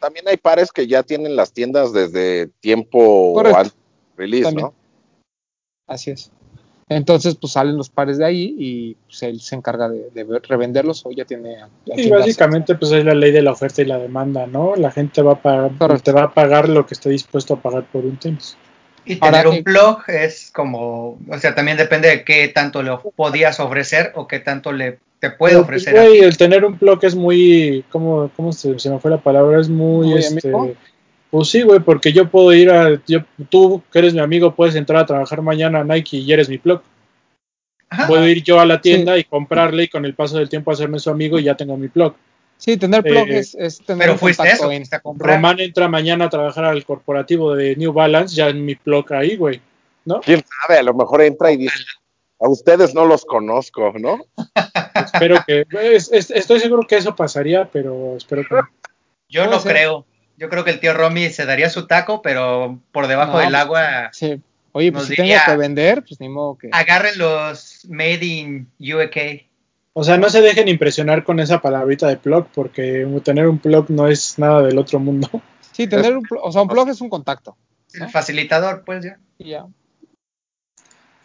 También 0.00 0.28
hay 0.28 0.36
pares 0.36 0.70
que 0.70 0.86
ya 0.86 1.02
tienen 1.02 1.34
las 1.34 1.52
tiendas 1.52 1.92
desde 1.92 2.48
tiempo 2.60 3.40
antes 3.40 3.74
release, 4.16 4.52
¿no? 4.52 4.74
Así 5.86 6.10
es. 6.10 6.30
Entonces, 6.88 7.34
pues 7.36 7.54
salen 7.54 7.76
los 7.76 7.88
pares 7.88 8.18
de 8.18 8.26
ahí 8.26 8.54
y 8.58 8.96
pues, 9.06 9.22
él 9.22 9.40
se 9.40 9.56
encarga 9.56 9.88
de, 9.88 10.40
revenderlos 10.42 11.04
o 11.06 11.10
ya 11.12 11.24
tiene. 11.24 11.56
Y 11.86 12.10
básicamente, 12.10 12.74
pues 12.74 12.92
es 12.92 13.04
la 13.04 13.14
ley 13.14 13.32
de 13.32 13.42
la 13.42 13.52
oferta 13.52 13.80
y 13.80 13.86
la 13.86 13.98
demanda, 13.98 14.46
¿no? 14.46 14.76
La 14.76 14.90
gente 14.90 15.22
va 15.22 15.32
a 15.32 15.42
pagar, 15.42 16.00
te 16.02 16.12
va 16.12 16.24
a 16.24 16.34
pagar 16.34 16.68
lo 16.68 16.84
que 16.86 16.94
esté 16.94 17.08
dispuesto 17.08 17.54
a 17.54 17.62
pagar 17.62 17.84
por 17.84 18.04
un 18.04 18.18
tenis. 18.18 18.56
Y 19.06 19.16
tener 19.16 19.48
un 19.48 19.62
blog 19.62 19.98
es 20.08 20.50
como, 20.50 21.18
o 21.28 21.38
sea, 21.38 21.54
también 21.54 21.76
depende 21.76 22.08
de 22.08 22.24
qué 22.24 22.48
tanto 22.48 22.82
le 22.82 22.96
podías 23.16 23.60
ofrecer 23.60 24.12
o 24.14 24.26
qué 24.26 24.40
tanto 24.40 24.72
le 24.72 24.98
te 25.20 25.30
puede 25.30 25.56
ofrecer. 25.56 25.96
el 25.96 26.36
tener 26.36 26.64
un 26.64 26.78
blog 26.78 27.02
es 27.02 27.14
muy, 27.14 27.84
¿cómo, 27.90 28.30
cómo 28.36 28.52
se, 28.52 28.74
me 28.90 28.98
fue 28.98 29.10
la 29.10 29.18
palabra? 29.18 29.60
Es 29.60 29.68
muy, 29.68 30.12
este, 30.14 30.52
pues 31.34 31.48
sí, 31.48 31.62
güey, 31.62 31.80
porque 31.80 32.12
yo 32.12 32.30
puedo 32.30 32.52
ir 32.52 32.70
a, 32.70 33.02
yo, 33.08 33.18
tú 33.48 33.82
que 33.90 33.98
eres 33.98 34.14
mi 34.14 34.20
amigo, 34.20 34.54
puedes 34.54 34.76
entrar 34.76 35.02
a 35.02 35.06
trabajar 35.06 35.42
mañana 35.42 35.80
a 35.80 35.84
Nike 35.84 36.18
y 36.18 36.32
eres 36.32 36.48
mi 36.48 36.58
blog. 36.58 36.80
Puedo 38.06 38.28
ir 38.28 38.44
yo 38.44 38.60
a 38.60 38.64
la 38.64 38.80
tienda 38.80 39.18
y 39.18 39.24
comprarle 39.24 39.82
y 39.82 39.88
con 39.88 40.04
el 40.04 40.14
paso 40.14 40.38
del 40.38 40.48
tiempo 40.48 40.70
hacerme 40.70 41.00
su 41.00 41.10
amigo 41.10 41.36
y 41.36 41.42
ya 41.42 41.56
tengo 41.56 41.76
mi 41.76 41.88
blog. 41.88 42.14
Sí, 42.56 42.76
tener 42.76 43.02
blog 43.02 43.26
eh, 43.26 43.38
es, 43.40 43.56
es, 43.56 43.80
tener 43.80 44.06
Pero 44.06 44.16
fuiste 44.16 44.46
eso, 44.46 44.70
Román 45.16 45.58
entra 45.58 45.88
mañana 45.88 46.26
a 46.26 46.30
trabajar 46.30 46.66
al 46.66 46.84
corporativo 46.84 47.56
de 47.56 47.74
New 47.74 47.92
Balance, 47.92 48.36
ya 48.36 48.48
en 48.48 48.64
mi 48.64 48.76
blog 48.76 49.12
ahí, 49.12 49.34
güey, 49.34 49.60
¿no? 50.04 50.20
¿Quién 50.20 50.40
sabe? 50.62 50.78
A 50.78 50.84
lo 50.84 50.94
mejor 50.94 51.20
entra 51.22 51.50
y 51.50 51.56
dice, 51.56 51.82
a 52.38 52.48
ustedes 52.48 52.94
no 52.94 53.06
los 53.06 53.24
conozco, 53.24 53.92
¿no? 53.98 54.24
espero 54.94 55.42
que, 55.44 55.66
estoy 55.96 56.60
seguro 56.60 56.86
que 56.86 56.98
eso 56.98 57.16
pasaría, 57.16 57.68
pero 57.72 58.16
espero 58.18 58.44
que 58.48 58.54
no. 58.54 58.68
Yo 59.28 59.48
no 59.48 59.60
creo. 59.60 60.06
Yo 60.36 60.48
creo 60.48 60.64
que 60.64 60.70
el 60.70 60.80
tío 60.80 60.94
Romy 60.94 61.30
se 61.30 61.46
daría 61.46 61.70
su 61.70 61.86
taco, 61.86 62.22
pero 62.22 62.80
por 62.92 63.06
debajo 63.06 63.38
del 63.38 63.54
agua. 63.54 64.10
Sí. 64.12 64.40
Oye, 64.72 64.90
pues 64.90 65.06
si 65.06 65.14
tengo 65.14 65.34
que 65.46 65.56
vender, 65.56 66.02
pues 66.02 66.18
ni 66.20 66.28
modo 66.28 66.58
que. 66.58 66.68
Agarren 66.72 67.16
los 67.18 67.86
Made 67.88 68.24
in 68.24 68.68
UK. 68.80 69.44
O 69.92 70.02
sea, 70.02 70.16
no 70.16 70.28
se 70.28 70.40
dejen 70.40 70.66
impresionar 70.66 71.22
con 71.22 71.38
esa 71.38 71.60
palabrita 71.60 72.08
de 72.08 72.16
plug, 72.16 72.48
porque 72.52 73.06
tener 73.22 73.46
un 73.46 73.60
plug 73.60 73.90
no 73.90 74.08
es 74.08 74.36
nada 74.40 74.62
del 74.62 74.76
otro 74.76 74.98
mundo. 74.98 75.28
Sí, 75.70 75.86
tener 75.86 76.16
un, 76.16 76.24
o 76.42 76.50
sea, 76.50 76.62
un 76.62 76.68
plug 76.68 76.88
es 76.88 77.00
un 77.00 77.08
contacto. 77.08 77.56
El 77.92 78.08
facilitador, 78.08 78.82
pues 78.84 79.04
ya. 79.04 79.18
Ya. 79.38 79.66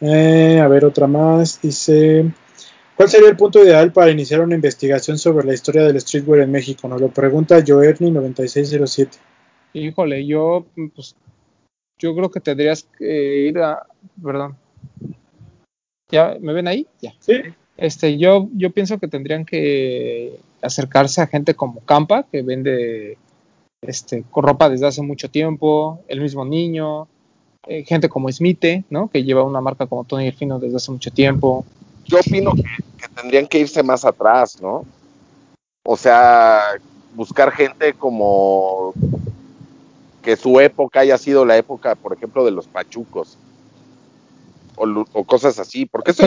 Eh, 0.02 0.60
a 0.62 0.68
ver, 0.68 0.86
otra 0.86 1.08
más. 1.08 1.60
Dice, 1.62 2.32
¿cuál 3.00 3.08
sería 3.10 3.30
el 3.30 3.38
punto 3.38 3.64
ideal 3.64 3.94
para 3.94 4.12
iniciar 4.12 4.42
una 4.42 4.56
investigación 4.56 5.18
sobre 5.18 5.48
la 5.48 5.54
historia 5.54 5.84
del 5.84 6.02
streetwear 6.02 6.42
en 6.42 6.52
México? 6.52 6.86
Nos 6.90 7.00
lo 7.00 7.08
pregunta 7.08 7.58
Joerny9607. 7.60 9.12
Híjole, 9.72 10.26
yo, 10.26 10.66
pues, 10.94 11.16
yo 11.98 12.14
creo 12.14 12.30
que 12.30 12.42
tendrías 12.42 12.86
que 12.98 13.48
ir 13.48 13.58
a, 13.60 13.88
perdón. 14.22 14.58
¿Ya 16.12 16.36
me 16.42 16.52
ven 16.52 16.68
ahí? 16.68 16.88
Ya. 17.02 17.14
Sí. 17.22 17.36
Este, 17.78 18.18
yo, 18.18 18.50
yo 18.54 18.72
pienso 18.72 19.00
que 19.00 19.08
tendrían 19.08 19.46
que 19.46 20.38
acercarse 20.62 21.22
a 21.22 21.28
gente 21.28 21.54
como 21.54 21.80
Campa, 21.86 22.24
que 22.30 22.42
vende 22.42 23.18
este, 23.82 24.26
ropa 24.36 24.70
desde 24.70 24.88
hace 24.88 25.02
mucho 25.02 25.30
tiempo, 25.30 26.04
el 26.10 26.20
mismo 26.20 26.44
niño, 26.44 27.08
eh, 27.66 27.86
gente 27.86 28.10
como 28.10 28.30
Smite, 28.30 28.84
¿no? 28.90 29.08
Que 29.08 29.24
lleva 29.24 29.44
una 29.44 29.62
marca 29.62 29.88
como 29.88 30.04
Tony 30.04 30.28
Elfino 30.28 30.60
desde 30.60 30.76
hace 30.76 30.92
mucho 30.92 31.12
tiempo. 31.12 31.66
Yo 32.06 32.20
opino 32.20 32.54
que, 32.54 32.64
tendrían 33.08 33.48
que 33.48 33.60
irse 33.60 33.84
más 33.84 34.04
atrás, 34.06 34.62
¿no? 34.62 34.86
O 35.84 35.96
sea, 35.96 36.62
buscar 37.16 37.52
gente 37.52 37.94
como 37.94 38.94
que 40.22 40.36
su 40.36 40.60
época 40.60 41.00
haya 41.00 41.18
sido 41.18 41.46
la 41.46 41.58
época, 41.58 41.96
por 41.96 42.14
ejemplo, 42.14 42.44
de 42.44 42.52
los 42.52 42.68
pachucos 42.68 43.38
o, 44.76 45.24
cosas 45.24 45.60
así, 45.60 45.86
porque 45.86 46.12
eso 46.12 46.26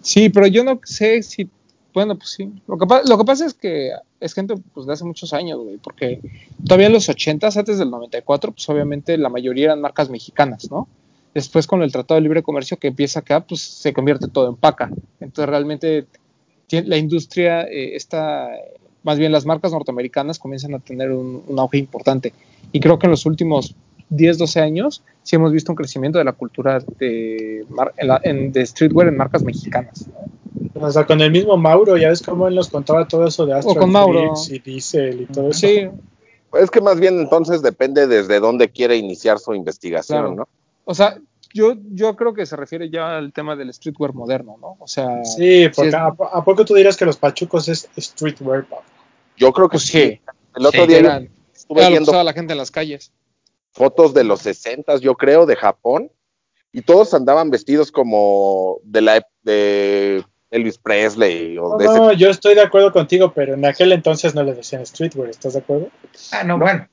Sí, 0.00 0.28
pero 0.28 0.46
yo 0.46 0.64
no 0.64 0.80
sé 0.84 1.22
si, 1.22 1.50
bueno, 1.92 2.16
pues 2.16 2.30
sí. 2.30 2.50
Lo 2.66 2.78
que, 2.78 2.86
lo 3.04 3.18
que 3.18 3.24
pasa 3.24 3.46
es 3.46 3.54
que 3.54 3.90
es 4.20 4.32
gente 4.32 4.54
pues, 4.72 4.86
de 4.86 4.92
hace 4.92 5.04
muchos 5.04 5.32
años, 5.32 5.58
güey, 5.58 5.76
porque 5.78 6.20
todavía 6.64 6.86
en 6.86 6.92
los 6.92 7.08
80 7.08 7.48
antes 7.54 7.78
del 7.78 7.90
94, 7.90 8.52
pues 8.52 8.68
obviamente 8.68 9.18
la 9.18 9.28
mayoría 9.28 9.66
eran 9.66 9.80
marcas 9.80 10.08
mexicanas, 10.08 10.70
¿no? 10.70 10.88
Después 11.34 11.66
con 11.66 11.82
el 11.82 11.92
Tratado 11.92 12.16
de 12.16 12.22
Libre 12.22 12.42
Comercio 12.42 12.78
que 12.78 12.88
empieza 12.88 13.20
acá, 13.20 13.40
pues 13.40 13.60
se 13.60 13.92
convierte 13.92 14.28
todo 14.28 14.48
en 14.48 14.56
paca. 14.56 14.90
Entonces 15.20 15.48
realmente 15.48 16.06
la 16.70 16.96
industria 16.96 17.62
eh, 17.62 17.96
está, 17.96 18.48
más 19.02 19.18
bien 19.18 19.32
las 19.32 19.46
marcas 19.46 19.72
norteamericanas 19.72 20.38
comienzan 20.38 20.74
a 20.74 20.78
tener 20.78 21.12
un, 21.12 21.42
un 21.46 21.58
auge 21.58 21.78
importante. 21.78 22.32
Y 22.72 22.80
creo 22.80 22.98
que 22.98 23.06
en 23.06 23.12
los 23.12 23.26
últimos 23.26 23.74
10, 24.10 24.38
12 24.38 24.60
años, 24.60 25.02
sí 25.22 25.36
hemos 25.36 25.52
visto 25.52 25.72
un 25.72 25.76
crecimiento 25.76 26.18
de 26.18 26.24
la 26.24 26.32
cultura 26.32 26.80
de, 26.98 27.66
de 28.52 28.66
streetwear 28.66 29.08
en 29.08 29.16
marcas 29.16 29.42
mexicanas. 29.42 30.06
O 30.74 30.90
sea, 30.90 31.06
con 31.06 31.20
el 31.20 31.30
mismo 31.30 31.56
Mauro, 31.56 31.96
ya 31.96 32.08
ves 32.08 32.22
cómo 32.22 32.48
él 32.48 32.54
nos 32.54 32.68
contaba 32.68 33.06
todo 33.06 33.26
eso 33.26 33.44
de 33.44 33.54
Astro 33.54 33.74
con 33.74 33.90
Mauro. 33.90 34.34
y 34.50 34.58
Diesel 34.60 35.22
y 35.22 35.26
todo 35.26 35.50
eso. 35.50 35.60
Sí. 35.60 35.88
Es 36.54 36.70
que 36.70 36.80
más 36.80 36.98
bien 36.98 37.20
entonces 37.20 37.60
depende 37.60 38.06
desde 38.06 38.40
dónde 38.40 38.70
quiere 38.70 38.96
iniciar 38.96 39.38
su 39.38 39.54
investigación, 39.54 40.36
¿no? 40.36 40.48
O 40.88 40.94
sea, 40.94 41.18
yo, 41.52 41.74
yo 41.90 42.16
creo 42.16 42.32
que 42.32 42.46
se 42.46 42.56
refiere 42.56 42.88
ya 42.88 43.18
al 43.18 43.32
tema 43.32 43.56
del 43.56 43.72
streetwear 43.74 44.14
moderno, 44.14 44.56
¿no? 44.58 44.76
O 44.80 44.86
sea. 44.86 45.24
Sí, 45.24 45.68
porque 45.74 45.94
a, 45.94 46.44
poco 46.44 46.64
tú 46.64 46.74
dirás 46.74 46.96
que 46.96 47.04
los 47.04 47.16
pachucos 47.18 47.68
es 47.68 47.88
streetwear? 47.98 48.66
Yo 49.36 49.52
creo 49.52 49.68
que 49.68 49.74
pues 49.74 49.84
sí. 49.84 50.20
El 50.56 50.66
otro 50.66 50.86
día 50.86 51.28
estuve 51.54 51.88
viendo 51.88 52.18
a 52.18 52.24
la 52.24 52.32
gente 52.32 52.52
en 52.52 52.58
las 52.58 52.70
calles 52.70 53.12
fotos 53.78 54.12
de 54.12 54.24
los 54.24 54.40
60, 54.40 54.96
yo 54.98 55.14
creo, 55.14 55.46
de 55.46 55.56
Japón, 55.56 56.10
y 56.72 56.82
todos 56.82 57.14
andaban 57.14 57.50
vestidos 57.50 57.92
como 57.92 58.80
de 58.82 59.00
la 59.00 59.26
de 59.42 60.24
Elvis 60.50 60.78
Presley. 60.78 61.56
O 61.58 61.78
no, 61.78 62.12
yo 62.12 62.28
estoy 62.28 62.54
de 62.54 62.62
acuerdo 62.62 62.92
contigo, 62.92 63.32
pero 63.32 63.54
en 63.54 63.64
aquel 63.64 63.92
entonces 63.92 64.34
no 64.34 64.42
le 64.42 64.54
decían 64.54 64.84
streetwear, 64.84 65.30
¿estás 65.30 65.54
de 65.54 65.60
acuerdo? 65.60 65.88
Ah, 66.32 66.44
no, 66.44 66.58
bueno. 66.58 66.88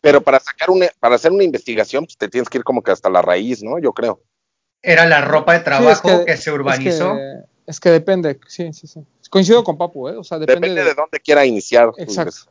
Pero 0.00 0.22
para 0.22 0.40
sacar 0.40 0.70
una, 0.70 0.86
para 1.00 1.16
hacer 1.16 1.32
una 1.32 1.44
investigación, 1.44 2.04
pues 2.04 2.16
te 2.16 2.28
tienes 2.28 2.48
que 2.48 2.58
ir 2.58 2.64
como 2.64 2.82
que 2.82 2.90
hasta 2.90 3.10
la 3.10 3.22
raíz, 3.22 3.62
¿no? 3.62 3.78
Yo 3.78 3.92
creo. 3.92 4.22
Era 4.82 5.06
la 5.06 5.20
ropa 5.20 5.54
de 5.54 5.60
trabajo 5.60 6.24
que, 6.24 6.36
se 6.36 6.52
urbanizó. 6.52 7.16
Es 7.66 7.80
que, 7.80 7.90
depende, 7.90 8.38
sí, 8.46 8.72
sí, 8.72 8.86
sí. 8.86 9.00
Coincido 9.28 9.62
con 9.62 9.76
Papu, 9.76 10.08
¿eh? 10.08 10.16
O 10.16 10.24
sea, 10.24 10.38
depende, 10.38 10.82
de, 10.82 10.94
dónde 10.94 11.20
quiera 11.20 11.44
iniciar. 11.44 11.90
Exacto. 11.98 12.50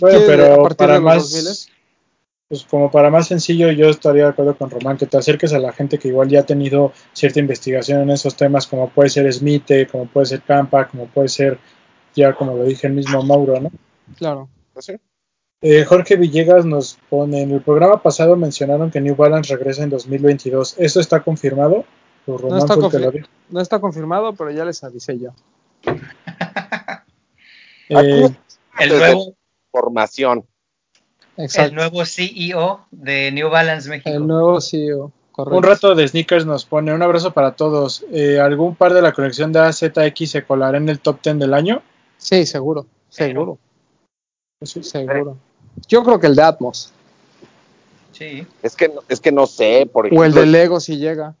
bueno, 0.00 0.20
pero 0.26 0.68
para 0.76 0.98
más, 0.98 1.68
pues 2.48 2.64
como 2.64 2.90
para 2.90 3.10
más 3.10 3.28
sencillo, 3.28 3.70
yo 3.70 3.90
estaría 3.90 4.24
de 4.24 4.30
acuerdo 4.30 4.56
con 4.56 4.70
Román, 4.70 4.96
que 4.96 5.06
te 5.06 5.18
acerques 5.18 5.52
a 5.52 5.58
la 5.58 5.72
gente 5.72 5.98
que 5.98 6.08
igual 6.08 6.28
ya 6.28 6.40
ha 6.40 6.46
tenido 6.46 6.92
cierta 7.12 7.38
investigación 7.38 8.00
en 8.00 8.10
esos 8.10 8.34
temas, 8.34 8.66
como 8.66 8.88
puede 8.88 9.10
ser 9.10 9.32
Smith, 9.32 9.70
como 9.90 10.06
puede 10.06 10.26
ser 10.26 10.42
Campa, 10.42 10.88
como 10.88 11.06
puede 11.06 11.28
ser, 11.28 11.58
ya 12.14 12.34
como 12.34 12.56
lo 12.56 12.64
dije 12.64 12.86
el 12.86 12.94
mismo 12.94 13.22
Mauro, 13.22 13.60
¿no? 13.60 13.70
Claro. 14.16 14.48
¿Sí? 14.78 14.94
Eh, 15.62 15.84
Jorge 15.84 16.16
Villegas 16.16 16.64
nos 16.64 16.98
pone, 17.10 17.42
en 17.42 17.50
el 17.50 17.60
programa 17.60 18.02
pasado 18.02 18.34
mencionaron 18.34 18.90
que 18.90 19.00
New 19.00 19.14
Balance 19.14 19.54
regresa 19.54 19.82
en 19.82 19.90
2022. 19.90 20.76
¿Eso 20.78 21.00
está 21.00 21.20
confirmado? 21.22 21.84
no, 22.26 22.58
está 22.58 22.76
no, 22.76 23.60
está 23.60 23.78
confirmado, 23.78 24.32
pero 24.34 24.50
ya 24.50 24.64
les 24.64 24.82
avisé 24.84 25.18
yo. 25.18 25.30
eh, 27.90 28.30
el 28.78 28.88
nuevo 28.88 29.34
formación. 29.70 30.46
El 31.36 31.74
nuevo 31.74 32.04
CEO 32.04 32.86
de 32.90 33.30
New 33.32 33.50
Balance 33.50 33.88
México. 33.88 34.10
El 34.10 34.26
nuevo 34.26 34.60
CEO. 34.60 35.12
Correcto. 35.32 35.56
Un 35.56 35.62
rato 35.62 35.94
de 35.94 36.08
sneakers 36.08 36.44
nos 36.44 36.64
pone 36.64 36.92
un 36.92 37.02
abrazo 37.02 37.32
para 37.32 37.56
todos. 37.56 38.04
Eh, 38.10 38.40
¿Algún 38.40 38.76
par 38.76 38.94
de 38.94 39.02
la 39.02 39.12
colección 39.12 39.52
de 39.52 39.60
AZX 39.60 40.30
se 40.30 40.44
colará 40.44 40.78
en 40.78 40.88
el 40.88 41.00
top 41.00 41.20
10 41.22 41.38
del 41.38 41.54
año? 41.54 41.82
Sí, 42.16 42.46
seguro, 42.46 42.86
seguro. 43.08 43.58
Sí, 44.62 44.82
seguro. 44.82 45.38
Yo 45.88 46.02
creo 46.02 46.20
que 46.20 46.26
el 46.26 46.36
de 46.36 46.42
Atmos. 46.42 46.92
Sí. 48.12 48.46
Es 48.62 48.76
que, 48.76 48.92
es 49.08 49.20
que 49.20 49.32
no 49.32 49.46
sé, 49.46 49.88
por 49.90 50.06
ejemplo. 50.06 50.22
O 50.22 50.24
el 50.24 50.32
de 50.32 50.46
Lego 50.46 50.80
si 50.80 50.98
llega. 50.98 51.34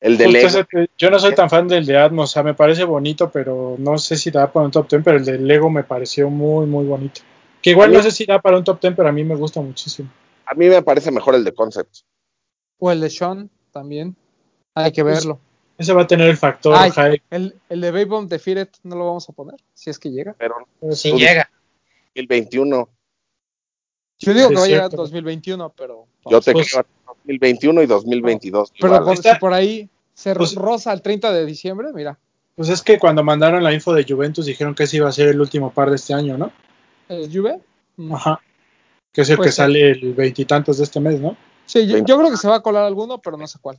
El 0.00 0.18
de 0.18 0.28
Lego. 0.28 0.66
Yo 0.98 1.10
no 1.10 1.18
soy 1.18 1.34
tan 1.34 1.48
fan 1.48 1.68
del 1.68 1.86
de 1.86 1.96
Atmos, 1.96 2.30
o 2.30 2.32
sea, 2.32 2.42
me 2.42 2.54
parece 2.54 2.84
bonito, 2.84 3.30
pero 3.30 3.76
no 3.78 3.96
sé 3.98 4.16
si 4.16 4.30
da 4.30 4.52
para 4.52 4.66
un 4.66 4.72
top 4.72 4.88
10, 4.88 5.02
pero 5.04 5.16
el 5.16 5.24
de 5.24 5.38
Lego 5.38 5.70
me 5.70 5.84
pareció 5.84 6.28
muy, 6.28 6.66
muy 6.66 6.84
bonito. 6.84 7.20
Que 7.62 7.70
igual 7.70 7.92
no 7.92 8.02
sé 8.02 8.10
si 8.10 8.26
da 8.26 8.42
para 8.42 8.58
un 8.58 8.64
top 8.64 8.80
10, 8.80 8.94
pero 8.94 9.08
a 9.08 9.12
mí 9.12 9.24
me 9.24 9.34
gusta 9.36 9.60
muchísimo. 9.60 10.10
A 10.44 10.54
mí 10.54 10.68
me 10.68 10.82
parece 10.82 11.10
mejor 11.10 11.34
el 11.34 11.44
de 11.44 11.54
Concept. 11.54 11.98
O 12.78 12.90
el 12.90 13.00
de 13.00 13.08
Sean 13.08 13.48
también. 13.72 14.14
Hay 14.74 14.92
que 14.92 15.02
verlo. 15.02 15.38
ese 15.78 15.92
va 15.92 16.02
a 16.02 16.06
tener 16.06 16.28
el 16.28 16.36
factor 16.36 16.76
El, 17.30 17.54
el 17.68 17.80
de 17.80 17.90
Baby 17.90 18.04
Bomb 18.04 18.28
Defeated 18.28 18.68
no 18.82 18.96
lo 18.96 19.06
vamos 19.06 19.28
a 19.28 19.32
poner, 19.32 19.56
si 19.72 19.88
es 19.88 19.98
que 19.98 20.10
llega. 20.10 20.34
Pero 20.36 20.56
si 20.92 21.12
llega. 21.12 21.48
El 22.14 22.26
21. 22.26 22.88
Yo 24.18 24.34
digo 24.34 24.48
que 24.48 24.54
va 24.56 24.64
a 24.64 24.68
llegar 24.68 24.90
2021, 24.90 25.72
pero. 25.76 26.06
Yo 26.30 26.40
te 26.40 26.52
pues, 26.52 26.70
creo 26.70 26.86
2021 27.24 27.82
y 27.82 27.86
2022. 27.86 28.72
Pero 28.80 29.04
por, 29.04 29.16
si 29.16 29.28
por 29.40 29.52
ahí 29.52 29.88
se 30.14 30.34
pues, 30.34 30.54
rosa 30.54 30.92
el 30.92 31.02
30 31.02 31.32
de 31.32 31.46
diciembre, 31.46 31.88
mira. 31.94 32.18
Pues 32.56 32.68
es 32.68 32.82
que 32.82 32.98
cuando 32.98 33.24
mandaron 33.24 33.64
la 33.64 33.72
info 33.72 33.92
de 33.92 34.04
Juventus 34.08 34.46
dijeron 34.46 34.74
que 34.74 34.84
ese 34.84 34.98
iba 34.98 35.08
a 35.08 35.12
ser 35.12 35.28
el 35.28 35.40
último 35.40 35.72
par 35.72 35.90
de 35.90 35.96
este 35.96 36.14
año, 36.14 36.38
¿no? 36.38 36.52
¿El 37.08 37.30
Juve? 37.32 37.60
Mm. 37.96 38.14
Ajá. 38.14 38.40
Que 39.12 39.22
es 39.22 39.30
el 39.30 39.38
que 39.38 39.50
sale 39.50 39.90
el 39.90 40.14
veintitantos 40.14 40.78
de 40.78 40.84
este 40.84 41.00
mes, 41.00 41.20
¿no? 41.20 41.36
Sí, 41.66 41.86
yo, 41.86 42.02
creo 42.04 42.30
que 42.30 42.36
se 42.36 42.48
va 42.48 42.56
a 42.56 42.62
colar 42.62 42.84
alguno, 42.84 43.18
pero 43.18 43.36
no 43.36 43.46
sé 43.46 43.58
cuál. 43.60 43.78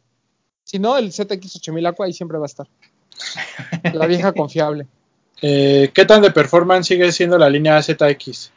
Si 0.63 0.79
no, 0.79 0.97
el 0.97 1.11
ZX 1.11 1.57
8000 1.57 1.85
Aqua 1.85 2.05
ahí 2.05 2.13
siempre 2.13 2.37
va 2.37 2.45
a 2.45 2.47
estar. 2.47 2.67
La 3.93 4.07
vieja 4.07 4.31
confiable. 4.33 4.87
Eh, 5.41 5.91
¿Qué 5.93 6.05
tan 6.05 6.21
de 6.21 6.31
performance 6.31 6.87
sigue 6.87 7.11
siendo 7.11 7.37
la 7.37 7.49
línea 7.49 7.81
ZX? 7.81 8.51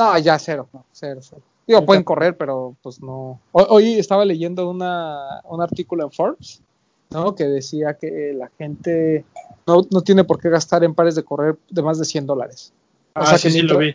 No, 0.00 0.16
ya 0.16 0.38
cero, 0.38 0.66
cero, 0.92 1.20
cero. 1.22 1.42
Digo, 1.66 1.84
pueden 1.84 2.04
correr, 2.04 2.34
pero 2.34 2.74
pues 2.82 3.02
no. 3.02 3.38
Hoy, 3.52 3.98
estaba 3.98 4.24
leyendo 4.24 4.70
una, 4.70 5.42
un 5.44 5.60
artículo 5.60 6.04
en 6.04 6.10
Forbes, 6.10 6.62
¿no? 7.10 7.34
Que 7.34 7.44
decía 7.44 7.98
que 7.98 8.32
la 8.34 8.50
gente 8.56 9.26
no, 9.66 9.82
no 9.90 10.00
tiene 10.00 10.24
por 10.24 10.40
qué 10.40 10.48
gastar 10.48 10.84
en 10.84 10.94
pares 10.94 11.16
de 11.16 11.22
correr 11.22 11.58
de 11.68 11.82
más 11.82 11.98
de 11.98 12.06
100 12.06 12.26
dólares. 12.26 12.72
O 13.14 13.20
ah, 13.20 13.26
sea, 13.26 13.38
que 13.38 13.50
sí, 13.50 13.60
lo 13.60 13.76
vi. 13.76 13.94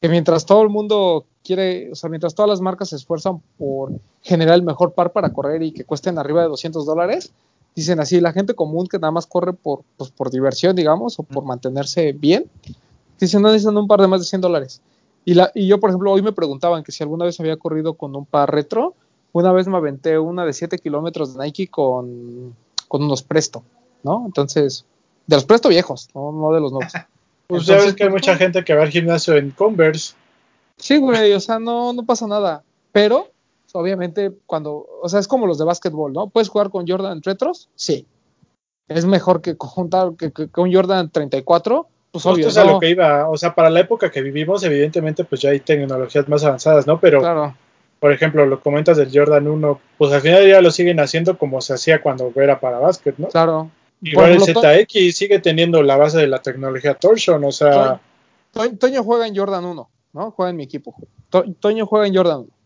Que 0.00 0.08
mientras 0.08 0.44
todo 0.46 0.62
el 0.62 0.68
mundo 0.68 1.24
quiere, 1.44 1.92
o 1.92 1.94
sea, 1.94 2.10
mientras 2.10 2.34
todas 2.34 2.50
las 2.50 2.60
marcas 2.60 2.88
se 2.88 2.96
esfuerzan 2.96 3.40
por 3.56 3.92
generar 4.22 4.56
el 4.56 4.64
mejor 4.64 4.94
par 4.94 5.12
para 5.12 5.32
correr 5.32 5.62
y 5.62 5.70
que 5.70 5.84
cuesten 5.84 6.18
arriba 6.18 6.42
de 6.42 6.48
200 6.48 6.84
dólares, 6.84 7.32
dicen 7.76 8.00
así, 8.00 8.20
la 8.20 8.32
gente 8.32 8.54
común 8.54 8.88
que 8.88 8.98
nada 8.98 9.12
más 9.12 9.26
corre 9.26 9.52
por, 9.52 9.84
pues, 9.96 10.10
por 10.10 10.28
diversión, 10.30 10.74
digamos, 10.74 11.20
o 11.20 11.22
por 11.22 11.44
mantenerse 11.44 12.12
bien, 12.12 12.50
dicen, 13.20 13.42
no 13.42 13.48
necesitan 13.48 13.78
un 13.78 13.86
par 13.86 14.00
de 14.00 14.08
más 14.08 14.20
de 14.20 14.26
100 14.26 14.40
dólares. 14.40 14.82
Y, 15.26 15.34
la, 15.34 15.50
y 15.54 15.66
yo, 15.66 15.78
por 15.78 15.90
ejemplo, 15.90 16.12
hoy 16.12 16.22
me 16.22 16.32
preguntaban 16.32 16.82
que 16.82 16.92
si 16.92 17.02
alguna 17.02 17.26
vez 17.26 17.38
había 17.38 17.58
corrido 17.58 17.94
con 17.94 18.16
un 18.16 18.24
par 18.24 18.50
retro, 18.50 18.94
una 19.32 19.52
vez 19.52 19.66
me 19.66 19.76
aventé 19.76 20.18
una 20.18 20.46
de 20.46 20.54
7 20.54 20.78
kilómetros 20.78 21.34
de 21.34 21.44
Nike 21.44 21.68
con, 21.68 22.54
con 22.88 23.02
unos 23.02 23.22
Presto, 23.22 23.62
¿no? 24.02 24.22
Entonces, 24.24 24.86
de 25.26 25.36
los 25.36 25.44
Presto 25.44 25.68
viejos, 25.68 26.08
no, 26.14 26.52
de 26.52 26.60
los 26.60 26.72
nuevos. 26.72 26.92
Pues 27.48 27.64
ya 27.64 27.76
ves 27.76 27.94
que 27.94 28.02
hay 28.02 28.10
mucha 28.10 28.34
gente 28.34 28.64
que 28.64 28.74
va 28.74 28.82
al 28.82 28.88
gimnasio 28.88 29.36
en 29.36 29.52
Converse. 29.52 30.14
Sí, 30.78 30.96
güey, 30.96 31.32
o 31.32 31.38
sea, 31.38 31.60
no, 31.60 31.92
no 31.92 32.04
pasa 32.04 32.26
nada. 32.26 32.64
Pero 32.90 33.28
obviamente 33.76 34.32
cuando, 34.46 34.86
o 35.02 35.08
sea, 35.08 35.20
es 35.20 35.28
como 35.28 35.46
los 35.46 35.58
de 35.58 35.64
básquetbol, 35.64 36.12
¿no? 36.12 36.28
¿Puedes 36.28 36.48
jugar 36.48 36.70
con 36.70 36.88
Jordan 36.88 37.22
retros? 37.22 37.68
Sí. 37.74 38.06
Es 38.88 39.04
mejor 39.04 39.42
que 39.42 39.54
juntar 39.58 40.14
que, 40.16 40.32
un 40.60 40.72
Jordan 40.72 41.10
34, 41.10 41.88
pues 42.22 42.34
obvio. 42.34 42.48
es 42.48 42.56
a 42.56 42.64
lo 42.64 42.78
que 42.78 42.90
iba, 42.90 43.28
o 43.28 43.36
sea, 43.36 43.54
para 43.54 43.70
la 43.70 43.80
época 43.80 44.10
que 44.10 44.22
vivimos, 44.22 44.62
evidentemente, 44.64 45.24
pues 45.24 45.40
ya 45.40 45.50
hay 45.50 45.60
tecnologías 45.60 46.28
más 46.28 46.44
avanzadas, 46.44 46.86
¿no? 46.86 47.00
Pero, 47.00 47.20
claro. 47.20 47.54
por 48.00 48.12
ejemplo, 48.12 48.46
lo 48.46 48.60
comentas 48.60 48.96
del 48.96 49.10
Jordan 49.12 49.46
1, 49.46 49.80
pues 49.98 50.12
al 50.12 50.20
final 50.20 50.48
ya 50.48 50.60
lo 50.60 50.70
siguen 50.70 51.00
haciendo 51.00 51.38
como 51.38 51.60
se 51.60 51.74
hacía 51.74 52.00
cuando 52.00 52.32
era 52.36 52.60
para 52.60 52.78
básquet, 52.78 53.16
¿no? 53.18 53.28
Claro. 53.28 53.70
Igual 54.02 54.32
el 54.32 54.40
ZX 54.42 55.16
sigue 55.16 55.38
teniendo 55.38 55.82
la 55.82 55.96
base 55.96 56.18
de 56.18 56.26
la 56.26 56.42
tecnología 56.42 56.94
Torsion, 56.94 57.42
o 57.44 57.52
sea. 57.52 58.00
Toño 58.78 59.02
juega 59.02 59.26
en 59.26 59.36
Jordan 59.36 59.64
1, 59.64 59.90
¿no? 60.12 60.30
Juega 60.32 60.50
en 60.50 60.56
mi 60.56 60.64
equipo. 60.64 60.94
Toño 61.60 61.86
juega 61.86 62.06
en 62.06 62.14
Jordan 62.14 62.38
1 62.40 62.56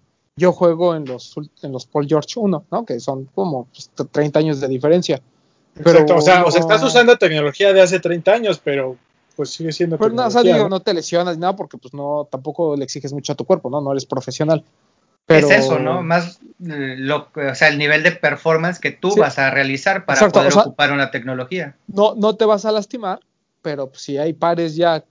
yo 0.41 0.53
juego 0.53 0.97
en 0.97 1.05
los, 1.05 1.35
en 1.63 1.73
los 1.73 1.87
Paul 1.87 2.07
George 2.09 2.35
1, 2.37 2.65
¿no? 2.71 2.85
Que 2.85 2.99
son 2.99 3.27
como 3.27 3.69
30 3.95 4.13
pues, 4.13 4.37
años 4.37 4.61
de 4.61 4.69
diferencia. 4.69 5.21
Pero, 5.85 6.05
o 6.17 6.21
sea, 6.21 6.45
o 6.45 6.51
sea, 6.51 6.61
estás 6.63 6.83
usando 6.83 7.17
tecnología 7.17 7.73
de 7.73 7.83
hace 7.83 8.01
30 8.01 8.33
años, 8.33 8.61
pero 8.63 8.97
pues 9.37 9.51
sigue 9.51 9.73
siendo 9.73 9.99
pero 9.99 10.13
no, 10.13 10.27
o 10.27 10.31
sea, 10.31 10.43
digo, 10.43 10.69
¿no? 10.69 10.81
te 10.81 10.95
lesionas 10.95 11.37
ni 11.37 11.41
nada 11.41 11.57
porque 11.57 11.79
pues 11.79 11.95
no, 11.95 12.29
tampoco 12.31 12.77
le 12.77 12.85
exiges 12.85 13.13
mucho 13.13 13.33
a 13.33 13.37
tu 13.37 13.45
cuerpo, 13.45 13.71
¿no? 13.71 13.81
No 13.81 13.93
eres 13.93 14.07
profesional. 14.07 14.65
Pero... 15.27 15.49
Es 15.49 15.65
eso, 15.65 15.79
¿no? 15.79 16.03
Más 16.03 16.41
eh, 16.67 16.97
lo, 16.99 17.29
o 17.35 17.55
sea, 17.55 17.69
el 17.69 17.79
nivel 17.79 18.03
de 18.03 18.13
performance 18.13 18.79
que 18.79 18.91
tú 18.91 19.15
vas 19.17 19.39
a 19.39 19.51
realizar 19.51 20.05
para 20.05 20.29
poder 20.29 20.53
ocupar 20.53 20.93
una 20.93 21.11
tecnología. 21.11 21.77
No, 21.87 22.15
no 22.15 22.37
te 22.37 22.45
vas 22.45 22.65
a 22.65 22.73
lastimar, 22.73 23.21
pero 23.63 23.89
pues, 23.89 24.03
si 24.03 24.19
hay 24.19 24.33
pares 24.33 24.77
ya 24.77 25.05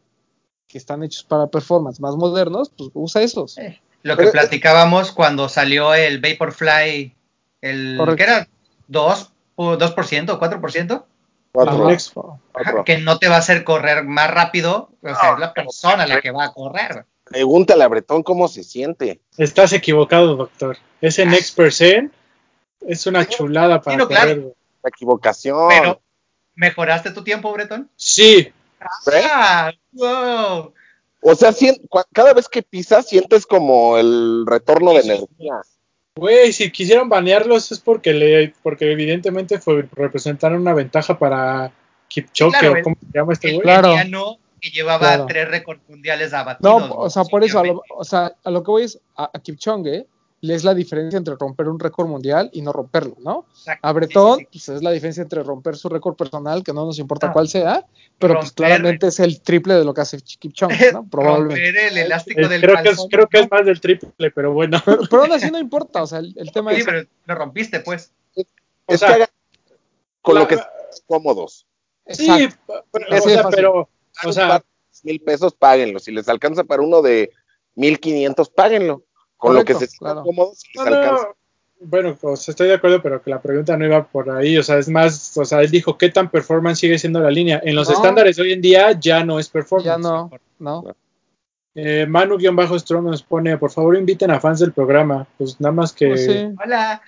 que 0.67 0.77
están 0.77 1.03
hechos 1.03 1.23
para 1.23 1.47
performance 1.47 1.99
más 1.99 2.15
modernos, 2.15 2.69
pues 2.77 2.89
usa 2.93 3.21
esos. 3.21 3.57
Eh, 3.57 3.81
lo 4.03 4.15
que 4.15 4.27
platicábamos 4.27 5.11
cuando 5.11 5.49
salió 5.49 5.93
el 5.93 6.19
Vaporfly, 6.19 7.13
el 7.61 7.99
que 8.15 8.23
era 8.23 8.47
2, 8.87 9.31
2% 9.57 10.29
o 10.29 10.39
4%. 10.39 11.03
4. 11.51 12.83
Que 12.85 12.97
no 12.99 13.19
te 13.19 13.27
va 13.27 13.35
a 13.35 13.39
hacer 13.39 13.63
correr 13.63 14.03
más 14.03 14.29
rápido, 14.31 14.89
o 15.01 15.07
sea, 15.07 15.33
es 15.33 15.39
la 15.39 15.53
persona 15.53 16.05
la 16.05 16.21
que 16.21 16.31
va 16.31 16.45
a 16.45 16.53
correr. 16.53 17.05
Pregúntale 17.23 17.83
a 17.83 17.87
Bretón 17.87 18.23
cómo 18.23 18.47
se 18.47 18.63
siente. 18.63 19.21
Estás 19.37 19.73
equivocado, 19.73 20.35
doctor. 20.35 20.77
Ese 21.01 21.25
Next 21.25 21.55
Percent 21.55 22.11
es 22.81 23.05
una 23.05 23.27
chulada 23.27 23.81
para 23.81 24.05
correr. 24.05 24.53
La 24.81 24.89
equivocación. 24.89 25.69
Pero, 25.69 26.01
¿mejoraste 26.55 27.11
tu 27.11 27.23
tiempo, 27.23 27.51
Bretón? 27.51 27.89
Sí. 27.95 28.51
Ah, 29.31 29.71
wow. 29.91 30.73
O 31.21 31.35
sea, 31.35 31.53
cada 32.13 32.33
vez 32.33 32.47
que 32.47 32.63
pisas 32.63 33.07
sientes 33.07 33.45
como 33.45 33.97
el 33.97 34.45
retorno 34.47 34.93
de 34.93 35.01
energía. 35.01 35.61
Güey, 36.19 36.53
si 36.53 36.71
quisieron 36.71 37.09
banearlos 37.09 37.71
es 37.71 37.79
porque 37.79 38.13
le, 38.13 38.53
porque 38.61 38.91
evidentemente 38.91 39.59
fue, 39.59 39.87
representaron 39.93 40.61
una 40.61 40.73
ventaja 40.73 41.17
para 41.17 41.71
Kipchoge 42.07 42.67
o 42.67 42.81
cómo 42.83 42.95
se 42.99 43.17
llama 43.17 43.33
este 43.33 43.53
güey. 43.53 43.61
Claro. 43.61 43.95
que 44.59 44.69
llevaba 44.69 45.25
tres 45.25 45.47
récords 45.47 45.81
mundiales 45.87 46.33
abatidos. 46.33 46.89
No, 46.89 46.95
o 46.95 47.09
sea, 47.09 47.23
por 47.23 47.43
eso, 47.43 47.59
a 47.59 47.63
lo, 47.63 47.81
o 47.95 48.03
sea, 48.03 48.33
a 48.43 48.51
lo 48.51 48.63
que 48.63 48.71
voy 48.71 48.83
es 48.83 48.99
a, 49.15 49.29
a 49.33 49.39
Kipchoge 49.39 50.05
es 50.41 50.63
la 50.63 50.73
diferencia 50.73 51.17
entre 51.17 51.35
romper 51.35 51.67
un 51.67 51.79
récord 51.79 52.07
mundial 52.07 52.49
y 52.53 52.61
no 52.61 52.71
romperlo, 52.71 53.15
¿no? 53.19 53.45
a 53.81 53.91
Bretón, 53.91 54.47
pues 54.51 54.69
es 54.69 54.81
la 54.81 54.91
diferencia 54.91 55.23
entre 55.23 55.43
romper 55.43 55.75
su 55.75 55.89
récord 55.89 56.15
personal, 56.15 56.63
que 56.63 56.73
no 56.73 56.85
nos 56.85 56.99
importa 56.99 57.31
cuál 57.31 57.47
sea, 57.47 57.85
pero 58.17 58.35
pues 58.35 58.51
claramente 58.51 59.07
es 59.07 59.19
el 59.19 59.41
triple 59.41 59.75
de 59.75 59.83
lo 59.83 59.93
que 59.93 60.01
hace 60.01 60.19
Kipchoge, 60.21 60.93
¿no? 60.93 61.07
Probablemente. 61.09 61.87
el 61.87 61.97
elástico 61.97 62.47
del 62.47 62.61
creo, 62.61 62.81
que 62.81 62.89
es, 62.89 63.07
creo 63.09 63.27
que 63.27 63.39
es 63.39 63.51
más 63.51 63.65
del 63.65 63.81
triple, 63.81 64.31
pero 64.31 64.53
bueno. 64.53 64.81
Pero, 64.85 65.23
aún 65.23 65.31
así 65.31 65.51
no 65.51 65.59
importa, 65.59 66.03
o 66.03 66.07
sea, 66.07 66.19
el, 66.19 66.51
tema 66.53 66.71
es... 66.71 66.79
Sí, 66.79 66.83
pero 66.85 67.07
lo 67.25 67.35
rompiste, 67.35 67.79
pues. 67.81 68.11
O 68.85 68.97
sea, 68.97 69.29
con 70.21 70.35
lo 70.35 70.47
que 70.47 70.57
cómodos. 71.05 71.65
Sí, 72.07 72.49
pero, 72.91 73.05
o 73.09 73.21
sea, 73.21 73.49
pero, 73.49 73.89
o 74.25 74.33
sea, 74.33 74.63
mil 75.03 75.21
pesos, 75.21 75.53
páguenlo. 75.53 75.99
Si 75.99 76.11
les 76.11 76.27
alcanza 76.27 76.63
para 76.63 76.81
uno 76.81 77.01
de 77.01 77.31
mil 77.75 77.99
quinientos, 77.99 78.49
páguenlo 78.49 79.03
con 79.39 79.55
lo 79.55 79.63
que 79.63 79.73
se 79.73 79.87
claro. 79.97 80.23
cómodo, 80.23 80.51
Bueno, 81.79 82.17
estoy 82.33 82.67
de 82.67 82.73
acuerdo, 82.73 83.01
pero 83.01 83.21
que 83.21 83.29
la 83.29 83.41
pregunta 83.41 83.77
no 83.77 83.85
iba 83.85 84.05
por 84.05 84.29
ahí. 84.29 84.57
O 84.57 84.63
sea, 84.63 84.77
es 84.77 84.89
más, 84.89 85.35
o 85.37 85.45
sea, 85.45 85.61
él 85.61 85.71
dijo 85.71 85.97
qué 85.97 86.09
tan 86.09 86.29
performance 86.29 86.79
sigue 86.79 86.99
siendo 86.99 87.21
la 87.21 87.31
línea. 87.31 87.61
En 87.63 87.73
los 87.73 87.89
estándares 87.89 88.37
hoy 88.37 88.51
en 88.51 88.61
día 88.61 88.91
ya 88.99 89.23
no 89.23 89.39
es 89.39 89.47
performance. 89.47 89.85
Ya 89.85 89.97
no, 89.97 90.29
no. 90.59 90.93
Eh, 91.73 92.05
Manu-Strong 92.05 93.05
nos 93.05 93.23
pone, 93.23 93.57
por 93.57 93.71
favor 93.71 93.95
inviten 93.95 94.29
a 94.29 94.41
fans 94.41 94.59
del 94.59 94.73
programa. 94.73 95.25
Pues 95.37 95.59
nada 95.61 95.71
más 95.71 95.93
que. 95.93 96.09
Pues 96.09 96.27
Hola. 96.61 97.01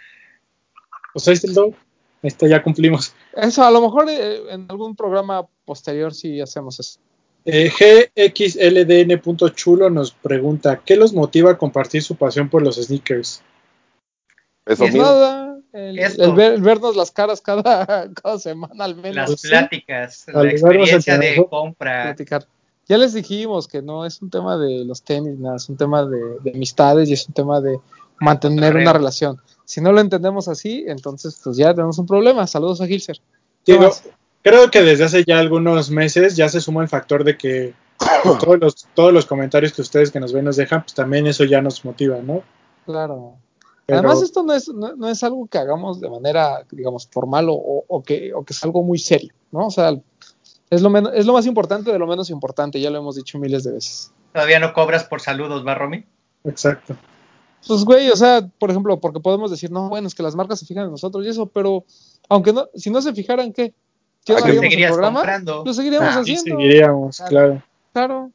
Pues 1.12 1.28
ahí 1.28 1.34
está 1.34 1.48
el 1.48 1.53
dog. 1.53 1.74
Ahí 2.24 2.28
está, 2.28 2.48
ya 2.48 2.64
cumplimos. 2.64 3.14
Eso, 3.34 3.64
a 3.64 3.72
lo 3.72 3.82
mejor 3.82 4.10
eh, 4.10 4.53
en 4.53 4.68
algún 4.70 4.95
programa 4.95 5.45
posterior 5.66 6.14
sí 6.14 6.40
hacemos 6.40 6.80
eso. 6.80 6.98
Eh, 7.43 7.72
GXLDN.chulo 8.15 9.89
nos 9.89 10.11
pregunta, 10.11 10.81
¿qué 10.85 10.95
los 10.95 11.13
motiva 11.13 11.51
a 11.51 11.57
compartir 11.57 12.03
su 12.03 12.15
pasión 12.15 12.49
por 12.49 12.61
los 12.61 12.76
sneakers? 12.76 13.41
Eso 14.65 14.84
mismo. 14.84 15.01
Nada, 15.01 15.57
el, 15.73 16.61
vernos 16.61 16.95
las 16.95 17.11
caras 17.11 17.41
cada, 17.41 18.09
semana 18.39 18.85
al 18.85 18.95
menos. 18.95 19.30
Las 19.30 19.41
pláticas, 19.41 20.26
la 20.27 20.49
experiencia 20.49 21.18
de 21.18 21.45
compra. 21.49 22.15
Ya 22.88 22.97
les 22.97 23.13
dijimos 23.13 23.68
que 23.68 23.81
no 23.81 24.05
es 24.05 24.22
un 24.22 24.30
tema 24.30 24.57
de 24.57 24.84
los 24.84 25.01
tenis, 25.01 25.39
nada, 25.39 25.55
es 25.55 25.69
un 25.69 25.77
tema 25.77 26.05
de, 26.05 26.51
amistades 26.53 27.09
y 27.09 27.13
es 27.13 27.27
un 27.27 27.34
tema 27.34 27.61
de 27.61 27.80
mantener 28.19 28.76
una 28.76 28.93
relación. 28.93 29.39
Si 29.65 29.80
no 29.81 29.91
lo 29.91 30.01
entendemos 30.01 30.47
así, 30.47 30.84
entonces 30.88 31.39
pues 31.43 31.57
ya 31.57 31.73
tenemos 31.73 31.97
un 31.97 32.05
problema. 32.05 32.45
Saludos 32.47 32.81
a 32.81 32.88
Gilser. 32.88 33.19
Creo 34.43 34.72
que 34.72 34.81
desde 34.81 35.03
hace 35.03 35.23
ya 35.26 35.39
algunos 35.39 35.91
meses 35.91 36.35
ya 36.35 36.49
se 36.49 36.61
suma 36.61 36.81
el 36.81 36.89
factor 36.89 37.23
de 37.23 37.38
que 37.38 37.73
todos 38.39 38.59
los, 38.59 38.88
todos 38.93 39.13
los 39.13 39.26
comentarios 39.26 39.73
que 39.73 39.81
ustedes 39.81 40.11
que 40.11 40.19
nos 40.19 40.34
ven 40.34 40.45
nos 40.45 40.55
dejan, 40.55 40.81
pues 40.81 40.93
también 40.93 41.27
eso 41.27 41.43
ya 41.43 41.61
nos 41.61 41.85
motiva, 41.85 42.18
¿no? 42.22 42.43
Claro. 42.85 43.38
Además, 43.88 44.22
esto 44.22 44.43
no 44.43 44.53
es, 44.53 44.69
no, 44.69 45.09
es 45.09 45.23
algo 45.23 45.47
que 45.47 45.57
hagamos 45.57 45.99
de 45.99 46.09
manera, 46.09 46.65
digamos, 46.72 47.07
formal 47.11 47.49
o, 47.49 47.84
o, 47.88 48.03
que, 48.03 48.34
o 48.34 48.43
que 48.45 48.53
es 48.53 48.63
algo 48.63 48.84
muy 48.84 48.97
serio, 48.97 49.34
¿no? 49.51 49.68
O 49.68 49.72
sea, 49.72 49.93
es 50.69 50.81
lo, 50.81 50.89
menos, 50.89 51.11
es 51.13 51.26
lo 51.26 51.34
más 51.34 51.45
importante 51.45 51.91
de 51.91 51.99
lo 51.99 52.07
menos 52.07 52.30
importante, 52.30 52.80
ya 52.80 52.89
lo 52.89 52.99
hemos 52.99 53.15
dicho 53.15 53.38
miles 53.38 53.65
de 53.65 53.73
veces. 53.73 54.13
¿Todavía 54.31 54.59
no 54.59 54.73
cobras 54.73 55.03
por 55.03 55.19
saludos, 55.19 55.68
va, 55.68 55.76
Romy? 55.76 56.05
Exacto. 56.45 56.95
Pues, 57.68 57.84
güey, 57.84 58.09
o 58.09 58.15
sea, 58.15 58.47
por 58.57 58.72
ejemplo, 58.72 58.99
porque 58.99 59.19
podemos 59.19 59.51
decir, 59.51 59.72
no, 59.72 59.89
bueno, 59.89 60.07
es 60.07 60.15
que 60.15 60.23
las 60.23 60.35
marcas 60.35 60.59
se 60.59 60.65
fijan 60.65 60.85
en 60.85 60.91
nosotros 60.91 61.26
y 61.26 61.30
eso, 61.30 61.47
pero 61.47 61.84
aunque 62.30 62.53
no, 62.53 62.69
si 62.73 62.89
no 62.89 63.01
se 63.01 63.13
fijaran, 63.13 63.51
¿qué? 63.51 63.73
¿Qué 64.26 64.34
¿A 64.34 64.39
seguirías 64.39 64.98
comprando? 64.98 65.64
Lo 65.65 65.73
seguiríamos 65.73 66.15
ah, 66.15 66.19
haciendo. 66.19 66.43
Seguiríamos, 66.43 67.22
claro. 67.27 67.64
Claro. 67.93 68.31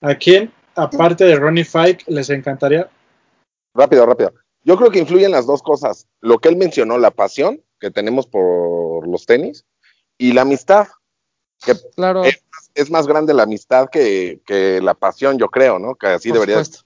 ¿A 0.00 0.14
quién, 0.14 0.52
aparte 0.74 1.24
de 1.24 1.36
Ronnie 1.36 1.64
Fike, 1.64 2.04
les 2.06 2.30
encantaría? 2.30 2.88
Rápido, 3.74 4.06
rápido. 4.06 4.32
Yo 4.64 4.76
creo 4.76 4.90
que 4.90 5.00
influyen 5.00 5.32
las 5.32 5.46
dos 5.46 5.62
cosas. 5.62 6.06
Lo 6.20 6.38
que 6.38 6.48
él 6.48 6.56
mencionó, 6.56 6.98
la 6.98 7.10
pasión 7.10 7.60
que 7.80 7.90
tenemos 7.90 8.26
por 8.26 9.06
los 9.08 9.26
tenis 9.26 9.64
y 10.16 10.32
la 10.32 10.42
amistad. 10.42 10.88
Que 11.64 11.74
claro. 11.96 12.22
es, 12.74 12.90
más 12.90 13.06
grande 13.08 13.34
la 13.34 13.42
amistad 13.42 13.88
que, 13.90 14.40
que, 14.46 14.80
la 14.80 14.94
pasión, 14.94 15.38
yo 15.38 15.48
creo, 15.48 15.78
¿no? 15.78 15.96
Que 15.96 16.08
así 16.08 16.28
por 16.28 16.38
debería 16.38 16.64
supuesto. 16.64 16.84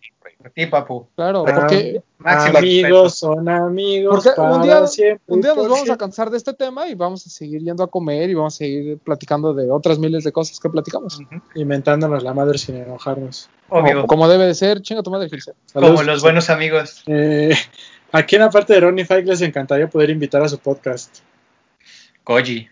Sí, 0.54 0.66
papu. 0.66 1.08
Claro, 1.16 1.44
Ah, 1.46 1.54
porque, 1.60 2.02
Máximo 2.18 2.58
amigos 2.58 3.02
respeto. 3.04 3.08
son 3.10 3.48
amigos. 3.48 4.24
porque 4.24 4.40
un 4.40 4.62
día, 4.62 4.86
siempre 4.86 5.22
un 5.26 5.40
día 5.40 5.54
nos 5.54 5.58
por 5.66 5.70
vamos 5.70 5.90
a 5.90 5.96
cansar 5.96 6.30
de 6.30 6.36
este 6.36 6.52
tema 6.54 6.88
y 6.88 6.94
vamos 6.94 7.26
a 7.26 7.30
seguir 7.30 7.62
yendo 7.62 7.82
a 7.82 7.86
comer 7.90 8.30
y 8.30 8.34
vamos 8.34 8.54
a 8.54 8.58
seguir 8.58 8.98
platicando 8.98 9.52
de 9.54 9.70
otras 9.70 9.98
miles 9.98 10.24
de 10.24 10.32
cosas 10.32 10.58
que 10.60 10.68
platicamos. 10.70 11.18
Inventándonos 11.54 12.22
la 12.22 12.32
madre 12.34 12.58
sin 12.58 12.76
enojarnos. 12.76 13.48
Obvio. 13.68 13.94
Como, 13.94 14.06
como 14.06 14.28
debe 14.28 14.46
de 14.46 14.54
ser, 14.54 14.80
chinga 14.82 15.02
tu 15.02 15.10
madre, 15.10 15.28
Gilse. 15.28 15.52
Como 15.72 16.02
los 16.02 16.22
buenos 16.22 16.50
amigos. 16.50 17.02
Eh, 17.06 17.54
¿A 18.12 18.22
quién 18.24 18.42
aparte 18.42 18.74
de 18.74 18.80
Ronnie 18.80 19.04
Fike 19.06 19.24
les 19.24 19.40
encantaría 19.40 19.88
poder 19.88 20.10
invitar 20.10 20.42
a 20.42 20.48
su 20.48 20.58
podcast? 20.58 21.20
Koji. 22.24 22.68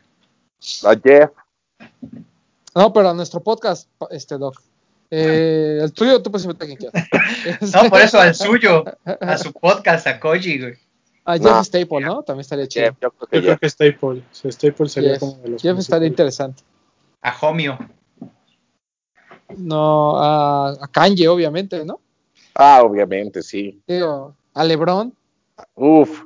A 0.85 0.95
Jeff, 1.03 1.31
No, 2.75 2.93
pero 2.93 3.09
a 3.09 3.15
nuestro 3.15 3.41
podcast, 3.41 3.89
este 4.11 4.37
Doc. 4.39 4.61
Eh, 5.11 5.79
el 5.83 5.93
tuyo, 5.93 6.23
tú 6.23 6.31
puedes 6.31 6.45
invitar 6.45 6.65
a 6.65 6.67
quien 6.67 6.79
quieras. 6.79 7.09
No, 7.75 7.91
por 7.91 8.01
eso 8.01 8.19
al 8.21 8.35
suyo. 8.35 8.85
A 9.21 9.37
su 9.39 9.53
podcast, 9.53 10.07
a 10.07 10.21
Koji, 10.21 10.59
güey. 10.61 10.75
A 11.25 11.33
Jeff 11.35 11.43
No. 11.45 11.65
Staple, 11.65 12.01
¿no? 12.01 12.23
También 12.23 12.41
estaría 12.43 12.67
chido. 12.69 12.87
Jeff, 12.87 12.97
yo 13.01 13.11
creo 13.11 13.29
que 13.29 13.37
Yo 13.37 13.43
creo 13.43 13.53
Jeff. 13.55 13.61
que 13.61 13.71
Staple. 13.71 14.23
Sí, 14.31 14.49
Staple 14.53 14.89
sería 14.89 15.11
Jeff, 15.13 15.21
como 15.21 15.37
de 15.39 15.49
los 15.51 15.63
Jeff 15.63 15.79
estaría 15.79 16.09
interesante. 16.09 16.63
A 17.23 17.35
Homio. 17.41 17.79
No, 19.57 20.17
a, 20.17 20.71
a 20.81 20.89
Kanye, 20.89 21.29
obviamente, 21.29 21.85
¿no? 21.85 22.01
Ah, 22.55 22.81
obviamente, 22.83 23.43
sí. 23.43 23.83
Digo, 23.87 24.35
a 24.55 24.65
LeBron. 24.65 25.13
Uf. 25.75 26.23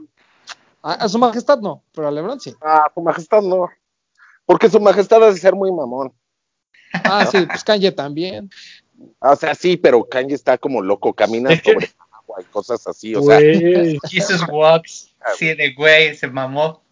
A, 0.83 0.93
a 0.93 1.09
su 1.09 1.19
majestad 1.19 1.59
no, 1.61 1.83
pero 1.95 2.09
a 2.09 2.11
LeBron 2.11 2.39
sí. 2.39 2.55
Ah, 2.61 2.85
su 2.95 3.01
majestad 3.01 3.41
no. 3.43 3.69
Porque 4.45 4.69
su 4.69 4.79
majestad 4.79 5.23
ha 5.25 5.33
de 5.33 5.39
ser 5.39 5.55
muy 5.55 5.73
mamón. 5.73 6.13
Ah, 7.05 7.27
sí, 7.31 7.39
pues 7.47 7.65
Kanye 7.65 7.93
también. 7.93 8.51
Ah, 9.21 9.33
O 9.33 9.37
sea, 9.37 9.55
sí, 9.55 9.77
pero 9.77 10.05
Kanye 10.05 10.35
está 10.35 10.57
como 10.59 10.83
loco, 10.83 11.13
camina 11.13 11.51
sobre 11.65 11.91
agua 12.11 12.41
y 12.41 12.45
cosas 12.45 12.87
así. 12.87 13.15
O 13.15 13.23
sea, 13.23 13.39
Jesus 14.11 14.43
Walks. 14.51 15.11
Sí, 15.37 15.55
de 15.55 15.73
güey, 15.73 16.15
se 16.15 16.29
mamó. 16.29 16.83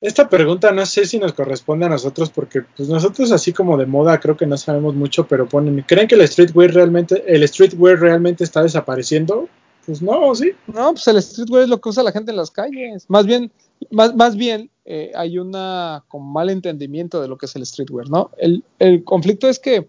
esta 0.00 0.28
pregunta 0.30 0.72
no 0.72 0.86
sé 0.86 1.04
si 1.04 1.18
nos 1.18 1.34
corresponde 1.34 1.84
a 1.84 1.90
nosotros 1.90 2.30
porque 2.30 2.62
pues 2.62 2.88
nosotros 2.88 3.30
así 3.32 3.52
como 3.52 3.76
de 3.76 3.84
moda 3.84 4.18
creo 4.18 4.34
que 4.36 4.46
no 4.46 4.56
sabemos 4.56 4.94
mucho, 4.94 5.26
pero 5.28 5.46
ponen, 5.46 5.82
¿creen 5.86 6.08
que 6.08 6.14
el 6.14 6.26
streetwear 6.26 6.72
realmente 6.72 7.22
el 7.26 7.46
streetwear 7.46 8.00
realmente 8.00 8.44
está 8.44 8.62
desapareciendo? 8.62 9.48
Pues 9.84 10.00
no, 10.00 10.34
sí. 10.34 10.52
No, 10.68 10.92
pues 10.92 11.06
el 11.08 11.22
streetwear 11.22 11.64
es 11.64 11.68
lo 11.68 11.80
que 11.80 11.88
usa 11.90 12.02
la 12.02 12.12
gente 12.12 12.30
en 12.30 12.38
las 12.38 12.50
calles. 12.50 13.04
Más 13.08 13.26
bien, 13.26 13.50
más, 13.90 14.14
más 14.14 14.36
bien 14.36 14.70
eh, 14.84 15.12
hay 15.14 15.38
una 15.38 16.04
con 16.08 16.30
mal 16.32 16.50
entendimiento 16.50 17.20
de 17.20 17.28
lo 17.28 17.38
que 17.38 17.46
es 17.46 17.56
el 17.56 17.64
streetwear, 17.64 18.10
¿no? 18.10 18.30
El, 18.36 18.64
el 18.78 19.04
conflicto 19.04 19.48
es 19.48 19.58
que 19.58 19.88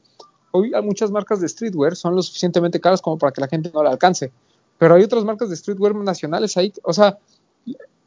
hoy 0.51 0.73
hay 0.73 0.81
muchas 0.81 1.11
marcas 1.11 1.41
de 1.41 1.49
streetwear 1.49 1.95
son 1.95 2.15
lo 2.15 2.21
suficientemente 2.21 2.79
caras 2.79 3.01
como 3.01 3.17
para 3.17 3.31
que 3.31 3.41
la 3.41 3.47
gente 3.47 3.71
no 3.73 3.83
la 3.83 3.91
alcance. 3.91 4.31
Pero 4.77 4.95
hay 4.95 5.03
otras 5.03 5.23
marcas 5.23 5.49
de 5.49 5.55
streetwear 5.55 5.95
nacionales 5.95 6.57
ahí, 6.57 6.73
o 6.83 6.93
sea, 6.93 7.17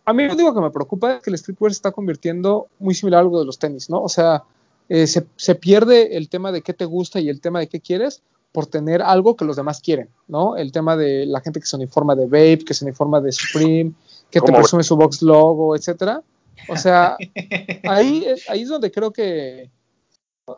a 0.07 0.13
mí 0.13 0.27
lo 0.27 0.35
único 0.35 0.55
que 0.55 0.61
me 0.61 0.71
preocupa 0.71 1.17
es 1.17 1.23
que 1.23 1.31
el 1.31 1.39
streetwear 1.39 1.73
se 1.73 1.77
está 1.77 1.93
convirtiendo 1.93 2.69
muy 2.79 2.95
similar 2.95 3.19
a 3.19 3.23
algo 3.23 3.39
de 3.39 3.47
los 3.47 3.59
tenis, 3.59 3.89
¿no? 3.89 4.03
O 4.03 4.09
sea, 4.09 4.43
eh, 4.89 5.07
se, 5.07 5.27
se 5.37 5.55
pierde 5.55 6.17
el 6.17 6.29
tema 6.29 6.53
de 6.53 6.61
qué 6.61 6.75
te 6.75 6.85
gusta 6.85 7.21
y 7.21 7.29
el 7.29 7.41
tema 7.41 7.61
de 7.61 7.69
qué 7.69 7.81
quieres 7.81 8.23
por 8.53 8.67
tener 8.67 9.03
algo 9.03 9.35
que 9.35 9.45
los 9.45 9.57
demás 9.57 9.81
quieren, 9.81 10.09
¿no? 10.29 10.57
El 10.57 10.73
tema 10.73 10.97
de 10.97 11.27
la 11.27 11.41
gente 11.41 11.59
que 11.59 11.67
se 11.67 11.77
uniforma 11.77 12.15
de 12.15 12.27
Vape, 12.27 12.65
que 12.65 12.75
se 12.75 12.85
uniforma 12.85 13.21
de 13.21 13.33
Supreme, 13.33 13.93
que 14.41 14.47
te 14.47 14.53
presume 14.63 14.83
su 14.85 14.97
box 14.97 15.23
logo, 15.23 15.75
etcétera. 15.77 16.23
O 16.69 16.77
sea, 16.77 17.17
ahí, 17.89 18.25
es- 18.27 18.49
ahí 18.49 18.63
es 18.63 18.69
donde 18.69 18.91
creo 18.91 19.11
que 19.13 19.71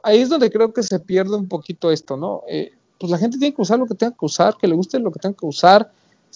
ahí 0.02 0.18
es 0.18 0.28
donde 0.28 0.50
creo 0.50 0.72
que 0.72 0.82
se 0.82 0.98
pierde 0.98 1.36
un 1.36 1.48
poquito 1.48 1.90
esto, 1.90 2.16
¿no? 2.16 2.42
Eh, 2.48 2.72
pues 2.98 3.10
la 3.10 3.18
gente 3.18 3.38
tiene 3.38 3.54
que 3.54 3.62
usar 3.62 3.78
lo 3.78 3.86
que 3.86 3.94
tenga 3.94 4.12
que 4.12 4.24
usar, 4.24 4.56
que 4.56 4.66
le 4.66 4.74
guste 4.74 4.98
lo 4.98 5.10
que 5.12 5.20
tenga 5.20 5.36
que 5.36 5.46
usar, 5.46 5.92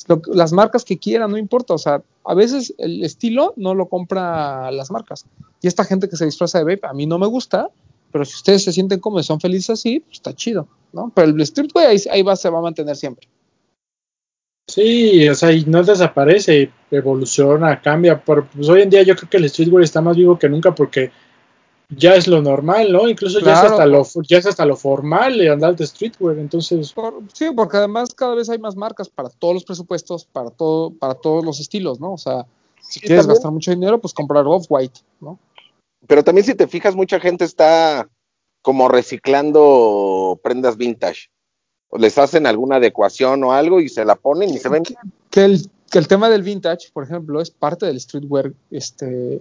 lo 0.06 0.20
las 0.32 0.52
marcas 0.52 0.84
que 0.84 0.98
quieran, 0.98 1.30
no 1.30 1.36
importa. 1.38 1.74
O 1.74 1.78
sea, 1.78 2.02
a 2.24 2.34
veces 2.34 2.74
el 2.78 3.02
estilo 3.04 3.54
no 3.56 3.74
lo 3.74 3.86
compra 3.88 4.70
las 4.70 4.90
marcas. 4.90 5.24
Y 5.62 5.66
esta 5.68 5.84
gente 5.84 6.08
que 6.08 6.16
se 6.16 6.24
disfraza 6.26 6.58
de 6.58 6.64
vape, 6.64 6.86
a 6.86 6.92
mí 6.92 7.06
no 7.06 7.18
me 7.18 7.26
gusta, 7.26 7.68
pero 8.12 8.24
si 8.24 8.34
ustedes 8.34 8.62
se 8.64 8.72
sienten 8.72 9.00
cómodos 9.00 9.26
y 9.26 9.28
son 9.28 9.40
felices 9.40 9.70
así, 9.70 10.00
pues 10.00 10.18
está 10.18 10.32
chido, 10.34 10.68
¿no? 10.92 11.10
Pero 11.14 11.28
el 11.30 11.46
streetwear 11.46 11.88
ahí, 11.88 11.98
ahí 12.10 12.22
va, 12.22 12.36
se 12.36 12.50
va 12.50 12.58
a 12.58 12.62
mantener 12.62 12.96
siempre. 12.96 13.26
Sí, 14.72 15.28
o 15.28 15.34
sea, 15.34 15.52
y 15.52 15.64
no 15.64 15.82
desaparece, 15.82 16.70
evoluciona, 16.90 17.80
cambia. 17.80 18.20
Pero 18.22 18.46
pues 18.46 18.68
hoy 18.68 18.82
en 18.82 18.90
día 18.90 19.02
yo 19.02 19.16
creo 19.16 19.28
que 19.28 19.36
el 19.36 19.48
streetwear 19.48 19.82
está 19.82 20.00
más 20.00 20.16
vivo 20.16 20.38
que 20.38 20.48
nunca 20.48 20.74
porque 20.74 21.10
ya 21.88 22.14
es 22.14 22.28
lo 22.28 22.40
normal, 22.40 22.92
¿no? 22.92 23.08
Incluso 23.08 23.40
ya, 23.40 23.52
es 23.52 23.58
hasta 23.58 23.84
lo, 23.86 24.06
ya 24.28 24.38
es 24.38 24.46
hasta 24.46 24.64
lo 24.64 24.76
formal 24.76 25.36
de 25.38 25.50
andar 25.50 25.74
de 25.74 25.86
streetwear. 25.86 26.38
Entonces, 26.38 26.92
Por- 26.92 27.22
sí, 27.32 27.48
porque 27.54 27.78
además 27.78 28.14
cada 28.14 28.34
vez 28.34 28.48
hay 28.48 28.58
más 28.58 28.76
marcas 28.76 29.08
para 29.08 29.28
todos 29.28 29.54
los 29.54 29.64
presupuestos, 29.64 30.24
para 30.24 30.50
todo, 30.50 30.92
para 30.92 31.14
todos 31.14 31.44
los 31.44 31.58
estilos, 31.60 31.98
¿no? 32.00 32.12
O 32.12 32.18
sea, 32.18 32.46
si 32.80 33.00
Sí, 33.00 33.00
quieres 33.00 33.18
también. 33.22 33.34
gastar 33.34 33.52
mucho 33.52 33.70
dinero, 33.72 34.00
pues 34.00 34.14
comprar 34.14 34.46
off-white, 34.46 35.00
¿no? 35.20 35.38
pero 36.06 36.24
también 36.24 36.44
si 36.46 36.54
te 36.54 36.66
fijas, 36.66 36.96
mucha 36.96 37.20
gente 37.20 37.44
está 37.44 38.08
como 38.62 38.88
reciclando 38.88 40.40
prendas 40.42 40.76
vintage. 40.76 41.28
Les 41.98 42.16
hacen 42.18 42.46
alguna 42.46 42.76
adecuación 42.76 43.42
o 43.44 43.52
algo 43.52 43.80
y 43.80 43.88
se 43.88 44.04
la 44.04 44.14
ponen 44.14 44.50
y 44.50 44.58
se 44.58 44.68
ven. 44.68 44.82
Que 45.30 45.44
el, 45.44 45.68
que 45.90 45.98
el 45.98 46.08
tema 46.08 46.28
del 46.28 46.42
vintage, 46.42 46.90
por 46.92 47.04
ejemplo, 47.04 47.40
es 47.40 47.50
parte 47.50 47.86
del 47.86 48.00
streetwear 48.00 48.52
este, 48.70 49.40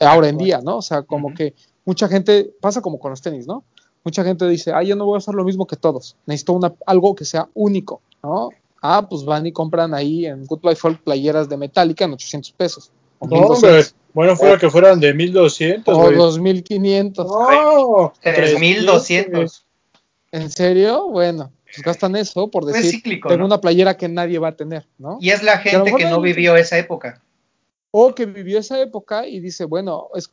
ahora 0.00 0.28
en 0.28 0.38
día, 0.38 0.60
¿no? 0.62 0.78
O 0.78 0.82
sea, 0.82 1.02
como 1.02 1.34
que 1.34 1.54
mucha 1.84 2.08
gente, 2.08 2.50
pasa 2.60 2.82
como 2.82 2.98
con 2.98 3.10
los 3.10 3.22
tenis, 3.22 3.46
¿no? 3.46 3.64
Mucha 4.04 4.22
gente 4.22 4.46
dice, 4.48 4.72
ah, 4.72 4.82
yo 4.82 4.96
no 4.96 5.06
voy 5.06 5.16
a 5.16 5.18
hacer 5.18 5.34
lo 5.34 5.44
mismo 5.44 5.66
que 5.66 5.76
todos, 5.76 6.16
necesito 6.26 6.52
una, 6.52 6.74
algo 6.86 7.14
que 7.14 7.24
sea 7.24 7.48
único, 7.54 8.00
¿no? 8.22 8.50
Ah, 8.80 9.06
pues 9.08 9.24
van 9.24 9.46
y 9.46 9.52
compran 9.52 9.92
ahí 9.92 10.26
en 10.26 10.46
Goodbye 10.46 10.76
Folk 10.76 11.02
playeras 11.02 11.48
de 11.48 11.56
Metallica 11.56 12.04
en 12.04 12.12
800 12.12 12.52
pesos. 12.52 12.92
No, 13.20 13.26
hombre, 13.26 13.40
1200, 13.40 13.94
bueno, 14.14 14.36
fuera 14.36 14.58
que 14.58 14.70
fueran 14.70 15.00
de 15.00 15.12
1200, 15.12 15.94
o 15.94 16.00
güey. 16.00 16.16
2500. 16.16 17.26
No, 17.26 18.12
3200. 18.22 19.64
¿En 20.30 20.50
serio? 20.50 21.08
Bueno, 21.08 21.50
pues 21.74 21.84
gastan 21.84 22.16
eso 22.16 22.48
por 22.50 22.62
Es 22.68 22.74
decir, 22.74 22.90
cíclico, 22.92 23.28
tengo 23.28 23.40
¿no? 23.40 23.46
una 23.46 23.60
playera 23.60 23.96
que 23.96 24.08
nadie 24.08 24.38
va 24.38 24.48
a 24.48 24.56
tener, 24.56 24.86
¿no? 24.98 25.18
Y 25.20 25.30
es 25.30 25.42
la 25.42 25.58
gente 25.58 25.92
que 25.94 26.06
no 26.06 26.20
vivió 26.20 26.56
esa 26.56 26.78
época. 26.78 27.22
O 27.90 28.14
que 28.14 28.26
vivió 28.26 28.58
esa 28.58 28.80
época 28.80 29.26
y 29.26 29.40
dice, 29.40 29.64
bueno, 29.64 30.08
es, 30.14 30.30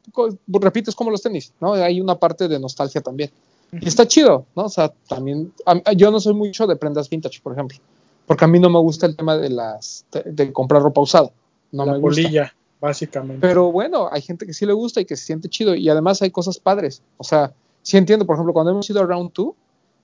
repito, 0.48 0.90
es 0.90 0.96
como 0.96 1.10
los 1.12 1.22
tenis, 1.22 1.54
¿no? 1.62 1.74
Hay 1.74 2.02
una 2.02 2.16
parte 2.20 2.48
de 2.48 2.60
nostalgia 2.60 3.02
también. 3.02 3.32
Y 3.72 3.88
está 3.88 4.06
chido, 4.08 4.46
¿no? 4.56 4.66
O 4.66 4.70
sea, 4.70 4.92
también, 5.08 5.54
a- 5.66 5.92
yo 5.94 6.12
no 6.12 6.20
soy 6.20 6.34
mucho 6.34 6.68
de 6.68 6.76
prendas 6.76 7.10
vintage, 7.10 7.40
por 7.42 7.54
ejemplo, 7.54 7.78
porque 8.26 8.46
a 8.46 8.48
mí 8.48 8.60
no 8.60 8.70
me 8.70 8.80
gusta 8.80 9.06
el 9.06 9.16
tema 9.16 9.38
de 9.38 9.50
las, 9.50 10.06
de, 10.12 10.24
de 10.26 10.54
comprar 10.54 10.82
ropa 10.82 11.02
usada, 11.02 11.32
no 11.72 11.86
la 11.86 11.94
me 11.94 12.00
gusta. 12.00 12.22
polilla, 12.22 12.56
básicamente. 12.80 13.46
Pero 13.46 13.72
bueno, 13.72 14.08
hay 14.12 14.22
gente 14.22 14.46
que 14.46 14.54
sí 14.54 14.66
le 14.66 14.74
gusta 14.74 15.02
y 15.02 15.06
que 15.06 15.16
se 15.18 15.26
siente 15.26 15.50
chido 15.50 15.76
y 15.76 15.90
además 15.90 16.22
hay 16.22 16.32
cosas 16.32 16.60
padres. 16.60 17.02
O 17.18 17.24
sea, 17.24 17.52
sí 17.82 17.98
entiendo, 17.98 18.26
por 18.26 18.36
ejemplo, 18.36 18.54
cuando 18.54 18.72
hemos 18.72 18.90
ido 18.90 19.02
a 19.02 19.06
Round 19.06 19.32
2, 19.34 19.48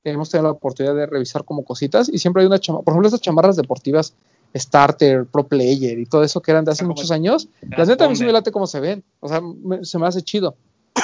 hemos 0.03 0.30
tenido 0.30 0.48
la 0.49 0.53
oportunidad 0.53 0.95
de 0.95 1.06
revisar 1.06 1.44
como 1.45 1.64
cositas 1.64 2.10
y 2.10 2.18
siempre 2.18 2.41
hay 2.41 2.48
una 2.48 2.60
chamarra, 2.60 2.84
por 2.84 2.94
ejemplo, 2.94 3.07
esas 3.07 3.22
chamarras 3.22 3.56
deportivas 3.56 4.14
Starter, 4.56 5.26
Pro 5.26 5.48
Player 5.48 5.98
y 5.99 6.06
todo 6.06 6.23
eso 6.23 6.41
que 6.41 6.52
eran 6.52 6.65
de 6.65 6.72
hace 6.72 6.84
como 6.84 6.95
muchos 6.95 7.11
años, 7.11 7.48
la 7.61 7.78
las 7.80 7.88
neta 7.88 8.06
a 8.06 8.10
mí 8.10 8.15
sí 8.15 8.26
me 8.26 8.34
late 8.34 8.52
cómo 8.52 8.68
se 8.68 8.80
ven, 8.80 9.03
o 9.19 9.28
sea, 9.30 9.40
me- 9.41 9.86
se 9.86 9.98
me 9.98 10.07
hace 10.07 10.22
chido. 10.22 10.56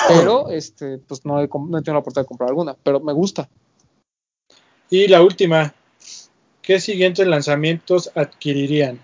Pero, 0.08 0.50
este, 0.52 0.98
pues 0.98 1.26
no 1.26 1.40
he, 1.42 1.48
no 1.48 1.78
he 1.78 1.82
tenido 1.82 1.94
la 1.94 2.00
oportunidad 2.00 2.24
de 2.24 2.28
comprar 2.28 2.50
alguna, 2.50 2.76
pero 2.84 3.00
me 3.00 3.14
gusta. 3.14 3.48
Y 4.90 5.08
la 5.08 5.22
última, 5.22 5.74
¿qué 6.62 6.80
siguientes 6.80 7.26
lanzamientos 7.28 8.12
adquirirían? 8.16 9.00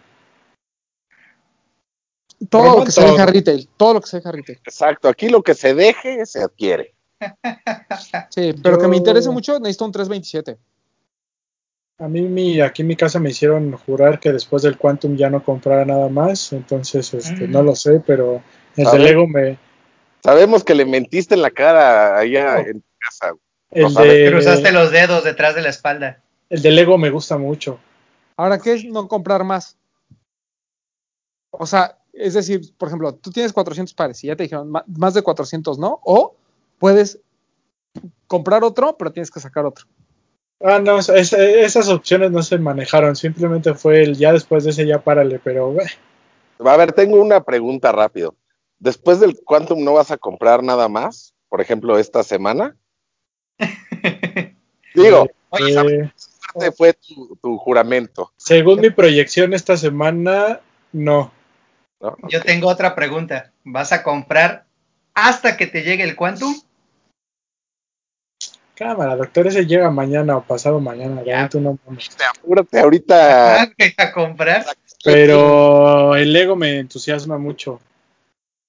Todo 2.50 2.80
lo 2.80 2.84
que 2.86 2.92
se 2.92 3.02
deja 3.04 3.26
retail, 3.26 3.70
todo 3.78 3.94
lo 3.94 4.02
que 4.02 4.08
se 4.08 4.18
deja 4.18 4.32
retail. 4.32 4.60
Exacto, 4.66 5.08
aquí 5.08 5.30
lo 5.30 5.42
que 5.42 5.54
se 5.54 5.74
deje 5.74 6.26
se 6.26 6.42
adquiere. 6.44 6.94
Sí, 8.30 8.54
pero 8.62 8.78
que 8.78 8.88
me 8.88 8.98
interese 8.98 9.30
mucho, 9.30 9.60
necesito 9.60 9.86
un 9.86 9.92
327. 9.92 10.58
A 12.00 12.08
mí 12.08 12.22
mi, 12.22 12.60
aquí 12.60 12.82
en 12.82 12.88
mi 12.88 12.96
casa 12.96 13.20
me 13.20 13.30
hicieron 13.30 13.72
jurar 13.74 14.20
que 14.20 14.32
después 14.32 14.64
del 14.64 14.78
Quantum 14.78 15.16
ya 15.16 15.30
no 15.30 15.44
comprara 15.44 15.86
nada 15.86 16.10
más, 16.10 16.52
entonces 16.52 17.14
este, 17.14 17.48
Mm. 17.48 17.52
no 17.52 17.64
lo 17.64 17.76
sé, 17.76 18.02
pero 18.06 18.42
el 18.76 18.86
de. 18.86 19.00
Lego 19.00 19.28
me... 19.28 19.58
Sabemos 20.24 20.64
que 20.64 20.74
le 20.74 20.86
mentiste 20.86 21.36
en 21.36 21.42
la 21.42 21.52
cara 21.52 22.18
allá 22.18 22.60
en 22.62 22.82
tu 22.82 22.88
casa. 23.00 23.34
El 23.70 23.94
de, 23.94 24.32
Cruzaste 24.32 24.72
los 24.72 24.92
dedos 24.92 25.24
detrás 25.24 25.56
de 25.56 25.62
la 25.62 25.70
espalda. 25.70 26.22
el 26.50 26.62
de 26.62 26.72
Lego 26.72 26.98
me 26.98 27.10
gusta 27.10 27.38
mucho. 27.38 27.80
Ahora, 28.38 28.58
¿qué 28.58 28.74
es 28.74 28.86
no 28.86 29.08
comprar 29.08 29.44
más? 29.44 29.78
O 31.52 31.66
sea, 31.68 32.00
es 32.14 32.34
decir, 32.34 32.62
por 32.78 32.88
ejemplo, 32.88 33.14
tú 33.16 33.32
tienes 33.32 33.54
400 33.54 33.94
pares 33.94 34.24
y 34.24 34.28
ya 34.28 34.36
te 34.36 34.44
dijeron 34.44 34.72
más 34.88 35.14
de 35.14 35.22
400 35.22 35.78
no, 35.78 36.00
o 36.04 36.36
puedes 36.80 37.20
comprar 38.28 38.64
otro, 38.64 38.98
pero 38.98 39.12
tienes 39.12 39.32
que 39.32 39.40
sacar 39.40 39.66
otro. 39.66 39.86
Ah, 40.62 40.80
no, 40.80 41.00
esas 41.00 41.90
opciones 41.90 42.32
no 42.32 42.42
se 42.42 42.58
manejaron, 42.58 43.16
simplemente 43.16 43.74
fue 43.74 44.04
el 44.04 44.16
ya 44.16 44.32
después 44.32 44.64
de 44.64 44.70
ese 44.70 44.88
ya 44.88 45.00
párale, 45.00 45.40
pero... 45.40 45.76
A 46.60 46.78
ver, 46.78 46.94
tengo 46.94 47.22
una 47.22 47.44
pregunta 47.44 47.92
rápido. 47.92 48.36
Después 48.80 49.20
del 49.20 49.38
Quantum 49.44 49.84
no 49.84 49.94
vas 49.94 50.12
a 50.12 50.18
comprar 50.18 50.64
nada 50.64 50.88
más, 50.88 51.34
por 51.50 51.62
ejemplo, 51.62 51.98
esta 51.98 52.24
semana. 52.24 52.76
Digo, 54.96 55.28
oye, 55.50 56.12
eh, 56.62 56.72
fue 56.76 56.94
tu, 56.94 57.58
juramento. 57.58 58.32
Según 58.38 58.80
mi 58.80 58.90
proyección 58.90 59.54
esta 59.54 59.78
semana, 59.78 60.62
no. 60.92 61.32
Yo 62.30 62.42
tengo 62.42 62.68
otra 62.68 62.96
pregunta. 62.96 63.52
¿Vas 63.64 63.92
a 63.92 64.04
comprar 64.04 64.66
hasta 65.14 65.58
que 65.58 65.68
te 65.68 65.84
llegue 65.84 66.04
el 66.04 66.16
Quantum? 66.16 66.56
Cámara, 68.76 69.16
doctor, 69.16 69.48
ese 69.48 69.66
llega 69.66 69.92
mañana 69.92 70.36
o 70.36 70.44
pasado 70.44 70.80
mañana. 70.80 71.24
Ya. 71.24 71.48
Tú 71.48 71.62
no 71.62 71.78
Apúrate 72.40 72.80
ahorita. 72.80 73.64
a 73.98 74.12
comprar. 74.12 74.66
Pero 75.04 76.16
el 76.16 76.34
Lego 76.34 76.56
me 76.56 76.80
entusiasma 76.80 77.38
mucho. 77.38 77.80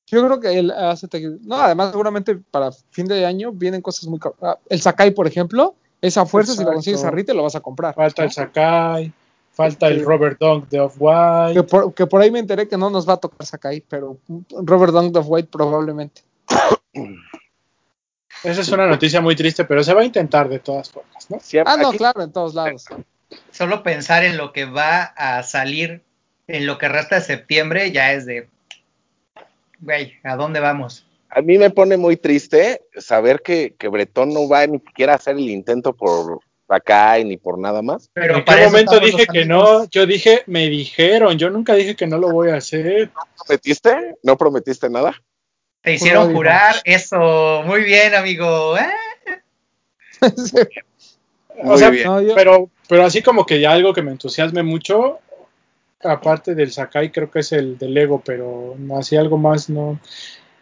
Yo 0.06 0.24
creo 0.26 0.40
que 0.40 0.58
él 0.58 0.70
hace. 0.70 1.08
No, 1.42 1.56
además, 1.56 1.90
seguramente 1.90 2.36
para 2.36 2.70
fin 2.90 3.06
de 3.06 3.24
año 3.24 3.52
vienen 3.52 3.80
cosas 3.80 4.06
muy. 4.06 4.20
Ah, 4.42 4.58
el 4.68 4.80
Sakai, 4.80 5.12
por 5.12 5.26
ejemplo, 5.26 5.74
esa 6.02 6.26
fuerza, 6.26 6.52
si 6.52 6.64
lo 6.64 6.72
consigues 6.72 7.02
a 7.04 7.10
Rite, 7.10 7.32
lo 7.32 7.42
vas 7.42 7.54
a 7.54 7.60
comprar. 7.60 7.94
Falta 7.94 8.24
el 8.24 8.30
Sakai, 8.30 9.12
falta 9.52 9.88
el 9.88 10.04
Robert 10.04 10.38
Dunk 10.38 10.68
de 10.68 10.80
Off-White. 10.80 11.66
Que 11.96 12.06
por, 12.06 12.20
ahí 12.20 12.30
me 12.30 12.40
enteré 12.40 12.68
que 12.68 12.76
no 12.76 12.90
nos 12.90 13.08
va 13.08 13.14
a 13.14 13.16
tocar 13.16 13.46
Sakai, 13.46 13.82
pero 13.88 14.18
Robert 14.50 14.92
Dunk 14.92 15.12
de 15.14 15.20
Off-White 15.20 15.48
probablemente. 15.50 16.22
Esa 18.42 18.60
es 18.60 18.68
una 18.68 18.86
noticia 18.86 19.20
muy 19.20 19.36
triste, 19.36 19.64
pero 19.64 19.82
se 19.82 19.94
va 19.94 20.02
a 20.02 20.04
intentar 20.04 20.48
de 20.48 20.58
todas 20.58 20.90
formas, 20.90 21.30
¿no? 21.30 21.38
ah, 21.66 21.76
no, 21.76 21.92
claro, 21.92 22.22
en 22.22 22.32
todos 22.32 22.54
lados. 22.54 22.84
Solo 23.50 23.82
pensar 23.82 24.24
en 24.24 24.36
lo 24.36 24.52
que 24.52 24.64
va 24.64 25.02
a 25.02 25.42
salir 25.42 26.02
en 26.46 26.66
lo 26.66 26.78
que 26.78 26.88
resta 26.88 27.16
de 27.16 27.22
septiembre 27.22 27.90
ya 27.90 28.12
es 28.12 28.26
de, 28.26 28.48
güey, 29.80 30.14
¿a 30.22 30.36
dónde 30.36 30.60
vamos? 30.60 31.06
A 31.30 31.40
mí 31.40 31.58
me 31.58 31.70
pone 31.70 31.96
muy 31.96 32.16
triste 32.16 32.82
saber 32.96 33.40
que, 33.42 33.74
que 33.78 33.88
Bretón 33.88 34.32
no 34.32 34.48
va 34.48 34.66
ni 34.66 34.78
siquiera 34.78 35.14
a 35.14 35.16
hacer 35.16 35.36
el 35.36 35.50
intento 35.50 35.92
por 35.92 36.40
acá 36.68 37.18
ni 37.18 37.36
por 37.36 37.58
nada 37.58 37.82
más. 37.82 38.08
Pero 38.12 38.36
en 38.36 38.44
qué 38.44 38.64
momento 38.66 39.00
dije 39.00 39.26
que 39.26 39.44
no, 39.44 39.88
yo 39.90 40.06
dije, 40.06 40.42
me 40.46 40.68
dijeron, 40.68 41.38
yo 41.38 41.50
nunca 41.50 41.74
dije 41.74 41.96
que 41.96 42.06
no 42.06 42.18
lo 42.18 42.30
voy 42.30 42.50
a 42.50 42.56
hacer. 42.56 43.10
¿No 43.14 43.44
prometiste? 43.44 44.16
¿No 44.22 44.36
prometiste 44.36 44.88
nada? 44.88 45.20
Te 45.84 45.94
hicieron 45.94 46.34
jurar 46.34 46.76
eso. 46.84 47.62
Muy 47.66 47.82
bien, 47.82 48.14
amigo. 48.14 48.74
¿eh? 48.78 48.88
o 51.62 51.76
sea, 51.76 51.92
pero, 52.34 52.70
pero 52.88 53.04
así 53.04 53.20
como 53.20 53.44
que 53.44 53.60
ya 53.60 53.72
algo 53.72 53.92
que 53.92 54.00
me 54.00 54.10
entusiasme 54.10 54.62
mucho, 54.62 55.18
aparte 56.02 56.54
del 56.54 56.72
Sakai, 56.72 57.12
creo 57.12 57.30
que 57.30 57.40
es 57.40 57.52
el 57.52 57.76
del 57.76 57.92
Lego, 57.92 58.22
pero 58.24 58.74
no 58.78 58.96
así 58.96 59.16
algo 59.16 59.36
más, 59.36 59.68
no. 59.68 60.00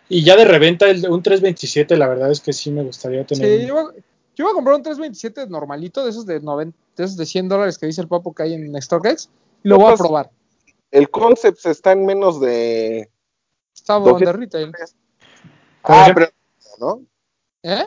Y 0.09 0.25
ya 0.25 0.35
de 0.35 0.45
reventa, 0.45 0.91
el, 0.91 1.09
un 1.09 1.23
327, 1.23 1.97
la 1.97 2.09
verdad 2.09 2.33
es 2.33 2.41
que 2.41 2.53
sí 2.53 2.73
me 2.73 2.83
gustaría 2.83 3.25
tener. 3.25 3.61
Sí, 3.61 3.67
yo, 3.67 3.75
voy 3.77 4.51
a 4.51 4.55
comprar 4.55 4.75
un 4.75 4.83
327 4.83 5.47
normalito, 5.47 6.03
de 6.03 6.11
esos 6.11 6.27
de, 6.27 6.41
90, 6.41 6.77
de 6.97 7.05
esos 7.05 7.17
de 7.17 7.27
100 7.27 7.49
dólares 7.49 7.79
que 7.79 7.87
dice 7.87 8.01
el 8.01 8.09
papo 8.09 8.35
que 8.35 8.43
hay 8.43 8.55
en 8.55 8.83
StockX, 8.83 9.31
y 9.63 9.69
lo 9.69 9.79
voy 9.79 9.93
a 9.93 9.97
probar. 9.97 10.31
El 10.91 11.11
Concept 11.11 11.65
está 11.67 11.93
en 11.93 12.05
menos 12.05 12.41
de. 12.41 13.09
Está 13.73 14.01
de 14.01 14.33
retail. 14.33 14.73
Ah, 15.85 16.11
pero, 16.15 16.29
¿no? 16.81 17.03
¿Eh? 17.63 17.87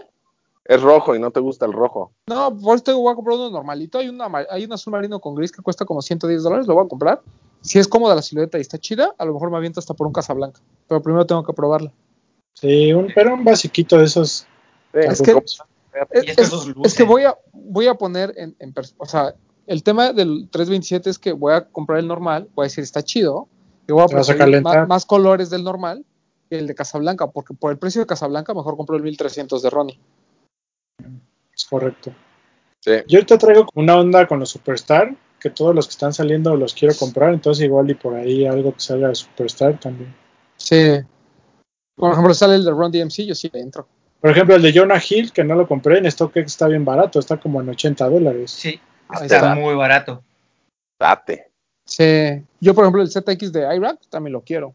Es 0.66 0.82
rojo 0.82 1.16
y 1.16 1.20
no 1.20 1.32
te 1.32 1.40
gusta 1.40 1.66
el 1.66 1.74
rojo. 1.74 2.12
No, 2.28 2.58
por 2.58 2.76
esto 2.76 2.98
voy 2.98 3.12
a 3.12 3.16
comprar 3.16 3.38
uno 3.38 3.52
normalito. 3.52 4.00
Hay, 4.00 4.10
una, 4.10 4.28
hay 4.50 4.66
un 4.66 4.74
azul 4.74 4.92
marino 4.92 5.20
con 5.20 5.36
gris 5.36 5.52
que 5.52 5.62
cuesta 5.62 5.86
como 5.86 6.02
110 6.02 6.42
dólares. 6.42 6.66
Lo 6.66 6.74
voy 6.74 6.86
a 6.86 6.90
comprar. 6.90 7.22
Si 7.62 7.78
es 7.78 7.88
cómoda 7.88 8.16
la 8.16 8.24
silueta 8.24 8.58
y 8.58 8.62
está 8.62 8.80
chida, 8.80 9.14
a 9.18 9.26
lo 9.26 9.34
mejor 9.34 9.52
me 9.52 9.58
aviento 9.58 9.80
hasta 9.80 9.94
por 9.94 10.08
un 10.08 10.14
Casablanca. 10.14 10.60
Pero 10.88 11.04
primero 11.04 11.26
tengo 11.26 11.44
que 11.44 11.54
probarla. 11.54 11.92
Sí, 12.54 12.94
un, 12.94 13.12
pero 13.14 13.36
un 13.36 13.44
basiquito 13.44 13.98
de 14.00 14.06
esos. 14.06 14.48
es, 14.94 15.22
que, 15.22 15.36
es, 16.84 16.94
que 16.96 17.04
voy 17.04 17.26
a, 17.26 17.38
voy 17.54 17.88
a 17.88 17.94
poner 17.94 18.34
en, 18.36 18.56
en, 18.58 18.74
O 18.98 19.06
sea, 19.06 19.36
el 19.68 19.84
tema 19.84 20.14
del 20.14 20.50
327 20.50 21.12
es 21.12 21.20
que 21.20 21.34
voy 21.34 21.54
a 21.54 21.66
comprar 21.66 22.00
el 22.00 22.08
normal. 22.08 22.50
Voy 22.56 22.64
a 22.64 22.68
decir, 22.68 22.84
está 22.84 23.04
chido. 23.04 23.48
Y 23.88 23.92
voy 23.92 24.02
a 24.02 24.08
poner 24.08 24.88
más 24.88 25.06
colores 25.06 25.52
del 25.52 25.64
normal 25.64 26.04
el 26.50 26.68
de 26.68 26.76
Casablanca, 26.76 27.28
porque 27.28 27.54
por 27.54 27.72
el 27.72 27.78
precio 27.78 28.02
de 28.02 28.08
Casablanca 28.08 28.54
mejor 28.54 28.78
compro 28.78 28.96
el 28.96 29.04
1300 29.04 29.62
de 29.62 29.70
Ronnie. 29.70 30.00
Es 31.54 31.66
correcto. 31.66 32.14
Yo 32.86 33.18
ahorita 33.18 33.38
traigo 33.38 33.66
una 33.74 33.98
onda 33.98 34.28
con 34.28 34.40
los 34.40 34.50
Superstar, 34.50 35.16
que 35.40 35.50
todos 35.50 35.74
los 35.74 35.88
que 35.88 35.92
están 35.92 36.14
saliendo 36.14 36.56
los 36.56 36.74
quiero 36.74 36.94
comprar, 36.96 37.34
entonces 37.34 37.66
igual 37.66 37.90
y 37.90 37.96
por 37.96 38.16
ahí 38.16 38.46
algo 38.46 38.74
que 38.74 38.80
salga 38.80 39.08
de 39.08 39.16
Superstar 39.16 39.80
también. 39.80 40.14
Sí. 40.58 41.00
Por 41.96 42.12
ejemplo, 42.12 42.34
sale 42.34 42.56
el 42.56 42.66
de 42.66 42.72
Ron 42.72 42.92
DMC, 42.92 43.26
yo 43.26 43.36
sí 43.36 43.50
entro. 43.54 43.88
Por 44.22 44.32
ejemplo, 44.32 44.56
el 44.56 44.62
de 44.62 44.74
Jonah 44.74 45.02
Hill, 45.08 45.32
que 45.32 45.44
no 45.44 45.56
lo 45.56 45.68
compré, 45.68 45.98
en 45.98 46.10
StockX 46.10 46.46
está 46.46 46.68
bien 46.68 46.86
barato, 46.86 47.20
está 47.20 47.38
como 47.38 47.62
en 47.62 47.70
80 47.70 48.10
dólares. 48.10 48.52
Sí, 48.52 48.80
está, 49.22 49.56
muy 49.56 49.76
barato. 49.76 50.24
Date. 51.00 51.52
Sí. 51.86 52.44
Yo, 52.60 52.74
por 52.74 52.84
ejemplo, 52.84 53.02
el 53.02 53.10
ZX 53.10 53.52
de 53.52 53.76
Iraq 53.76 54.00
también 54.10 54.34
lo 54.34 54.42
quiero. 54.42 54.74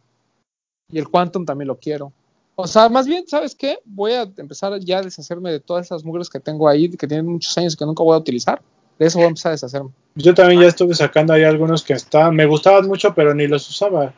Y 0.93 0.99
el 0.99 1.09
Quantum 1.09 1.45
también 1.45 1.69
lo 1.69 1.79
quiero. 1.79 2.13
O 2.57 2.67
sea, 2.67 2.89
más 2.89 3.07
bien, 3.07 3.27
¿sabes 3.27 3.55
qué? 3.55 3.79
Voy 3.85 4.13
a 4.13 4.23
empezar 4.23 4.79
ya 4.81 4.99
a 4.99 5.03
deshacerme 5.03 5.51
de 5.51 5.61
todas 5.61 5.87
esas 5.87 6.05
mugres 6.05 6.29
que 6.29 6.41
tengo 6.41 6.69
ahí, 6.69 6.91
que 6.91 7.07
tienen 7.07 7.27
muchos 7.27 7.57
años 7.57 7.75
y 7.75 7.77
que 7.77 7.87
nunca 7.87 8.03
voy 8.03 8.15
a 8.15 8.19
utilizar. 8.19 8.61
De 8.99 9.07
eso 9.07 9.19
voy 9.19 9.25
a 9.25 9.29
empezar 9.29 9.51
a 9.51 9.55
deshacerme. 9.55 9.91
Yo 10.15 10.35
también 10.35 10.61
ya 10.61 10.67
estuve 10.67 10.95
sacando 10.95 11.33
ahí 11.33 11.45
algunos 11.45 11.83
que 11.83 11.95
estaban, 11.95 12.35
me 12.35 12.45
gustaban 12.45 12.87
mucho, 12.87 13.15
pero 13.15 13.35
ni 13.35 13.47
los 13.47 13.69
usaba. 13.69 14.13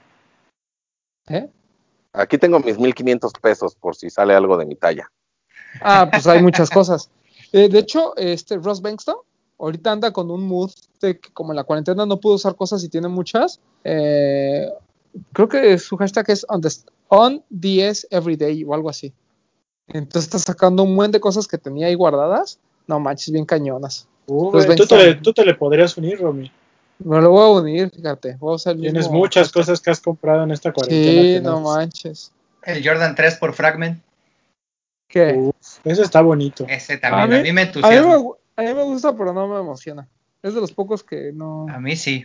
¿Eh? 1.28 1.48
Aquí 2.12 2.36
tengo 2.36 2.58
mis 2.58 2.78
1500 2.78 3.32
pesos 3.34 3.74
por 3.76 3.94
si 3.94 4.10
sale 4.10 4.34
algo 4.34 4.56
de 4.56 4.66
mi 4.66 4.74
talla. 4.74 5.10
Ah, 5.80 6.08
pues 6.10 6.26
hay 6.26 6.42
muchas 6.42 6.68
cosas. 6.68 7.10
Eh, 7.52 7.68
de 7.68 7.78
hecho, 7.78 8.16
este 8.16 8.56
Ross 8.56 8.82
Bankston 8.82 9.16
ahorita 9.58 9.92
anda 9.92 10.12
con 10.12 10.30
un 10.30 10.46
mood 10.46 10.72
de 11.00 11.18
que 11.20 11.30
como 11.32 11.52
en 11.52 11.56
la 11.56 11.64
cuarentena 11.64 12.04
no 12.04 12.18
pudo 12.18 12.34
usar 12.34 12.56
cosas 12.56 12.82
y 12.82 12.88
tiene 12.88 13.08
muchas, 13.08 13.60
eh, 13.84 14.68
creo 15.32 15.48
que 15.48 15.78
su 15.78 15.96
hashtag 15.96 16.30
es 16.30 16.46
on, 16.48 16.60
the, 16.60 16.68
on 17.08 17.44
DS 17.50 18.06
Everyday 18.10 18.64
o 18.64 18.74
algo 18.74 18.90
así. 18.90 19.12
Entonces 19.88 20.24
está 20.24 20.38
sacando 20.38 20.82
un 20.82 20.96
buen 20.96 21.10
de 21.10 21.20
cosas 21.20 21.46
que 21.46 21.58
tenía 21.58 21.88
ahí 21.88 21.94
guardadas. 21.94 22.58
No 22.86 23.00
manches, 23.00 23.32
bien 23.32 23.44
cañonas. 23.44 24.08
¿tú, 24.26 24.52
te, 24.52 25.14
tú, 25.16 25.32
te, 25.32 25.44
le 25.44 25.54
podrías 25.54 25.96
unir, 25.96 26.20
Romy. 26.20 26.50
Me 26.98 27.20
lo 27.20 27.30
voy 27.30 27.42
a 27.42 27.60
unir, 27.60 27.90
fíjate. 27.90 28.36
Voy 28.36 28.56
a 28.64 28.74
Tienes 28.74 29.10
muchas 29.10 29.50
cosas 29.50 29.80
que 29.80 29.90
has 29.90 30.00
comprado 30.00 30.44
en 30.44 30.52
esta 30.52 30.72
cuarentena. 30.72 31.22
Sí, 31.22 31.40
no 31.42 31.60
manches. 31.60 32.32
El 32.62 32.86
Jordan 32.86 33.14
3 33.14 33.36
por 33.36 33.52
Fragment. 33.54 34.00
¿Qué? 35.08 35.50
ese 35.84 36.02
está 36.02 36.22
bonito. 36.22 36.64
Ese 36.68 36.96
también, 36.96 37.40
a 37.40 37.42
mí, 37.42 37.52
me 37.52 37.62
entusiasma. 37.62 38.14
a 38.56 38.62
mí 38.62 38.74
me 38.74 38.82
gusta, 38.84 39.14
pero 39.14 39.32
no 39.32 39.46
me 39.46 39.58
emociona. 39.58 40.08
Es 40.42 40.54
de 40.54 40.60
los 40.60 40.72
pocos 40.72 41.02
que 41.02 41.32
no. 41.32 41.66
A 41.68 41.78
mí 41.80 41.96
sí. 41.96 42.24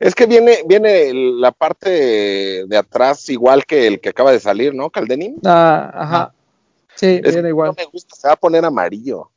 Es 0.00 0.14
que 0.14 0.26
viene, 0.26 0.58
viene 0.66 1.12
la 1.12 1.52
parte 1.52 2.64
de 2.66 2.76
atrás 2.76 3.28
igual 3.28 3.66
que 3.66 3.86
el 3.86 4.00
que 4.00 4.10
acaba 4.10 4.32
de 4.32 4.40
salir, 4.40 4.74
¿no? 4.74 4.90
Caldenin. 4.90 5.36
Ah, 5.44 5.90
ajá. 5.94 6.34
Sí, 6.94 7.20
viene 7.20 7.48
igual. 7.48 7.68
No 7.68 7.74
me 7.76 7.84
gusta, 7.84 8.16
se 8.16 8.28
va 8.28 8.34
a 8.34 8.36
poner 8.36 8.64
amarillo. 8.64 9.30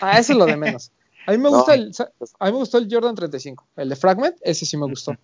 Ah, 0.00 0.18
eso 0.18 0.32
es 0.32 0.38
lo 0.38 0.46
de 0.46 0.56
menos. 0.56 0.92
A 1.26 1.32
mí 1.32 1.38
me 1.38 1.48
gusta 1.50 1.74
el, 1.74 1.92
a 2.38 2.46
mí 2.46 2.52
me 2.52 2.58
gustó 2.58 2.78
el 2.78 2.88
Jordan 2.90 3.14
35, 3.14 3.66
el 3.76 3.88
de 3.88 3.96
Fragment, 3.96 4.36
ese 4.40 4.66
sí 4.66 4.76
me 4.76 4.86
gustó. 4.86 5.16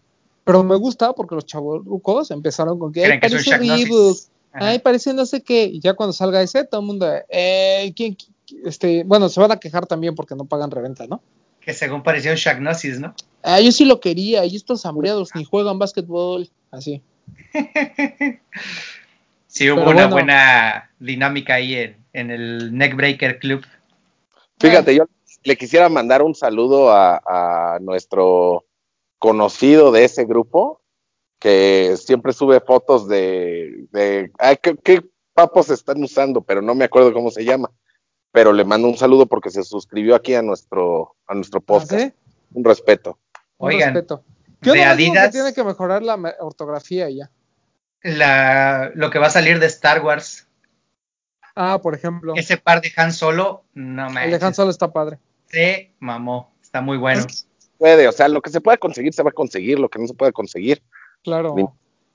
Pero 0.45 0.65
me 0.65 0.77
gusta 0.77 1.13
porque 1.13 1.37
los 1.37 1.47
chavos 1.47 2.31
empezaron 2.31 2.79
con 2.79 2.93
que, 2.93 3.05
ay, 3.05 3.21
parece 3.21 3.59
Reebok, 3.59 4.19
ay, 4.53 4.79
parece 4.81 5.15
no 5.15 5.25
sé 5.25 5.43
qué, 5.43 5.65
y 5.65 5.81
ya 5.81 5.95
cuando 5.95 6.13
salga 6.13 6.43
ese, 6.43 6.65
todo 6.65 6.81
el 6.81 6.87
mundo, 6.87 7.09
eh, 7.29 7.93
¿quién, 7.95 8.17
este, 8.65 9.05
bueno, 9.05 9.29
se 9.29 9.41
van 9.41 9.53
a 9.53 9.61
quejar 9.61 9.87
también 9.87 10.17
porque 10.17 10.35
no 10.35 10.45
pagan 10.45 10.71
reventa, 10.71 11.07
¿no? 11.07 11.23
Que 11.61 11.73
según 11.73 12.03
pareció 12.03 12.33
un 12.33 12.37
Shagnosis, 12.37 12.99
¿no? 12.99 13.15
Ah, 13.43 13.61
yo 13.61 13.73
sí 13.73 13.85
lo 13.85 14.01
quería, 14.01 14.45
y 14.45 14.57
estos 14.57 14.87
hambreados 14.87 15.31
ni 15.35 15.45
juegan 15.45 15.79
básquetbol, 15.79 16.49
así. 16.71 17.03
sí, 19.47 19.71
hubo 19.71 19.91
una 19.91 20.07
buena 20.07 20.91
dinámica 20.99 21.55
ahí 21.55 21.95
en, 22.13 22.31
el 22.31 22.77
Neckbreaker 22.77 23.39
Club. 23.39 23.65
Fíjate, 24.59 24.95
yo 24.95 25.05
le 25.45 25.57
quisiera 25.57 25.89
mandar 25.89 26.23
un 26.23 26.35
saludo 26.35 26.93
a, 26.93 27.79
nuestro 27.81 28.65
conocido 29.19 29.93
de 29.93 30.05
ese 30.05 30.25
grupo, 30.25 30.81
que 31.39 31.97
siempre 31.97 32.33
sube 32.33 32.61
fotos 32.61 33.09
de, 33.09 33.87
de 33.91 34.31
¿qué, 34.85 35.03
papos 35.35 35.71
están 35.71 36.03
usando? 36.03 36.43
Pero 36.43 36.63
no 36.63 36.75
me 36.75 36.85
acuerdo 36.85 37.13
cómo 37.13 37.31
se 37.31 37.45
llama. 37.45 37.71
Pero 38.31 38.53
le 38.53 38.65
mando 38.65 38.89
un 38.89 38.97
saludo 38.97 39.27
porque 39.27 39.51
se 39.51 39.63
suscribió 39.63 40.15
aquí 40.15 40.35
a 40.35 40.43
nuestro, 40.43 41.17
a 41.27 41.35
nuestro 41.35 41.61
¿Ah, 41.61 41.67
podcast. 41.67 42.15
Un 42.55 42.65
respeto. 42.65 43.19
Oigan, 43.63 43.95
respeto. 43.95 44.25
Yo 44.61 44.73
de 44.73 44.85
Adidas, 44.85 45.31
tiene 45.31 45.53
que 45.53 45.65
mejorar 45.65 46.03
la 46.03 46.17
ortografía 46.41 47.09
ya. 47.11 47.31
La, 48.03 48.91
lo 48.95 49.11
que 49.11 49.19
va 49.19 49.29
a 49.29 49.31
salir 49.31 49.61
de 49.61 49.67
Star 49.67 50.05
Wars. 50.05 50.49
Ah, 51.55 51.79
por 51.81 51.95
ejemplo. 51.95 52.35
Ese 52.37 52.57
par 52.57 52.81
de 52.81 52.93
Han 52.97 53.13
Solo, 53.13 53.65
no 53.75 54.11
me. 54.11 54.25
El 54.25 54.39
de 54.39 54.45
Han 54.45 54.55
Solo 54.55 54.71
está 54.71 54.93
padre. 54.93 55.19
Se 55.47 55.93
mamó, 56.01 56.53
está 56.61 56.81
muy 56.81 56.97
bueno. 56.97 57.25
Puede, 57.79 58.09
o 58.09 58.13
sea, 58.13 58.29
lo 58.29 58.41
que 58.41 58.51
se 58.51 58.61
puede 58.61 58.79
conseguir 58.79 59.13
se 59.13 59.23
va 59.23 59.31
a 59.31 59.35
conseguir, 59.35 59.79
lo 59.79 59.89
que 59.89 59.99
no 59.99 60.07
se 60.07 60.15
puede 60.15 60.33
conseguir. 60.33 60.83
Claro. 61.23 61.55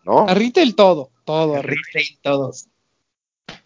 ¿No? 0.04 0.28
A 0.28 0.34
retail 0.34 0.76
todo, 0.76 1.12
todo. 1.24 1.56
A 1.56 1.62
retail 1.62 2.20
todo. 2.22 2.52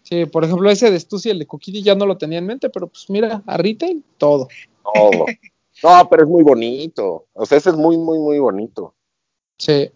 Sí, 0.02 0.26
por 0.26 0.44
ejemplo, 0.44 0.70
ese 0.70 0.90
de 0.90 1.00
Stussy, 1.00 1.30
el 1.30 1.38
de 1.40 1.46
Coquidi, 1.46 1.82
ya 1.82 1.94
no 1.94 2.06
lo 2.06 2.18
tenía 2.18 2.38
en 2.38 2.46
mente, 2.46 2.70
pero 2.70 2.86
pues 2.86 3.08
mira, 3.08 3.42
a 3.46 3.56
retail 3.56 4.04
todo. 4.18 4.48
Todo. 4.82 5.26
no, 5.82 6.08
pero 6.08 6.24
es 6.24 6.28
muy 6.28 6.42
bonito. 6.42 7.26
O 7.32 7.46
sea, 7.46 7.58
ese 7.58 7.70
es 7.70 7.76
muy, 7.76 7.96
muy, 7.96 8.18
muy 8.18 8.38
bonito. 8.38 8.94
Sí. 9.58 9.90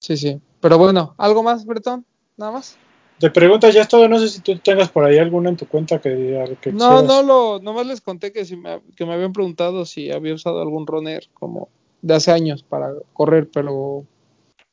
Sí, 0.00 0.16
sí. 0.16 0.40
Pero 0.60 0.78
bueno, 0.78 1.14
¿algo 1.18 1.42
más, 1.42 1.64
Bretón? 1.64 2.04
¿Nada 2.36 2.52
más? 2.52 2.76
De 3.18 3.30
preguntas 3.30 3.74
ya 3.74 3.82
es 3.82 3.88
todo. 3.88 4.08
No 4.08 4.18
sé 4.18 4.28
si 4.28 4.40
tú 4.40 4.58
tengas 4.58 4.88
por 4.88 5.04
ahí 5.04 5.18
alguna 5.18 5.50
en 5.50 5.56
tu 5.56 5.66
cuenta 5.66 6.00
que. 6.00 6.56
que 6.60 6.72
no, 6.72 7.02
no, 7.02 7.22
lo, 7.22 7.60
nomás 7.60 7.86
les 7.86 8.00
conté 8.00 8.32
que, 8.32 8.46
si 8.46 8.56
me, 8.56 8.80
que 8.96 9.04
me 9.04 9.12
habían 9.12 9.34
preguntado 9.34 9.84
si 9.84 10.10
había 10.10 10.34
usado 10.34 10.62
algún 10.62 10.86
runner 10.86 11.28
como 11.34 11.68
de 12.00 12.14
hace 12.14 12.32
años 12.32 12.62
para 12.62 12.94
correr, 13.12 13.50
pero 13.52 14.04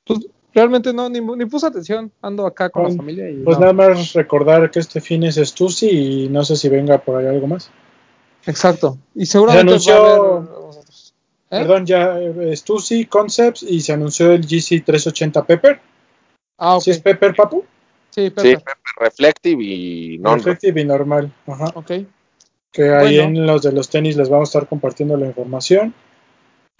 pues, 0.05 0.27
realmente 0.53 0.93
no, 0.93 1.09
ni, 1.09 1.19
ni, 1.19 1.45
puse 1.45 1.67
atención. 1.67 2.09
Ando 2.21 2.45
acá 2.45 2.69
con 2.69 2.83
la 2.83 2.91
familia. 2.91 3.29
Y 3.29 3.43
pues 3.43 3.59
nada 3.59 3.73
más 3.73 4.13
recordar 4.13 4.71
que 4.71 4.79
este 4.79 5.01
fin 5.01 5.23
es 5.23 5.35
Stussy 5.35 5.89
y 5.89 6.29
no 6.29 6.45
sé 6.45 6.55
si 6.55 6.69
venga 6.69 6.99
por 6.99 7.17
ahí 7.17 7.27
algo 7.27 7.47
más. 7.47 7.69
Exacto. 8.47 8.97
Y 9.13 9.25
seguramente 9.25 9.71
anunció, 9.71 10.01
va 10.01 10.09
a 10.09 10.15
haber 10.15 10.57
¿Eh? 11.49 11.59
Perdón, 11.59 11.85
ya 11.85 12.19
Stussy 12.53 13.05
Concepts 13.05 13.63
y 13.63 13.79
se 13.79 13.93
anunció 13.93 14.33
el 14.33 14.45
GC380 14.45 15.45
Pepper. 15.45 15.79
Ah, 16.57 16.75
ok. 16.75 16.83
¿Sí 16.83 16.91
es 16.91 16.99
Pepper, 16.99 17.33
Papu? 17.33 17.63
Sí, 18.09 18.29
Pepper. 18.29 18.43
Sí, 18.43 18.55
Pepper 18.55 18.75
Reflective 18.99 19.63
y 19.63 20.17
non 20.17 20.39
Reflective 20.39 20.81
y 20.81 20.85
normal. 20.85 21.31
Ajá. 21.45 21.71
Ok. 21.75 21.91
Que 22.71 22.89
ahí 22.93 23.19
en 23.19 23.45
los 23.45 23.61
de 23.61 23.71
los 23.71 23.89
tenis 23.89 24.17
les 24.17 24.29
vamos 24.29 24.49
a 24.49 24.59
estar 24.59 24.67
compartiendo 24.67 25.15
la 25.15 25.25
información. 25.25 25.93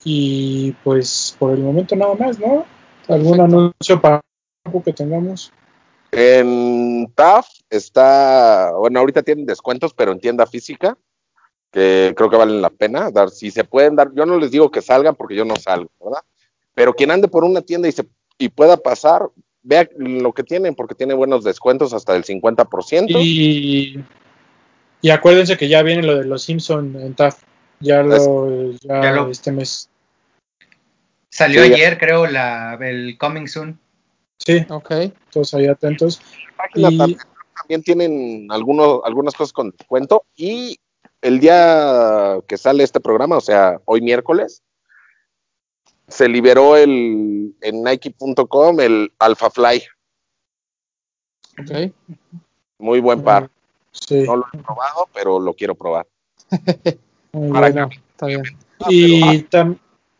Y 0.04 0.74
pues 0.84 1.36
por 1.40 1.54
el 1.54 1.60
momento 1.60 1.96
nada 1.96 2.16
más, 2.16 2.38
¿no? 2.38 2.66
¿Algún 3.08 3.40
anuncio 3.40 4.02
para 4.02 4.22
que 4.84 4.94
tengamos? 4.94 5.54
En 6.12 7.10
TAF 7.16 7.48
está, 7.70 8.74
bueno, 8.78 9.00
ahorita 9.00 9.24
tienen 9.24 9.46
descuentos, 9.46 9.94
pero 9.94 10.12
en 10.12 10.20
tienda 10.20 10.46
física 10.46 10.98
que 11.78 12.14
creo 12.16 12.28
que 12.30 12.38
valen 12.38 12.60
la 12.60 12.72
pena 12.72 13.12
dar, 13.12 13.30
si 13.30 13.52
se 13.52 13.64
pueden 13.64 13.96
dar, 13.96 14.12
yo 14.16 14.26
no 14.26 14.40
les 14.40 14.50
digo 14.50 14.72
que 14.72 14.82
salgan 14.82 15.14
porque 15.16 15.36
yo 15.36 15.46
no 15.46 15.56
salgo, 15.58 15.92
¿verdad? 16.04 16.24
Pero 16.74 16.96
quien 16.96 17.12
ande 17.12 17.28
por 17.28 17.44
una 17.44 17.62
tienda 17.62 17.88
y, 17.88 17.92
se, 17.92 18.08
y 18.40 18.50
pueda 18.50 18.78
pasar, 18.78 19.30
vea 19.62 19.88
lo 19.96 20.34
que 20.34 20.42
tienen, 20.44 20.74
porque 20.74 20.96
tiene 20.96 21.14
buenos 21.14 21.44
descuentos 21.44 21.94
hasta 21.94 22.14
del 22.14 22.24
50%. 22.24 23.10
Y, 23.22 24.04
y 25.02 25.10
acuérdense 25.12 25.56
que 25.56 25.68
ya 25.68 25.84
viene 25.84 26.02
lo 26.02 26.16
de 26.18 26.26
los 26.26 26.42
Simpson 26.42 26.96
en 27.00 27.14
TAF, 27.14 27.44
ya 27.80 28.02
lo, 28.02 28.72
ya 28.72 29.04
Ya 29.04 29.12
lo- 29.12 29.30
este 29.30 29.52
mes. 29.52 29.88
Salió 31.30 31.62
Sí, 31.64 31.70
ya. 31.70 31.76
ayer, 31.76 31.98
creo, 32.00 32.26
la, 32.26 32.76
el 32.82 33.20
Coming 33.20 33.48
Soon. 33.48 33.80
Sí, 34.40 34.66
Ok. 34.70 34.92
todos 35.32 35.54
ahí 35.54 35.68
atentos. 35.68 36.22
página 36.56 36.90
Y- 36.90 36.98
también, 36.98 37.20
también 37.56 37.84
tienen 37.84 38.48
algunos, 38.50 39.02
algunas 39.04 39.36
cosas 39.36 39.54
con 39.54 39.70
descuento 39.70 40.24
y 40.36 40.80
el 41.28 41.40
día 41.40 42.38
que 42.48 42.58
sale 42.58 42.84
este 42.84 43.00
programa, 43.00 43.38
o 43.38 43.42
sea, 43.42 43.80
hoy 43.86 44.02
miércoles, 44.02 44.64
se 46.08 46.28
liberó 46.30 46.78
el 46.78 47.56
en 47.62 47.84
Nike.com 47.84 48.80
el 48.80 49.12
Alpha 49.20 49.50
Fly, 49.50 49.84
Ok. 51.60 51.92
muy 52.80 53.00
buen 53.00 53.24
par. 53.24 53.50
Sí, 53.92 54.24
No 54.24 54.36
lo 54.38 54.46
he 54.54 54.58
probado, 54.60 55.10
pero 55.14 55.40
lo 55.40 55.54
quiero 55.54 55.74
probar. 55.76 56.06
muy 57.34 57.52
para 57.52 57.72
bueno. 57.72 57.90
Está 58.12 58.26
bien. 58.28 58.44
Y, 58.90 59.44
tam- 59.46 59.80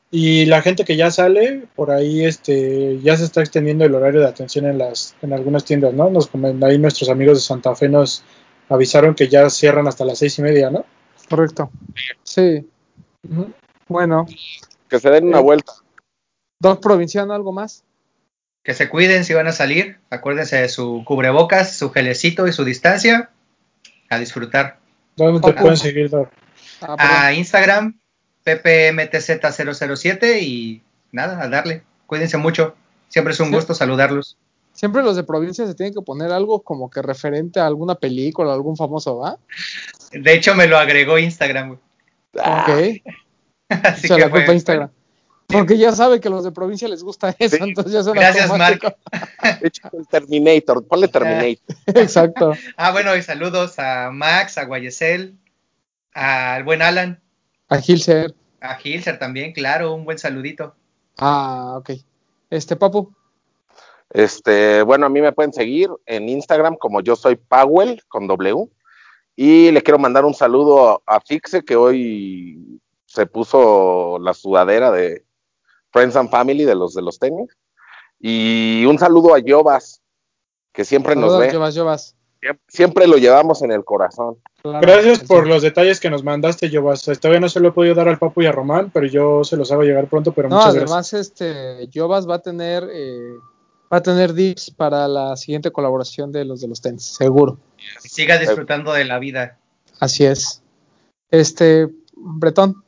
y 0.10 0.46
la 0.46 0.62
gente 0.62 0.84
que 0.84 0.96
ya 0.98 1.12
sale, 1.12 1.68
por 1.76 1.92
ahí 1.92 2.26
este 2.26 3.00
ya 3.02 3.16
se 3.16 3.26
está 3.26 3.42
extendiendo 3.42 3.86
el 3.86 3.94
horario 3.94 4.22
de 4.22 4.28
atención 4.28 4.66
en 4.66 4.80
las 4.80 5.16
en 5.22 5.32
algunas 5.34 5.64
tiendas, 5.64 5.94
¿no? 5.94 6.10
Nos 6.10 6.32
comen- 6.32 6.64
ahí 6.66 6.80
nuestros 6.80 7.10
amigos 7.10 7.38
de 7.38 7.42
Santa 7.44 7.76
Fe 7.76 7.88
nos 7.88 8.24
avisaron 8.70 9.14
que 9.16 9.28
ya 9.28 9.50
cierran 9.50 9.88
hasta 9.88 10.06
las 10.06 10.18
seis 10.18 10.40
y 10.40 10.42
media, 10.42 10.70
¿no? 10.72 10.86
Correcto. 11.30 11.70
Sí. 12.24 12.68
Bueno, 13.88 14.26
Que 14.90 15.00
se 15.00 15.10
den 15.10 15.28
una 15.28 15.40
Eh, 15.40 15.44
vuelta. 15.44 15.74
Doc 16.62 16.82
Provinciano, 16.82 17.34
¿algo 17.34 17.52
más? 17.52 17.84
Que 18.64 18.74
se 18.74 18.90
cuiden 18.90 19.26
si 19.26 19.34
van 19.34 19.48
a 19.48 19.52
salir. 19.52 20.00
Acuérdense 20.10 20.56
de 20.58 20.70
su 20.70 21.04
cubrebocas, 21.06 21.76
su 21.78 21.90
gelecito 21.92 22.48
y 22.48 22.54
su 22.54 22.64
distancia. 22.64 23.30
A 24.10 24.18
disfrutar. 24.20 24.80
¿Dónde 25.18 25.42
te 25.42 25.54
pueden 25.60 25.78
seguir? 25.78 26.10
Doc? 26.10 26.30
Ah. 26.82 27.26
A 27.28 27.34
Instagram, 27.34 28.00
ppmtz007 28.46 30.40
y 30.42 30.82
nada, 31.12 31.42
a 31.44 31.50
darle. 31.50 31.84
Cuídense 32.06 32.38
mucho. 32.38 32.76
Siempre 33.10 33.34
es 33.34 33.40
un 33.40 33.48
Sí. 33.50 33.56
gusto 33.56 33.74
saludarlos. 33.74 34.38
Siempre 34.78 35.02
los 35.02 35.16
de 35.16 35.24
provincia 35.24 35.66
se 35.66 35.74
tienen 35.74 35.92
que 35.96 36.02
poner 36.04 36.32
algo 36.32 36.62
como 36.62 36.88
que 36.92 37.02
referente 37.02 37.60
a 37.60 37.66
alguna 37.66 37.96
película, 37.96 38.54
algún 38.54 38.78
famoso, 38.78 39.18
¿va? 39.18 39.40
De 40.12 40.34
hecho, 40.36 40.54
me 40.54 40.68
lo 40.68 40.78
agregó 40.78 41.18
Instagram. 41.18 41.70
güey. 41.70 41.80
Ok. 42.36 43.04
Así 43.70 44.06
Echa 44.06 44.16
que 44.18 44.22
la 44.22 44.30
fue- 44.30 44.40
culpa 44.42 44.52
a 44.52 44.56
Instagram. 44.56 44.90
Porque 45.48 45.78
ya 45.80 45.94
sabe 45.94 46.20
que 46.20 46.30
los 46.30 46.44
de 46.44 46.52
provincia 46.52 46.88
les 46.90 47.02
gusta 47.04 47.34
eso, 47.40 47.56
Sí. 47.56 47.64
entonces 47.64 47.92
ya 47.94 48.04
son 48.04 48.14
Gracias, 48.14 48.46
automático. 48.50 48.94
Echa 49.64 49.90
el 49.98 50.06
Terminator, 50.08 50.86
ponle 50.86 51.08
Terminator. 51.08 51.58
Exacto. 51.88 52.52
Ah, 52.76 52.92
bueno, 52.92 53.16
y 53.16 53.24
saludos 53.24 53.80
a 53.80 54.12
Max, 54.12 54.58
a 54.60 54.66
Guayesel, 54.66 55.38
al 56.14 56.64
buen 56.66 56.82
Alan, 56.84 57.20
A 57.70 57.80
Gilser. 57.80 58.36
a 58.62 58.78
Hilser 58.84 59.18
también, 59.20 59.54
claro, 59.54 59.94
un 59.96 60.04
buen 60.06 60.20
saludito. 60.20 60.76
Ah, 61.18 61.76
ok. 61.78 61.92
Este, 62.52 62.76
Papu. 62.76 63.12
Este, 64.10 64.82
bueno, 64.84 65.06
a 65.06 65.10
mí 65.10 65.22
me 65.22 65.34
pueden 65.34 65.54
seguir 65.54 65.90
en 66.06 66.30
Instagram 66.30 66.76
como 66.76 67.02
yo 67.02 67.16
soy 67.16 67.36
Powell 67.36 68.02
con 68.08 68.28
W. 68.28 68.68
Y 69.36 69.72
le 69.72 69.84
quiero 69.84 70.00
mandar 70.00 70.26
un 70.26 70.34
saludo 70.34 71.04
a, 71.06 71.20
Fixe 71.22 71.64
que 71.64 71.76
hoy 71.76 72.80
se 73.06 73.26
puso 73.28 74.18
la 74.20 74.34
sudadera 74.34 74.92
de 74.92 75.26
Friends 75.92 76.16
and 76.16 76.32
Family 76.32 76.66
de 76.66 76.76
los 76.76 76.94
de 76.96 77.04
los 77.04 77.20
tenis. 77.20 77.56
Y 78.20 78.84
un 78.86 78.98
saludo 78.98 79.36
a 79.36 79.40
Jovas, 79.46 80.02
que 80.74 80.84
siempre 80.86 81.16
nos 81.16 81.38
ve. 81.38 81.52
Llevas, 81.52 81.76
llevas. 81.76 82.16
Siempre, 82.42 82.64
siempre 82.68 83.08
lo 83.08 83.18
llevamos 83.18 83.62
en 83.62 83.72
el 83.72 83.84
corazón. 83.84 84.38
Claro. 84.62 84.80
Gracias 84.82 85.20
Sí. 85.20 85.26
por 85.26 85.48
los 85.48 85.62
detalles 85.62 86.00
que 86.00 86.10
nos 86.10 86.24
mandaste, 86.24 86.70
yo 86.70 86.84
Todavía 87.20 87.40
no 87.40 87.50
se 87.50 87.60
lo 87.60 87.70
he 87.70 87.72
podido 87.72 87.96
dar 87.96 88.08
al 88.08 88.18
Papu 88.18 88.42
y 88.42 88.46
a 88.48 88.52
Román, 88.52 88.90
pero 88.92 89.06
yo 89.06 89.44
se 89.44 89.58
los 89.58 89.72
hago 89.72 89.84
llegar 89.84 90.08
pronto, 90.08 90.32
pero 90.32 90.50
No, 90.50 90.58
muchas 90.58 90.76
además, 90.76 91.14
este, 91.14 91.88
Jovas 91.94 92.28
va 92.28 92.36
a 92.36 92.42
tener, 92.42 92.88
eh, 92.92 93.36
va 93.92 93.98
a 93.98 94.04
tener 94.04 94.34
dips 94.34 94.72
para 94.72 95.08
la 95.08 95.36
siguiente 95.36 95.72
colaboración 95.72 96.32
de 96.32 96.46
los 96.46 96.62
de 96.62 96.68
los 96.68 96.82
tenis, 96.82 97.04
seguro. 97.04 97.58
Y 98.04 98.10
siga 98.10 98.38
disfrutando 98.38 98.94
de 98.94 99.06
la 99.06 99.20
vida. 99.20 99.58
Así 100.00 100.26
es. 100.26 100.62
Este, 101.32 101.90
Bretón. 102.16 102.84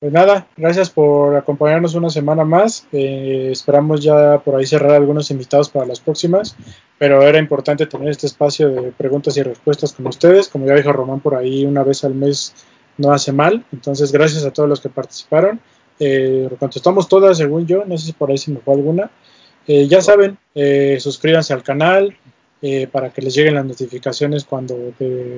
Pues 0.00 0.12
nada, 0.12 0.48
gracias 0.56 0.88
por 0.88 1.36
acompañarnos 1.36 1.94
una 1.94 2.08
semana 2.08 2.42
más. 2.42 2.86
Eh, 2.90 3.50
esperamos 3.52 4.00
ya 4.00 4.38
por 4.38 4.56
ahí 4.56 4.64
cerrar 4.64 4.92
algunos 4.92 5.30
invitados 5.30 5.68
para 5.68 5.84
las 5.84 6.00
próximas, 6.00 6.56
pero 6.98 7.20
era 7.20 7.38
importante 7.38 7.84
tener 7.84 8.08
este 8.08 8.26
espacio 8.26 8.70
de 8.70 8.92
preguntas 8.92 9.36
y 9.36 9.42
respuestas 9.42 9.92
con 9.92 10.06
ustedes. 10.06 10.48
Como 10.48 10.66
ya 10.66 10.74
dijo 10.74 10.90
Román, 10.90 11.20
por 11.20 11.34
ahí 11.34 11.66
una 11.66 11.82
vez 11.82 12.02
al 12.04 12.14
mes 12.14 12.54
no 12.96 13.12
hace 13.12 13.32
mal. 13.32 13.66
Entonces, 13.72 14.10
gracias 14.10 14.42
a 14.46 14.52
todos 14.52 14.70
los 14.70 14.80
que 14.80 14.88
participaron. 14.88 15.60
Eh, 15.98 16.48
contestamos 16.58 17.06
todas, 17.06 17.36
según 17.36 17.66
yo. 17.66 17.84
No 17.84 17.98
sé 17.98 18.06
si 18.06 18.12
por 18.14 18.30
ahí 18.30 18.38
se 18.38 18.50
me 18.50 18.60
fue 18.60 18.72
alguna. 18.72 19.10
Eh, 19.66 19.86
ya 19.86 20.00
saben, 20.00 20.38
eh, 20.54 20.98
suscríbanse 21.00 21.52
al 21.52 21.62
canal 21.62 22.16
eh, 22.62 22.86
para 22.86 23.10
que 23.10 23.22
les 23.22 23.34
lleguen 23.34 23.54
las 23.54 23.64
notificaciones 23.64 24.44
cuando 24.44 24.76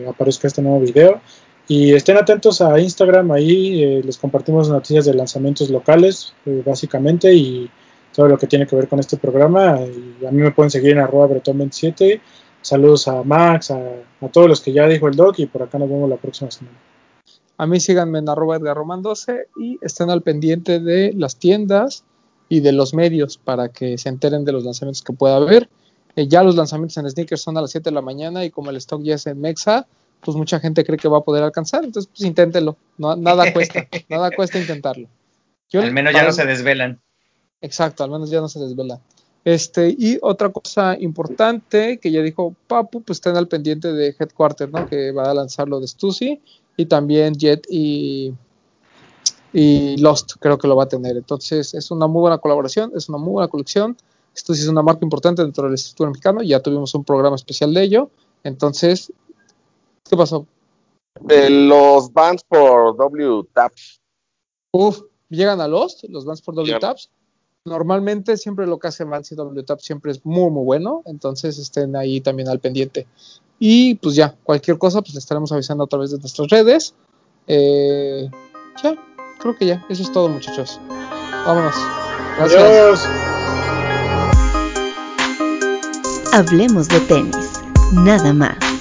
aparezca 0.08 0.46
este 0.46 0.62
nuevo 0.62 0.80
video. 0.80 1.20
Y 1.68 1.92
estén 1.92 2.16
atentos 2.16 2.60
a 2.60 2.78
Instagram, 2.80 3.30
ahí 3.30 4.02
les 4.02 4.18
compartimos 4.18 4.68
noticias 4.68 5.04
de 5.04 5.14
lanzamientos 5.14 5.70
locales, 5.70 6.34
básicamente, 6.44 7.32
y 7.32 7.70
todo 8.12 8.26
lo 8.26 8.36
que 8.36 8.48
tiene 8.48 8.66
que 8.66 8.74
ver 8.74 8.88
con 8.88 8.98
este 8.98 9.16
programa. 9.16 9.74
A 9.76 10.30
mí 10.30 10.42
me 10.42 10.50
pueden 10.50 10.70
seguir 10.70 10.92
en 10.92 10.98
arroba 10.98 11.28
bretón27. 11.28 12.20
Saludos 12.60 13.06
a 13.08 13.22
Max, 13.22 13.70
a, 13.70 13.80
todos 14.32 14.48
los 14.48 14.60
que 14.60 14.72
ya 14.72 14.88
dijo 14.88 15.08
el 15.08 15.14
doc, 15.14 15.38
y 15.38 15.46
por 15.46 15.62
acá 15.62 15.78
nos 15.78 15.88
vemos 15.88 16.10
la 16.10 16.16
próxima 16.16 16.50
semana. 16.50 16.76
A 17.58 17.66
mí 17.66 17.78
síganme 17.78 18.18
en 18.18 18.28
arroba 18.28 18.56
Edgar 18.56 18.76
Román 18.76 19.02
12 19.02 19.46
y 19.56 19.78
estén 19.82 20.10
al 20.10 20.22
pendiente 20.22 20.80
de 20.80 21.12
las 21.14 21.36
tiendas 21.36 22.04
y 22.52 22.60
de 22.60 22.72
los 22.72 22.92
medios 22.92 23.38
para 23.38 23.70
que 23.70 23.96
se 23.96 24.10
enteren 24.10 24.44
de 24.44 24.52
los 24.52 24.62
lanzamientos 24.64 25.00
que 25.02 25.14
pueda 25.14 25.36
haber. 25.36 25.70
Eh, 26.16 26.28
ya 26.28 26.42
los 26.42 26.54
lanzamientos 26.54 26.98
en 26.98 27.08
sneakers 27.10 27.40
son 27.40 27.56
a 27.56 27.62
las 27.62 27.70
7 27.70 27.88
de 27.88 27.94
la 27.94 28.02
mañana 28.02 28.44
y 28.44 28.50
como 28.50 28.68
el 28.68 28.76
stock 28.76 29.02
ya 29.02 29.14
es 29.14 29.26
en 29.26 29.40
Mexa, 29.40 29.86
pues 30.20 30.36
mucha 30.36 30.60
gente 30.60 30.84
cree 30.84 30.98
que 30.98 31.08
va 31.08 31.18
a 31.18 31.22
poder 31.22 31.42
alcanzar, 31.42 31.82
entonces 31.82 32.10
pues 32.14 32.28
inténtenlo, 32.28 32.76
no, 32.98 33.16
nada 33.16 33.50
cuesta, 33.54 33.88
nada 34.10 34.30
cuesta 34.32 34.58
intentarlo. 34.58 35.08
Yo- 35.70 35.80
Al 35.80 35.92
menos 35.92 36.12
ya 36.12 36.18
para- 36.18 36.28
no 36.28 36.34
se 36.34 36.44
desvelan. 36.44 37.00
Exacto, 37.62 38.04
al 38.04 38.10
menos 38.10 38.28
ya 38.28 38.40
no 38.42 38.48
se 38.48 38.60
desvela. 38.60 39.00
Este, 39.44 39.88
y 39.98 40.18
otra 40.20 40.50
cosa 40.50 40.94
importante 41.00 41.96
que 41.98 42.10
ya 42.10 42.20
dijo 42.20 42.54
Papu, 42.66 43.00
pues 43.02 43.16
estén 43.16 43.36
al 43.36 43.48
pendiente 43.48 43.92
de 43.94 44.14
Headquarter, 44.18 44.70
¿no? 44.70 44.86
Que 44.86 45.10
va 45.12 45.30
a 45.30 45.34
lanzar 45.34 45.68
lo 45.68 45.80
de 45.80 45.88
Stussy 45.88 46.40
y 46.76 46.84
también 46.86 47.34
Jet 47.34 47.66
y, 47.70 48.34
y 49.52 49.96
Lost, 49.98 50.34
creo 50.40 50.58
que 50.58 50.68
lo 50.68 50.76
va 50.76 50.84
a 50.84 50.88
tener. 50.88 51.16
Entonces, 51.16 51.74
es 51.74 51.90
una 51.90 52.06
muy 52.06 52.20
buena 52.20 52.38
colaboración, 52.38 52.92
es 52.94 53.08
una 53.08 53.18
muy 53.18 53.32
buena 53.32 53.48
colección. 53.48 53.96
Stussy 54.36 54.62
es 54.62 54.68
una 54.68 54.82
marca 54.82 55.04
importante 55.04 55.42
dentro 55.42 55.64
del 55.64 55.74
Instituto 55.74 56.06
Mexicano, 56.08 56.42
ya 56.42 56.60
tuvimos 56.60 56.94
un 56.94 57.04
programa 57.04 57.36
especial 57.36 57.74
de 57.74 57.82
ello. 57.82 58.10
Entonces, 58.44 59.12
¿qué 60.08 60.16
pasó? 60.16 60.46
De 61.20 61.50
los 61.50 62.12
bands 62.12 62.42
por 62.44 62.96
W 62.96 63.42
Taps. 63.52 64.00
Uf, 64.72 65.02
llegan 65.28 65.60
a 65.60 65.68
Lost, 65.68 66.04
los 66.08 66.24
bands 66.24 66.40
por 66.40 66.54
W 66.54 66.78
Taps 66.78 67.10
normalmente 67.64 68.36
siempre 68.36 68.66
lo 68.66 68.78
que 68.78 68.88
hace 68.88 69.04
Vance 69.04 69.34
y 69.34 69.38
WTAP 69.38 69.80
siempre 69.80 70.12
es 70.12 70.24
muy 70.24 70.50
muy 70.50 70.64
bueno, 70.64 71.02
entonces 71.06 71.58
estén 71.58 71.96
ahí 71.96 72.20
también 72.20 72.48
al 72.48 72.60
pendiente. 72.60 73.06
Y 73.58 73.94
pues 73.96 74.16
ya, 74.16 74.34
cualquier 74.42 74.78
cosa, 74.78 75.00
pues 75.02 75.14
le 75.14 75.20
estaremos 75.20 75.52
avisando 75.52 75.84
a 75.84 75.86
través 75.86 76.10
de 76.10 76.18
nuestras 76.18 76.48
redes. 76.48 76.94
Eh, 77.46 78.28
ya, 78.82 78.96
creo 79.42 79.56
que 79.56 79.66
ya, 79.66 79.84
eso 79.88 80.02
es 80.02 80.12
todo 80.12 80.28
muchachos. 80.28 80.80
Vámonos. 81.44 81.74
Gracias. 82.38 83.08
Hablemos 86.32 86.88
de 86.88 87.00
tenis, 87.00 87.60
nada 87.92 88.32
más. 88.32 88.71